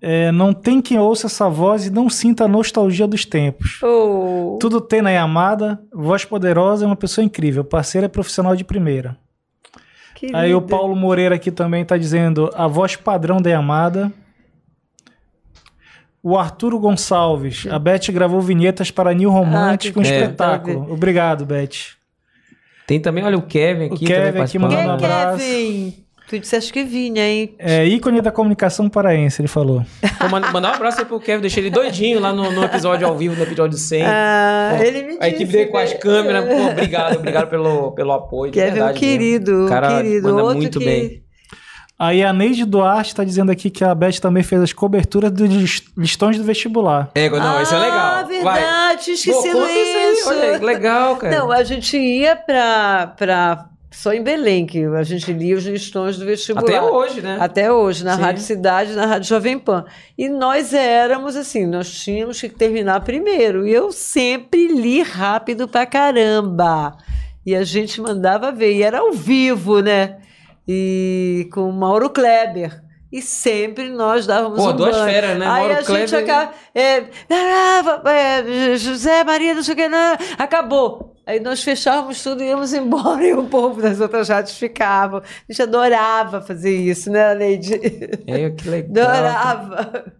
É, 0.00 0.30
não 0.30 0.52
tem 0.52 0.80
quem 0.82 0.98
ouça 0.98 1.26
essa 1.26 1.48
voz 1.48 1.86
e 1.86 1.90
não 1.90 2.10
sinta 2.10 2.44
a 2.44 2.48
nostalgia 2.48 3.06
dos 3.06 3.24
tempos. 3.24 3.80
Oh, 3.82 4.58
Tudo 4.60 4.80
tem 4.80 5.00
na 5.00 5.10
Yamada, 5.10 5.80
voz 5.92 6.24
poderosa 6.24 6.84
é 6.84 6.86
uma 6.86 6.94
pessoa 6.96 7.24
incrível, 7.24 7.64
parceira 7.64 8.08
profissional 8.08 8.54
de 8.54 8.62
primeira. 8.62 9.16
Aí 10.34 10.54
o 10.54 10.60
querida. 10.60 10.76
Paulo 10.76 10.94
Moreira 10.96 11.34
aqui 11.34 11.50
também 11.50 11.84
tá 11.84 11.96
dizendo 11.96 12.50
a 12.54 12.66
voz 12.66 12.96
padrão 12.96 13.40
da 13.40 13.50
Yamada. 13.50 14.12
O 16.22 16.36
Arturo 16.36 16.78
Gonçalves, 16.78 17.66
a 17.70 17.78
Beth 17.78 18.10
gravou 18.10 18.40
vinhetas 18.40 18.90
para 18.90 19.14
New 19.14 19.30
Romântico, 19.30 20.00
Ah, 20.00 20.02
um 20.02 20.04
que- 20.04 20.10
É. 20.10 20.20
espetáculo. 20.22 20.92
Obrigado, 20.92 21.46
Beth. 21.46 21.94
Tem 22.86 23.00
também, 23.00 23.24
olha, 23.24 23.36
o 23.36 23.42
Kevin 23.42 23.86
aqui. 23.86 24.04
O 24.04 24.06
Kevin 24.06 24.26
também 24.28 24.42
aqui 24.42 24.58
mandando 24.58 24.88
um 24.88 24.92
abraço. 24.92 25.38
Kevin? 25.38 25.94
Tu 26.28 26.40
disseste 26.40 26.72
que 26.72 26.82
vinha, 26.82 27.22
hein? 27.24 27.54
É 27.56 27.86
ícone 27.86 28.20
da 28.20 28.32
comunicação 28.32 28.88
paraense, 28.88 29.40
ele 29.40 29.46
falou. 29.46 29.84
Pô, 30.18 30.28
manda- 30.28 30.50
mandar 30.50 30.72
um 30.72 30.74
abraço 30.74 30.98
aí 30.98 31.04
pro 31.04 31.20
Kevin, 31.20 31.40
deixei 31.40 31.62
ele 31.62 31.70
doidinho 31.70 32.18
lá 32.18 32.32
no, 32.32 32.50
no 32.50 32.64
episódio 32.64 33.06
ao 33.06 33.16
vivo, 33.16 33.36
no 33.36 33.44
episódio 33.44 33.78
100. 33.78 34.02
Ah, 34.04 34.74
Pô, 34.76 34.82
ele 34.82 35.02
me 35.02 35.08
disse. 35.10 35.18
A 35.22 35.28
equipe 35.28 35.52
dele 35.52 35.66
com 35.66 35.78
as 35.78 35.92
câmeras, 35.94 36.44
pô, 36.44 36.66
obrigado, 36.72 37.16
obrigado 37.18 37.48
pelo, 37.48 37.92
pelo 37.92 38.10
apoio. 38.12 38.50
de 38.50 38.58
Kevin 38.58 38.66
é 38.70 38.72
um 38.72 38.74
verdade 38.86 39.00
mesmo. 39.06 39.18
querido, 39.18 39.66
O 39.66 39.68
cara 39.68 39.88
querido. 40.02 40.28
manda 40.28 40.42
Outro 40.42 40.58
muito 40.58 40.78
que... 40.80 40.84
bem. 40.84 41.22
Aí 41.98 42.22
a 42.22 42.30
Neide 42.32 42.66
Duarte 42.66 43.14
tá 43.14 43.24
dizendo 43.24 43.50
aqui 43.50 43.70
que 43.70 43.82
a 43.82 43.94
Beth 43.94 44.20
também 44.20 44.42
fez 44.42 44.60
as 44.60 44.72
coberturas 44.72 45.30
dos 45.32 45.48
lis- 45.48 45.82
listões 45.96 46.36
do 46.36 46.44
vestibular. 46.44 47.10
É, 47.14 47.28
não, 47.30 47.62
isso 47.62 47.74
é 47.74 47.78
legal. 47.78 47.98
Ah, 47.98 48.22
Vai. 48.42 48.60
verdade, 48.60 49.04
Pô, 49.06 49.12
esquecido 49.12 49.58
conta 49.58 49.70
isso 49.72 50.28
aí, 50.30 50.38
olha 50.50 50.58
legal, 50.64 51.16
cara. 51.16 51.38
Não, 51.38 51.50
a 51.50 51.64
gente 51.64 51.96
ia 51.96 52.36
pra, 52.36 53.14
pra. 53.16 53.68
Só 53.90 54.12
em 54.12 54.22
Belém, 54.22 54.66
que 54.66 54.84
a 54.84 55.02
gente 55.04 55.32
lia 55.32 55.56
os 55.56 55.64
listões 55.64 56.18
do 56.18 56.26
vestibular. 56.26 56.64
Até 56.68 56.82
hoje, 56.82 57.22
né? 57.22 57.38
Até 57.40 57.72
hoje, 57.72 58.04
na 58.04 58.16
Sim. 58.16 58.20
Rádio 58.22 58.42
Cidade, 58.42 58.92
na 58.92 59.06
Rádio 59.06 59.28
Jovem 59.30 59.58
Pan. 59.58 59.86
E 60.18 60.28
nós 60.28 60.74
éramos 60.74 61.34
assim, 61.34 61.64
nós 61.66 61.90
tínhamos 61.90 62.38
que 62.38 62.50
terminar 62.50 63.00
primeiro. 63.00 63.66
E 63.66 63.72
eu 63.72 63.90
sempre 63.90 64.68
li 64.68 65.00
rápido 65.00 65.66
pra 65.66 65.86
caramba. 65.86 66.94
E 67.46 67.54
a 67.54 67.64
gente 67.64 67.98
mandava 68.02 68.52
ver. 68.52 68.74
E 68.74 68.82
era 68.82 68.98
ao 68.98 69.12
vivo, 69.12 69.80
né? 69.80 70.16
E 70.66 71.48
com 71.52 71.68
o 71.68 71.72
Mauro 71.72 72.10
Kleber. 72.10 72.82
E 73.12 73.22
sempre 73.22 73.88
nós 73.88 74.26
dávamos 74.26 74.58
Pô, 74.62 74.70
um 74.70 74.76
duas 74.76 74.94
banho. 74.96 75.08
feras, 75.08 75.38
né? 75.38 75.46
Aí 75.46 75.60
Mauro 75.60 75.72
a 75.72 75.76
gente 75.76 75.86
Kleber 75.86 76.12
e- 76.12 76.16
acaba... 76.24 76.52
É, 76.74 77.04
é, 78.10 78.76
José 78.76 79.22
Maria, 79.24 79.54
não 79.54 79.62
sei 79.62 79.74
o 79.74 79.76
que, 79.76 79.88
não, 79.88 80.16
acabou. 80.36 81.14
Aí 81.24 81.40
nós 81.40 81.62
fechávamos 81.62 82.22
tudo 82.22 82.42
e 82.42 82.46
íamos 82.48 82.72
embora 82.74 83.22
e 83.26 83.32
o 83.32 83.44
povo 83.44 83.80
das 83.80 84.00
outras 84.00 84.28
rádios 84.28 84.58
ficava. 84.58 85.18
A 85.18 85.52
gente 85.52 85.62
adorava 85.62 86.40
fazer 86.42 86.76
isso, 86.76 87.10
né, 87.10 87.32
Leide? 87.32 87.74
É, 88.26 88.50
que 88.50 88.68
legal. 88.68 89.06
Adorava. 89.08 90.12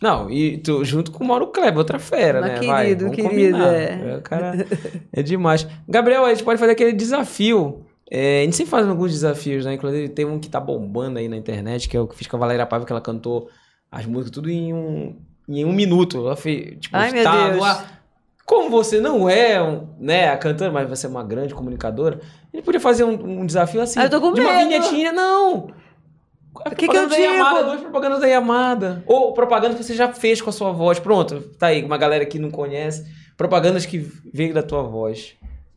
Não, 0.00 0.30
e 0.30 0.58
tu, 0.58 0.84
junto 0.84 1.10
com 1.10 1.24
o 1.24 1.26
Mauro 1.26 1.46
Kleber, 1.46 1.78
outra 1.78 1.98
fera, 1.98 2.42
Mas 2.42 2.60
né? 2.60 2.66
Vai, 2.66 2.84
querido, 2.84 3.04
vamos 3.06 3.16
querido, 3.16 3.52
combinar. 3.58 3.74
é. 3.74 4.16
O 4.18 4.22
cara 4.22 4.66
é 5.10 5.22
demais. 5.22 5.66
Gabriel, 5.88 6.24
a 6.26 6.28
gente 6.28 6.44
pode 6.44 6.60
fazer 6.60 6.72
aquele 6.72 6.92
desafio. 6.92 7.85
É, 8.10 8.40
a 8.40 8.44
gente 8.44 8.56
sempre 8.56 8.70
faz 8.70 8.88
alguns 8.88 9.12
desafios, 9.12 9.64
né? 9.64 9.74
Inclusive 9.74 10.08
tem 10.10 10.24
um 10.24 10.38
que 10.38 10.48
tá 10.48 10.60
bombando 10.60 11.18
aí 11.18 11.28
na 11.28 11.36
internet, 11.36 11.88
que 11.88 11.96
é 11.96 12.00
o 12.00 12.06
que 12.06 12.16
fiz 12.16 12.26
com 12.26 12.36
a 12.36 12.40
Valéria 12.40 12.66
Paiva, 12.66 12.86
que 12.86 12.92
ela 12.92 13.00
cantou 13.00 13.48
as 13.90 14.06
músicas 14.06 14.30
tudo 14.30 14.50
em 14.50 14.72
um, 14.72 15.16
em 15.48 15.64
um 15.64 15.72
minuto. 15.72 16.18
Ela 16.18 16.36
fez, 16.36 16.78
tipo, 16.78 16.96
Ai, 16.96 17.22
tá 17.22 17.46
Deus. 17.48 17.56
no 17.56 17.64
ar. 17.64 17.96
Como 18.44 18.70
você 18.70 19.00
não 19.00 19.28
é, 19.28 19.60
um, 19.60 19.88
né, 19.98 20.28
a 20.28 20.36
cantora, 20.36 20.70
mas 20.70 20.88
você 20.88 21.06
é 21.06 21.08
uma 21.08 21.24
grande 21.24 21.52
comunicadora, 21.52 22.20
gente 22.56 22.64
podia 22.64 22.80
fazer 22.80 23.04
um, 23.04 23.40
um 23.40 23.46
desafio 23.46 23.80
assim, 23.80 24.00
Ah, 24.00 24.04
eu 24.04 24.10
tô 24.10 24.20
com 24.20 24.32
de 24.32 24.40
uma 24.40 24.52
medo. 24.52 24.68
vinhetinha, 24.68 25.12
não. 25.12 25.68
A 26.64 26.70
que 26.74 26.88
que 26.88 26.96
eu 26.96 27.06
digo? 27.06 27.20
Yamada, 27.20 27.64
duas 27.64 27.80
propagandas 27.82 28.20
da 28.20 28.26
Yamada. 28.26 29.04
Ou 29.06 29.34
propaganda 29.34 29.74
que 29.74 29.84
você 29.84 29.94
já 29.94 30.10
fez 30.12 30.40
com 30.40 30.48
a 30.48 30.52
sua 30.52 30.72
voz. 30.72 30.98
Pronto, 30.98 31.40
tá 31.58 31.66
aí, 31.66 31.84
uma 31.84 31.98
galera 31.98 32.24
que 32.24 32.38
não 32.38 32.50
conhece. 32.50 33.06
Propagandas 33.36 33.84
que 33.84 33.98
veio 34.32 34.54
da 34.54 34.62
tua 34.62 34.82
voz. 34.82 35.34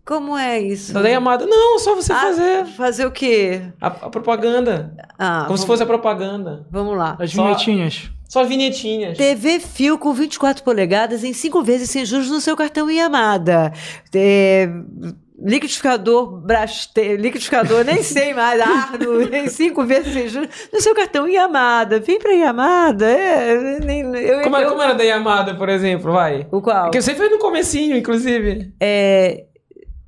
Como 0.10 0.36
é 0.36 0.60
isso? 0.60 0.92
Da 0.92 1.08
Yamada. 1.08 1.46
Não, 1.46 1.78
só 1.78 1.94
você 1.94 2.12
Ah, 2.12 2.16
fazer 2.20 2.66
Fazer 2.66 3.06
o 3.06 3.12
quê? 3.12 3.62
a, 3.80 3.86
a 3.88 4.10
propaganda. 4.10 4.92
Ah, 5.20 5.36
como 5.42 5.46
vamos, 5.50 5.62
se 5.62 5.68
fosse 5.68 5.84
a 5.84 5.86
propaganda. 5.86 6.66
Vamos 6.72 6.98
lá. 6.98 7.16
As 7.20 7.32
Só- 7.32 7.44
vinhetinhas. 7.44 8.10
Só 8.28 8.42
as 8.42 8.48
vinhetinhas. 8.50 9.16
TV 9.18 9.60
Fio 9.60 9.98
com 10.00 10.12
24 10.12 10.64
polegadas 10.64 11.24
em 11.24 11.32
5 11.32 11.62
vezes 11.64 11.92
sem 11.92 12.04
juros 12.06 12.30
no 12.32 12.42
seu 12.42 12.58
cartão 12.58 12.90
Iamada. 12.90 13.72
É, 14.14 14.68
liquidificador 15.42 16.42
Braste, 16.42 17.18
liquidificador, 17.18 17.84
nem 17.84 18.02
sei 18.04 18.34
mais, 18.34 18.60
Arno, 18.62 19.22
em 19.34 19.48
5 19.48 19.86
vezes 19.86 20.14
sem 20.14 20.28
juros 20.28 20.50
no 20.72 20.82
seu 20.82 20.94
cartão 20.96 21.28
Iamada. 21.28 22.00
Vem 22.00 22.20
pra 22.20 22.32
Iamada. 22.34 23.06
É, 23.10 23.80
nem, 23.80 24.02
eu, 24.02 24.42
Como, 24.42 24.56
eu- 24.56 24.60
era- 24.62 24.70
como 24.70 24.82
era 24.82 24.94
da 24.96 25.04
Yamada, 25.04 25.56
por 25.56 25.70
exemplo? 25.70 26.12
Vai. 26.12 26.48
O 26.52 26.62
qual? 26.62 26.92
Que 26.92 27.02
você 27.02 27.16
fez 27.16 27.32
no 27.32 27.40
comecinho, 27.40 27.96
inclusive. 27.98 28.74
É, 28.80 29.46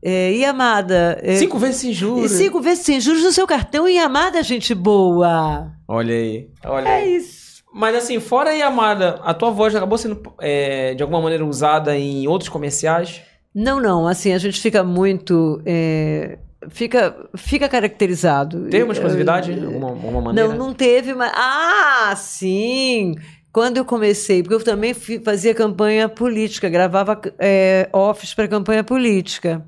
é, 0.04 0.32
Iamada. 0.34 1.20
É, 1.22 1.36
Cinco 1.36 1.58
vezes 1.58 1.78
sem 1.78 1.94
juros. 1.94 2.32
cinco 2.32 2.60
vezes 2.62 2.84
sem 2.86 3.00
juros 3.00 3.24
no 3.24 3.32
seu 3.32 3.46
cartão 3.48 3.88
Iamada, 3.88 4.42
gente 4.44 4.74
boa. 4.74 5.72
Olha 5.88 6.14
aí. 6.16 6.50
Olha 6.66 6.88
É 6.88 6.96
aí. 6.96 7.16
isso. 7.18 7.42
Mas 7.74 7.96
assim, 7.96 8.20
fora 8.20 8.54
Yamada, 8.54 9.20
a 9.24 9.34
tua 9.34 9.50
voz 9.50 9.74
acabou 9.74 9.98
sendo, 9.98 10.22
é, 10.42 10.94
de 10.94 11.02
alguma 11.02 11.22
maneira, 11.22 11.46
usada 11.46 11.98
em 11.98 12.28
outros 12.28 12.50
comerciais? 12.50 13.22
Não, 13.56 13.80
não. 13.80 14.08
Assim, 14.08 14.34
a 14.34 14.38
gente 14.38 14.60
fica 14.60 14.84
muito. 14.84 15.62
é, 15.66 16.38
fica, 16.70 17.16
fica 17.36 17.70
caracterizado. 17.70 18.68
Teve 18.70 18.84
uma 18.84 18.94
exclusividade? 18.94 19.54
de 19.54 19.66
alguma, 19.66 19.88
alguma 19.90 20.22
maneira? 20.22 20.50
Não, 20.50 20.58
não 20.58 20.74
teve, 20.74 21.14
mas. 21.14 21.32
Ah, 21.34 22.14
sim! 22.18 23.16
Quando 23.54 23.76
eu 23.78 23.84
comecei, 23.86 24.42
porque 24.42 24.56
eu 24.56 24.64
também 24.64 24.94
fazia 24.94 25.54
campanha 25.54 26.08
política, 26.08 26.70
gravava 26.70 27.20
é, 27.38 27.90
offs 27.92 28.34
para 28.34 28.48
campanha 28.48 28.84
política. 28.84 29.66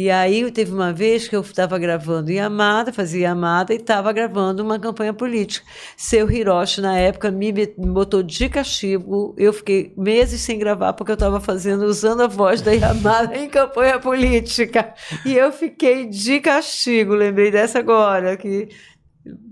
E 0.00 0.10
aí 0.10 0.50
teve 0.50 0.72
uma 0.72 0.94
vez 0.94 1.28
que 1.28 1.36
eu 1.36 1.42
estava 1.42 1.78
gravando 1.78 2.32
Yamada, 2.32 2.90
fazia 2.90 3.28
Yamada 3.28 3.74
e 3.74 3.76
estava 3.76 4.10
gravando 4.14 4.62
uma 4.62 4.78
campanha 4.78 5.12
política. 5.12 5.66
Seu 5.94 6.30
Hiroshi, 6.30 6.80
na 6.80 6.96
época, 6.96 7.30
me 7.30 7.52
botou 7.76 8.22
de 8.22 8.48
castigo. 8.48 9.34
Eu 9.36 9.52
fiquei 9.52 9.92
meses 9.98 10.40
sem 10.40 10.58
gravar 10.58 10.94
porque 10.94 11.12
eu 11.12 11.16
estava 11.16 11.38
fazendo, 11.38 11.84
usando 11.84 12.22
a 12.22 12.26
voz 12.26 12.62
da 12.62 12.72
Yamada 12.72 13.36
em 13.36 13.46
campanha 13.50 13.98
política. 13.98 14.94
E 15.26 15.34
eu 15.36 15.52
fiquei 15.52 16.06
de 16.06 16.40
castigo, 16.40 17.12
lembrei 17.12 17.50
dessa 17.50 17.80
agora, 17.80 18.38
que 18.38 18.70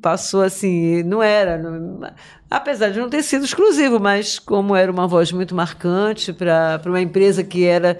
passou 0.00 0.40
assim, 0.40 1.02
não 1.02 1.22
era. 1.22 1.58
não- 1.58 2.10
apesar 2.50 2.88
de 2.88 2.98
não 2.98 3.10
ter 3.10 3.22
sido 3.22 3.44
exclusivo, 3.44 4.00
mas 4.00 4.38
como 4.38 4.74
era 4.74 4.90
uma 4.90 5.06
voz 5.06 5.30
muito 5.30 5.54
marcante 5.54 6.32
para 6.32 6.80
uma 6.86 7.02
empresa 7.02 7.44
que 7.44 7.66
era 7.66 7.98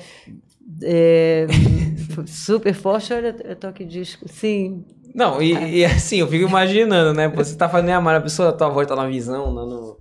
é, 0.82 1.46
super 2.26 2.74
forte, 2.74 3.12
olha, 3.12 3.34
eu 3.44 3.56
toque 3.56 3.84
disco, 3.84 4.26
sim. 4.28 4.84
Não, 5.14 5.40
e, 5.42 5.78
e 5.78 5.84
assim, 5.84 6.18
eu 6.18 6.28
fico 6.28 6.48
imaginando, 6.48 7.12
né? 7.14 7.28
Você 7.28 7.56
tá 7.56 7.68
fazendo 7.68 7.90
a 8.09 8.16
a 8.16 8.20
pessoa, 8.20 8.50
a 8.50 8.52
tua 8.52 8.68
voz 8.68 8.86
tá 8.86 8.94
na 8.94 9.06
visão, 9.06 9.52
na, 9.52 9.64
no- 9.64 9.96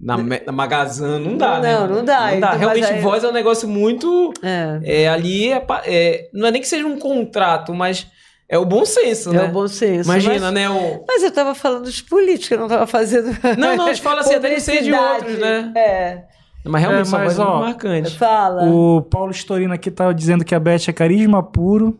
na, 0.00 0.16
na 0.46 0.52
magazã, 0.52 1.18
não 1.18 1.36
dá, 1.36 1.60
né? 1.60 1.72
Não, 1.74 1.86
não 1.88 2.04
dá. 2.04 2.30
Não 2.32 2.40
dá. 2.40 2.48
Então, 2.50 2.58
Realmente, 2.58 2.86
aí- 2.86 3.00
voz 3.00 3.24
é 3.24 3.28
um 3.28 3.32
negócio 3.32 3.68
muito. 3.68 4.32
É, 4.42 5.02
É, 5.04 5.08
ali 5.08 5.52
é, 5.52 5.64
é- 5.86 6.28
não 6.32 6.48
é 6.48 6.50
nem 6.50 6.60
que 6.60 6.68
seja 6.68 6.86
um 6.86 6.98
contrato, 6.98 7.72
mas 7.74 8.06
é 8.48 8.58
o 8.58 8.64
bom 8.64 8.84
senso, 8.84 9.30
é 9.30 9.32
né? 9.38 9.44
o 9.44 9.48
bom 9.52 9.66
senso. 9.66 10.08
Imagina, 10.08 10.40
mas, 10.52 10.54
né? 10.54 10.68
O... 10.70 11.04
mas 11.06 11.22
eu 11.22 11.28
estava 11.30 11.54
falando 11.54 11.90
de 11.90 12.02
política, 12.04 12.54
eu 12.54 12.58
não 12.58 12.66
estava 12.66 12.86
fazendo. 12.86 13.36
Não, 13.58 13.76
não, 13.76 13.86
a 13.86 13.92
gente 13.92 14.02
fala 14.02 14.20
assim, 14.20 14.34
até 14.34 14.54
de 14.54 14.60
ser 14.60 14.82
de 14.82 14.92
outros, 14.92 15.38
né? 15.38 15.72
É. 15.76 16.24
Mas 16.64 16.80
realmente, 16.80 17.02
É, 17.02 17.04
sua 17.04 17.18
mas, 17.18 17.36
voz 17.36 17.38
é 17.38 17.50
muito 17.50 17.56
ó, 17.56 17.60
marcante. 17.60 18.18
Fala. 18.18 18.64
O 18.64 19.02
Paulo 19.02 19.30
Storino 19.32 19.74
aqui 19.74 19.90
tá 19.90 20.10
dizendo 20.12 20.44
que 20.44 20.54
a 20.54 20.60
Beth 20.60 20.88
é 20.88 20.92
carisma 20.92 21.42
puro, 21.42 21.98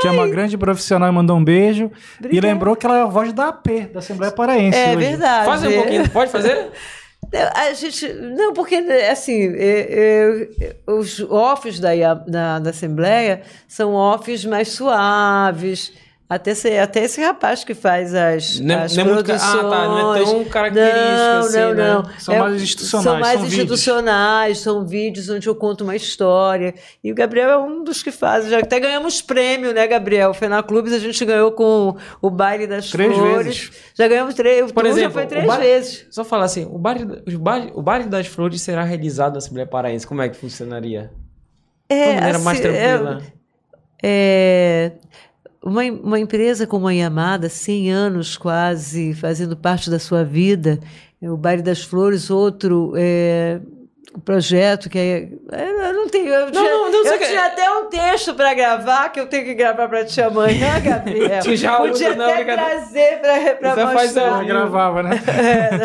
que 0.00 0.08
é 0.08 0.10
uma 0.10 0.26
grande 0.28 0.58
profissional 0.58 1.08
e 1.08 1.12
mandou 1.12 1.36
um 1.36 1.44
beijo. 1.44 1.90
E 2.20 2.24
Obrigada. 2.26 2.46
lembrou 2.48 2.76
que 2.76 2.84
ela 2.86 2.98
é 2.98 3.02
a 3.02 3.06
voz 3.06 3.32
da 3.32 3.48
AP, 3.48 3.92
da 3.92 4.00
Assembleia 4.00 4.32
Paraense. 4.32 4.76
É 4.76 4.88
hoje. 4.88 4.96
verdade. 4.96 5.46
Faz 5.46 5.64
um 5.64 5.72
pouquinho, 5.72 6.10
pode 6.10 6.30
fazer? 6.30 6.70
A 7.54 7.72
gente. 7.74 8.12
Não, 8.14 8.52
porque, 8.52 8.74
assim, 9.08 9.54
é, 9.54 10.48
é, 10.58 10.76
os 10.90 11.20
offs 11.20 11.78
da, 11.78 11.90
da, 12.14 12.58
da 12.58 12.70
Assembleia 12.70 13.42
são 13.68 13.92
offs 13.94 14.44
mais 14.44 14.68
suaves. 14.70 15.92
Até 16.30 16.52
esse, 16.52 16.78
até 16.78 17.02
esse 17.02 17.20
rapaz 17.20 17.64
que 17.64 17.74
faz 17.74 18.14
as, 18.14 18.60
Não 18.60 18.72
é- 18.76 18.84
as 18.84 18.96
não 18.96 19.02
é 19.02 19.06
muito 19.08 19.24
produções. 19.24 19.52
ah, 19.64 19.68
tá, 19.68 19.88
não 19.88 20.14
é 20.14 20.22
tão 20.24 20.44
característico 20.44 21.00
não, 21.08 21.38
assim, 21.40 21.58
não, 21.58 21.74
né? 21.74 21.92
não. 21.94 22.04
São 22.20 22.38
mais 22.38 22.62
institucionais, 22.62 23.02
São 23.04 23.18
mais 23.18 23.26
são 23.32 23.42
vídeos. 23.42 23.52
institucionais, 23.58 24.58
são 24.60 24.86
vídeos 24.86 25.28
onde 25.28 25.48
eu 25.48 25.54
conto 25.56 25.82
uma 25.82 25.96
história. 25.96 26.72
E 27.02 27.10
o 27.10 27.16
Gabriel 27.16 27.50
é 27.50 27.58
um 27.58 27.82
dos 27.82 28.00
que 28.00 28.12
faz. 28.12 28.46
Já 28.48 28.60
até 28.60 28.78
ganhamos 28.78 29.20
prêmio, 29.20 29.74
né, 29.74 29.84
Gabriel? 29.88 30.32
Foi 30.32 30.46
na 30.46 30.62
Clubes, 30.62 30.92
a 30.92 31.00
gente 31.00 31.24
ganhou 31.24 31.50
com 31.50 31.96
o 32.22 32.30
Baile 32.30 32.68
das 32.68 32.90
Três 32.90 33.12
Flores. 33.12 33.44
vezes. 33.46 33.72
Já 33.96 34.06
ganhamos 34.06 34.34
três. 34.34 34.70
Por 34.70 34.86
exemplo, 34.86 35.08
já 35.08 35.10
foi 35.10 35.24
o 35.24 35.26
três 35.26 35.44
ba- 35.44 35.56
vezes. 35.58 36.06
Só 36.12 36.22
falar 36.22 36.44
assim, 36.44 36.64
o 36.64 36.78
baile, 36.78 37.22
os 37.26 37.34
baile- 37.34 37.72
o 37.74 37.82
baile 37.82 38.04
das 38.08 38.28
flores 38.28 38.62
será 38.62 38.84
realizado 38.84 39.32
na 39.32 39.38
Assembleia 39.38 39.66
Paraense. 39.66 40.06
Como 40.06 40.22
é 40.22 40.28
que 40.28 40.36
funcionaria? 40.36 41.10
De 41.90 41.96
uma 41.96 42.14
maneira 42.14 42.38
mais 42.38 42.60
assim, 42.60 42.68
é- 42.68 42.88
tranquila. 42.98 43.22
É, 44.02 44.92
uma, 45.62 45.82
uma 45.84 46.18
empresa 46.18 46.66
como 46.66 46.86
a 46.88 46.92
Yamada, 46.92 47.48
100 47.48 47.90
anos 47.92 48.36
quase, 48.36 49.14
fazendo 49.14 49.56
parte 49.56 49.90
da 49.90 49.98
sua 49.98 50.24
vida, 50.24 50.78
é 51.22 51.30
o 51.30 51.36
Baile 51.36 51.62
das 51.62 51.82
Flores, 51.82 52.30
outro 52.30 52.92
é, 52.96 53.60
projeto 54.24 54.88
que 54.88 54.98
é. 54.98 55.28
é, 55.52 55.88
Eu 55.90 55.92
não 55.92 56.08
tenho. 56.08 56.28
Eu, 56.32 56.50
tinha, 56.50 56.62
não, 56.64 56.90
não, 56.90 56.98
eu 56.98 57.04
você 57.04 57.18
quer- 57.18 57.28
tinha 57.28 57.46
até 57.46 57.70
um 57.70 57.86
texto 57.90 58.34
para 58.34 58.54
gravar, 58.54 59.10
que 59.10 59.20
eu 59.20 59.26
tenho 59.26 59.44
que 59.44 59.54
gravar 59.54 59.86
para 59.88 60.04
ti 60.04 60.20
amanhã, 60.22 60.80
Gabriel. 60.80 61.42
Já 61.56 61.76
Podia 61.78 61.92
usa, 62.08 62.14
não, 62.16 62.24
até 62.24 62.36
brincadeira. 62.36 62.70
trazer 62.80 63.20
para 63.20 63.74
Você 63.74 63.80
faz 63.82 63.94
mostrar. 64.14 64.22
Ela 64.26 64.44
gravava, 64.44 65.02
né? 65.02 65.10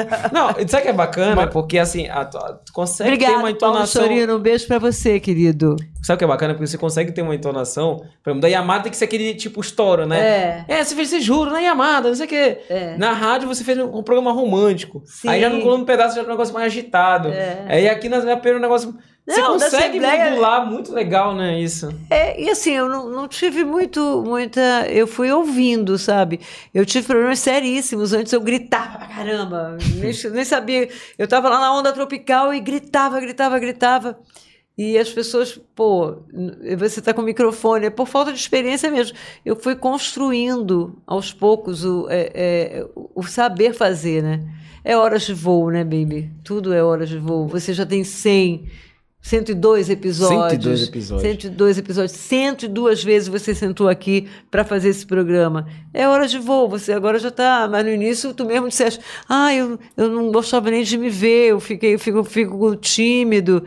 Não, 0.32 0.48
sabe 0.68 0.84
que 0.84 0.90
é 0.90 0.94
bacana? 0.94 1.48
Porque 1.48 1.78
assim, 1.78 2.08
a, 2.08 2.24
tu, 2.26 2.38
tu 2.66 2.74
consegue 2.74 3.18
ter 3.18 3.26
uma 3.26 3.40
Obrigada, 3.40 3.60
Paulo 3.60 3.76
entonação. 3.76 4.02
Sorino. 4.04 4.38
Um 4.38 4.40
beijo 4.40 4.68
para 4.68 4.80
você, 4.80 5.20
querido. 5.20 5.76
Sabe 6.06 6.16
o 6.16 6.18
que 6.20 6.24
é 6.24 6.28
bacana? 6.28 6.54
Porque 6.54 6.68
você 6.68 6.78
consegue 6.78 7.12
ter 7.12 7.24
uma 7.24 7.34
entonação. 7.34 7.98
Por 8.24 8.30
exemplo, 8.30 8.42
da 8.42 8.48
Yamada 8.48 8.84
tem 8.84 8.92
que 8.92 8.98
ser 8.98 9.06
aquele 9.06 9.34
tipo 9.34 9.60
estouro, 9.60 10.06
né? 10.06 10.20
É. 10.20 10.66
É, 10.68 10.84
você 10.84 10.94
fez 10.96 11.12
esse 11.12 11.20
juro 11.20 11.50
na 11.50 11.60
Yamada, 11.60 12.10
não 12.10 12.16
sei 12.16 12.28
o 12.28 12.30
quê. 12.30 12.60
É. 12.70 12.96
Na 12.96 13.12
rádio 13.12 13.48
você 13.48 13.64
fez 13.64 13.76
um, 13.80 13.86
um 13.98 14.04
programa 14.04 14.32
romântico. 14.32 15.02
Sim. 15.06 15.28
Aí 15.28 15.42
já 15.42 15.50
no 15.50 15.76
um 15.76 15.84
pedaço 15.84 16.16
já 16.16 16.22
é 16.22 16.26
um 16.26 16.28
negócio 16.28 16.54
mais 16.54 16.68
agitado. 16.68 17.30
É. 17.30 17.66
Aí 17.68 17.90
aqui 17.90 18.08
na 18.08 18.18
Assembleia 18.18 18.40
é 18.54 18.56
um 18.58 18.60
negócio. 18.60 18.96
você 19.26 19.42
Não, 19.42 19.58
da 19.58 19.66
consegue 19.66 19.98
Assembleia- 19.98 20.30
modular 20.30 20.66
muito 20.70 20.94
legal, 20.94 21.34
né? 21.34 21.60
Isso. 21.60 21.90
É, 22.12 22.40
e 22.40 22.52
assim, 22.52 22.74
eu 22.74 22.88
não, 22.88 23.10
não 23.10 23.28
tive 23.28 23.64
muito, 23.64 24.24
muita. 24.24 24.62
Eu 24.88 25.08
fui 25.08 25.32
ouvindo, 25.32 25.98
sabe? 25.98 26.40
Eu 26.72 26.86
tive 26.86 27.08
problemas 27.08 27.40
seríssimos. 27.40 28.14
Antes 28.14 28.32
eu 28.32 28.42
gritava 28.42 29.00
pra 29.00 29.08
caramba. 29.08 29.76
Nem, 29.96 30.12
nem 30.32 30.46
sabia. 30.46 30.88
Eu 31.18 31.28
tava 31.28 31.50
lá 31.50 31.60
na 31.60 31.74
onda 31.76 31.92
tropical 31.92 32.54
e 32.54 32.60
gritava, 32.60 33.20
gritava, 33.20 33.58
gritava. 33.58 34.20
E 34.78 34.98
as 34.98 35.10
pessoas, 35.10 35.58
pô, 35.74 36.18
você 36.78 37.02
tá 37.02 37.14
com 37.14 37.22
o 37.22 37.26
microfone, 37.26 37.86
é 37.86 37.90
por 37.90 38.08
falta 38.08 38.34
de 38.34 38.40
experiência 38.40 38.92
mesmo. 38.92 39.16
Eu 39.46 39.56
fui 39.56 39.74
construindo 39.76 41.02
aos 41.08 41.32
poucos 41.32 41.86
o, 41.86 42.08
é, 42.10 42.32
é, 42.34 42.88
o 42.94 43.24
saber 43.24 43.74
fazer, 43.74 44.22
né? 44.22 44.46
É 44.84 44.98
horas 44.98 45.24
de 45.24 45.34
voo, 45.34 45.72
né, 45.72 45.84
baby? 45.84 46.30
Tudo 46.44 46.74
é 46.74 46.84
horas 46.84 47.08
de 47.08 47.18
voo. 47.18 47.48
Você 47.48 47.74
já 47.74 47.86
tem 47.86 48.04
100, 48.04 48.66
102 49.22 49.90
episódios. 49.90 50.52
102 50.52 50.84
episódios. 50.84 51.22
102 51.32 51.78
episódios. 51.80 52.12
102 52.12 53.04
vezes 53.04 53.28
você 53.28 53.56
sentou 53.56 53.88
aqui 53.88 54.28
para 54.52 54.64
fazer 54.64 54.90
esse 54.90 55.04
programa. 55.04 55.68
É 55.92 56.08
hora 56.08 56.28
de 56.28 56.38
voo. 56.38 56.70
Você 56.70 56.94
agora 56.94 57.18
já 57.18 57.30
está. 57.30 57.68
Mas 57.68 57.84
no 57.84 57.92
início 57.92 58.34
tu 58.34 58.46
mesmo 58.46 58.68
disseste: 58.68 59.00
Ah, 59.28 59.56
eu, 59.56 59.80
eu 59.98 60.10
não 60.10 60.32
gostava 60.32 60.70
nem 60.70 60.84
de 60.84 60.98
me 60.98 61.10
ver, 61.10 61.48
eu 61.48 61.60
fiquei, 61.60 61.96
eu 61.96 62.00
fico, 62.00 62.24
fico 62.24 62.76
tímido. 62.76 63.64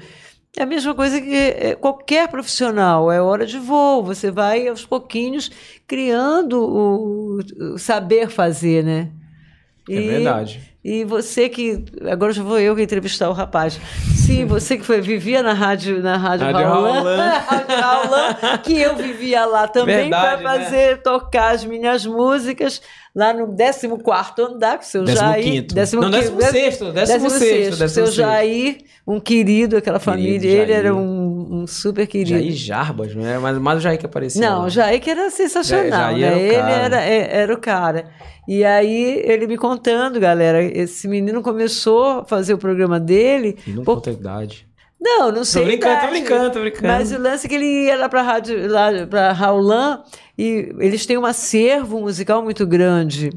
É 0.57 0.63
a 0.63 0.67
mesma 0.67 0.95
coisa 0.95 1.21
que 1.21 1.35
é, 1.35 1.75
qualquer 1.75 2.29
profissional, 2.29 3.13
é 3.13 3.21
hora 3.21 3.47
de 3.47 3.59
voo. 3.59 4.03
Você 4.03 4.31
vai 4.31 4.67
aos 4.67 4.85
pouquinhos 4.85 5.51
criando 5.87 6.61
o, 6.61 7.39
o 7.75 7.79
saber 7.79 8.29
fazer, 8.29 8.83
né? 8.83 9.11
É 9.89 10.01
verdade. 10.01 10.61
E 10.89 11.05
você 11.05 11.51
que. 11.51 11.85
Agora 12.11 12.33
já 12.33 12.43
vou 12.43 12.59
eu 12.59 12.75
que 12.75 12.81
entrevistar 12.81 13.29
o 13.29 13.35
rapaz. 13.35 13.79
Sim, 14.17 14.47
você 14.47 14.79
que 14.79 14.87
foi, 14.87 15.03
vivia 15.03 15.43
na 15.43 15.53
rádio, 15.53 16.03
na 16.03 16.17
rádio, 16.17 16.47
Rádio 16.47 16.67
Raulã, 16.67 16.93
Raulã. 16.93 17.17
na 17.19 17.39
rádio 17.45 17.77
Raulã, 17.77 18.59
que 18.65 18.81
eu 18.81 18.97
vivia 18.97 19.45
lá 19.45 19.69
também 19.69 20.09
para 20.09 20.39
né? 20.39 20.43
fazer, 20.43 21.03
tocar 21.03 21.55
as 21.55 21.63
minhas 21.63 22.07
músicas 22.07 22.81
lá 23.15 23.35
no 23.35 23.55
14 23.55 24.55
andar, 24.55 24.77
com 24.79 24.83
o 24.83 24.87
seu 24.87 25.05
Décimo 25.05 25.29
Jair. 25.29 25.45
quinto. 25.45 25.75
décimo 25.75 26.03
Não, 26.03 26.11
décimo 26.11 26.39
quinto, 26.39 26.53
sexto, 26.53 26.93
décimo 26.93 27.31
sexto, 27.31 27.71
décimo 27.71 27.89
Seu 27.89 28.07
sexto. 28.07 28.17
Jair, 28.17 28.79
um 29.07 29.21
querido, 29.21 29.77
aquela 29.77 29.99
família. 29.99 30.41
Querido 30.41 30.63
Ele 30.63 30.73
era 30.73 30.89
Jair. 30.89 31.01
Um, 31.39 31.63
um 31.63 31.67
super 31.67 32.07
querido. 32.07 32.31
Jair 32.39 32.53
Jarbas, 32.53 33.15
não 33.15 33.27
é? 33.27 33.39
Mas 33.39 33.59
mais 33.59 33.79
o 33.79 33.81
Jair 33.81 33.99
que 33.99 34.07
apareceu. 34.07 34.41
Não, 34.43 34.61
né? 34.63 34.67
o 34.67 34.71
Jair 34.71 35.01
que 35.01 35.11
era 35.11 35.31
sensacional, 35.31 36.19
Jair 36.19 36.19
né? 36.19 36.27
era 36.27 36.37
o 36.37 36.41
ele 36.41 36.73
era, 36.73 37.05
é- 37.05 37.37
era 37.43 37.55
o 37.55 37.59
cara. 37.59 38.05
E 38.47 38.65
aí 38.65 39.23
ele 39.25 39.47
me 39.47 39.57
contando, 39.59 40.19
galera, 40.19 40.63
esse 40.63 41.07
menino 41.07 41.43
começou 41.43 42.21
a 42.21 42.25
fazer 42.25 42.55
o 42.55 42.59
programa 42.59 42.99
dele. 42.99 43.57
E 43.67 43.71
não 43.71 43.85
por- 43.85 43.97
conta 43.97 44.11
a 44.11 44.13
idade. 44.15 44.67
Não, 45.01 45.31
não 45.31 45.45
sei. 45.45 45.63
a 45.63 45.67
brincando, 45.67 46.01
tô 46.01 46.11
brincando, 46.11 46.51
tô 46.55 46.61
brincando. 46.61 46.89
Mas 46.89 47.13
o 47.13 47.19
lance 47.21 47.47
é 47.47 47.49
que 47.49 47.55
ele 47.55 47.85
ia 47.87 47.97
lá 47.97 48.09
para 48.09 48.21
rádio, 48.23 48.69
lá 48.69 48.89
para 49.09 49.31
Raulan 49.33 50.03
e 50.37 50.75
eles 50.81 51.07
têm 51.07 51.17
um 51.17 51.25
acervo 51.25 52.01
musical 52.01 52.43
muito 52.43 52.67
grande. 52.67 53.31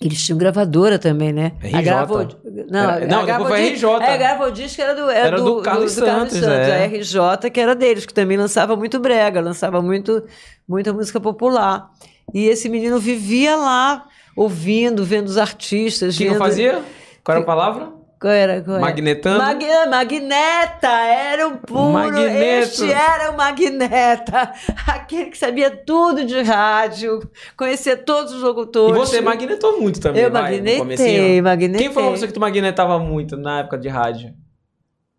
Eles 0.00 0.22
tinham 0.24 0.36
gravadora 0.36 0.98
também, 0.98 1.32
né? 1.32 1.52
RJ. 1.62 1.76
A 1.76 1.82
Gravo... 1.82 2.28
Não, 2.68 2.80
Era- 2.90 3.06
não, 3.06 3.20
a 3.20 3.24
depois 3.24 3.48
foi 3.48 3.68
RJ. 3.70 3.84
É, 4.02 4.14
a 4.14 4.16
Gravodisc 4.16 4.78
era 4.78 4.94
do, 4.94 5.02
era 5.08 5.26
Era 5.28 5.40
do 5.40 5.62
Carlos 5.62 5.92
Santos, 5.92 6.42
é. 6.42 6.84
A 6.84 6.86
RJ, 6.86 7.50
que 7.52 7.60
era 7.60 7.74
deles, 7.74 8.04
que 8.04 8.12
também 8.12 8.36
lançava 8.36 8.76
muito 8.76 8.98
brega, 8.98 9.40
lançava 9.40 9.80
muito, 9.80 10.24
muita 10.68 10.92
música 10.92 11.20
popular. 11.20 11.90
E 12.34 12.46
esse 12.46 12.68
menino 12.68 12.98
vivia 12.98 13.56
lá, 13.56 14.04
ouvindo, 14.36 15.04
vendo 15.04 15.28
os 15.28 15.38
artistas. 15.38 16.14
O 16.16 16.18
que 16.18 16.28
vendo- 16.28 16.38
fazia? 16.38 16.82
Qual 17.22 17.36
era 17.36 17.42
a 17.42 17.46
palavra? 17.46 17.88
Qual 18.20 18.32
era? 18.32 18.62
Qual 18.62 18.76
era? 18.76 18.84
Magnetando? 18.86 19.38
Mag- 19.38 19.88
Magneta, 19.90 20.88
era 20.88 21.46
um 21.48 21.56
puro. 21.56 21.92
Magneto. 21.92 22.34
Este 22.38 22.90
era 22.92 23.30
o 23.30 23.36
Magneta. 23.36 24.52
Aquele 24.86 25.26
que 25.26 25.38
sabia 25.38 25.70
tudo 25.70 26.24
de 26.24 26.40
rádio, 26.42 27.20
conhecia 27.56 27.96
todos 27.96 28.32
os 28.32 28.40
E 28.40 28.44
locutores. 28.44 28.96
você 28.96 29.20
magnetou 29.20 29.80
muito 29.80 30.00
também, 30.00 30.22
Eu 30.22 30.30
vai, 30.30 30.42
magnetei, 30.60 31.42
magnetei. 31.42 31.86
Quem 31.86 31.92
foi 31.94 32.10
pessoa 32.10 32.26
que 32.28 32.34
tu 32.34 32.40
magnetava 32.40 32.98
muito 32.98 33.36
na 33.36 33.60
época 33.60 33.76
de 33.78 33.88
rádio? 33.88 34.32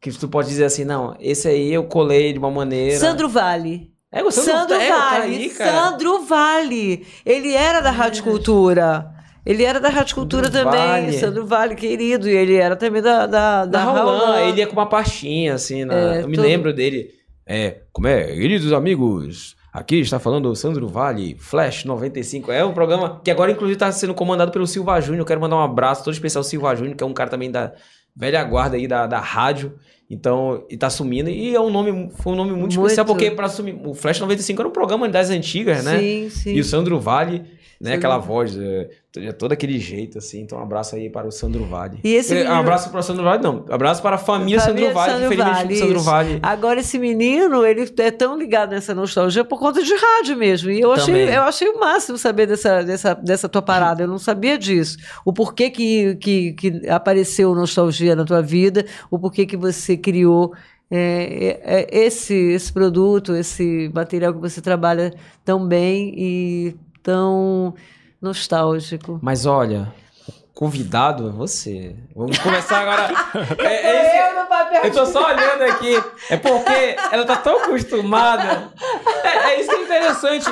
Que 0.01 0.11
tu 0.11 0.27
pode 0.27 0.47
dizer 0.49 0.65
assim, 0.65 0.84
não, 0.85 1.15
esse 1.19 1.47
aí 1.47 1.73
eu 1.73 1.84
colei 1.85 2.31
de 2.34 2.39
uma 2.39 2.51
maneira... 2.51 2.97
Sandro 2.99 3.27
Vale. 3.27 3.91
É, 4.11 4.23
o 4.23 4.31
Sandro, 4.31 4.51
Sandro 4.53 4.76
é, 4.76 4.88
tá 4.88 5.09
Vale. 5.11 5.35
aí. 5.35 5.49
Sandro 5.49 6.22
Vale. 6.26 7.07
Ele 7.26 7.53
era 7.53 7.81
da 7.81 7.91
Rádio 7.91 8.23
Cultura. 8.23 9.11
Ele 9.45 9.63
era 9.63 9.80
da 9.80 9.89
Rádio 9.89 10.15
Cultura 10.15 10.49
também. 10.49 10.80
Vale. 10.80 11.13
Sandro 11.13 11.45
Vale, 11.45 11.76
querido. 11.76 12.27
E 12.27 12.35
ele 12.35 12.55
era 12.55 12.76
também 12.76 13.01
da, 13.01 13.27
da, 13.27 13.65
Da 13.65 13.65
da 13.65 13.84
Raulã. 13.84 14.39
ele 14.41 14.59
ia 14.59 14.67
com 14.67 14.73
uma 14.73 14.88
pastinha, 14.88 15.53
assim, 15.53 15.85
na... 15.85 16.15
É, 16.15 16.23
eu 16.23 16.27
me 16.27 16.35
todo- 16.35 16.45
lembro 16.45 16.73
dele. 16.73 17.09
É, 17.47 17.81
como 17.93 18.07
é? 18.07 18.26
Queridos 18.26 18.73
amigos, 18.73 19.55
Aqui 19.72 19.97
está 19.99 20.19
falando 20.19 20.45
o 20.49 20.55
Sandro 20.55 20.88
Vale, 20.88 21.35
Flash 21.38 21.84
95. 21.84 22.49
É 22.49 22.63
um 22.63 22.72
programa 22.73 23.19
que 23.22 23.30
agora, 23.30 23.51
inclusive, 23.51 23.76
está 23.76 23.91
sendo 23.91 24.13
comandado 24.13 24.49
pelo 24.49 24.65
Silva 24.65 25.01
Júnior. 25.01 25.26
Quero 25.26 25.41
mandar 25.41 25.57
um 25.57 25.61
abraço 25.61 26.01
todo 26.01 26.13
especial 26.13 26.39
ao 26.39 26.43
Silva 26.45 26.73
Júnior, 26.73 26.95
que 26.95 27.03
é 27.03 27.05
um 27.05 27.11
cara 27.13 27.30
também 27.30 27.51
da 27.51 27.73
velha 28.15 28.41
guarda 28.45 28.77
aí 28.77 28.88
da, 28.88 29.05
da 29.05 29.19
rádio. 29.19 29.73
Então, 30.09 30.63
e 30.69 30.77
tá 30.77 30.89
sumindo. 30.89 31.30
E 31.30 31.53
é 31.53 31.59
um 31.59 31.69
nome, 31.69 32.09
foi 32.15 32.31
um 32.31 32.35
nome 32.38 32.51
muito, 32.51 32.61
Muito. 32.61 32.81
especial, 32.84 33.05
porque 33.05 33.30
para 33.31 33.47
assumir. 33.47 33.77
O 33.85 33.93
Flash 33.93 34.22
95 34.22 34.61
era 34.61 34.69
um 34.69 34.72
programa 34.72 35.09
das 35.09 35.30
antigas, 35.30 35.84
né? 35.84 35.99
Sim, 35.99 36.30
sim. 36.30 36.53
E 36.53 36.59
o 36.61 36.63
Sandro 36.63 36.97
Vale, 36.97 37.43
né? 37.80 37.93
Aquela 37.95 38.18
voz, 38.18 38.57
é, 38.57 38.89
é 39.18 39.31
todo 39.31 39.52
aquele 39.52 39.80
jeito, 39.80 40.18
assim. 40.18 40.41
Então, 40.41 40.57
um 40.57 40.61
abraço 40.61 40.95
aí 40.95 41.10
para 41.10 41.27
o 41.27 41.31
Sandro 41.31 41.65
Vale. 41.65 41.99
E 42.03 42.14
esse 42.14 42.34
menino- 42.34 42.52
Um 42.52 42.57
abraço 42.57 42.89
para 42.89 42.99
o 42.99 43.03
Sandro 43.03 43.23
Vale, 43.23 43.43
não. 43.43 43.65
Abraço 43.69 44.02
para 44.02 44.15
a 44.15 44.18
família, 44.18 44.60
Família 44.61 44.89
Sandro 44.89 44.93
Vale. 44.93 45.11
Sandro 45.11 45.26
Infelizmente, 45.26 45.64
Vale, 45.64 45.76
Sandro. 45.76 45.99
Vale. 46.02 46.39
Agora, 46.41 46.80
esse 46.80 46.97
menino, 46.99 47.65
ele 47.65 47.89
é 47.97 48.11
tão 48.11 48.38
ligado 48.38 48.72
nessa 48.72 48.93
nostalgia 48.95 49.43
por 49.43 49.60
conta 49.60 49.81
de 49.84 49.93
rádio 49.93 50.38
mesmo. 50.38 50.72
E 50.72 50.80
eu 50.80 50.91
achei, 50.91 51.30
eu 51.30 51.43
achei 51.43 51.68
o 51.69 51.80
máximo 51.80 52.18
saber 52.18 52.47
dessa, 52.47 52.81
dessa, 52.84 53.14
dessa 53.14 53.49
tua 53.49 53.61
parada. 53.61 54.03
Eu 54.03 54.07
não 54.07 54.18
sabia 54.18 54.57
disso. 54.57 54.97
O 55.26 55.31
porquê 55.34 55.69
que, 55.69 56.15
que, 56.15 56.53
que 56.53 56.89
apareceu 56.89 57.53
nostalgia 57.53 58.15
na 58.15 58.26
tua 58.26 58.41
vida, 58.41 58.85
o 59.11 59.19
porquê 59.19 59.45
que 59.45 59.57
você 59.57 59.97
criou 59.97 60.53
é, 60.91 61.60
é, 61.64 61.80
é, 61.80 62.06
esse, 62.06 62.34
esse 62.34 62.72
produto, 62.72 63.35
esse 63.35 63.89
material 63.93 64.34
que 64.34 64.39
você 64.39 64.61
trabalha 64.61 65.14
tão 65.43 65.68
bem 65.68 66.14
e 66.15 66.76
tão 67.06 67.76
nostálgico. 68.19 69.19
Mas 69.22 69.45
olha, 69.45 69.94
convidado 70.56 71.30
é 71.30 71.32
você. 71.32 71.95
Vamos 72.15 72.38
começar 72.40 72.80
agora. 72.80 73.14
É, 73.60 73.88
é 73.88 74.30
que- 74.30 74.40
no 74.40 74.45
papel 74.48 74.84
Eu 74.86 74.91
tô 74.91 75.06
só 75.06 75.27
olhando 75.27 75.61
aqui. 75.64 75.94
É 76.30 76.38
porque 76.38 76.95
ela 77.11 77.26
tá 77.26 77.38
tão 77.38 77.57
acostumada. 77.64 78.72
É, 79.23 79.52
é 79.53 79.61
isso 79.61 79.69
que 79.69 79.76
é 79.76 79.84
interessante. 79.84 80.45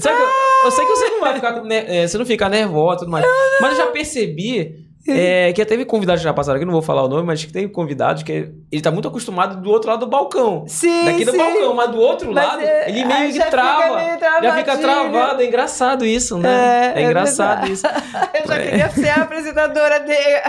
Sabe 0.00 0.20
eu, 0.20 0.28
eu 0.64 0.70
sei 0.70 0.84
que 0.84 0.90
você 0.92 1.08
não 1.10 1.20
vai 1.20 1.34
ficar. 1.34 1.60
ne- 1.62 1.84
é, 1.86 2.06
você 2.06 2.16
não 2.18 2.26
fica 2.26 2.48
nervosa 2.48 3.00
tudo 3.00 3.10
mais. 3.10 3.26
Mas 3.60 3.72
eu 3.72 3.84
já 3.84 3.86
percebi. 3.92 4.85
É, 5.08 5.52
que 5.52 5.64
teve 5.64 5.84
convidados 5.84 6.20
que 6.20 6.24
já 6.24 6.32
passaram 6.34 6.56
aqui, 6.56 6.64
não 6.64 6.72
vou 6.72 6.82
falar 6.82 7.02
o 7.04 7.08
nome, 7.08 7.22
mas 7.22 7.44
que 7.44 7.52
tem 7.52 7.68
convidados 7.68 8.22
que 8.22 8.50
ele 8.72 8.82
tá 8.82 8.90
muito 8.90 9.08
acostumado 9.08 9.60
do 9.60 9.70
outro 9.70 9.90
lado 9.90 10.00
do 10.00 10.06
balcão. 10.06 10.64
Sim, 10.66 11.04
Daqui 11.04 11.24
do 11.24 11.32
sim. 11.32 11.38
balcão, 11.38 11.74
mas 11.74 11.90
do 11.90 11.98
outro 11.98 12.32
Mas 12.32 12.46
lado, 12.46 12.60
é- 12.62 12.88
ele 12.88 13.04
meio 13.04 13.26
que 13.28 13.32
fica 13.34 13.46
trava. 13.50 13.96
meio 13.96 14.08
já 14.18 14.56
fica 14.56 14.76
travadinho. 14.76 14.80
travado. 15.12 15.42
É 15.42 15.46
engraçado 15.46 16.04
isso, 16.06 16.38
né? 16.38 16.92
É, 16.96 17.00
É, 17.00 17.02
é 17.02 17.06
engraçado 17.06 17.68
isso. 17.70 17.86
Eu 18.34 18.46
já 18.48 18.58
queria 18.60 18.90
ser 18.90 19.08
a 19.10 19.22
apresentadora 19.22 20.00
dele, 20.00 20.42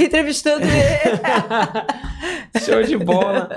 entrevistando 0.00 0.64
ele. 0.64 2.60
Show 2.64 2.82
de 2.82 2.96
bola. 2.96 3.48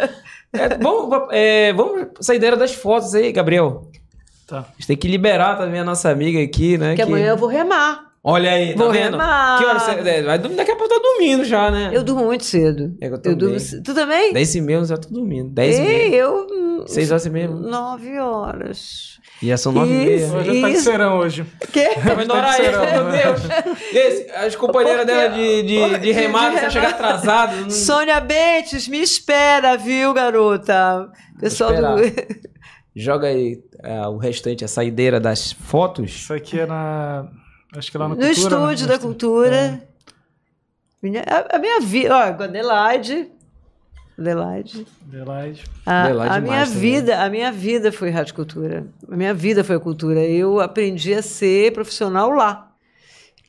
É, 0.54 0.78
vamos, 0.78 1.28
é, 1.32 1.74
vamos 1.74 2.08
saideira 2.22 2.56
das 2.56 2.74
fotos 2.74 3.14
aí, 3.14 3.32
Gabriel. 3.32 3.90
Tá. 4.48 4.60
A 4.60 4.66
gente 4.78 4.88
tem 4.88 4.98
que 4.98 5.08
liberar 5.08 5.58
também 5.58 5.82
a 5.82 5.84
nossa 5.84 6.10
amiga 6.10 6.42
aqui, 6.42 6.78
né? 6.78 6.96
Que 6.96 7.02
amanhã 7.02 7.28
eu 7.32 7.38
vou 7.38 7.50
remar. 7.50 8.07
Olha 8.30 8.52
aí, 8.52 8.74
tá 8.76 8.84
Vou 8.84 8.92
vendo? 8.92 9.12
remar. 9.12 9.58
Que 9.58 9.66
hora 9.66 9.80
você... 9.80 9.92
é, 9.92 10.22
vai 10.22 10.38
dormir- 10.38 10.58
Daqui 10.58 10.72
a 10.72 10.76
pouco 10.76 10.94
tá 10.94 11.00
dormindo 11.02 11.46
já, 11.46 11.72
né? 11.72 11.92
Eu 11.94 12.04
durmo 12.04 12.26
muito 12.26 12.44
cedo. 12.44 12.94
É 13.00 13.08
que 13.08 13.14
eu 13.16 13.32
Eu 13.32 13.36
durmo 13.38 13.58
ce- 13.60 13.82
Tu 13.82 13.94
também? 13.94 14.34
10 14.34 14.56
e 14.56 14.62
meia 14.62 14.78
eu 14.78 14.86
já 14.86 14.98
tô 14.98 15.08
dormindo. 15.10 15.50
10 15.52 15.78
e 15.78 15.82
Ei, 15.82 15.88
meia. 16.10 16.16
eu. 16.18 16.48
hum, 16.52 16.84
6 16.86 17.10
horas 17.12 17.26
e 17.26 17.30
meia. 17.30 17.48
Nove 17.48 18.20
horas. 18.20 19.16
E 19.42 19.48
já 19.48 19.56
são 19.56 19.72
9 19.72 19.94
e 19.94 20.16
Isso. 20.16 20.28
meia. 20.34 20.40
Hoje 20.42 20.62
tá 20.62 20.68
de 20.68 20.74
Isso. 20.74 20.84
serão 20.84 21.18
hoje. 21.20 21.46
Hora 21.46 22.26
Tá 22.26 22.58
de 22.58 22.62
extra, 22.64 22.88
serão, 22.88 23.04
meu 23.04 23.04
né? 23.12 23.24
Deus. 23.24 23.42
Esse, 23.94 24.32
as 24.32 24.56
companheiras 24.56 25.06
dela 25.06 25.28
de, 25.30 25.64
de, 25.64 26.00
de 26.00 26.12
remada, 26.12 26.50
você 26.50 26.56
remada. 26.56 26.70
chegar 26.72 26.90
atrasado. 26.90 27.56
não- 27.62 27.70
Sônia 27.70 28.20
Bentes, 28.20 28.88
me 28.90 29.00
espera, 29.00 29.78
viu, 29.78 30.14
garota? 30.14 31.08
Pessoal 31.40 31.72
do. 31.74 31.82
Joga 32.96 33.28
aí 33.28 33.60
é, 33.84 34.02
o 34.08 34.18
restante, 34.18 34.66
a 34.66 34.68
saideira 34.68 35.20
das 35.20 35.52
fotos. 35.52 36.10
Isso 36.12 36.34
aqui 36.34 36.60
é 36.60 36.66
na. 36.66 37.28
Acho 37.76 37.92
que 37.92 37.98
lá 37.98 38.08
no 38.08 38.16
No 38.16 38.22
Cultura, 38.22 38.40
estúdio 38.42 38.88
né? 38.88 38.94
da 38.94 39.00
cultura. 39.00 39.84
Minha- 41.02 41.24
A, 41.28 41.56
a 41.56 41.60
minha 41.60 41.80
vida. 41.82 42.16
Ó, 42.16 42.34
com 42.34 42.44
a 42.44 42.46
Adelaide. 42.46 43.30
Adelaide. 44.18 44.88
Adelaide. 45.08 45.64
A, 45.86 46.04
Adelaide 46.06 46.36
a 46.36 46.42
minha 46.42 46.66
também. 46.66 46.80
vida, 46.80 47.24
a 47.24 47.30
minha 47.30 47.52
vida 47.52 47.92
foi 47.92 48.10
rádio 48.10 48.34
cultura. 48.34 48.88
A 49.12 49.16
minha 49.16 49.34
vida 49.34 49.64
foi 49.64 49.80
cultura. 49.80 50.20
Eu 50.24 50.60
aprendi 50.60 51.14
a 51.14 51.22
ser 51.22 51.72
profissional 51.74 52.32
lá. 52.32 52.72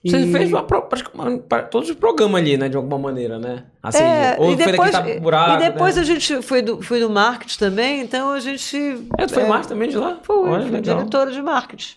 Você 0.05 0.19
E- 0.19 0.31
fez 0.32 0.53
uma, 0.53 0.62
para 0.62 1.62
todos 1.62 1.89
os 1.90 1.97
programas 1.97 2.40
ali, 2.40 2.57
né? 2.57 2.69
De 2.69 2.77
alguma 2.77 2.99
maneira, 2.99 3.39
né? 3.39 3.65
Assim, 3.82 3.99
É, 4.03 4.36
ou 4.39 4.53
e 4.53 4.57
foi 4.57 4.66
depois, 4.73 4.93
daqui 4.93 5.15
tá 5.15 5.20
buraco, 5.20 5.62
e 5.62 5.70
depois 5.70 5.97
né? 5.97 6.03
a 6.03 6.05
gente 6.05 6.43
foi 6.43 6.62
do, 6.62 6.81
foi 6.82 7.01
do 7.01 7.11
marketing 7.11 7.59
também, 7.59 8.01
então 8.03 8.31
a 8.31 8.39
gente. 8.39 8.77
É, 9.19 9.27
tu 9.27 9.35
foi 9.35 9.43
é, 9.43 9.49
mais 9.49 9.66
também 9.66 9.89
de 9.89 9.97
lá? 9.97 10.19
Foi, 10.23 10.36
Olha, 10.49 10.62
fui 10.62 10.70
legal. 10.70 10.99
diretora 10.99 11.32
de 11.32 11.43
marketing. 11.43 11.97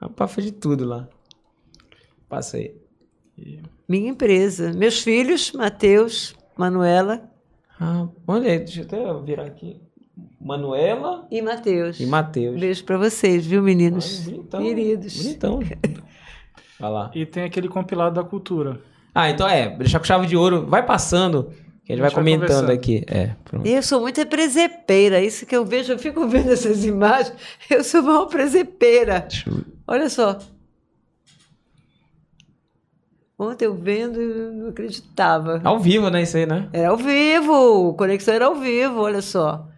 Rapaz, 0.00 0.30
foi 0.32 0.42
de 0.42 0.52
tudo 0.52 0.84
lá. 0.84 1.08
Passei. 2.28 2.76
Minha 3.88 4.10
empresa. 4.10 4.72
Meus 4.72 5.02
filhos, 5.02 5.52
Matheus, 5.52 6.34
Manuela 6.56 7.22
Ah, 7.80 8.08
olha 8.26 8.50
aí, 8.52 8.58
deixa 8.58 8.80
eu 8.80 8.84
até 8.84 9.24
virar 9.24 9.44
aqui. 9.44 9.80
Manuela 10.40 11.26
e 11.30 11.40
Matheus. 11.40 12.00
e 12.00 12.06
Matheus. 12.06 12.58
Beijo 12.58 12.84
pra 12.84 12.96
vocês, 12.98 13.46
viu, 13.46 13.62
meninos? 13.62 14.20
Bonitão. 14.20 14.62
Queridos. 14.62 15.16
Bonitão. 15.22 15.60
Vai 16.78 16.90
lá. 16.90 17.10
E 17.14 17.24
tem 17.26 17.44
aquele 17.44 17.68
compilado 17.68 18.14
da 18.16 18.24
cultura. 18.28 18.80
Ah, 19.14 19.30
então 19.30 19.48
é, 19.48 19.76
deixar 19.76 19.98
com 19.98 20.04
chave 20.04 20.26
de 20.26 20.36
ouro. 20.36 20.66
Vai 20.66 20.84
passando, 20.84 21.50
que 21.84 21.92
a 21.92 21.96
gente 21.96 22.00
vai 22.00 22.06
A 22.06 22.08
gente 22.08 22.14
vai 22.14 22.38
comentando 22.38 22.70
aqui. 22.70 23.04
É, 23.08 23.30
pronto. 23.44 23.66
E 23.66 23.72
eu 23.72 23.82
sou 23.82 24.00
muito 24.00 24.24
presepeira, 24.26 25.20
isso 25.20 25.44
que 25.46 25.56
eu 25.56 25.64
vejo, 25.64 25.92
eu 25.92 25.98
fico 25.98 26.26
vendo 26.28 26.50
essas 26.52 26.84
imagens, 26.84 27.34
eu 27.70 27.82
sou 27.82 28.00
uma 28.02 28.26
presepeira. 28.28 29.26
Olha 29.86 30.08
só. 30.08 30.38
Ontem 33.38 33.66
eu 33.66 33.74
vendo, 33.74 34.20
eu 34.20 34.52
não 34.52 34.68
acreditava. 34.70 35.60
Ao 35.62 35.78
vivo, 35.78 36.10
né? 36.10 36.22
Isso 36.22 36.36
aí, 36.36 36.44
né? 36.44 36.68
Era 36.72 36.88
ao 36.88 36.96
vivo, 36.96 37.94
Conexão 37.94 38.34
era 38.34 38.46
ao 38.46 38.56
vivo, 38.56 39.00
olha 39.00 39.22
só. 39.22 39.68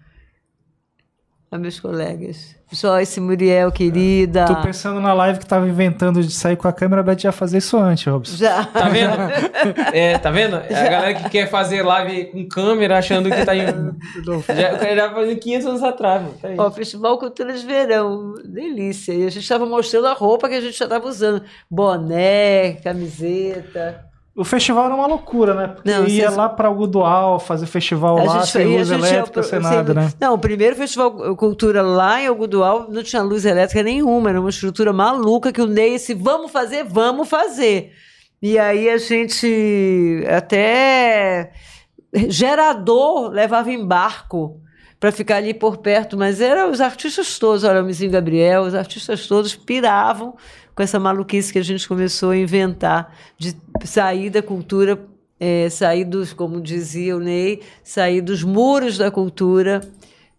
A 1.50 1.58
meus 1.58 1.78
colegas. 1.78 2.56
Joyce 2.72 3.20
Muriel, 3.20 3.72
querida. 3.72 4.44
Tô 4.44 4.62
pensando 4.62 5.00
na 5.00 5.12
live 5.12 5.38
que 5.38 5.46
tava 5.46 5.68
inventando 5.68 6.22
de 6.22 6.32
sair 6.32 6.56
com 6.56 6.68
a 6.68 6.72
câmera, 6.72 7.00
a 7.00 7.04
Beth 7.04 7.24
ia 7.24 7.32
fazer 7.32 7.58
isso 7.58 7.76
antes, 7.76 8.04
Robson. 8.04 8.36
Já. 8.36 8.64
Tá 8.64 8.88
vendo? 8.88 9.10
É, 9.92 10.18
tá 10.18 10.30
vendo? 10.30 10.56
É 10.56 10.86
a 10.86 10.90
galera 10.90 11.14
que 11.14 11.30
quer 11.30 11.48
fazer 11.50 11.82
live 11.82 12.26
com 12.26 12.48
câmera 12.48 12.98
achando 12.98 13.30
que 13.30 13.44
tá 13.44 13.54
em. 13.54 13.60
Já, 13.66 14.74
o 14.74 14.78
cara 14.78 14.96
já 14.96 15.14
fazendo 15.14 15.38
500 15.38 15.66
anos 15.66 15.82
atrás, 15.82 16.22
mano. 16.22 16.34
Tá 16.40 16.48
aí. 16.48 16.56
Ó, 16.58 16.70
Festival 16.70 17.18
Cultura 17.18 17.52
de 17.52 17.66
Verão, 17.66 18.34
delícia. 18.44 19.12
E 19.12 19.26
a 19.26 19.30
gente 19.30 19.42
estava 19.42 19.66
mostrando 19.66 20.06
a 20.06 20.12
roupa 20.12 20.48
que 20.48 20.54
a 20.54 20.60
gente 20.60 20.78
já 20.78 20.84
estava 20.84 21.06
usando. 21.06 21.42
Boné, 21.70 22.74
camiseta. 22.82 24.09
O 24.40 24.44
festival 24.44 24.86
era 24.86 24.94
uma 24.94 25.06
loucura, 25.06 25.54
né? 25.54 25.68
Porque 25.68 25.90
Não, 25.90 26.06
ia 26.06 26.24
vocês- 26.24 26.36
lá 26.36 26.48
pra 26.48 26.68
Algodual 26.68 27.38
fazer 27.38 27.66
festival 27.66 28.16
lá, 28.24 28.42
sem 28.46 28.62
a 28.62 28.68
luz 28.78 28.88
gente 28.88 29.00
ia 29.00 29.06
elétrica, 29.08 29.30
pro- 29.32 29.42
sem 29.42 29.60
sem 29.60 29.70
nada, 29.70 29.92
luz- 29.92 30.06
né? 30.06 30.12
Não, 30.20 30.34
o 30.34 30.38
primeiro 30.38 30.74
Festival 30.76 31.36
Cultura 31.36 31.82
lá 31.82 32.20
em 32.22 32.26
Algodual 32.26 32.86
não 32.88 33.02
tinha 33.02 33.20
luz 33.22 33.44
elétrica 33.44 33.82
nenhuma, 33.82 34.30
era 34.30 34.40
uma 34.40 34.48
estrutura 34.50 34.92
maluca 34.92 35.52
que 35.52 35.60
o 35.60 35.66
Ney 35.66 35.92
disse, 35.92 36.14
vamos 36.14 36.50
fazer, 36.50 36.84
vamos 36.84 37.28
fazer. 37.28 37.92
E 38.40 38.58
aí 38.58 38.88
a 38.88 38.96
gente 38.96 40.24
até 40.26 41.52
gerador 42.28 43.30
levava 43.30 43.70
em 43.70 43.84
barco 43.86 44.60
para 44.98 45.12
ficar 45.12 45.36
ali 45.36 45.54
por 45.54 45.78
perto, 45.78 46.16
mas 46.16 46.40
eram 46.40 46.70
os 46.70 46.80
artistas 46.80 47.38
todos, 47.38 47.64
olha, 47.64 47.82
o 47.82 47.84
Mizinho 47.84 48.10
Gabriel, 48.10 48.62
os 48.62 48.74
artistas 48.74 49.26
todos 49.26 49.54
piravam 49.54 50.34
com 50.80 50.84
essa 50.84 50.98
maluquice 50.98 51.52
que 51.52 51.58
a 51.58 51.62
gente 51.62 51.86
começou 51.86 52.30
a 52.30 52.36
inventar 52.38 53.14
de 53.36 53.54
sair 53.84 54.30
da 54.30 54.40
cultura, 54.40 54.98
eh, 55.38 55.68
sair 55.68 56.06
dos, 56.06 56.32
como 56.32 56.58
dizia 56.58 57.14
o 57.14 57.20
Ney, 57.20 57.60
sair 57.84 58.22
dos 58.22 58.42
muros 58.42 58.96
da 58.96 59.10
cultura 59.10 59.82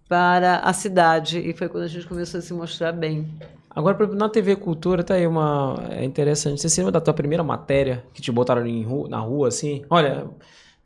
para 0.10 0.58
a 0.58 0.74
cidade. 0.74 1.38
E 1.38 1.54
foi 1.54 1.70
quando 1.70 1.84
a 1.84 1.88
gente 1.88 2.08
começou 2.08 2.40
a 2.40 2.42
se 2.42 2.56
mostrar 2.56 2.92
bem. 2.92 3.28
Agora, 3.70 4.08
na 4.08 4.28
TV 4.30 4.56
Cultura, 4.56 5.04
tá 5.04 5.14
aí 5.14 5.28
uma. 5.28 5.76
É 5.92 6.04
interessante. 6.04 6.60
Você 6.60 6.70
se 6.70 6.80
lembra 6.80 6.94
da 6.94 7.02
tua 7.02 7.14
primeira 7.14 7.44
matéria 7.44 8.04
que 8.12 8.20
te 8.20 8.32
botaram 8.32 8.64
ru- 8.84 9.08
na 9.08 9.20
rua, 9.20 9.48
assim? 9.50 9.84
Olha, 9.92 10.26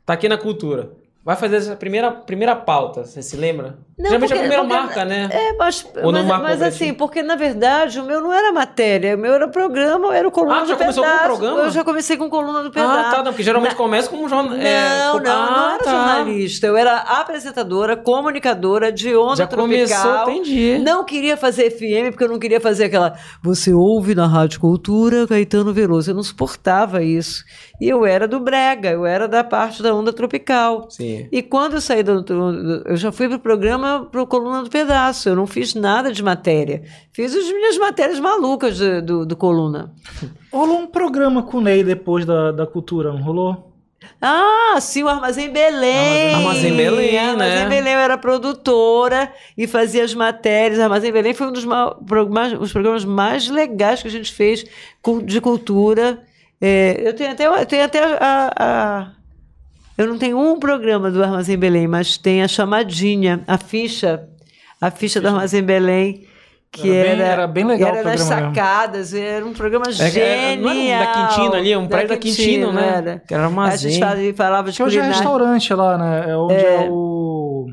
tá 0.04 0.12
aqui 0.12 0.28
na 0.28 0.36
Cultura. 0.36 0.90
Vai 1.26 1.34
fazer 1.34 1.56
essa 1.56 1.74
primeira, 1.74 2.12
primeira 2.12 2.54
pauta, 2.54 3.04
você 3.04 3.20
se 3.20 3.36
lembra? 3.36 3.78
Não, 3.98 4.04
Geralmente 4.10 4.32
é 4.32 4.36
a 4.36 4.38
porque- 4.38 4.48
primeira 4.48 4.62
porque- 4.62 4.76
marca, 4.76 5.04
né? 5.04 5.28
É, 5.32 5.56
mas, 5.56 5.84
mas, 6.04 6.26
mas 6.26 6.62
assim, 6.62 6.94
porque 6.94 7.20
na 7.20 7.34
verdade 7.34 7.98
o 7.98 8.04
meu 8.04 8.20
não 8.20 8.32
era 8.32 8.52
matéria, 8.52 9.16
o 9.16 9.18
meu 9.18 9.34
era 9.34 9.48
programa, 9.48 10.14
era 10.16 10.28
o 10.28 10.30
coluna 10.30 10.58
Ah, 10.58 10.60
do 10.60 10.68
já 10.68 10.76
começou 10.76 11.02
com 11.02 11.10
pedaço. 11.10 11.26
programa? 11.26 11.60
Eu 11.62 11.70
já 11.70 11.82
comecei 11.82 12.16
com 12.16 12.30
coluna 12.30 12.62
do 12.62 12.70
pedaço. 12.70 13.08
Ah, 13.08 13.10
tá, 13.10 13.16
não, 13.18 13.32
porque 13.32 13.42
geralmente 13.42 13.74
começa 13.74 14.08
como 14.08 14.28
jornal. 14.28 14.56
Não, 14.56 14.62
é, 14.62 14.98
não, 15.06 15.12
com- 15.18 15.24
não 15.24 15.32
Ah, 15.32 15.70
era 15.74 15.84
tá. 15.84 15.90
jornalista. 15.90 16.66
Eu 16.68 16.76
era 16.76 16.96
apresentadora, 16.98 17.96
comunicadora 17.96 18.92
de 18.92 19.16
onda 19.16 19.36
Já 19.36 19.46
tropical. 19.48 20.02
começou, 20.22 20.30
entendi. 20.30 20.78
Não 20.78 21.04
queria 21.04 21.36
fazer 21.36 21.70
FM, 21.70 22.10
porque 22.12 22.22
eu 22.24 22.28
não 22.28 22.38
queria 22.38 22.60
fazer 22.60 22.84
aquela. 22.84 23.14
Você 23.42 23.72
ouve 23.72 24.14
na 24.14 24.26
Rádio 24.28 24.60
Cultura 24.60 25.26
Caetano 25.26 25.72
Veloso. 25.72 26.10
Eu 26.10 26.14
não 26.14 26.22
suportava 26.22 27.02
isso. 27.02 27.42
E 27.80 27.88
eu 27.88 28.06
era 28.06 28.28
do 28.28 28.38
Brega, 28.38 28.90
eu 28.90 29.04
era 29.04 29.26
da 29.26 29.42
parte 29.42 29.82
da 29.82 29.92
onda 29.94 30.12
tropical. 30.12 30.86
Sim. 30.90 31.15
Sim. 31.16 31.28
E 31.32 31.42
quando 31.42 31.74
eu 31.74 31.80
saí 31.80 32.02
do. 32.02 32.22
do- 32.22 32.82
eu 32.86 32.96
já 32.96 33.10
fui 33.12 33.28
pro 33.28 33.38
programa 33.38 34.08
pro 34.10 34.26
Coluna 34.26 34.62
do 34.62 34.70
Pedaço. 34.70 35.28
Eu 35.28 35.36
não 35.36 35.46
fiz 35.46 35.74
nada 35.74 36.12
de 36.12 36.22
matéria. 36.22 36.82
Fiz 37.12 37.34
as 37.34 37.46
minhas 37.52 37.76
matérias 37.78 38.18
malucas 38.20 38.78
do, 38.78 39.02
do, 39.02 39.26
do 39.26 39.36
Coluna. 39.36 39.92
Rolou 40.52 40.78
um 40.80 40.86
programa 40.86 41.42
com 41.42 41.58
o 41.58 41.60
Ney 41.60 41.82
depois 41.84 42.24
da, 42.24 42.52
da 42.52 42.66
cultura, 42.66 43.12
não 43.12 43.22
rolou? 43.22 43.72
Ah, 44.20 44.76
sim, 44.80 45.02
o 45.02 45.08
Armazém 45.08 45.50
Belém. 45.50 46.34
Armazém 46.34 46.76
Belém, 46.76 47.18
Armazém 47.18 47.64
né? 47.64 47.68
Belém, 47.68 47.92
eu 47.94 47.98
era 47.98 48.16
produtora 48.16 49.32
e 49.56 49.66
fazia 49.66 50.04
as 50.04 50.14
matérias. 50.14 50.78
Armazém 50.78 51.10
Belém 51.12 51.34
foi 51.34 51.46
um 51.48 51.52
dos 51.52 51.64
mais- 51.64 52.52
os 52.58 52.72
programas 52.72 53.04
mais 53.04 53.48
legais 53.48 54.02
que 54.02 54.08
a 54.08 54.10
gente 54.10 54.32
fez 54.32 54.64
de 55.24 55.40
cultura. 55.40 56.22
É, 56.60 57.02
eu 57.06 57.14
tenho 57.14 57.32
até, 57.32 57.46
eu 57.46 57.66
tenho 57.66 57.84
até 57.84 57.98
a, 58.18 58.52
a- 58.58 59.12
Eu 59.96 60.06
não 60.06 60.18
tenho 60.18 60.38
um 60.38 60.58
programa 60.58 61.10
do 61.10 61.22
Armazém 61.22 61.56
Belém, 61.56 61.86
mas 61.88 62.18
tem 62.18 62.42
a 62.42 62.48
chamadinha, 62.48 63.42
a 63.46 63.56
ficha, 63.58 64.28
a 64.80 64.90
ficha 64.90 65.20
do 65.20 65.28
Armazém 65.28 65.62
Belém. 65.62 66.24
Que 66.70 66.90
Era 66.92 67.08
era, 67.08 67.16
bem- 67.16 67.26
era 67.26 67.46
bem 67.46 67.64
legal 67.64 67.88
Era 67.88 68.00
o 68.00 68.04
nas 68.04 68.16
programa 68.20 68.40
mesmo. 68.42 68.54
sacadas, 68.54 69.14
era 69.14 69.46
um 69.46 69.52
programa 69.54 69.86
É, 69.88 69.92
genial. 69.92 70.26
é, 70.74 70.88
era 70.88 71.04
da 71.06 71.12
Quintino 71.28 71.54
ali, 71.54 71.76
um 71.76 71.86
prédio 71.86 72.08
da 72.10 72.16
Quintino, 72.18 72.72
né? 72.72 72.92
era. 72.96 73.22
Que 73.26 73.32
era 73.32 73.46
A 73.46 73.76
gente 73.76 74.34
falava 74.34 74.70
de 74.70 74.76
Que 74.76 74.82
hoje 74.82 74.98
é 74.98 75.02
restaurante 75.02 75.72
lá, 75.72 75.96
né? 75.96 76.24
É 76.30 76.36
onde 76.36 76.54
é, 76.54 76.86
o. 76.90 77.66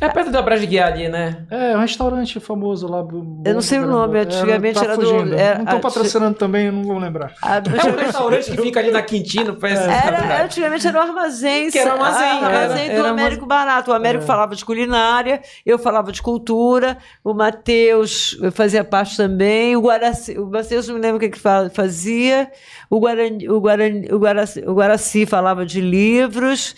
É 0.00 0.08
perto 0.08 0.30
da 0.30 0.40
Breja 0.40 0.64
Guiar 0.64 0.92
ali, 0.92 1.08
né? 1.08 1.44
É, 1.50 1.76
um 1.76 1.80
restaurante 1.80 2.38
famoso 2.38 2.86
lá. 2.86 3.02
bom 3.02 3.42
Eu 3.44 3.54
não 3.54 3.60
sei 3.60 3.80
o 3.80 3.86
nome, 3.86 4.20
antigamente 4.20 4.78
era 4.78 4.96
do- 4.96 5.04
fugindo. 5.04 5.34
era- 5.34 5.58
não 5.58 5.66
tô 5.66 5.76
a- 5.76 5.80
patrocinando 5.80 6.34
também, 6.38 6.66
eu 6.66 6.72
não 6.72 6.84
vou 6.84 6.98
lembrar. 6.98 7.32
A- 7.42 7.56
É 7.56 7.60
um 7.92 7.96
restaurante 7.96 8.50
que 8.50 8.56
fica 8.62 8.78
ali 8.78 8.92
na 8.92 9.02
Quintino, 9.02 9.54
da 9.58 9.68
Era, 9.68 9.90
faculdade. 10.18 10.42
antigamente 10.42 10.86
era 10.86 10.98
o 10.98 11.02
armazém. 11.02 11.70
Que 11.70 11.78
era 11.80 11.90
o 11.90 11.92
armazém, 11.94 12.26
ah, 12.28 12.36
era- 12.48 12.58
armazém 12.62 12.86
do 12.90 12.92
era 12.96 13.08
Américo 13.10 13.44
Barato. 13.46 13.90
O 13.90 13.94
Américo 13.94 14.24
falava 14.24 14.54
de 14.54 14.64
culinária, 14.64 15.40
eu 15.66 15.78
falava 15.80 16.12
de 16.12 16.22
cultura, 16.22 16.96
o 17.24 17.34
Matheus 17.34 18.38
fazia 18.52 18.84
parte 18.84 19.16
também, 19.16 19.74
o 19.76 19.80
Guaraci, 19.80 20.38
o 20.38 20.46
Matheus 20.46 20.86
não 20.86 20.94
me 20.94 21.00
lembro 21.00 21.16
o 21.16 21.20
que, 21.20 21.30
que 21.30 21.38
fa- 21.38 21.70
fazia, 21.74 22.50
o 22.88 23.00
Guarani, 23.00 23.48
o, 23.48 23.60
Guarani, 23.60 24.06
o, 24.12 24.18
Guaraci, 24.18 24.60
o 24.64 24.74
Guaraci 24.74 25.26
falava 25.26 25.66
de 25.66 25.80
livros. 25.80 26.76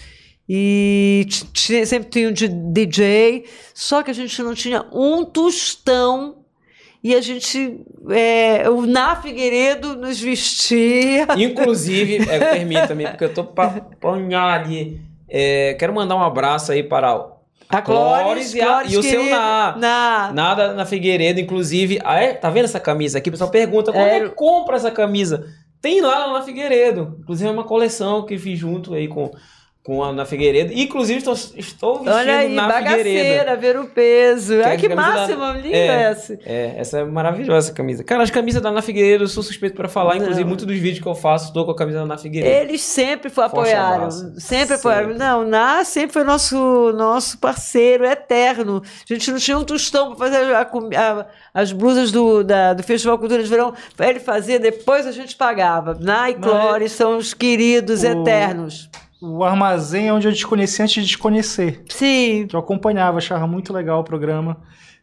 E 0.52 1.28
sempre 1.86 2.10
tinha 2.10 2.28
um 2.28 2.32
DJ, 2.72 3.44
só 3.72 4.02
que 4.02 4.10
a 4.10 4.14
gente 4.14 4.42
não 4.42 4.52
tinha 4.52 4.84
um 4.92 5.24
tostão 5.24 6.38
e 7.04 7.14
a 7.14 7.20
gente, 7.20 7.80
é, 8.10 8.68
o 8.68 8.84
Na 8.84 9.14
Figueiredo 9.14 9.94
nos 9.96 10.20
vestia. 10.20 11.28
Inclusive, 11.38 12.28
é, 12.28 12.38
permita-me, 12.52 13.06
porque 13.06 13.24
eu 13.24 13.32
tô 13.32 13.44
pra 13.44 13.66
apanhar 13.66 14.60
ali. 14.60 15.00
É, 15.28 15.74
quero 15.78 15.94
mandar 15.94 16.16
um 16.16 16.22
abraço 16.22 16.72
aí 16.72 16.82
para 16.82 17.14
o 17.16 17.30
A 17.68 17.80
Clóris 17.80 18.52
e, 18.52 18.60
a- 18.60 18.66
Clóris, 18.66 18.92
e 18.92 18.98
o 18.98 19.02
seu. 19.04 19.24
Na. 19.30 19.76
Na. 19.78 20.32
Nada 20.32 20.74
na 20.74 20.84
Figueiredo, 20.84 21.38
inclusive. 21.38 22.00
Ah, 22.04 22.18
é? 22.20 22.34
Tá 22.34 22.50
vendo 22.50 22.64
essa 22.64 22.80
camisa 22.80 23.18
aqui? 23.18 23.28
O 23.28 23.32
pessoal 23.32 23.50
pergunta, 23.52 23.92
como 23.92 24.04
é 24.04 24.16
É. 24.16 24.20
que 24.28 24.34
compra 24.34 24.74
essa 24.74 24.90
camisa? 24.90 25.46
Tem 25.80 26.00
lá 26.00 26.32
na 26.32 26.42
Figueiredo. 26.42 27.16
Inclusive 27.20 27.48
é 27.48 27.52
uma 27.52 27.62
coleção 27.64 28.26
que 28.26 28.36
fiz 28.36 28.58
junto 28.58 28.92
aí 28.92 29.06
com, 29.06 29.30
com 29.82 30.04
a 30.04 30.12
na 30.12 30.26
Figueiredo. 30.26 30.72
Inclusive 30.74 31.18
estou, 31.18 31.32
estou 31.56 31.94
vestindo 32.00 32.12
Olha 32.14 32.36
aí, 32.38 32.54
na 32.54 32.70
Figueiredo. 32.70 33.04
bagaceira, 33.08 33.56
ver 33.56 33.78
o 33.78 33.86
peso. 33.88 34.54
Que 34.54 34.60
é 34.60 34.64
Ai, 34.64 34.74
a 34.74 34.76
que 34.76 34.88
camisa 34.88 35.36
da- 35.36 35.52
linda 35.54 35.76
É. 35.76 35.86
essa. 36.02 36.38
É, 36.44 36.74
essa 36.76 36.98
é 36.98 37.04
maravilhosa 37.04 37.68
essa 37.68 37.72
camisa. 37.74 38.04
Cara, 38.04 38.22
as 38.22 38.30
camisas 38.30 38.60
da 38.60 38.70
Na 38.70 38.82
Figueiredo, 38.82 39.24
eu 39.24 39.28
sou 39.28 39.42
suspeito 39.42 39.74
pra 39.74 39.88
falar. 39.88 40.16
Inclusive, 40.16 40.40
Não. 40.42 40.48
muitos 40.48 40.66
dos 40.66 40.76
vídeos 40.78 41.02
que 41.02 41.08
eu 41.08 41.14
faço, 41.14 41.46
estou 41.46 41.64
com 41.64 41.70
a 41.70 41.76
camisa 41.76 42.00
da 42.00 42.06
Na 42.06 42.18
Figueiredo. 42.18 42.68
Eles 42.68 42.82
sempre 42.82 43.30
foi, 43.30 43.44
apoiaram. 43.44 43.94
abraço. 43.96 44.32
Sempre 44.38 44.74
apoiaram. 44.74 45.06
Sempre. 45.08 45.18
Não, 45.18 45.40
o 45.40 45.44
Ná 45.46 45.82
sempre 45.84 46.12
foi 46.12 46.24
nosso, 46.24 46.92
nosso 46.94 47.38
parceiro 47.38 48.04
eterno. 48.04 48.82
A 48.84 49.12
gente 49.14 49.30
não 49.30 49.38
tinha 49.38 49.58
um 49.58 49.64
tostão 49.64 50.14
para 50.14 50.28
fazer 50.30 50.54
a 50.54 50.60
a- 50.60 51.26
as 51.54 51.72
blusas 51.72 52.12
do, 52.12 52.44
da- 52.44 52.74
do 52.74 52.82
Festival 52.82 53.18
Cultura 53.18 53.42
de 53.42 53.48
Verão. 53.48 53.72
Ele 53.98 54.20
fazia, 54.20 54.58
depois 54.60 55.06
a 55.06 55.12
gente 55.12 55.34
pagava. 55.36 55.96
Ná 55.98 56.30
e 56.30 56.36
Mas- 56.36 56.44
Clóris 56.44 56.92
são 56.92 57.16
os 57.16 57.32
queridos 57.32 58.02
O- 58.02 58.06
eternos. 58.06 58.90
O 59.20 59.44
armazém 59.44 60.08
é 60.08 60.12
onde 60.12 60.26
eu 60.26 60.32
desconheci 60.32 60.82
antes 60.82 60.94
de 60.94 61.02
desconhecer. 61.02 61.82
Sim. 61.88 62.46
Que 62.48 62.56
eu 62.56 62.60
acompanhava, 62.60 63.18
achava 63.18 63.46
muito 63.46 63.72
legal 63.72 64.00
o 64.00 64.04
programa. 64.04 64.56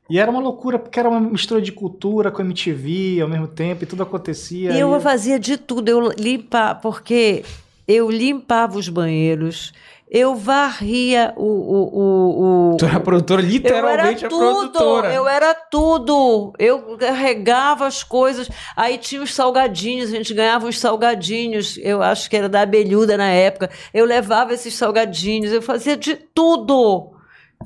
E 0.10 0.18
era 0.20 0.32
uma 0.32 0.40
loucura, 0.40 0.80
porque 0.80 1.00
era 1.00 1.10
uma 1.10 1.20
mistura 1.20 1.62
de 1.62 1.72
cultura 1.72 2.32
com 2.32 2.42
MTV 2.42 3.20
ao 3.22 3.28
mesmo 3.28 3.48
tempo, 3.48 3.84
e 3.84 3.88
tudo 3.88 4.04
acontecia. 4.04 4.72
E 4.72 4.80
eu 4.80 4.96
e- 4.96 5.02
fazia 5.02 5.38
de 5.38 5.58
tudo, 5.58 5.90
eu 5.90 6.12
limpava, 6.18 6.80
porque 6.80 7.44
eu 7.88 8.10
limpava 8.10 8.78
os 8.78 8.88
banheiros, 8.90 9.74
eu 10.10 10.36
varria 10.36 11.34
o. 11.36 11.44
o, 11.44 12.00
o, 12.00 12.74
o- 12.74 12.78
Tu 12.78 12.86
era 12.86 13.00
produtora, 13.00 13.42
eu 13.42 13.46
literalmente 13.46 14.26
era 14.26 14.28
a 14.28 14.30
tudo, 14.30 14.72
produtora. 14.72 15.14
eu 15.14 15.28
era 15.28 15.54
tudo. 15.54 16.54
Eu 16.60 16.98
carregava 16.98 17.86
as 17.88 18.04
coisas. 18.04 18.50
Aí 18.76 18.98
tinha 18.98 19.22
os 19.22 19.34
salgadinhos, 19.34 20.10
a 20.14 20.16
gente 20.16 20.34
ganhava 20.34 20.66
uns 20.68 20.80
salgadinhos. 20.80 21.78
Eu 21.82 22.02
acho 22.02 22.30
que 22.30 22.38
era 22.38 22.48
da 22.48 22.62
abelhuda 22.62 23.18
na 23.18 23.30
época. 23.30 23.70
Eu 23.94 24.06
levava 24.06 24.54
esses 24.54 24.74
salgadinhos, 24.76 25.52
eu 25.52 25.62
fazia 25.62 25.98
de 25.98 26.16
tudo. 26.16 27.12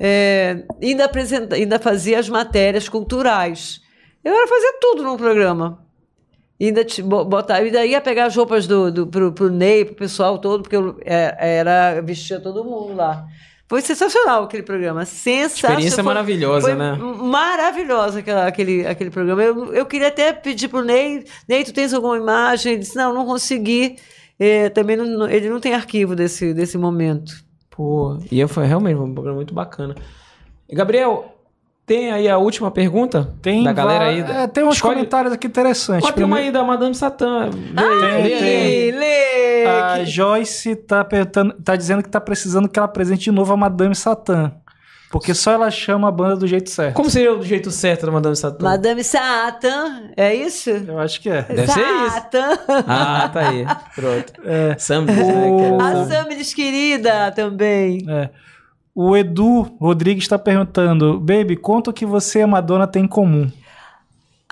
É, 0.00 0.64
ainda, 0.82 1.04
apresenta, 1.04 1.54
ainda 1.54 1.78
fazia 1.78 2.18
as 2.18 2.28
matérias 2.28 2.88
culturais. 2.88 3.80
Eu 4.24 4.34
era 4.34 4.46
fazer 4.48 4.72
tudo 4.80 5.02
no 5.02 5.16
programa. 5.18 5.81
Ainda 6.62 6.84
te, 6.84 7.02
bo- 7.02 7.24
botar, 7.24 7.56
ainda 7.56 7.84
ia 7.84 8.00
pegar 8.00 8.26
as 8.26 8.36
roupas 8.36 8.66
do, 8.66 8.90
do, 8.92 9.06
pro, 9.06 9.32
pro 9.32 9.50
Ney, 9.50 9.84
pro 9.84 9.94
pessoal 9.96 10.38
todo, 10.38 10.62
porque 10.62 10.76
eu 10.76 10.96
é, 11.04 11.58
era, 11.58 12.00
vestia 12.00 12.38
todo 12.38 12.62
mundo 12.64 12.94
lá. 12.94 13.26
Foi 13.68 13.80
sensacional 13.80 14.44
aquele 14.44 14.62
programa. 14.62 15.04
Sensacional. 15.04 15.78
Experiência 15.78 15.96
Foi- 16.04 16.12
maravilhosa, 16.12 16.66
foi 16.68 16.74
né? 16.76 16.92
Maravilhosa 16.96 18.18
aquela, 18.20 18.46
aquele, 18.46 18.86
aquele 18.86 19.10
programa. 19.10 19.42
Eu, 19.42 19.72
eu 19.74 19.86
queria 19.86 20.08
até 20.08 20.32
pedir 20.32 20.68
pro 20.68 20.82
Ney, 20.84 21.24
Ney, 21.48 21.64
tu 21.64 21.72
tens 21.72 21.92
alguma 21.94 22.16
imagem? 22.16 22.72
Ele 22.72 22.82
disse, 22.82 22.96
não, 22.96 23.12
não 23.14 23.24
consegui. 23.26 23.96
É, 24.38 24.68
também 24.68 24.96
não- 24.96 25.28
ele 25.28 25.48
não 25.48 25.58
tem 25.58 25.74
arquivo 25.74 26.14
desse, 26.14 26.52
desse 26.52 26.76
momento. 26.76 27.32
Pô, 27.70 28.18
e 28.30 28.46
foi 28.46 28.66
realmente 28.66 28.98
um 28.98 29.12
programa 29.14 29.36
muito 29.36 29.54
bacana. 29.54 29.94
Gabriel, 30.70 31.31
tem 31.86 32.12
aí 32.12 32.28
a 32.28 32.38
última 32.38 32.70
pergunta? 32.70 33.32
Tem, 33.42 33.64
da 33.64 33.72
galera 33.72 34.04
aí. 34.06 34.20
é, 34.20 34.46
tem 34.46 34.64
uns 34.64 34.76
Escolhe- 34.76 34.94
comentários 34.96 35.32
aqui 35.32 35.46
interessantes. 35.46 36.08
Ó, 36.08 36.12
tem 36.12 36.24
uma 36.24 36.36
aí 36.38 36.50
da 36.50 36.62
Madame 36.64 36.94
Satã. 36.94 37.50
Lê 37.50 37.82
Tem, 37.82 38.22
lê 38.22 38.34
aí. 38.34 38.38
tem. 38.38 38.90
Lê! 38.92 39.66
A 39.66 40.04
Joyce 40.04 40.74
tá, 40.76 41.04
perguntando, 41.04 41.54
tá 41.62 41.76
dizendo 41.76 42.02
que 42.02 42.08
tá 42.08 42.20
precisando 42.20 42.68
que 42.68 42.78
ela 42.78 42.86
apresente 42.86 43.24
de 43.24 43.30
novo 43.30 43.52
a 43.52 43.56
Madame 43.56 43.94
Satã. 43.94 44.52
Porque 45.10 45.34
só 45.34 45.50
ela 45.52 45.70
chama 45.70 46.08
a 46.08 46.10
banda 46.10 46.36
do 46.36 46.46
jeito 46.46 46.70
certo. 46.70 46.94
Como 46.94 47.10
seria 47.10 47.34
o 47.34 47.42
jeito 47.42 47.70
certo 47.70 48.06
da 48.06 48.12
Madame 48.12 48.34
Satã? 48.34 48.64
Madame 48.64 49.04
Satan, 49.04 50.10
é 50.16 50.34
isso? 50.34 50.70
Eu 50.70 50.98
acho 50.98 51.20
que 51.20 51.28
é. 51.28 51.42
Deve 51.42 51.66
ser 51.70 51.80
isso. 51.80 52.14
Satan. 52.14 52.58
Ah, 52.88 53.28
tá 53.30 53.48
aí. 53.50 53.66
Pronto. 53.94 54.32
É. 54.42 54.74
Sambles, 54.78 55.18
né? 55.18 55.50
que 55.58 55.64
era 55.64 55.76
A 55.76 55.92
Sam- 56.06 56.08
Samilis 56.08 56.54
querida 56.54 57.30
também. 57.32 58.06
É. 58.08 58.30
O 58.94 59.16
Edu 59.16 59.62
Rodrigues 59.80 60.24
está 60.24 60.38
perguntando: 60.38 61.18
Baby, 61.18 61.56
quanto 61.56 61.92
que 61.92 62.04
você 62.04 62.40
e 62.40 62.42
a 62.42 62.46
Madonna 62.46 62.86
têm 62.86 63.04
em 63.04 63.08
comum? 63.08 63.50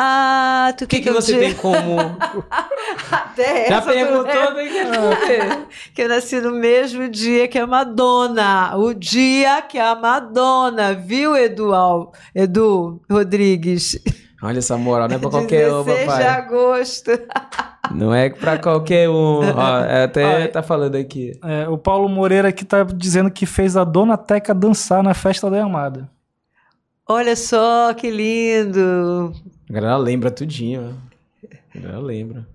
Ah, 0.02 0.72
tu 0.78 0.84
O 0.84 0.86
que, 0.88 1.00
que 1.00 1.10
você 1.10 1.38
tem 1.38 1.54
como. 1.54 1.96
Até 3.12 3.68
Já 3.68 3.76
essa 3.76 3.92
perguntou, 3.92 4.24
lembra? 4.54 5.16
tem 5.26 5.48
que 5.66 5.92
que 5.94 6.02
eu 6.02 6.08
nasci 6.08 6.40
no 6.40 6.52
mesmo 6.52 7.06
dia 7.06 7.46
que 7.46 7.58
a 7.58 7.66
Madonna. 7.66 8.74
O 8.78 8.94
dia 8.94 9.60
que 9.60 9.78
a 9.78 9.94
Madonna, 9.94 10.94
viu, 10.94 11.36
Edu, 11.36 11.74
Al- 11.74 12.12
Edu 12.34 13.02
Rodrigues? 13.10 13.98
Olha 14.42 14.58
essa 14.58 14.78
moral, 14.78 15.06
não 15.06 15.16
é 15.16 15.18
pra 15.18 15.28
qualquer 15.28 15.68
um, 15.74 15.84
16 15.84 16.16
de 16.16 16.22
agosto. 16.24 17.10
Não 17.90 18.14
é 18.14 18.30
pra 18.30 18.58
qualquer 18.58 19.08
um. 19.08 19.40
Ó, 19.54 20.04
até 20.04 20.24
Olha. 20.24 20.48
tá 20.48 20.62
falando 20.62 20.96
aqui. 20.96 21.32
É, 21.42 21.68
o 21.68 21.76
Paulo 21.76 22.08
Moreira 22.08 22.48
aqui 22.48 22.64
tá 22.64 22.82
dizendo 22.84 23.30
que 23.30 23.46
fez 23.46 23.76
a 23.76 23.84
Dona 23.84 24.16
Teca 24.16 24.54
dançar 24.54 25.02
na 25.02 25.14
festa 25.14 25.50
da 25.50 25.62
Amada. 25.62 26.08
Olha 27.08 27.34
só 27.34 27.92
que 27.94 28.10
lindo. 28.10 29.32
A 29.68 29.72
galera 29.72 29.96
lembra 29.96 30.30
tudinho, 30.30 30.94
ó. 30.94 31.48
A 31.74 31.80
galera 31.80 31.98
lembra. 32.00 32.46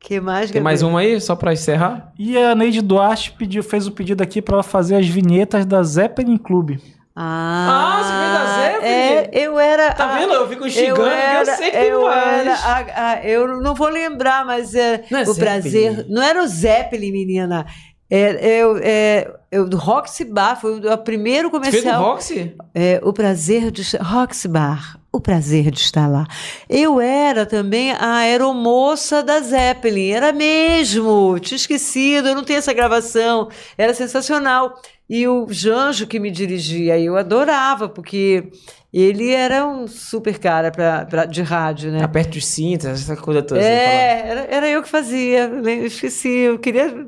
Que 0.00 0.20
mais, 0.20 0.50
Tem 0.50 0.60
mais 0.60 0.82
uma 0.82 0.98
aí, 0.98 1.20
só 1.20 1.36
pra 1.36 1.52
encerrar? 1.52 2.12
E 2.18 2.36
a 2.36 2.56
Neide 2.56 2.82
Duarte 2.82 3.30
pediu, 3.32 3.62
fez 3.62 3.86
o 3.86 3.92
pedido 3.92 4.20
aqui 4.20 4.42
para 4.42 4.56
ela 4.56 4.62
fazer 4.64 4.96
as 4.96 5.06
vinhetas 5.06 5.64
da 5.64 5.80
Zeppelin 5.84 6.36
Club. 6.36 6.78
Ah, 7.14 7.98
Ah, 7.98 8.02
você 8.02 8.12
veio 8.18 8.32
da 8.32 8.72
Zeppelin? 8.72 8.92
É, 8.92 9.30
eu 9.32 9.58
era. 9.58 9.92
Tá 9.92 10.04
a- 10.14 10.18
vendo? 10.18 10.32
Eu 10.32 10.48
fico 10.48 10.68
xingando, 10.70 11.02
eu, 11.02 11.38
eu 11.40 11.46
sei 11.56 11.70
que 11.70 11.76
eu 11.76 12.02
mais. 12.04 12.40
era 12.46 12.54
a- 12.54 13.10
a- 13.12 13.24
eu 13.24 13.60
não 13.60 13.74
vou 13.74 13.88
lembrar, 13.88 14.44
mas 14.46 14.74
é, 14.74 15.04
Não 15.10 15.18
é 15.18 15.22
o 15.22 15.34
prazer. 15.34 15.92
Zeppelin? 15.92 16.06
Não 16.14 16.22
era 16.22 16.42
o 16.42 16.46
Zeppelin, 16.46 17.12
menina. 17.12 17.66
É, 18.10 18.60
eu, 18.60 18.78
é, 18.82 19.30
eu, 19.50 19.66
do 19.66 19.78
Roxy 19.78 20.24
Bar, 20.24 20.60
foi 20.60 20.78
o, 20.80 20.92
o 20.92 20.98
primeiro 20.98 21.48
Você 21.50 21.70
fez 21.70 21.84
no 21.84 21.90
comercial. 21.90 22.12
Roxy? 22.12 22.56
É, 22.74 23.00
o 23.02 23.12
prazer 23.12 23.70
de. 23.70 23.96
Roxy 23.98 24.48
Bar. 24.48 24.98
o 25.14 25.20
prazer 25.20 25.70
de 25.70 25.80
estar 25.80 26.06
lá. 26.08 26.26
Eu 26.68 26.98
era 27.00 27.44
também 27.46 27.92
a 27.92 28.16
aeromoça 28.16 29.22
da 29.22 29.40
Zeppelin, 29.40 30.10
era 30.10 30.32
mesmo, 30.32 31.38
tinha 31.38 31.56
esquecido, 31.56 32.28
eu 32.28 32.34
não 32.34 32.44
tenho 32.44 32.58
essa 32.58 32.72
gravação, 32.72 33.48
era 33.76 33.92
sensacional. 33.94 34.80
E 35.14 35.28
o 35.28 35.46
Janjo 35.50 36.06
que 36.06 36.18
me 36.18 36.30
dirigia, 36.30 36.98
eu 36.98 37.18
adorava, 37.18 37.86
porque 37.86 38.50
ele 38.90 39.30
era 39.30 39.66
um 39.66 39.86
super 39.86 40.38
cara 40.38 40.70
pra, 40.70 41.04
pra, 41.04 41.26
de 41.26 41.42
rádio, 41.42 41.92
né? 41.92 42.02
Aperta 42.02 42.38
os 42.38 42.46
cintos, 42.46 42.86
essa 42.86 43.14
coisa 43.14 43.42
toda. 43.42 43.60
É, 43.60 44.26
era, 44.26 44.40
era 44.44 44.68
eu 44.70 44.82
que 44.82 44.88
fazia, 44.88 45.40
eu 45.40 45.86
esqueci, 45.86 46.30
eu 46.30 46.58
queria... 46.58 47.06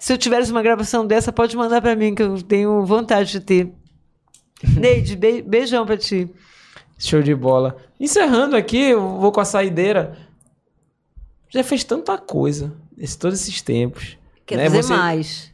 Se 0.00 0.12
eu 0.12 0.18
tivesse 0.18 0.50
uma 0.50 0.64
gravação 0.64 1.06
dessa, 1.06 1.32
pode 1.32 1.56
mandar 1.56 1.80
para 1.80 1.94
mim, 1.94 2.12
que 2.12 2.24
eu 2.24 2.42
tenho 2.42 2.84
vontade 2.84 3.30
de 3.30 3.38
ter. 3.38 3.72
Neide, 4.76 5.14
be 5.14 5.40
beijão 5.40 5.86
pra 5.86 5.96
ti. 5.96 6.28
Show 6.98 7.22
de 7.22 7.36
bola. 7.36 7.76
Encerrando 8.00 8.56
aqui, 8.56 8.90
eu 8.90 9.20
vou 9.20 9.30
com 9.30 9.38
a 9.40 9.44
saideira. 9.44 10.18
Já 11.50 11.62
fez 11.62 11.84
tanta 11.84 12.18
coisa 12.18 12.72
esse, 12.98 13.16
todos 13.16 13.40
esses 13.40 13.62
tempos. 13.62 14.18
Quer 14.44 14.56
né? 14.56 14.64
fazer 14.64 14.82
Você- 14.82 14.92
mais. 14.92 15.53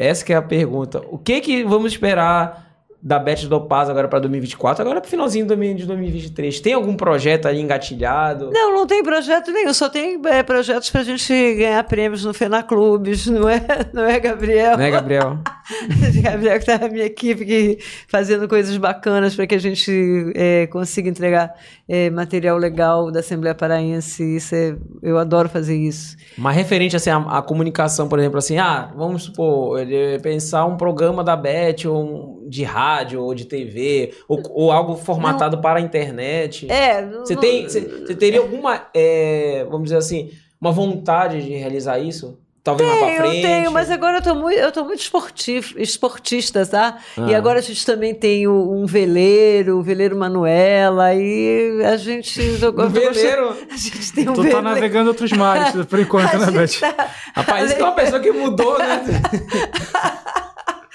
Essa 0.00 0.24
que 0.24 0.32
é 0.32 0.36
a 0.36 0.40
pergunta. 0.40 1.02
O 1.10 1.18
que 1.18 1.42
que 1.42 1.62
vamos 1.62 1.92
esperar 1.92 2.69
da 3.02 3.18
Beth 3.18 3.46
do 3.48 3.60
Paz 3.62 3.88
agora 3.88 4.08
para 4.08 4.18
2024? 4.20 4.82
Agora 4.82 5.00
pro 5.00 5.10
finalzinho 5.10 5.44
de 5.44 5.48
2000 5.48 5.74
de 5.74 5.86
2023. 5.86 6.60
Tem 6.60 6.72
algum 6.74 6.94
projeto 6.94 7.46
aí 7.48 7.60
engatilhado? 7.60 8.50
Não, 8.52 8.74
não 8.74 8.86
tem 8.86 9.02
projeto 9.02 9.50
nenhum, 9.50 9.72
só 9.72 9.88
tem 9.88 10.20
é, 10.26 10.42
projetos 10.42 10.90
pra 10.90 11.02
gente 11.02 11.32
ganhar 11.54 11.82
prêmios 11.84 12.24
no 12.24 12.34
Fenaclubes, 12.34 13.26
não 13.26 13.48
é, 13.48 13.60
não 13.92 14.04
é 14.04 14.20
Gabriel? 14.20 14.76
Né, 14.76 14.90
Gabriel? 14.90 15.38
Gabriel 16.22 16.58
que 16.58 16.66
tá 16.66 16.78
na 16.78 16.88
minha 16.88 17.04
equipe 17.06 17.44
que, 17.44 17.78
fazendo 18.08 18.46
coisas 18.48 18.76
bacanas 18.76 19.34
para 19.34 19.46
que 19.46 19.54
a 19.54 19.60
gente 19.60 20.32
é, 20.34 20.66
consiga 20.66 21.08
entregar 21.08 21.54
é, 21.88 22.10
material 22.10 22.58
legal 22.58 23.10
da 23.10 23.20
Assembleia 23.20 23.54
Paraense. 23.54 24.36
Isso 24.36 24.54
é, 24.54 24.76
eu 25.02 25.16
adoro 25.18 25.48
fazer 25.48 25.76
isso. 25.76 26.16
Mas 26.36 26.56
referente 26.56 26.96
assim, 26.96 27.10
à, 27.10 27.16
à 27.16 27.42
comunicação, 27.42 28.08
por 28.08 28.18
exemplo, 28.18 28.38
assim, 28.38 28.58
ah, 28.58 28.92
vamos 28.96 29.24
supor, 29.24 29.78
pensar 30.22 30.66
um 30.66 30.76
programa 30.76 31.24
da 31.24 31.36
Beth, 31.36 31.86
ou 31.86 32.02
um- 32.04 32.40
de 32.50 32.64
rádio, 32.64 32.89
ou 33.16 33.34
de 33.34 33.44
TV, 33.44 34.12
ou, 34.28 34.42
ou 34.50 34.72
algo 34.72 34.96
formatado 34.96 35.58
para 35.60 35.78
a 35.78 35.82
internet. 35.82 36.70
É, 36.70 37.02
não- 37.02 37.20
Você 37.20 37.36
tem, 37.36 37.62
você, 37.68 37.80
você 37.80 38.14
teria 38.14 38.40
alguma, 38.40 38.82
é, 38.94 39.64
vamos 39.70 39.84
dizer 39.84 39.96
assim, 39.98 40.30
uma 40.60 40.72
vontade 40.72 41.42
de 41.42 41.50
realizar 41.54 41.98
isso? 41.98 42.38
Talvez 42.62 42.86
mais 42.86 43.00
pra 43.00 43.08
Tenho, 43.08 43.20
frente? 43.22 43.42
tenho, 43.42 43.72
mas 43.72 43.90
agora 43.90 44.18
eu 44.18 44.22
tô 44.22 44.34
muito, 44.34 44.58
eu 44.58 44.70
tô 44.70 44.84
muito 44.84 45.00
esportif, 45.00 45.74
esportista, 45.78 46.66
tá? 46.66 46.98
E 47.26 47.34
Ah. 47.34 47.38
agora 47.38 47.58
a 47.58 47.62
gente 47.62 47.86
também 47.86 48.14
tem 48.14 48.46
o- 48.46 48.70
um 48.70 48.84
veleiro, 48.84 49.78
o 49.78 49.82
veleiro 49.82 50.14
Manuela, 50.14 51.14
e 51.14 51.82
a 51.82 51.96
gente. 51.96 52.38
eu 52.38 52.74
tô 52.74 52.82
Um 52.82 52.88
veleiro? 52.90 53.46
gostando- 53.46 53.72
A 53.72 53.76
gente 53.78 54.12
tem 54.12 54.28
um 54.28 54.32
Tu 54.34 54.36
tá 54.36 54.42
veleiro. 54.42 54.62
navegando 54.62 55.08
outros 55.08 55.32
mares, 55.32 55.72
por 55.88 55.98
enquanto, 56.00 56.34
A 56.34 56.38
né, 56.38 56.50
Beth? 56.50 56.80
tá- 56.80 57.08
Rapaz, 57.34 57.70
isso 57.70 57.80
é 57.80 57.82
uma 57.82 57.92
pessoa 57.96 58.20
que 58.20 58.30
mudou, 58.30 58.78
né? 58.78 59.04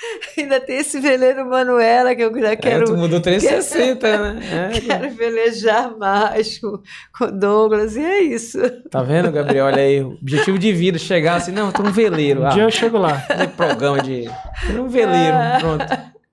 Ainda 0.37 0.59
tem 0.59 0.77
esse 0.77 0.99
veleiro 0.99 1.45
Manuela 1.49 2.13
que 2.15 2.21
eu 2.23 2.37
já 2.39 2.51
É, 2.51 2.55
quero. 2.55 2.85
tu 2.85 2.95
mudou 2.97 3.19
360, 3.19 4.17
né? 4.33 4.71
É, 4.75 4.79
Quero 4.81 5.09
velejar 5.11 5.97
mais 5.97 6.57
com, 6.59 6.79
com 7.17 7.31
Douglas, 7.37 7.95
e 7.95 8.03
é 8.03 8.21
isso. 8.21 8.59
tá 8.89 9.01
vendo, 9.01 9.31
Gabriel? 9.31 9.65
Olha 9.65 9.81
aí, 9.81 10.01
o 10.01 10.13
objetivo 10.21 10.57
de 10.59 10.71
vida, 10.73 10.97
chegar 10.97 11.35
assim, 11.35 11.51
não, 11.51 11.67
eu 11.67 11.73
tô 11.73 11.83
um 11.83 11.91
veleiro. 11.91 12.41
Um 12.41 12.45
Ah, 12.47 12.49
dia 12.49 12.63
eu 12.63 12.71
chego 12.71 12.97
lá. 12.97 13.19
fazer 13.19 13.47
programa 13.55 14.01
de... 14.01 14.29
tô 14.73 14.81
um 14.81 14.87
veleiro, 14.87 15.37
pronto. 15.59 15.85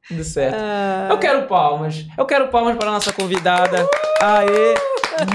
Tudo 0.08 0.24
certo. 0.24 0.56
Ah, 0.58 1.08
Eu 1.10 1.18
quero 1.18 1.42
palmas. 1.46 2.04
Eu 2.18 2.26
quero 2.26 2.48
palmas 2.48 2.76
para 2.76 2.88
a 2.88 2.92
nossa 2.92 3.12
convidada. 3.12 3.88
Aê! 4.20 4.74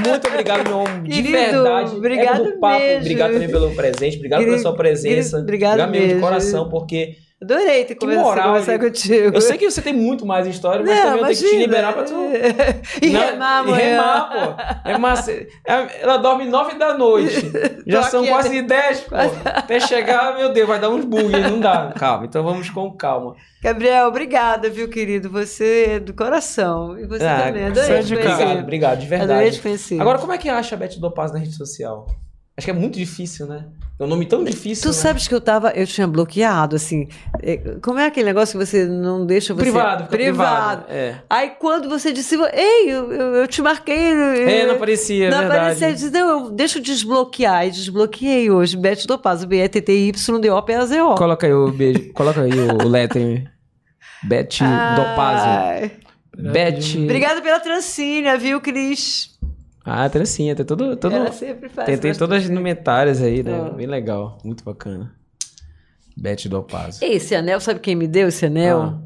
Muito 0.08 0.28
obrigado, 0.28 0.68
meu 0.68 0.80
homem. 0.80 1.04
De 1.04 1.12
Querido, 1.24 1.32
verdade. 1.64 1.96
obrigado 1.96 2.46
É 2.48 2.52
papo. 2.58 2.80
mesmo. 2.80 3.00
Obrigado 3.02 3.32
também 3.34 3.48
pelo 3.50 3.76
presente. 3.76 4.18
Obrigado 4.18 4.40
Querido, 4.40 4.58
pela 4.58 4.70
sua 4.70 4.76
presença. 4.78 5.30
querido, 5.38 5.38
obrigado 5.44 5.90
mesmo 5.90 6.16
de 6.16 6.20
coração, 6.20 6.68
porque 6.70 7.16
adorei 7.42 7.86
ter 7.86 7.94
Que 7.96 8.00
conversado, 8.00 8.28
moral, 8.30 8.48
conversar 8.48 8.80
contigo. 8.80 9.36
eu 9.36 9.42
sei 9.42 9.58
que 9.58 9.70
você 9.70 9.82
tem 9.82 9.94
muito 9.94 10.26
mais 10.26 10.48
história, 10.48 10.84
mas 10.86 10.96
Não, 10.96 11.04
também 11.04 11.20
eu 11.20 11.26
tenho 11.26 11.36
que 11.38 11.44
te 11.44 11.44
imagina. 11.46 11.62
liberar 11.66 11.94
pra 11.94 12.04
tu. 12.04 12.14
E 13.02 13.10
Não, 13.12 13.20
remar 13.22 13.56
e 13.56 13.60
amanhã. 13.70 13.86
remar, 13.92 14.30
pô. 14.32 14.90
Remar, 14.90 15.16
cê- 15.18 15.48
é- 15.68 16.02
ela 16.02 16.18
dorme 16.18 16.46
nove 16.46 16.76
da 16.78 16.98
noite. 16.98 17.52
Já 17.86 18.04
são 18.04 18.26
quase 18.26 18.62
dez, 18.64 19.02
pô. 19.02 19.16
Até 19.46 19.80
chegar, 19.80 20.36
meu 20.36 20.52
Deus, 20.52 20.68
vai 20.68 20.80
dar 20.80 20.90
uns 20.90 21.06
bugs, 21.06 21.32
não 21.52 21.60
dá. 21.60 21.94
Calma, 21.96 22.26
então 22.26 22.44
vamos 22.44 22.70
com 22.70 22.92
calma. 22.98 23.36
Gabriel, 23.62 24.08
obrigada, 24.08 24.70
viu, 24.70 24.88
querido? 24.90 25.30
Você 25.30 25.86
é 25.96 26.00
do 26.00 26.14
coração. 26.14 26.98
E 26.98 27.06
você 27.06 27.26
Ah, 27.26 27.44
também. 27.48 27.66
Adorei 27.68 27.98
é. 27.98 28.00
Obrigado, 28.02 28.60
obrigado, 28.60 29.00
de 29.00 29.06
Adorei 29.14 29.28
verdade. 29.28 29.52
te 29.58 29.62
conhecer. 29.62 30.00
Agora, 30.02 30.18
como 30.20 30.32
é 30.34 30.38
que 30.38 30.48
acha 30.50 30.76
a 30.76 30.78
Beth 30.78 31.00
Dopaz 31.00 31.32
na 31.32 31.40
rede 31.40 31.54
social? 31.56 32.06
Acho 32.58 32.66
que 32.66 32.72
é 32.72 32.74
muito 32.74 32.96
difícil, 32.98 33.46
né? 33.46 33.66
É 34.00 34.04
um 34.04 34.08
nome 34.08 34.26
tão 34.26 34.44
difícil. 34.44 34.82
Tu 34.84 34.88
né? 34.88 34.94
sabes 34.94 35.28
que 35.28 35.34
eu 35.34 35.40
tava, 35.40 35.70
eu 35.72 35.86
tinha 35.86 36.08
bloqueado, 36.08 36.76
assim. 36.76 37.08
é, 37.42 37.58
Como 37.82 38.00
é 38.00 38.08
aquele 38.08 38.26
negócio 38.26 38.58
que 38.58 38.66
você 38.66 38.86
não 38.86 39.26
deixa 39.28 39.54
você. 39.54 39.62
Privado, 39.62 40.04
fica 40.06 40.18
privado. 40.18 40.86
É. 40.90 41.16
Aí 41.30 41.52
quando 41.60 41.88
você 41.88 42.12
disse, 42.12 42.36
ei, 42.54 42.92
eu, 42.92 43.12
eu, 43.12 43.36
eu 43.36 43.48
te 43.48 43.62
marquei. 43.62 43.96
É, 43.96 44.66
não 44.66 44.74
aparecia, 44.76 45.28
é 45.28 45.30
Não 45.30 45.38
verdade. 45.40 45.60
aparecia. 45.60 45.90
Eu 45.90 45.94
disse, 45.94 46.10
não, 46.10 46.30
eu, 46.30 46.50
deixa 46.52 46.80
eu 46.80 46.84
desbloquear. 46.84 47.68
E 47.68 47.72
desbloqueei 47.72 48.50
hoje. 48.50 48.76
Beth 48.76 49.06
do 49.08 49.20
Paz, 49.20 49.44
B-E-T-T-Y-D-O-P-A-Z-O. 49.44 51.16
Coloca 51.16 51.46
aí 51.46 51.54
o 51.54 51.72
beijo. 51.72 52.12
Coloca 52.14 52.42
aí 52.42 52.52
o 52.52 52.88
lettering. 52.88 53.48
Beth 54.24 54.58
Dopazio. 54.96 55.48
Ai. 55.48 55.92
Beth. 56.36 57.04
Obrigada 57.04 57.42
pela 57.42 57.60
trancinha, 57.60 58.38
viu, 58.38 58.62
Cris? 58.62 59.37
Ah, 59.90 60.10
trancinha, 60.10 60.54
tem 60.54 60.66
todo. 60.66 60.98
todo... 60.98 61.16
Ela 61.16 61.32
sempre 61.32 61.70
faz. 61.70 61.86
Tem, 61.86 61.98
tem 61.98 62.14
todas 62.14 62.44
as 62.44 62.50
indumentárias 62.50 63.22
aí, 63.22 63.42
né? 63.42 63.58
Ah. 63.58 63.70
Bem 63.70 63.88
legal. 63.88 64.38
Muito 64.44 64.64
bacana. 64.64 65.14
Beth 66.16 66.48
Dopazio. 66.50 67.08
Esse 67.08 67.34
anel, 67.36 67.60
sabe 67.62 67.80
quem 67.80 67.96
me 67.96 68.08
deu 68.08 68.28
esse 68.28 68.46
anel? 68.46 68.82
Ah. 68.82 69.00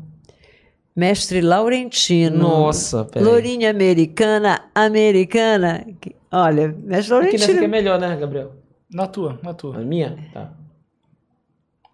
Mestre 0.95 1.39
Laurentino. 1.41 2.37
Nossa, 2.37 3.05
peraí. 3.05 3.23
Lourinha 3.23 3.69
americana, 3.69 4.61
americana. 4.73 5.85
Olha, 6.31 6.67
mestre 6.69 7.15
Aqui 7.15 7.31
nessa 7.33 7.45
aqui 7.45 7.51
é 7.51 7.53
Laurentino. 7.53 7.69
melhor, 7.69 7.99
né, 7.99 8.17
Gabriel? 8.17 8.53
Na 8.91 9.07
tua, 9.07 9.39
na 9.43 9.53
tua. 9.53 9.77
A 9.77 9.81
minha? 9.81 10.17
Tá. 10.33 10.51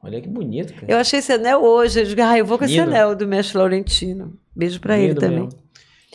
Olha 0.02 0.22
que 0.22 0.28
bonito, 0.30 0.74
cara. 0.74 0.86
Eu 0.92 0.98
achei 0.98 1.20
esse 1.20 1.34
anel 1.34 1.62
hoje. 1.62 2.00
Eu 2.00 2.06
digo, 2.06 2.22
ah, 2.22 2.38
eu 2.38 2.46
vou 2.46 2.58
com 2.58 2.66
esse 2.66 2.76
Lindo. 2.76 2.90
anel 2.90 3.16
do 3.16 3.28
mestre 3.28 3.58
Laurentino. 3.58 4.34
Beijo 4.56 4.80
pra 4.80 4.98
ele 4.98 5.10
Lindo 5.10 5.20
também. 5.20 5.40
mesmo. 5.44 5.60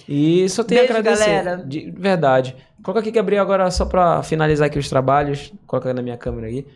E 0.08 0.48
só 0.48 0.64
tenho 0.64 0.80
Beijo, 0.80 0.94
a 0.94 0.98
agradecer. 0.98 1.26
galera. 1.26 1.64
De 1.64 1.90
verdade. 1.90 2.56
Coloca 2.82 3.00
aqui, 3.00 3.10
Gabriel, 3.10 3.42
agora 3.42 3.70
só 3.70 3.84
pra 3.84 4.22
finalizar 4.22 4.66
aqui 4.66 4.78
os 4.78 4.88
trabalhos. 4.88 5.52
Coloca 5.66 5.92
na 5.92 6.02
minha 6.02 6.16
câmera 6.16 6.46
aí. 6.48 6.66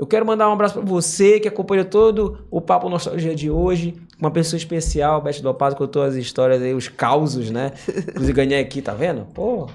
Eu 0.00 0.06
quero 0.06 0.26
mandar 0.26 0.48
um 0.48 0.52
abraço 0.52 0.74
pra 0.74 0.82
você 0.82 1.38
que 1.38 1.46
acompanhou 1.46 1.84
todo 1.84 2.46
o 2.50 2.60
Papo 2.60 2.88
Nostalgia 2.88 3.34
de 3.34 3.48
hoje. 3.48 3.94
Uma 4.18 4.30
pessoa 4.30 4.58
especial, 4.58 5.20
Beth 5.22 5.40
Dopaz, 5.40 5.74
contou 5.74 6.02
as 6.02 6.14
histórias 6.16 6.60
aí, 6.60 6.74
os 6.74 6.88
causos, 6.88 7.50
né? 7.50 7.72
Inclusive 8.08 8.32
ganhei 8.34 8.60
aqui, 8.60 8.82
tá 8.82 8.92
vendo? 8.92 9.24
Pô, 9.32 9.68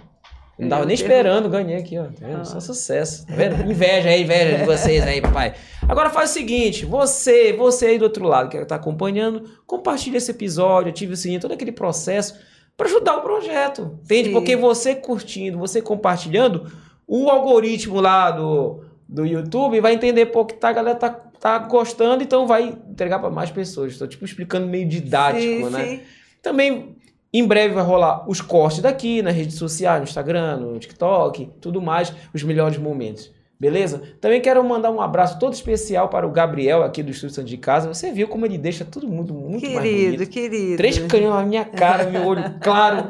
não 0.58 0.68
tava 0.68 0.82
Eu 0.82 0.88
nem 0.88 0.94
esperando, 0.94 1.48
ganhei 1.48 1.78
aqui, 1.78 1.98
ó. 1.98 2.04
Tá 2.04 2.28
vendo? 2.28 2.46
Só 2.46 2.60
sucesso, 2.60 3.26
tá 3.26 3.34
vendo? 3.34 3.72
Inveja 3.72 4.10
aí, 4.10 4.24
inveja 4.24 4.58
de 4.58 4.66
vocês 4.66 5.04
aí, 5.04 5.22
papai. 5.22 5.54
Agora 5.88 6.10
faz 6.10 6.32
o 6.32 6.34
seguinte, 6.34 6.86
você, 6.86 7.54
você 7.54 7.86
aí 7.86 7.98
do 7.98 8.04
outro 8.04 8.26
lado 8.26 8.50
que 8.50 8.58
está 8.58 8.76
acompanhando, 8.76 9.50
compartilha 9.66 10.18
esse 10.18 10.32
episódio, 10.32 10.90
ative 10.90 11.14
o 11.14 11.18
sininho, 11.18 11.40
todo 11.40 11.54
aquele 11.54 11.72
processo 11.72 12.36
para 12.80 12.88
ajudar 12.88 13.18
o 13.18 13.22
projeto, 13.22 14.00
entende? 14.06 14.30
Sim. 14.30 14.32
Porque 14.34 14.56
você 14.56 14.96
curtindo, 14.96 15.58
você 15.60 15.82
compartilhando, 15.82 16.72
o 17.06 17.30
algoritmo 17.30 18.00
lá 18.00 18.32
do, 18.32 18.86
do 19.06 19.26
YouTube 19.26 19.82
vai 19.82 19.96
entender, 19.96 20.28
pô, 20.28 20.46
que 20.46 20.54
tá, 20.54 20.70
a 20.70 20.72
galera 20.72 20.96
tá, 20.98 21.10
tá 21.10 21.58
gostando, 21.58 22.24
então 22.24 22.48
vai 22.48 22.70
entregar 22.90 23.20
para 23.20 23.30
mais 23.30 23.52
pessoas. 23.52 23.92
Estou, 23.92 24.08
tipo, 24.08 24.24
explicando 24.24 24.66
meio 24.66 24.88
didático, 24.88 25.42
Sim, 25.42 25.70
né? 25.70 25.86
sim. 25.86 26.02
Também 26.42 26.96
em 27.34 27.46
breve 27.46 27.74
vai 27.74 27.84
rolar 27.84 28.24
os 28.30 28.40
cortes 28.40 28.80
daqui 28.80 29.22
nas 29.22 29.36
redes 29.36 29.56
sociais, 29.56 30.00
no 30.00 30.08
Instagram, 30.08 30.56
no 30.60 30.80
TikTok, 30.80 31.50
tudo 31.60 31.82
mais, 31.82 32.14
os 32.34 32.44
melhores 32.44 32.78
momentos. 32.78 33.30
Beleza? 33.60 34.02
Também 34.22 34.40
quero 34.40 34.64
mandar 34.64 34.90
um 34.90 35.02
abraço 35.02 35.38
todo 35.38 35.54
especial 35.54 36.08
para 36.08 36.26
o 36.26 36.32
Gabriel 36.32 36.82
aqui 36.82 37.04
do 37.04 37.12
Estúdio 37.12 37.36
Santo 37.36 37.48
de 37.48 37.58
Casa. 37.58 37.88
Você 37.94 38.10
viu 38.12 38.26
como 38.28 38.46
ele 38.46 38.58
deixa 38.58 38.86
todo 38.86 39.06
mundo 39.08 39.34
muito 39.34 39.70
mais 39.70 39.82
Querido, 39.82 40.12
bonito. 40.14 40.30
querido. 40.30 40.78
Três 40.78 40.98
canhões 41.00 41.36
na 41.36 41.44
minha 41.46 41.66
cara, 41.66 42.06
meu 42.10 42.26
olho 42.26 42.44
claro. 42.62 43.10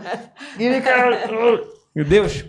Meu 1.96 2.06
Deus. 2.06 2.46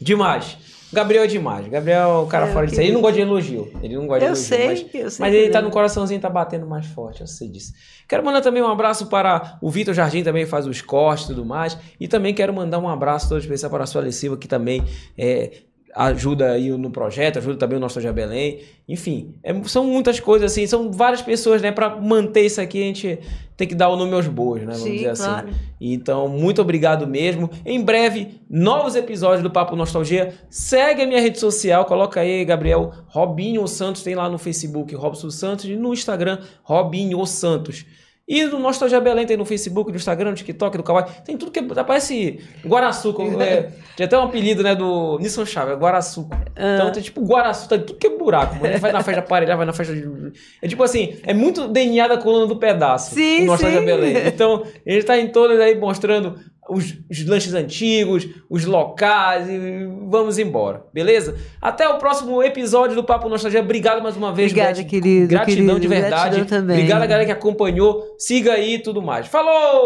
Demais. 0.00 0.58
Gabriel 0.92 1.24
é 1.24 1.26
demais. 1.26 1.66
Gabriel 1.68 2.00
é 2.10 2.18
o 2.18 2.26
cara 2.26 2.46
É, 2.48 2.52
fora 2.52 2.66
disso. 2.66 2.80
Ele 2.80 2.88
querido. 2.92 2.94
não 2.98 3.02
gosta 3.02 3.16
de 3.16 3.22
elogio. 3.22 3.72
Ele 3.82 3.94
não 3.96 4.06
gosta 4.06 4.20
de 4.20 4.24
Eu 4.24 4.28
elogio. 4.28 4.44
sei, 4.46 4.66
mas- 4.66 4.80
eu 4.94 5.10
sei. 5.10 5.20
mas 5.26 5.34
ele 5.34 5.50
tá 5.50 5.60
no 5.60 5.70
coraçãozinho, 5.70 6.20
tá 6.20 6.30
batendo 6.30 6.66
mais 6.66 6.86
forte, 6.86 7.22
eu 7.22 7.26
sei 7.26 7.48
disso. 7.48 7.72
Quero 8.08 8.24
mandar 8.24 8.40
também 8.40 8.62
um 8.62 8.68
abraço 8.68 9.06
para 9.06 9.58
o 9.60 9.68
Vitor 9.70 9.92
Jardim, 9.94 10.22
também 10.22 10.46
faz 10.46 10.66
os 10.66 10.80
cortes 10.80 11.24
e 11.24 11.28
tudo 11.28 11.44
mais. 11.44 11.76
E 11.98 12.06
também 12.06 12.32
quero 12.32 12.52
mandar 12.54 12.78
um 12.78 12.88
abraço 12.88 13.28
todo 13.28 13.40
especial 13.40 13.70
para 13.70 13.84
a 13.84 13.86
sua 13.86 14.10
Silva, 14.12 14.36
que 14.36 14.46
também 14.46 14.84
é, 15.18 15.50
ajuda 15.96 16.50
aí 16.52 16.68
no 16.70 16.90
projeto, 16.90 17.38
ajuda 17.38 17.56
também 17.56 17.78
o 17.78 17.80
Nostalgia 17.80 18.12
Belém. 18.12 18.60
Enfim, 18.86 19.34
é- 19.42 19.54
são 19.64 19.86
muitas 19.86 20.20
coisas 20.20 20.52
assim, 20.52 20.66
são 20.66 20.92
várias 20.92 21.22
pessoas, 21.22 21.62
né? 21.62 21.72
Para 21.72 21.96
manter 21.96 22.42
isso 22.42 22.60
aqui, 22.60 22.82
a 22.82 22.86
gente 22.86 23.18
tem 23.56 23.66
que 23.66 23.74
dar 23.74 23.88
o 23.88 23.96
nome 23.96 24.12
aos 24.12 24.28
bois, 24.28 24.62
né? 24.62 24.72
Vamos 24.72 24.82
Sim, 24.82 24.92
dizer 24.96 25.08
assim. 25.08 25.24
claro. 25.24 25.48
Então, 25.80 26.28
muito 26.28 26.60
obrigado 26.60 27.06
mesmo. 27.06 27.48
Em 27.64 27.82
breve, 27.82 28.40
novos 28.48 28.94
episódios 28.94 29.42
do 29.42 29.50
Papo 29.50 29.74
Nostalgia. 29.74 30.34
Segue 30.50 31.02
a 31.02 31.06
minha 31.06 31.20
rede 31.20 31.40
social, 31.40 31.86
coloca 31.86 32.20
aí, 32.20 32.44
Gabriel 32.44 32.92
Robinho 33.06 33.66
Santos, 33.66 34.02
tem 34.02 34.14
lá 34.14 34.28
no 34.28 34.36
Facebook 34.36 34.94
Robson 34.94 35.30
Santos 35.30 35.64
e 35.64 35.76
no 35.76 35.94
Instagram 35.94 36.38
Robinho 36.62 37.24
Santos. 37.24 37.86
E 38.28 38.44
no 38.44 38.58
Nostalgia 38.58 39.00
Belém 39.00 39.24
tem 39.24 39.36
no 39.36 39.44
Facebook, 39.44 39.90
no 39.90 39.96
Instagram, 39.96 40.30
no 40.30 40.36
TikTok, 40.36 40.76
no 40.76 40.82
Kawaii. 40.82 41.06
Tem 41.24 41.36
tudo 41.36 41.52
que 41.52 41.62
parece 41.62 42.40
Guaraçuco. 42.64 43.22
é, 43.40 43.70
tinha 43.94 44.06
até 44.06 44.18
um 44.18 44.22
apelido, 44.22 44.64
né, 44.64 44.74
do 44.74 45.16
Nissan 45.20 45.46
Chave, 45.46 45.72
é 45.72 45.76
Guaraçuco. 45.76 46.36
Então 46.50 46.90
tem 46.90 47.02
tipo 47.02 47.24
Guaraçuco, 47.24 47.68
tá 47.68 47.78
tudo 47.78 47.98
que 47.98 48.08
é 48.08 48.18
buraco. 48.18 48.56
Mano. 48.56 48.66
Ele 48.66 48.78
vai 48.78 48.90
na 48.90 48.98
festa 48.98 49.20
de 49.20 49.26
aparelhar, 49.26 49.56
vai 49.56 49.66
na 49.66 49.72
festa 49.72 49.94
de... 49.94 50.32
É 50.60 50.66
tipo 50.66 50.82
assim, 50.82 51.16
é 51.22 51.32
muito 51.32 51.68
DNA 51.68 52.08
da 52.08 52.18
coluna 52.18 52.46
do 52.46 52.56
pedaço. 52.56 53.14
Sim, 53.14 53.44
o 53.44 53.46
Nostalgia 53.46 53.78
sim. 53.78 53.86
Belém. 53.86 54.16
Então, 54.26 54.64
ele 54.84 55.04
tá 55.04 55.16
em 55.16 55.28
todas 55.28 55.60
aí 55.60 55.78
mostrando 55.78 56.36
os, 56.68 56.94
os 57.10 57.26
lanches 57.26 57.54
antigos, 57.54 58.26
os 58.48 58.64
locais 58.64 59.48
e 59.48 59.88
vamos 60.08 60.38
embora, 60.38 60.84
beleza? 60.92 61.36
Até 61.60 61.88
o 61.88 61.98
próximo 61.98 62.42
episódio 62.42 62.94
do 62.94 63.04
Papo 63.04 63.28
Nostalgia. 63.28 63.60
Obrigado 63.60 64.02
mais 64.02 64.16
uma 64.16 64.32
vez, 64.32 64.52
Obrigada, 64.52 64.82
querido, 64.84 65.28
Gratidão 65.28 65.76
querido. 65.76 65.80
de 65.80 65.88
verdade. 65.88 66.36
Gratidão 66.36 66.46
também. 66.46 66.76
Obrigado 66.76 67.02
a 67.02 67.06
galera 67.06 67.26
que 67.26 67.32
acompanhou. 67.32 68.14
Siga 68.18 68.52
aí 68.54 68.74
e 68.74 68.78
tudo 68.78 69.00
mais. 69.02 69.26
Falou! 69.26 69.84